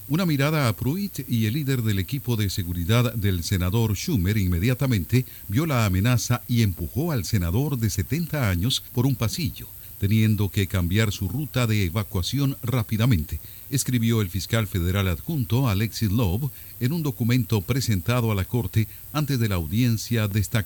Una 0.08 0.26
mirada 0.26 0.68
a 0.70 0.74
Pruitt 0.74 1.28
y 1.28 1.48
el 1.48 1.56
líder 1.56 1.82
del 1.82 2.00
equipo 2.00 2.36
de 2.36 2.50
seguridad 2.50 3.14
del 3.16 3.44
senador 3.44 3.96
Schumer 3.96 4.38
inmediatamente 4.38 5.26
vio 5.48 5.66
la 5.66 5.86
amenaza 5.86 6.44
y 6.48 6.62
empujó 6.62 7.12
al 7.12 7.26
senador 7.26 7.78
de 7.78 7.90
70 7.90 8.50
años 8.50 8.84
por 8.94 9.06
un 9.06 9.16
pasillo 9.16 9.68
teniendo 10.06 10.50
que 10.50 10.68
cambiar 10.68 11.12
su 11.12 11.28
ruta 11.28 11.66
de 11.66 11.84
evacuación 11.84 12.58
rápidamente, 12.62 13.40
escribió 13.72 14.22
el 14.22 14.30
fiscal 14.30 14.68
federal 14.68 15.08
adjunto 15.08 15.68
Alexis 15.68 16.12
Love 16.12 16.52
en 16.80 16.94
un 16.94 17.02
documento 17.02 17.60
presentado 17.62 18.32
a 18.32 18.36
la 18.36 18.46
Corte 18.46 18.88
antes 19.14 19.40
de 19.40 19.50
la 19.50 19.56
audiencia 19.56 20.28
de 20.28 20.40
esta. 20.40 20.64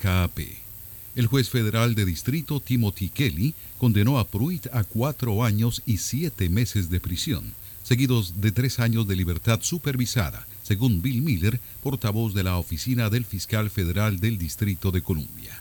El 1.15 1.27
juez 1.27 1.49
federal 1.49 1.95
de 1.95 2.03
distrito 2.03 2.59
Timothy 2.59 3.07
Kelly 3.07 3.53
condenó 3.77 4.19
a 4.19 4.27
Pruitt 4.27 4.67
a 4.73 4.83
cuatro 4.83 5.45
años 5.45 5.83
y 5.85 5.99
siete 5.99 6.49
meses 6.49 6.89
de 6.89 6.99
prisión, 6.99 7.53
seguidos 7.81 8.41
de 8.41 8.51
tres 8.51 8.77
años 8.81 9.07
de 9.07 9.15
libertad 9.15 9.61
supervisada, 9.61 10.47
según 10.63 11.01
Bill 11.01 11.21
Miller, 11.21 11.61
portavoz 11.81 12.33
de 12.33 12.43
la 12.43 12.57
oficina 12.57 13.09
del 13.09 13.23
fiscal 13.23 13.69
federal 13.69 14.19
del 14.19 14.37
Distrito 14.37 14.91
de 14.91 15.01
Columbia. 15.01 15.58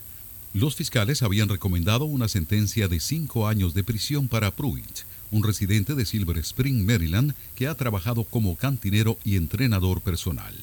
Los 0.55 0.77
fiscales 0.77 1.23
habían 1.23 1.51
recomendado 1.51 2.07
una 2.07 2.27
sentencia 2.27 2.89
de 2.89 3.01
cinco 3.01 3.49
años 3.49 3.75
de 3.75 3.85
prisión 3.85 4.29
para 4.29 4.51
Pruitt, 4.51 5.05
un 5.31 5.43
residente 5.43 5.95
de 5.95 6.07
Silver 6.07 6.39
Spring, 6.39 6.87
Maryland, 6.87 7.35
que 7.55 7.67
ha 7.67 7.75
trabajado 7.75 8.25
como 8.25 8.57
cantinero 8.57 9.19
y 9.25 9.37
entrenador 9.37 10.01
personal. 10.01 10.55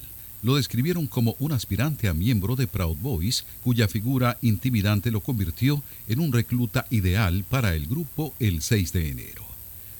Lo 0.42 0.56
describieron 0.56 1.06
como 1.06 1.36
un 1.38 1.52
aspirante 1.52 2.08
a 2.08 2.14
miembro 2.14 2.56
de 2.56 2.66
Proud 2.66 2.96
Boys, 2.96 3.44
cuya 3.62 3.86
figura 3.86 4.38
intimidante 4.42 5.12
lo 5.12 5.20
convirtió 5.20 5.82
en 6.08 6.18
un 6.18 6.32
recluta 6.32 6.86
ideal 6.90 7.44
para 7.48 7.74
el 7.76 7.86
grupo 7.86 8.34
el 8.40 8.62
6 8.62 8.92
de 8.92 9.08
enero. 9.10 9.46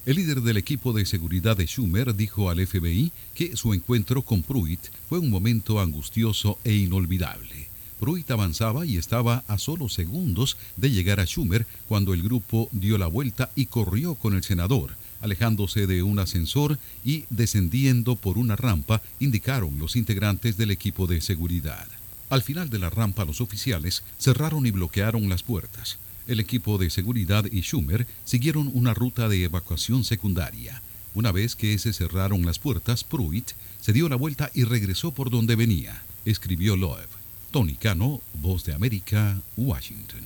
El 0.04 0.16
líder 0.16 0.40
del 0.42 0.56
equipo 0.56 0.92
de 0.92 1.06
seguridad 1.06 1.56
de 1.56 1.66
Schumer 1.66 2.14
dijo 2.14 2.50
al 2.50 2.64
FBI 2.64 3.12
que 3.34 3.56
su 3.56 3.72
encuentro 3.72 4.22
con 4.22 4.42
Pruitt 4.42 4.80
fue 5.08 5.20
un 5.20 5.30
momento 5.30 5.80
angustioso 5.80 6.58
e 6.64 6.74
inolvidable. 6.74 7.75
Pruitt 7.98 8.30
avanzaba 8.30 8.84
y 8.84 8.98
estaba 8.98 9.44
a 9.48 9.58
solo 9.58 9.88
segundos 9.88 10.56
de 10.76 10.90
llegar 10.90 11.20
a 11.20 11.24
Schumer 11.24 11.66
cuando 11.88 12.12
el 12.14 12.22
grupo 12.22 12.68
dio 12.72 12.98
la 12.98 13.06
vuelta 13.06 13.50
y 13.54 13.66
corrió 13.66 14.14
con 14.14 14.34
el 14.34 14.44
senador, 14.44 14.96
alejándose 15.20 15.86
de 15.86 16.02
un 16.02 16.18
ascensor 16.18 16.78
y 17.04 17.24
descendiendo 17.30 18.16
por 18.16 18.38
una 18.38 18.56
rampa, 18.56 19.00
indicaron 19.18 19.78
los 19.78 19.96
integrantes 19.96 20.56
del 20.56 20.70
equipo 20.70 21.06
de 21.06 21.20
seguridad. 21.20 21.86
Al 22.28 22.42
final 22.42 22.68
de 22.70 22.78
la 22.78 22.90
rampa 22.90 23.24
los 23.24 23.40
oficiales 23.40 24.02
cerraron 24.18 24.66
y 24.66 24.72
bloquearon 24.72 25.28
las 25.28 25.42
puertas. 25.42 25.98
El 26.26 26.40
equipo 26.40 26.76
de 26.76 26.90
seguridad 26.90 27.44
y 27.50 27.60
Schumer 27.60 28.06
siguieron 28.24 28.70
una 28.74 28.94
ruta 28.94 29.28
de 29.28 29.44
evacuación 29.44 30.04
secundaria. 30.04 30.82
Una 31.14 31.32
vez 31.32 31.56
que 31.56 31.78
se 31.78 31.92
cerraron 31.92 32.44
las 32.44 32.58
puertas, 32.58 33.04
Pruitt 33.04 33.52
se 33.80 33.92
dio 33.92 34.08
la 34.08 34.16
vuelta 34.16 34.50
y 34.52 34.64
regresó 34.64 35.12
por 35.12 35.30
donde 35.30 35.56
venía, 35.56 36.02
escribió 36.24 36.76
Loeb. 36.76 37.15
Tony 37.50 37.74
Cano, 37.74 38.20
Voz 38.34 38.64
de 38.64 38.74
América, 38.74 39.40
Washington. 39.56 40.20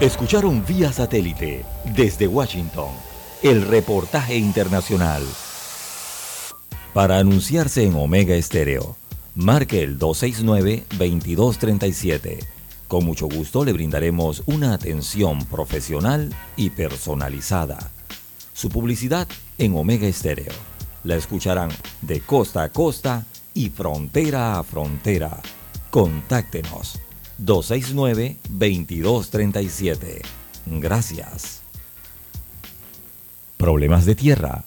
Escucharon 0.00 0.64
vía 0.66 0.92
satélite 0.92 1.64
desde 1.96 2.26
Washington 2.26 2.88
el 3.42 3.62
reportaje 3.62 4.36
internacional. 4.36 5.22
Para 6.92 7.18
anunciarse 7.18 7.84
en 7.84 7.94
Omega 7.94 8.34
Estéreo, 8.34 8.96
marque 9.34 9.82
el 9.82 9.98
269-2237. 9.98 12.38
Con 12.88 13.04
mucho 13.04 13.28
gusto 13.28 13.64
le 13.64 13.72
brindaremos 13.72 14.42
una 14.46 14.74
atención 14.74 15.44
profesional 15.46 16.34
y 16.56 16.70
personalizada. 16.70 17.90
Su 18.52 18.68
publicidad 18.68 19.26
en 19.58 19.76
Omega 19.76 20.06
Estéreo 20.06 20.52
la 21.04 21.16
escucharán 21.16 21.70
de 22.02 22.20
costa 22.20 22.64
a 22.64 22.68
costa 22.70 23.24
y 23.54 23.70
frontera 23.70 24.58
a 24.58 24.64
frontera. 24.64 25.40
Contáctenos 25.90 27.00
269-2237. 27.42 30.20
Gracias. 30.66 31.62
Problemas 33.56 34.04
de 34.04 34.14
tierra, 34.14 34.64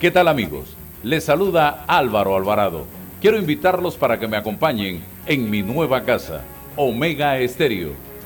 ¿Qué 0.00 0.10
tal 0.10 0.26
amigos? 0.28 0.74
Les 1.02 1.24
saluda 1.24 1.84
Álvaro 1.86 2.34
Alvarado. 2.36 2.86
Quiero 3.20 3.38
invitarlos 3.38 3.96
para 3.96 4.18
que 4.18 4.28
me 4.28 4.36
acompañen 4.36 5.02
en 5.26 5.50
mi 5.50 5.62
nueva 5.62 6.04
casa, 6.04 6.42
Omega 6.76 7.38
Estéreo 7.38 8.05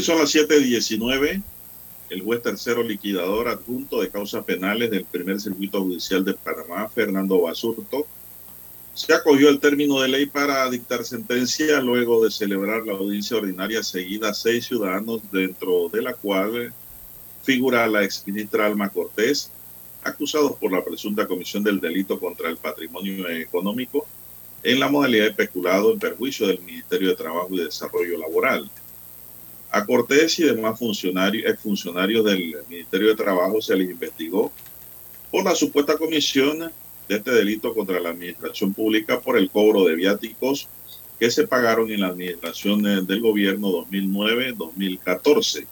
Son 0.00 0.18
las 0.18 0.34
7.19. 0.34 1.42
El 2.10 2.22
juez 2.22 2.42
tercero 2.42 2.82
liquidador 2.82 3.48
adjunto 3.48 4.00
de 4.00 4.08
causas 4.08 4.44
penales 4.44 4.90
del 4.90 5.04
primer 5.04 5.40
circuito 5.40 5.82
judicial 5.82 6.24
de 6.24 6.34
Panamá, 6.34 6.88
Fernando 6.88 7.40
Basurto, 7.40 8.06
se 8.94 9.12
acogió 9.12 9.48
el 9.48 9.58
término 9.58 10.00
de 10.00 10.08
ley 10.08 10.26
para 10.26 10.70
dictar 10.70 11.04
sentencia 11.04 11.80
luego 11.80 12.24
de 12.24 12.30
celebrar 12.30 12.86
la 12.86 12.92
audiencia 12.92 13.36
ordinaria 13.36 13.82
seguida 13.82 14.30
a 14.30 14.34
seis 14.34 14.66
ciudadanos, 14.66 15.20
dentro 15.32 15.88
de 15.88 16.02
la 16.02 16.14
cual 16.14 16.72
figura 17.42 17.86
la 17.86 18.04
exministra 18.04 18.66
Alma 18.66 18.88
Cortés, 18.88 19.50
acusados 20.04 20.52
por 20.52 20.70
la 20.70 20.84
presunta 20.84 21.26
comisión 21.26 21.64
del 21.64 21.80
delito 21.80 22.20
contra 22.20 22.48
el 22.48 22.56
patrimonio 22.56 23.28
económico 23.28 24.06
en 24.62 24.80
la 24.80 24.88
modalidad 24.88 25.26
de 25.26 25.34
peculado 25.34 25.92
en 25.92 25.98
perjuicio 25.98 26.46
del 26.46 26.60
Ministerio 26.60 27.08
de 27.08 27.16
Trabajo 27.16 27.48
y 27.52 27.64
Desarrollo 27.64 28.16
Laboral. 28.18 28.70
A 29.74 29.84
Cortés 29.84 30.38
y 30.38 30.44
demás 30.44 30.78
funcionarios, 30.78 31.58
funcionarios 31.58 32.24
del 32.24 32.54
Ministerio 32.68 33.08
de 33.08 33.16
Trabajo 33.16 33.60
se 33.60 33.74
les 33.74 33.90
investigó 33.90 34.52
por 35.32 35.44
la 35.44 35.56
supuesta 35.56 35.98
comisión 35.98 36.70
de 37.08 37.16
este 37.16 37.32
delito 37.32 37.74
contra 37.74 37.98
la 37.98 38.10
administración 38.10 38.72
pública 38.72 39.20
por 39.20 39.36
el 39.36 39.50
cobro 39.50 39.82
de 39.82 39.96
viáticos 39.96 40.68
que 41.18 41.28
se 41.28 41.48
pagaron 41.48 41.90
en 41.90 42.02
la 42.02 42.06
administración 42.06 42.84
del 42.84 43.20
gobierno 43.20 43.84
2009-2014. 43.90 45.66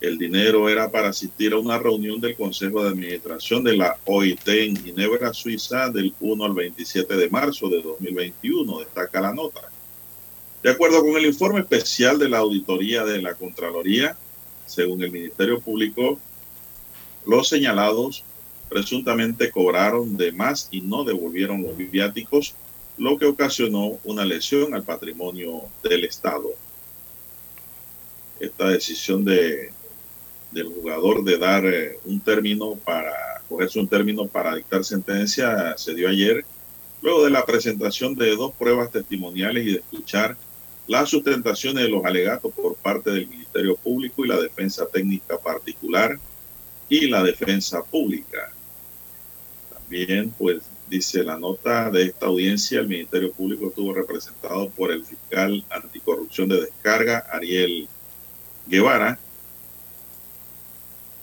El 0.00 0.18
dinero 0.18 0.68
era 0.68 0.90
para 0.90 1.10
asistir 1.10 1.52
a 1.52 1.58
una 1.58 1.78
reunión 1.78 2.20
del 2.20 2.34
Consejo 2.34 2.82
de 2.82 2.90
Administración 2.90 3.62
de 3.62 3.76
la 3.76 3.96
OIT 4.06 4.48
en 4.48 4.76
Ginebra, 4.76 5.32
Suiza, 5.32 5.88
del 5.88 6.12
1 6.18 6.44
al 6.44 6.52
27 6.52 7.14
de 7.14 7.30
marzo 7.30 7.68
de 7.68 7.80
2021, 7.80 8.80
destaca 8.80 9.20
la 9.20 9.32
nota. 9.32 9.70
De 10.64 10.70
acuerdo 10.70 11.02
con 11.02 11.14
el 11.18 11.26
informe 11.26 11.60
especial 11.60 12.18
de 12.18 12.30
la 12.30 12.38
auditoría 12.38 13.04
de 13.04 13.20
la 13.20 13.34
Contraloría, 13.34 14.16
según 14.64 15.02
el 15.02 15.10
Ministerio 15.10 15.60
Público, 15.60 16.18
los 17.26 17.50
señalados 17.50 18.24
presuntamente 18.70 19.50
cobraron 19.50 20.16
de 20.16 20.32
más 20.32 20.68
y 20.70 20.80
no 20.80 21.04
devolvieron 21.04 21.62
los 21.62 21.76
viáticos, 21.76 22.54
lo 22.96 23.18
que 23.18 23.26
ocasionó 23.26 23.98
una 24.04 24.24
lesión 24.24 24.72
al 24.72 24.84
patrimonio 24.84 25.64
del 25.82 26.04
Estado. 26.04 26.48
Esta 28.40 28.70
decisión 28.70 29.22
de, 29.22 29.70
del 30.50 30.68
jugador 30.68 31.24
de 31.24 31.36
dar 31.36 31.66
eh, 31.66 31.98
un 32.06 32.20
término 32.20 32.74
para 32.76 33.12
cogerse 33.50 33.80
un 33.80 33.88
término 33.88 34.28
para 34.28 34.54
dictar 34.54 34.82
sentencia 34.82 35.76
se 35.76 35.92
dio 35.92 36.08
ayer, 36.08 36.42
luego 37.02 37.22
de 37.22 37.28
la 37.28 37.44
presentación 37.44 38.14
de 38.14 38.34
dos 38.34 38.54
pruebas 38.54 38.90
testimoniales 38.90 39.66
y 39.66 39.72
de 39.72 39.78
escuchar 39.80 40.38
las 40.86 41.08
sustentaciones 41.08 41.84
de 41.84 41.90
los 41.90 42.04
alegatos 42.04 42.52
por 42.52 42.74
parte 42.76 43.10
del 43.10 43.26
Ministerio 43.26 43.76
Público 43.76 44.24
y 44.24 44.28
la 44.28 44.40
defensa 44.40 44.86
técnica 44.86 45.38
particular 45.38 46.18
y 46.88 47.08
la 47.08 47.22
defensa 47.22 47.82
pública. 47.82 48.52
Bien, 49.88 50.32
pues 50.36 50.62
dice 50.88 51.22
la 51.24 51.38
nota 51.38 51.90
de 51.90 52.04
esta 52.04 52.26
audiencia, 52.26 52.80
el 52.80 52.88
Ministerio 52.88 53.32
Público 53.32 53.68
estuvo 53.68 53.94
representado 53.94 54.68
por 54.70 54.90
el 54.90 55.04
fiscal 55.04 55.64
anticorrupción 55.70 56.48
de 56.48 56.62
descarga, 56.62 57.26
Ariel 57.32 57.88
Guevara, 58.66 59.18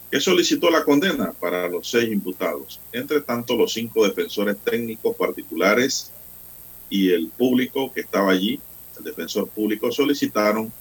que 0.09 0.19
solicitó 0.19 0.69
la 0.69 0.83
condena 0.83 1.31
para 1.31 1.69
los 1.69 1.89
seis 1.89 2.11
imputados. 2.11 2.81
Entre 2.91 3.21
tanto, 3.21 3.55
los 3.55 3.71
cinco 3.71 4.05
defensores 4.05 4.57
técnicos 4.57 5.15
particulares 5.15 6.11
y 6.89 7.11
el 7.11 7.29
público 7.29 7.93
que 7.93 8.01
estaba 8.01 8.31
allí, 8.31 8.59
defensor 9.03 9.47
público, 9.49 9.91
solicitaron 9.91 10.71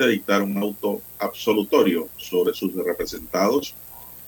se 0.00 0.06
dictara 0.06 0.44
un 0.44 0.56
auto 0.56 1.02
absolutorio 1.18 2.08
sobre 2.16 2.54
sus 2.54 2.72
representados 2.74 3.74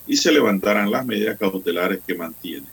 y 0.06 0.18
se 0.18 0.30
levantaran 0.30 0.90
las 0.90 1.06
medidas 1.06 1.38
cautelares 1.38 2.00
que 2.06 2.14
mantiene. 2.14 2.66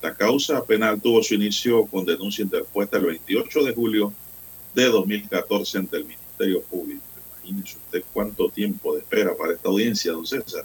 La 0.00 0.14
causa 0.14 0.64
penal 0.64 0.98
tuvo 1.02 1.22
su 1.22 1.34
inicio 1.34 1.84
con 1.84 2.06
denuncia 2.06 2.42
interpuesta 2.42 2.96
el 2.96 3.04
28 3.04 3.64
de 3.64 3.74
julio 3.74 4.12
de 4.74 4.86
2014 4.86 5.78
ante 5.78 5.98
el 5.98 6.06
Ministerio 6.06 6.62
Público. 6.62 7.02
Imagínese 7.44 7.76
usted 7.76 8.02
cuánto 8.10 8.48
tiempo 8.48 8.94
de 8.94 9.00
espera 9.00 9.36
para 9.36 9.52
esta 9.52 9.68
audiencia, 9.68 10.12
don 10.12 10.26
César. 10.26 10.64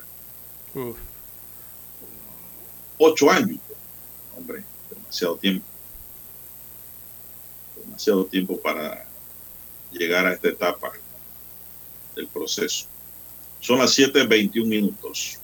Ocho 2.97 3.29
años. 3.29 3.59
Hombre, 4.37 4.63
demasiado 4.89 5.35
tiempo. 5.35 5.65
Demasiado 7.97 8.25
tiempo 8.25 8.59
para 8.59 9.07
llegar 9.91 10.27
a 10.27 10.33
esta 10.33 10.49
etapa 10.49 10.91
del 12.15 12.27
proceso. 12.27 12.85
Son 13.59 13.79
las 13.79 13.97
7.21 13.97 14.65
minutos. 14.67 15.39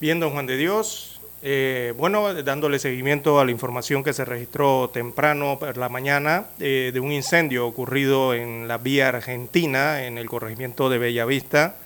Bien, 0.00 0.18
don 0.18 0.32
Juan 0.32 0.46
de 0.46 0.56
Dios, 0.56 1.20
eh, 1.42 1.94
bueno, 1.96 2.34
dándole 2.42 2.80
seguimiento 2.80 3.38
a 3.38 3.44
la 3.44 3.52
información 3.52 4.02
que 4.02 4.12
se 4.12 4.24
registró 4.24 4.90
temprano 4.92 5.60
por 5.60 5.76
la 5.76 5.88
mañana 5.88 6.46
eh, 6.58 6.90
de 6.92 6.98
un 6.98 7.12
incendio 7.12 7.68
ocurrido 7.68 8.34
en 8.34 8.66
la 8.66 8.78
vía 8.78 9.10
argentina, 9.10 10.06
en 10.06 10.18
el 10.18 10.26
corregimiento 10.26 10.90
de 10.90 10.98
Bellavista, 10.98 11.76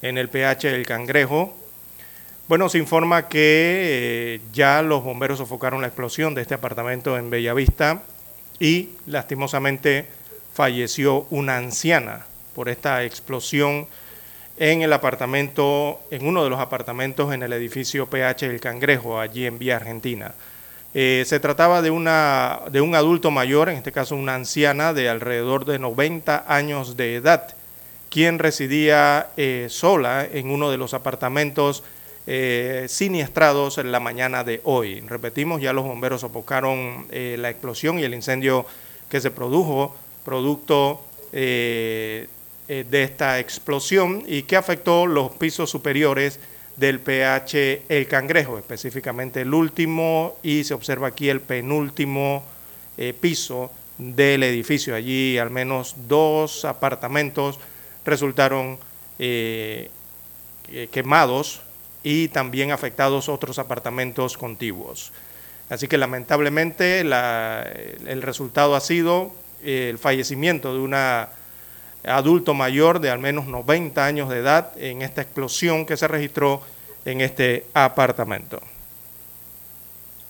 en 0.00 0.16
el 0.16 0.30
PH 0.30 0.68
del 0.68 0.86
Cangrejo. 0.86 1.54
Bueno, 2.48 2.70
se 2.70 2.78
informa 2.78 3.28
que 3.28 4.38
eh, 4.38 4.40
ya 4.54 4.80
los 4.80 5.04
bomberos 5.04 5.36
sofocaron 5.36 5.82
la 5.82 5.88
explosión 5.88 6.34
de 6.34 6.40
este 6.40 6.54
apartamento 6.54 7.18
en 7.18 7.28
Bellavista 7.28 8.04
y 8.58 8.90
lastimosamente 9.06 10.06
falleció 10.52 11.26
una 11.30 11.56
anciana 11.56 12.26
por 12.54 12.68
esta 12.68 13.04
explosión 13.04 13.86
en 14.56 14.82
el 14.82 14.92
apartamento, 14.92 16.00
en 16.10 16.26
uno 16.26 16.44
de 16.44 16.50
los 16.50 16.60
apartamentos 16.60 17.34
en 17.34 17.42
el 17.42 17.52
edificio 17.52 18.06
PH 18.06 18.48
del 18.48 18.60
Cangrejo, 18.60 19.18
allí 19.18 19.46
en 19.46 19.58
Vía 19.58 19.76
Argentina. 19.76 20.34
Eh, 20.96 21.24
se 21.26 21.40
trataba 21.40 21.82
de, 21.82 21.90
una, 21.90 22.60
de 22.70 22.80
un 22.80 22.94
adulto 22.94 23.32
mayor, 23.32 23.68
en 23.68 23.78
este 23.78 23.90
caso 23.90 24.14
una 24.14 24.36
anciana 24.36 24.92
de 24.92 25.08
alrededor 25.08 25.64
de 25.64 25.80
90 25.80 26.44
años 26.46 26.96
de 26.96 27.16
edad, 27.16 27.52
quien 28.10 28.38
residía 28.38 29.26
eh, 29.36 29.66
sola 29.70 30.24
en 30.24 30.50
uno 30.50 30.70
de 30.70 30.78
los 30.78 30.94
apartamentos 30.94 31.82
eh, 32.26 32.86
siniestrados 32.88 33.78
en 33.78 33.92
la 33.92 34.00
mañana 34.00 34.44
de 34.44 34.60
hoy. 34.64 35.00
Repetimos, 35.00 35.60
ya 35.60 35.72
los 35.72 35.84
bomberos 35.84 36.22
sofocaron 36.22 37.06
la 37.10 37.50
explosión 37.50 37.98
y 37.98 38.04
el 38.04 38.14
incendio 38.14 38.66
que 39.08 39.20
se 39.20 39.30
produjo, 39.30 39.94
producto 40.24 41.00
eh, 42.66 42.86
de 42.90 43.02
esta 43.02 43.40
explosión 43.40 44.22
y 44.26 44.44
que 44.44 44.56
afectó 44.56 45.04
los 45.04 45.32
pisos 45.32 45.68
superiores 45.68 46.40
del 46.76 46.98
PH 46.98 47.82
El 47.90 48.08
Cangrejo, 48.08 48.56
específicamente 48.56 49.42
el 49.42 49.52
último 49.52 50.38
y 50.42 50.64
se 50.64 50.72
observa 50.72 51.08
aquí 51.08 51.28
el 51.28 51.42
penúltimo 51.42 52.42
eh, 52.96 53.12
piso 53.12 53.70
del 53.98 54.44
edificio. 54.44 54.94
Allí 54.94 55.36
al 55.36 55.50
menos 55.50 55.94
dos 56.08 56.64
apartamentos 56.64 57.58
resultaron 58.06 58.78
eh, 59.18 59.90
quemados 60.90 61.60
y 62.04 62.28
también 62.28 62.70
afectados 62.70 63.28
otros 63.28 63.58
apartamentos 63.58 64.38
contiguos. 64.38 65.10
Así 65.68 65.88
que 65.88 65.98
lamentablemente 65.98 67.00
el 67.00 68.22
resultado 68.22 68.76
ha 68.76 68.80
sido 68.80 69.32
el 69.64 69.98
fallecimiento 69.98 70.74
de 70.74 70.80
una 70.80 71.30
adulto 72.04 72.52
mayor 72.52 73.00
de 73.00 73.08
al 73.08 73.18
menos 73.18 73.46
90 73.46 74.04
años 74.04 74.28
de 74.28 74.38
edad 74.38 74.76
en 74.76 75.00
esta 75.00 75.22
explosión 75.22 75.86
que 75.86 75.96
se 75.96 76.06
registró 76.06 76.60
en 77.06 77.22
este 77.22 77.64
apartamento. 77.72 78.60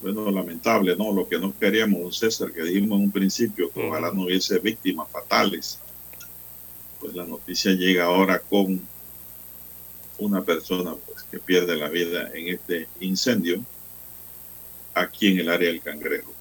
Bueno, 0.01 0.31
lamentable, 0.31 0.95
¿no? 0.97 1.13
Lo 1.13 1.27
que 1.27 1.39
no 1.39 1.53
queríamos, 1.59 2.19
César, 2.19 2.53
que 2.53 2.63
dijimos 2.63 2.99
en 2.99 3.07
un 3.07 3.11
principio, 3.11 3.73
que 3.73 3.89
ojalá 3.89 4.13
no 4.13 4.23
hubiese 4.23 4.59
víctimas 4.61 5.11
fatales. 5.11 5.81
Pues 7.01 7.15
la 7.15 7.25
noticia 7.25 7.73
llega 7.73 8.05
ahora 8.05 8.39
con 8.39 8.81
una 10.19 10.43
persona 10.43 10.95
pues, 10.95 11.25
que 11.31 11.39
pierde 11.39 11.77
la 11.77 11.89
vida 11.89 12.31
en 12.35 12.49
este 12.55 12.89
incendio 13.01 13.65
aquí 14.95 15.29
en 15.29 15.41
el 15.41 15.49
área 15.49 15.69
del 15.69 15.83
Cangrejo. 15.83 16.33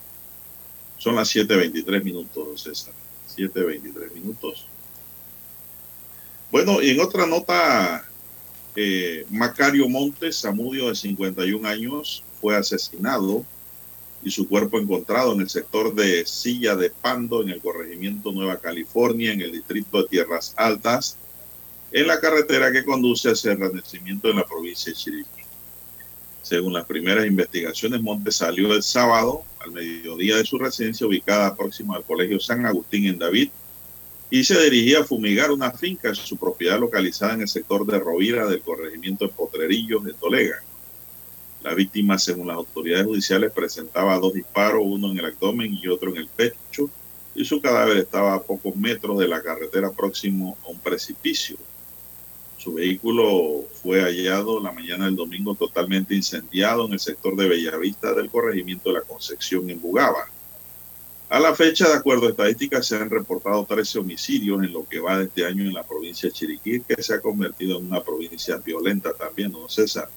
Son 0.98 1.16
las 1.16 1.36
7.23 1.36 2.04
minutos, 2.04 2.64
César. 2.64 2.94
7.23 3.36 4.14
minutos. 4.14 4.66
Bueno, 6.52 6.82
y 6.82 6.92
en 6.92 7.00
otra 7.00 7.26
nota, 7.26 8.08
eh, 8.76 9.26
Macario 9.32 9.90
Montes, 9.90 10.42
Zamudio 10.42 10.90
de 10.90 10.96
51 10.96 11.68
años, 11.68 12.24
fue 12.40 12.56
asesinado 12.56 13.44
y 14.24 14.32
su 14.32 14.48
cuerpo 14.48 14.80
encontrado 14.80 15.34
en 15.34 15.42
el 15.42 15.50
sector 15.50 15.94
de 15.94 16.26
Silla 16.26 16.76
de 16.76 16.90
Pando, 16.90 17.42
en 17.42 17.50
el 17.50 17.60
corregimiento 17.60 18.32
Nueva 18.32 18.58
California, 18.58 19.34
en 19.34 19.42
el 19.42 19.52
distrito 19.52 20.02
de 20.02 20.08
Tierras 20.08 20.54
Altas, 20.56 21.18
en 21.94 22.08
la 22.08 22.20
carretera 22.20 22.72
que 22.72 22.84
conduce 22.84 23.30
hacia 23.30 23.52
el 23.52 23.60
renacimiento 23.60 24.28
de 24.28 24.34
la 24.34 24.46
provincia 24.46 24.92
de 24.92 24.98
Chiriquí. 24.98 25.44
Según 26.42 26.74
las 26.74 26.86
primeras 26.86 27.26
investigaciones, 27.28 28.02
Montes 28.02 28.38
salió 28.38 28.74
el 28.74 28.82
sábado 28.82 29.44
al 29.60 29.72
mediodía 29.72 30.38
de 30.38 30.46
su 30.46 30.58
residencia 30.58 31.06
ubicada 31.06 31.56
próxima 31.56 31.96
al 31.96 32.04
Colegio 32.04 32.40
San 32.40 32.66
Agustín 32.66 33.06
en 33.06 33.20
David 33.20 33.50
y 34.32 34.44
se 34.44 34.60
dirigía 34.64 35.02
a 35.02 35.04
fumigar 35.04 35.52
una 35.52 35.70
finca 35.72 36.10
en 36.10 36.16
su 36.16 36.36
propiedad 36.36 36.80
localizada 36.80 37.36
en 37.36 37.42
el 37.42 37.48
sector 37.48 37.86
de 37.86 38.00
Rovira 38.00 38.48
del 38.48 38.62
corregimiento 38.62 39.28
de 39.28 39.32
Potrerillos 39.32 40.04
de 40.04 40.14
Tolega. 40.14 40.64
La 41.62 41.76
víctima, 41.76 42.18
según 42.18 42.48
las 42.48 42.58
autoridades 42.58 43.06
judiciales, 43.06 43.52
presentaba 43.52 44.18
dos 44.18 44.34
disparos, 44.34 44.82
uno 44.84 45.12
en 45.12 45.20
el 45.20 45.26
abdomen 45.26 45.78
y 45.80 45.88
otro 45.88 46.10
en 46.10 46.18
el 46.18 46.28
pecho, 46.28 46.90
y 47.36 47.46
su 47.46 47.62
cadáver 47.62 47.98
estaba 47.98 48.34
a 48.34 48.42
pocos 48.42 48.76
metros 48.76 49.20
de 49.20 49.28
la 49.28 49.44
carretera 49.44 49.92
próximo 49.92 50.58
a 50.66 50.70
un 50.70 50.80
precipicio. 50.80 51.56
Su 52.64 52.76
vehículo 52.76 53.66
fue 53.82 54.02
hallado 54.02 54.64
la 54.64 54.72
mañana 54.72 55.04
del 55.04 55.18
domingo 55.18 55.54
totalmente 55.54 56.16
incendiado 56.16 56.86
en 56.86 56.94
el 56.94 57.00
sector 57.02 57.36
de 57.36 57.50
Bellavista 57.50 58.14
del 58.14 58.30
corregimiento 58.30 58.88
de 58.88 59.00
la 59.00 59.02
Concepción 59.02 59.70
en 59.70 59.82
Bugaba. 59.82 60.30
A 61.28 61.40
la 61.42 61.54
fecha, 61.56 61.90
de 61.90 61.96
acuerdo 61.96 62.28
a 62.28 62.30
estadísticas, 62.30 62.86
se 62.88 62.96
han 62.96 63.10
reportado 63.10 63.66
13 63.66 64.00
homicidios 64.00 64.64
en 64.64 64.72
lo 64.72 64.88
que 64.88 65.02
va 65.02 65.18
de 65.18 65.26
este 65.26 65.46
año 65.46 65.64
en 65.64 65.74
la 65.74 65.84
provincia 65.84 66.30
de 66.30 66.34
Chiriquí, 66.36 66.80
que 66.88 67.04
se 67.04 67.16
ha 67.16 67.20
convertido 67.20 67.80
en 67.80 67.88
una 67.88 68.02
provincia 68.02 68.56
violenta 68.56 69.12
también, 69.12 69.52
don 69.52 69.70
César, 69.70 70.08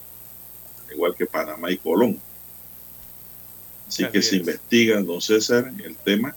igual 0.93 1.17
que 1.17 1.27
Panamá 1.27 1.73
y 1.73 1.79
Colón. 1.79 2.17
Así, 3.89 4.07
que 4.07 4.23
se 4.23 4.37
investiga, 4.37 5.03
don 5.03 5.21
César, 5.21 5.73
el 5.85 5.97
tema. 5.97 6.37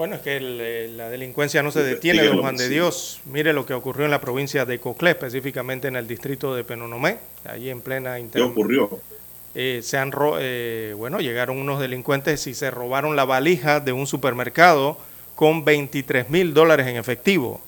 Bueno, 0.00 0.14
es 0.14 0.22
que 0.22 0.38
eh, 0.40 0.90
la 0.96 1.10
delincuencia 1.10 1.62
no 1.62 1.70
se 1.70 1.82
detiene, 1.82 2.24
don 2.24 2.40
Juan 2.40 2.56
de 2.56 2.70
Dios. 2.70 3.20
Mire 3.26 3.52
lo 3.52 3.66
que 3.66 3.74
ocurrió 3.74 4.06
en 4.06 4.10
la 4.10 4.18
provincia 4.22 4.64
de 4.64 4.80
Coclé, 4.80 5.10
específicamente 5.10 5.88
en 5.88 5.96
el 5.96 6.08
distrito 6.08 6.54
de 6.54 6.64
Penonomé, 6.64 7.18
allí 7.44 7.68
en 7.68 7.82
plena 7.82 8.16
¿Qué 8.32 8.40
ocurrió? 8.40 8.98
Eh, 9.54 9.80
se 9.82 9.98
han 9.98 10.10
eh, 10.38 10.94
bueno, 10.96 11.20
llegaron 11.20 11.58
unos 11.58 11.80
delincuentes 11.80 12.46
y 12.46 12.54
se 12.54 12.70
robaron 12.70 13.14
la 13.14 13.26
valija 13.26 13.80
de 13.80 13.92
un 13.92 14.06
supermercado 14.06 14.96
con 15.34 15.66
23 15.66 16.30
mil 16.30 16.54
dólares 16.54 16.86
en 16.86 16.96
efectivo. 16.96 17.60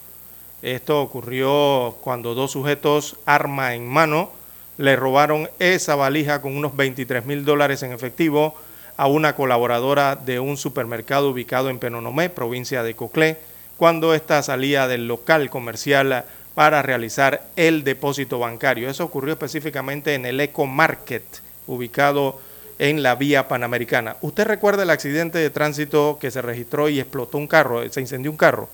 Esto 0.63 1.03
ocurrió 1.03 1.99
cuando 2.01 2.35
dos 2.35 2.53
sujetos, 2.53 3.17
arma 3.27 3.75
en 3.75 3.87
mano, 3.87 4.33
le 4.79 4.97
robaron 4.97 5.51
esa 5.59 5.97
valija 5.97 6.41
con 6.41 6.57
unos 6.57 6.75
23 6.79 7.27
mil 7.27 7.45
dólares 7.45 7.83
en 7.83 7.93
efectivo 7.93 8.55
a 9.03 9.09
una 9.09 9.35
colaboradora 9.35 10.15
de 10.15 10.39
un 10.39 10.57
supermercado 10.57 11.31
ubicado 11.31 11.71
en 11.71 11.81
Penonomé, 11.81 12.31
provincia 12.31 12.85
de 12.85 12.95
Coclé, 12.95 13.37
cuando 13.77 14.15
ésta 14.15 14.41
salía 14.45 14.87
del 14.87 15.09
local 15.09 15.51
comercial 15.51 16.25
para 16.55 16.83
realizar 16.83 17.49
el 17.57 17.83
depósito 17.83 18.39
bancario. 18.39 18.89
Eso 18.89 19.03
ocurrió 19.05 19.33
específicamente 19.33 20.15
en 20.15 20.25
el 20.25 20.39
Eco 20.39 20.67
Market 20.67 21.25
ubicado 21.67 22.41
en 22.79 23.03
la 23.03 23.17
vía 23.17 23.49
panamericana. 23.49 24.19
¿Usted 24.21 24.47
recuerda 24.47 24.85
el 24.85 24.91
accidente 24.91 25.39
de 25.39 25.51
tránsito 25.51 26.19
que 26.21 26.31
se 26.31 26.41
registró 26.41 26.89
y 26.89 27.01
explotó 27.01 27.39
un 27.39 27.49
carro, 27.49 27.83
se 27.89 28.01
incendió 28.01 28.31
un 28.31 28.37
carro 28.37 28.69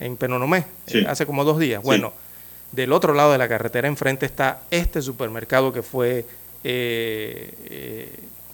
en 0.00 0.18
Penonomé 0.18 0.66
eh, 0.88 1.06
hace 1.08 1.24
como 1.24 1.44
dos 1.44 1.58
días? 1.58 1.82
Bueno, 1.82 2.12
del 2.72 2.92
otro 2.92 3.14
lado 3.14 3.32
de 3.32 3.38
la 3.38 3.48
carretera 3.48 3.88
enfrente 3.88 4.26
está 4.26 4.64
este 4.70 5.00
supermercado 5.00 5.72
que 5.72 5.82
fue 5.82 6.26
eh, 6.62 7.54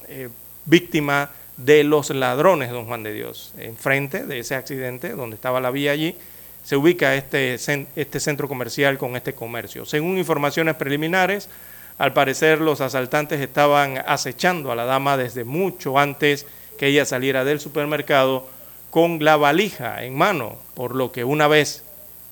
eh, 0.06 0.28
víctima 0.68 1.30
de 1.56 1.82
los 1.82 2.10
ladrones, 2.10 2.70
don 2.70 2.86
Juan 2.86 3.02
de 3.02 3.12
Dios. 3.12 3.52
Enfrente 3.58 4.24
de 4.24 4.38
ese 4.38 4.54
accidente, 4.54 5.10
donde 5.10 5.34
estaba 5.34 5.60
la 5.60 5.70
vía 5.70 5.92
allí, 5.92 6.14
se 6.62 6.76
ubica 6.76 7.14
este, 7.14 7.54
este 7.54 8.20
centro 8.20 8.46
comercial 8.46 8.98
con 8.98 9.16
este 9.16 9.34
comercio. 9.34 9.86
Según 9.86 10.18
informaciones 10.18 10.76
preliminares, 10.76 11.48
al 11.96 12.12
parecer 12.12 12.60
los 12.60 12.80
asaltantes 12.80 13.40
estaban 13.40 14.02
acechando 14.06 14.70
a 14.70 14.76
la 14.76 14.84
dama 14.84 15.16
desde 15.16 15.44
mucho 15.44 15.98
antes 15.98 16.46
que 16.78 16.88
ella 16.88 17.04
saliera 17.04 17.44
del 17.44 17.58
supermercado 17.58 18.46
con 18.90 19.24
la 19.24 19.36
valija 19.36 20.04
en 20.04 20.16
mano, 20.16 20.58
por 20.74 20.94
lo 20.94 21.10
que 21.10 21.24
una 21.24 21.48
vez 21.48 21.82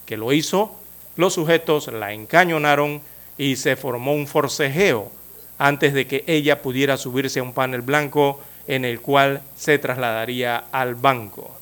que 0.04 0.16
lo 0.16 0.32
hizo, 0.32 0.78
los 1.16 1.34
sujetos 1.34 1.88
la 1.88 2.12
encañonaron 2.12 3.00
y 3.38 3.56
se 3.56 3.74
formó 3.74 4.14
un 4.14 4.26
forcejeo 4.26 5.10
antes 5.58 5.94
de 5.94 6.06
que 6.06 6.24
ella 6.26 6.62
pudiera 6.62 6.96
subirse 6.96 7.40
a 7.40 7.42
un 7.42 7.52
panel 7.52 7.82
blanco 7.82 8.40
en 8.66 8.84
el 8.84 9.00
cual 9.00 9.42
se 9.56 9.78
trasladaría 9.78 10.64
al 10.72 10.94
banco. 10.94 11.56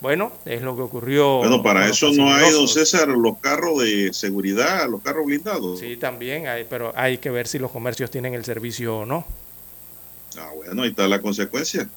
Bueno, 0.00 0.32
es 0.44 0.60
lo 0.60 0.76
que 0.76 0.82
ocurrió. 0.82 1.38
Bueno, 1.38 1.62
para 1.62 1.88
eso 1.88 2.12
no 2.12 2.32
hay, 2.32 2.52
don 2.52 2.68
César, 2.68 3.08
los 3.08 3.38
carros 3.38 3.82
de 3.82 4.12
seguridad, 4.12 4.88
los 4.88 5.00
carros 5.02 5.24
blindados. 5.24 5.80
Sí, 5.80 5.96
también 5.96 6.46
hay, 6.46 6.64
pero 6.64 6.92
hay 6.94 7.18
que 7.18 7.30
ver 7.30 7.48
si 7.48 7.58
los 7.58 7.70
comercios 7.70 8.10
tienen 8.10 8.34
el 8.34 8.44
servicio 8.44 8.98
o 8.98 9.06
no. 9.06 9.24
Ah, 10.38 10.50
bueno, 10.54 10.82
ahí 10.82 10.90
está 10.90 11.08
la 11.08 11.22
consecuencia. 11.22 11.88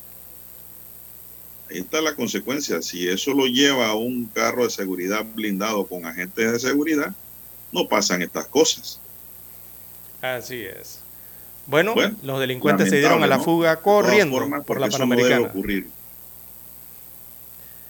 Ahí 1.70 1.80
está 1.80 2.02
la 2.02 2.16
consecuencia. 2.16 2.82
Si 2.82 3.08
eso 3.08 3.34
lo 3.34 3.46
lleva 3.48 3.88
a 3.88 3.96
un 3.96 4.26
carro 4.28 4.64
de 4.64 4.70
seguridad 4.70 5.26
blindado 5.36 5.86
con 5.86 6.06
agentes 6.06 6.54
de 6.54 6.60
seguridad, 6.60 7.14
no 7.72 7.88
pasan 7.88 8.22
estas 8.22 8.48
cosas. 8.48 9.00
Así 10.22 10.64
es. 10.64 10.99
Bueno, 11.70 11.94
los 12.24 12.40
delincuentes 12.40 12.90
se 12.90 12.98
dieron 12.98 13.24
a 13.24 13.28
la 13.28 13.40
fuga 13.40 13.78
corriendo 13.78 14.40
por 14.66 14.80
la 14.80 14.90
Panamericana. 14.90 15.48
ocurrir 15.48 15.88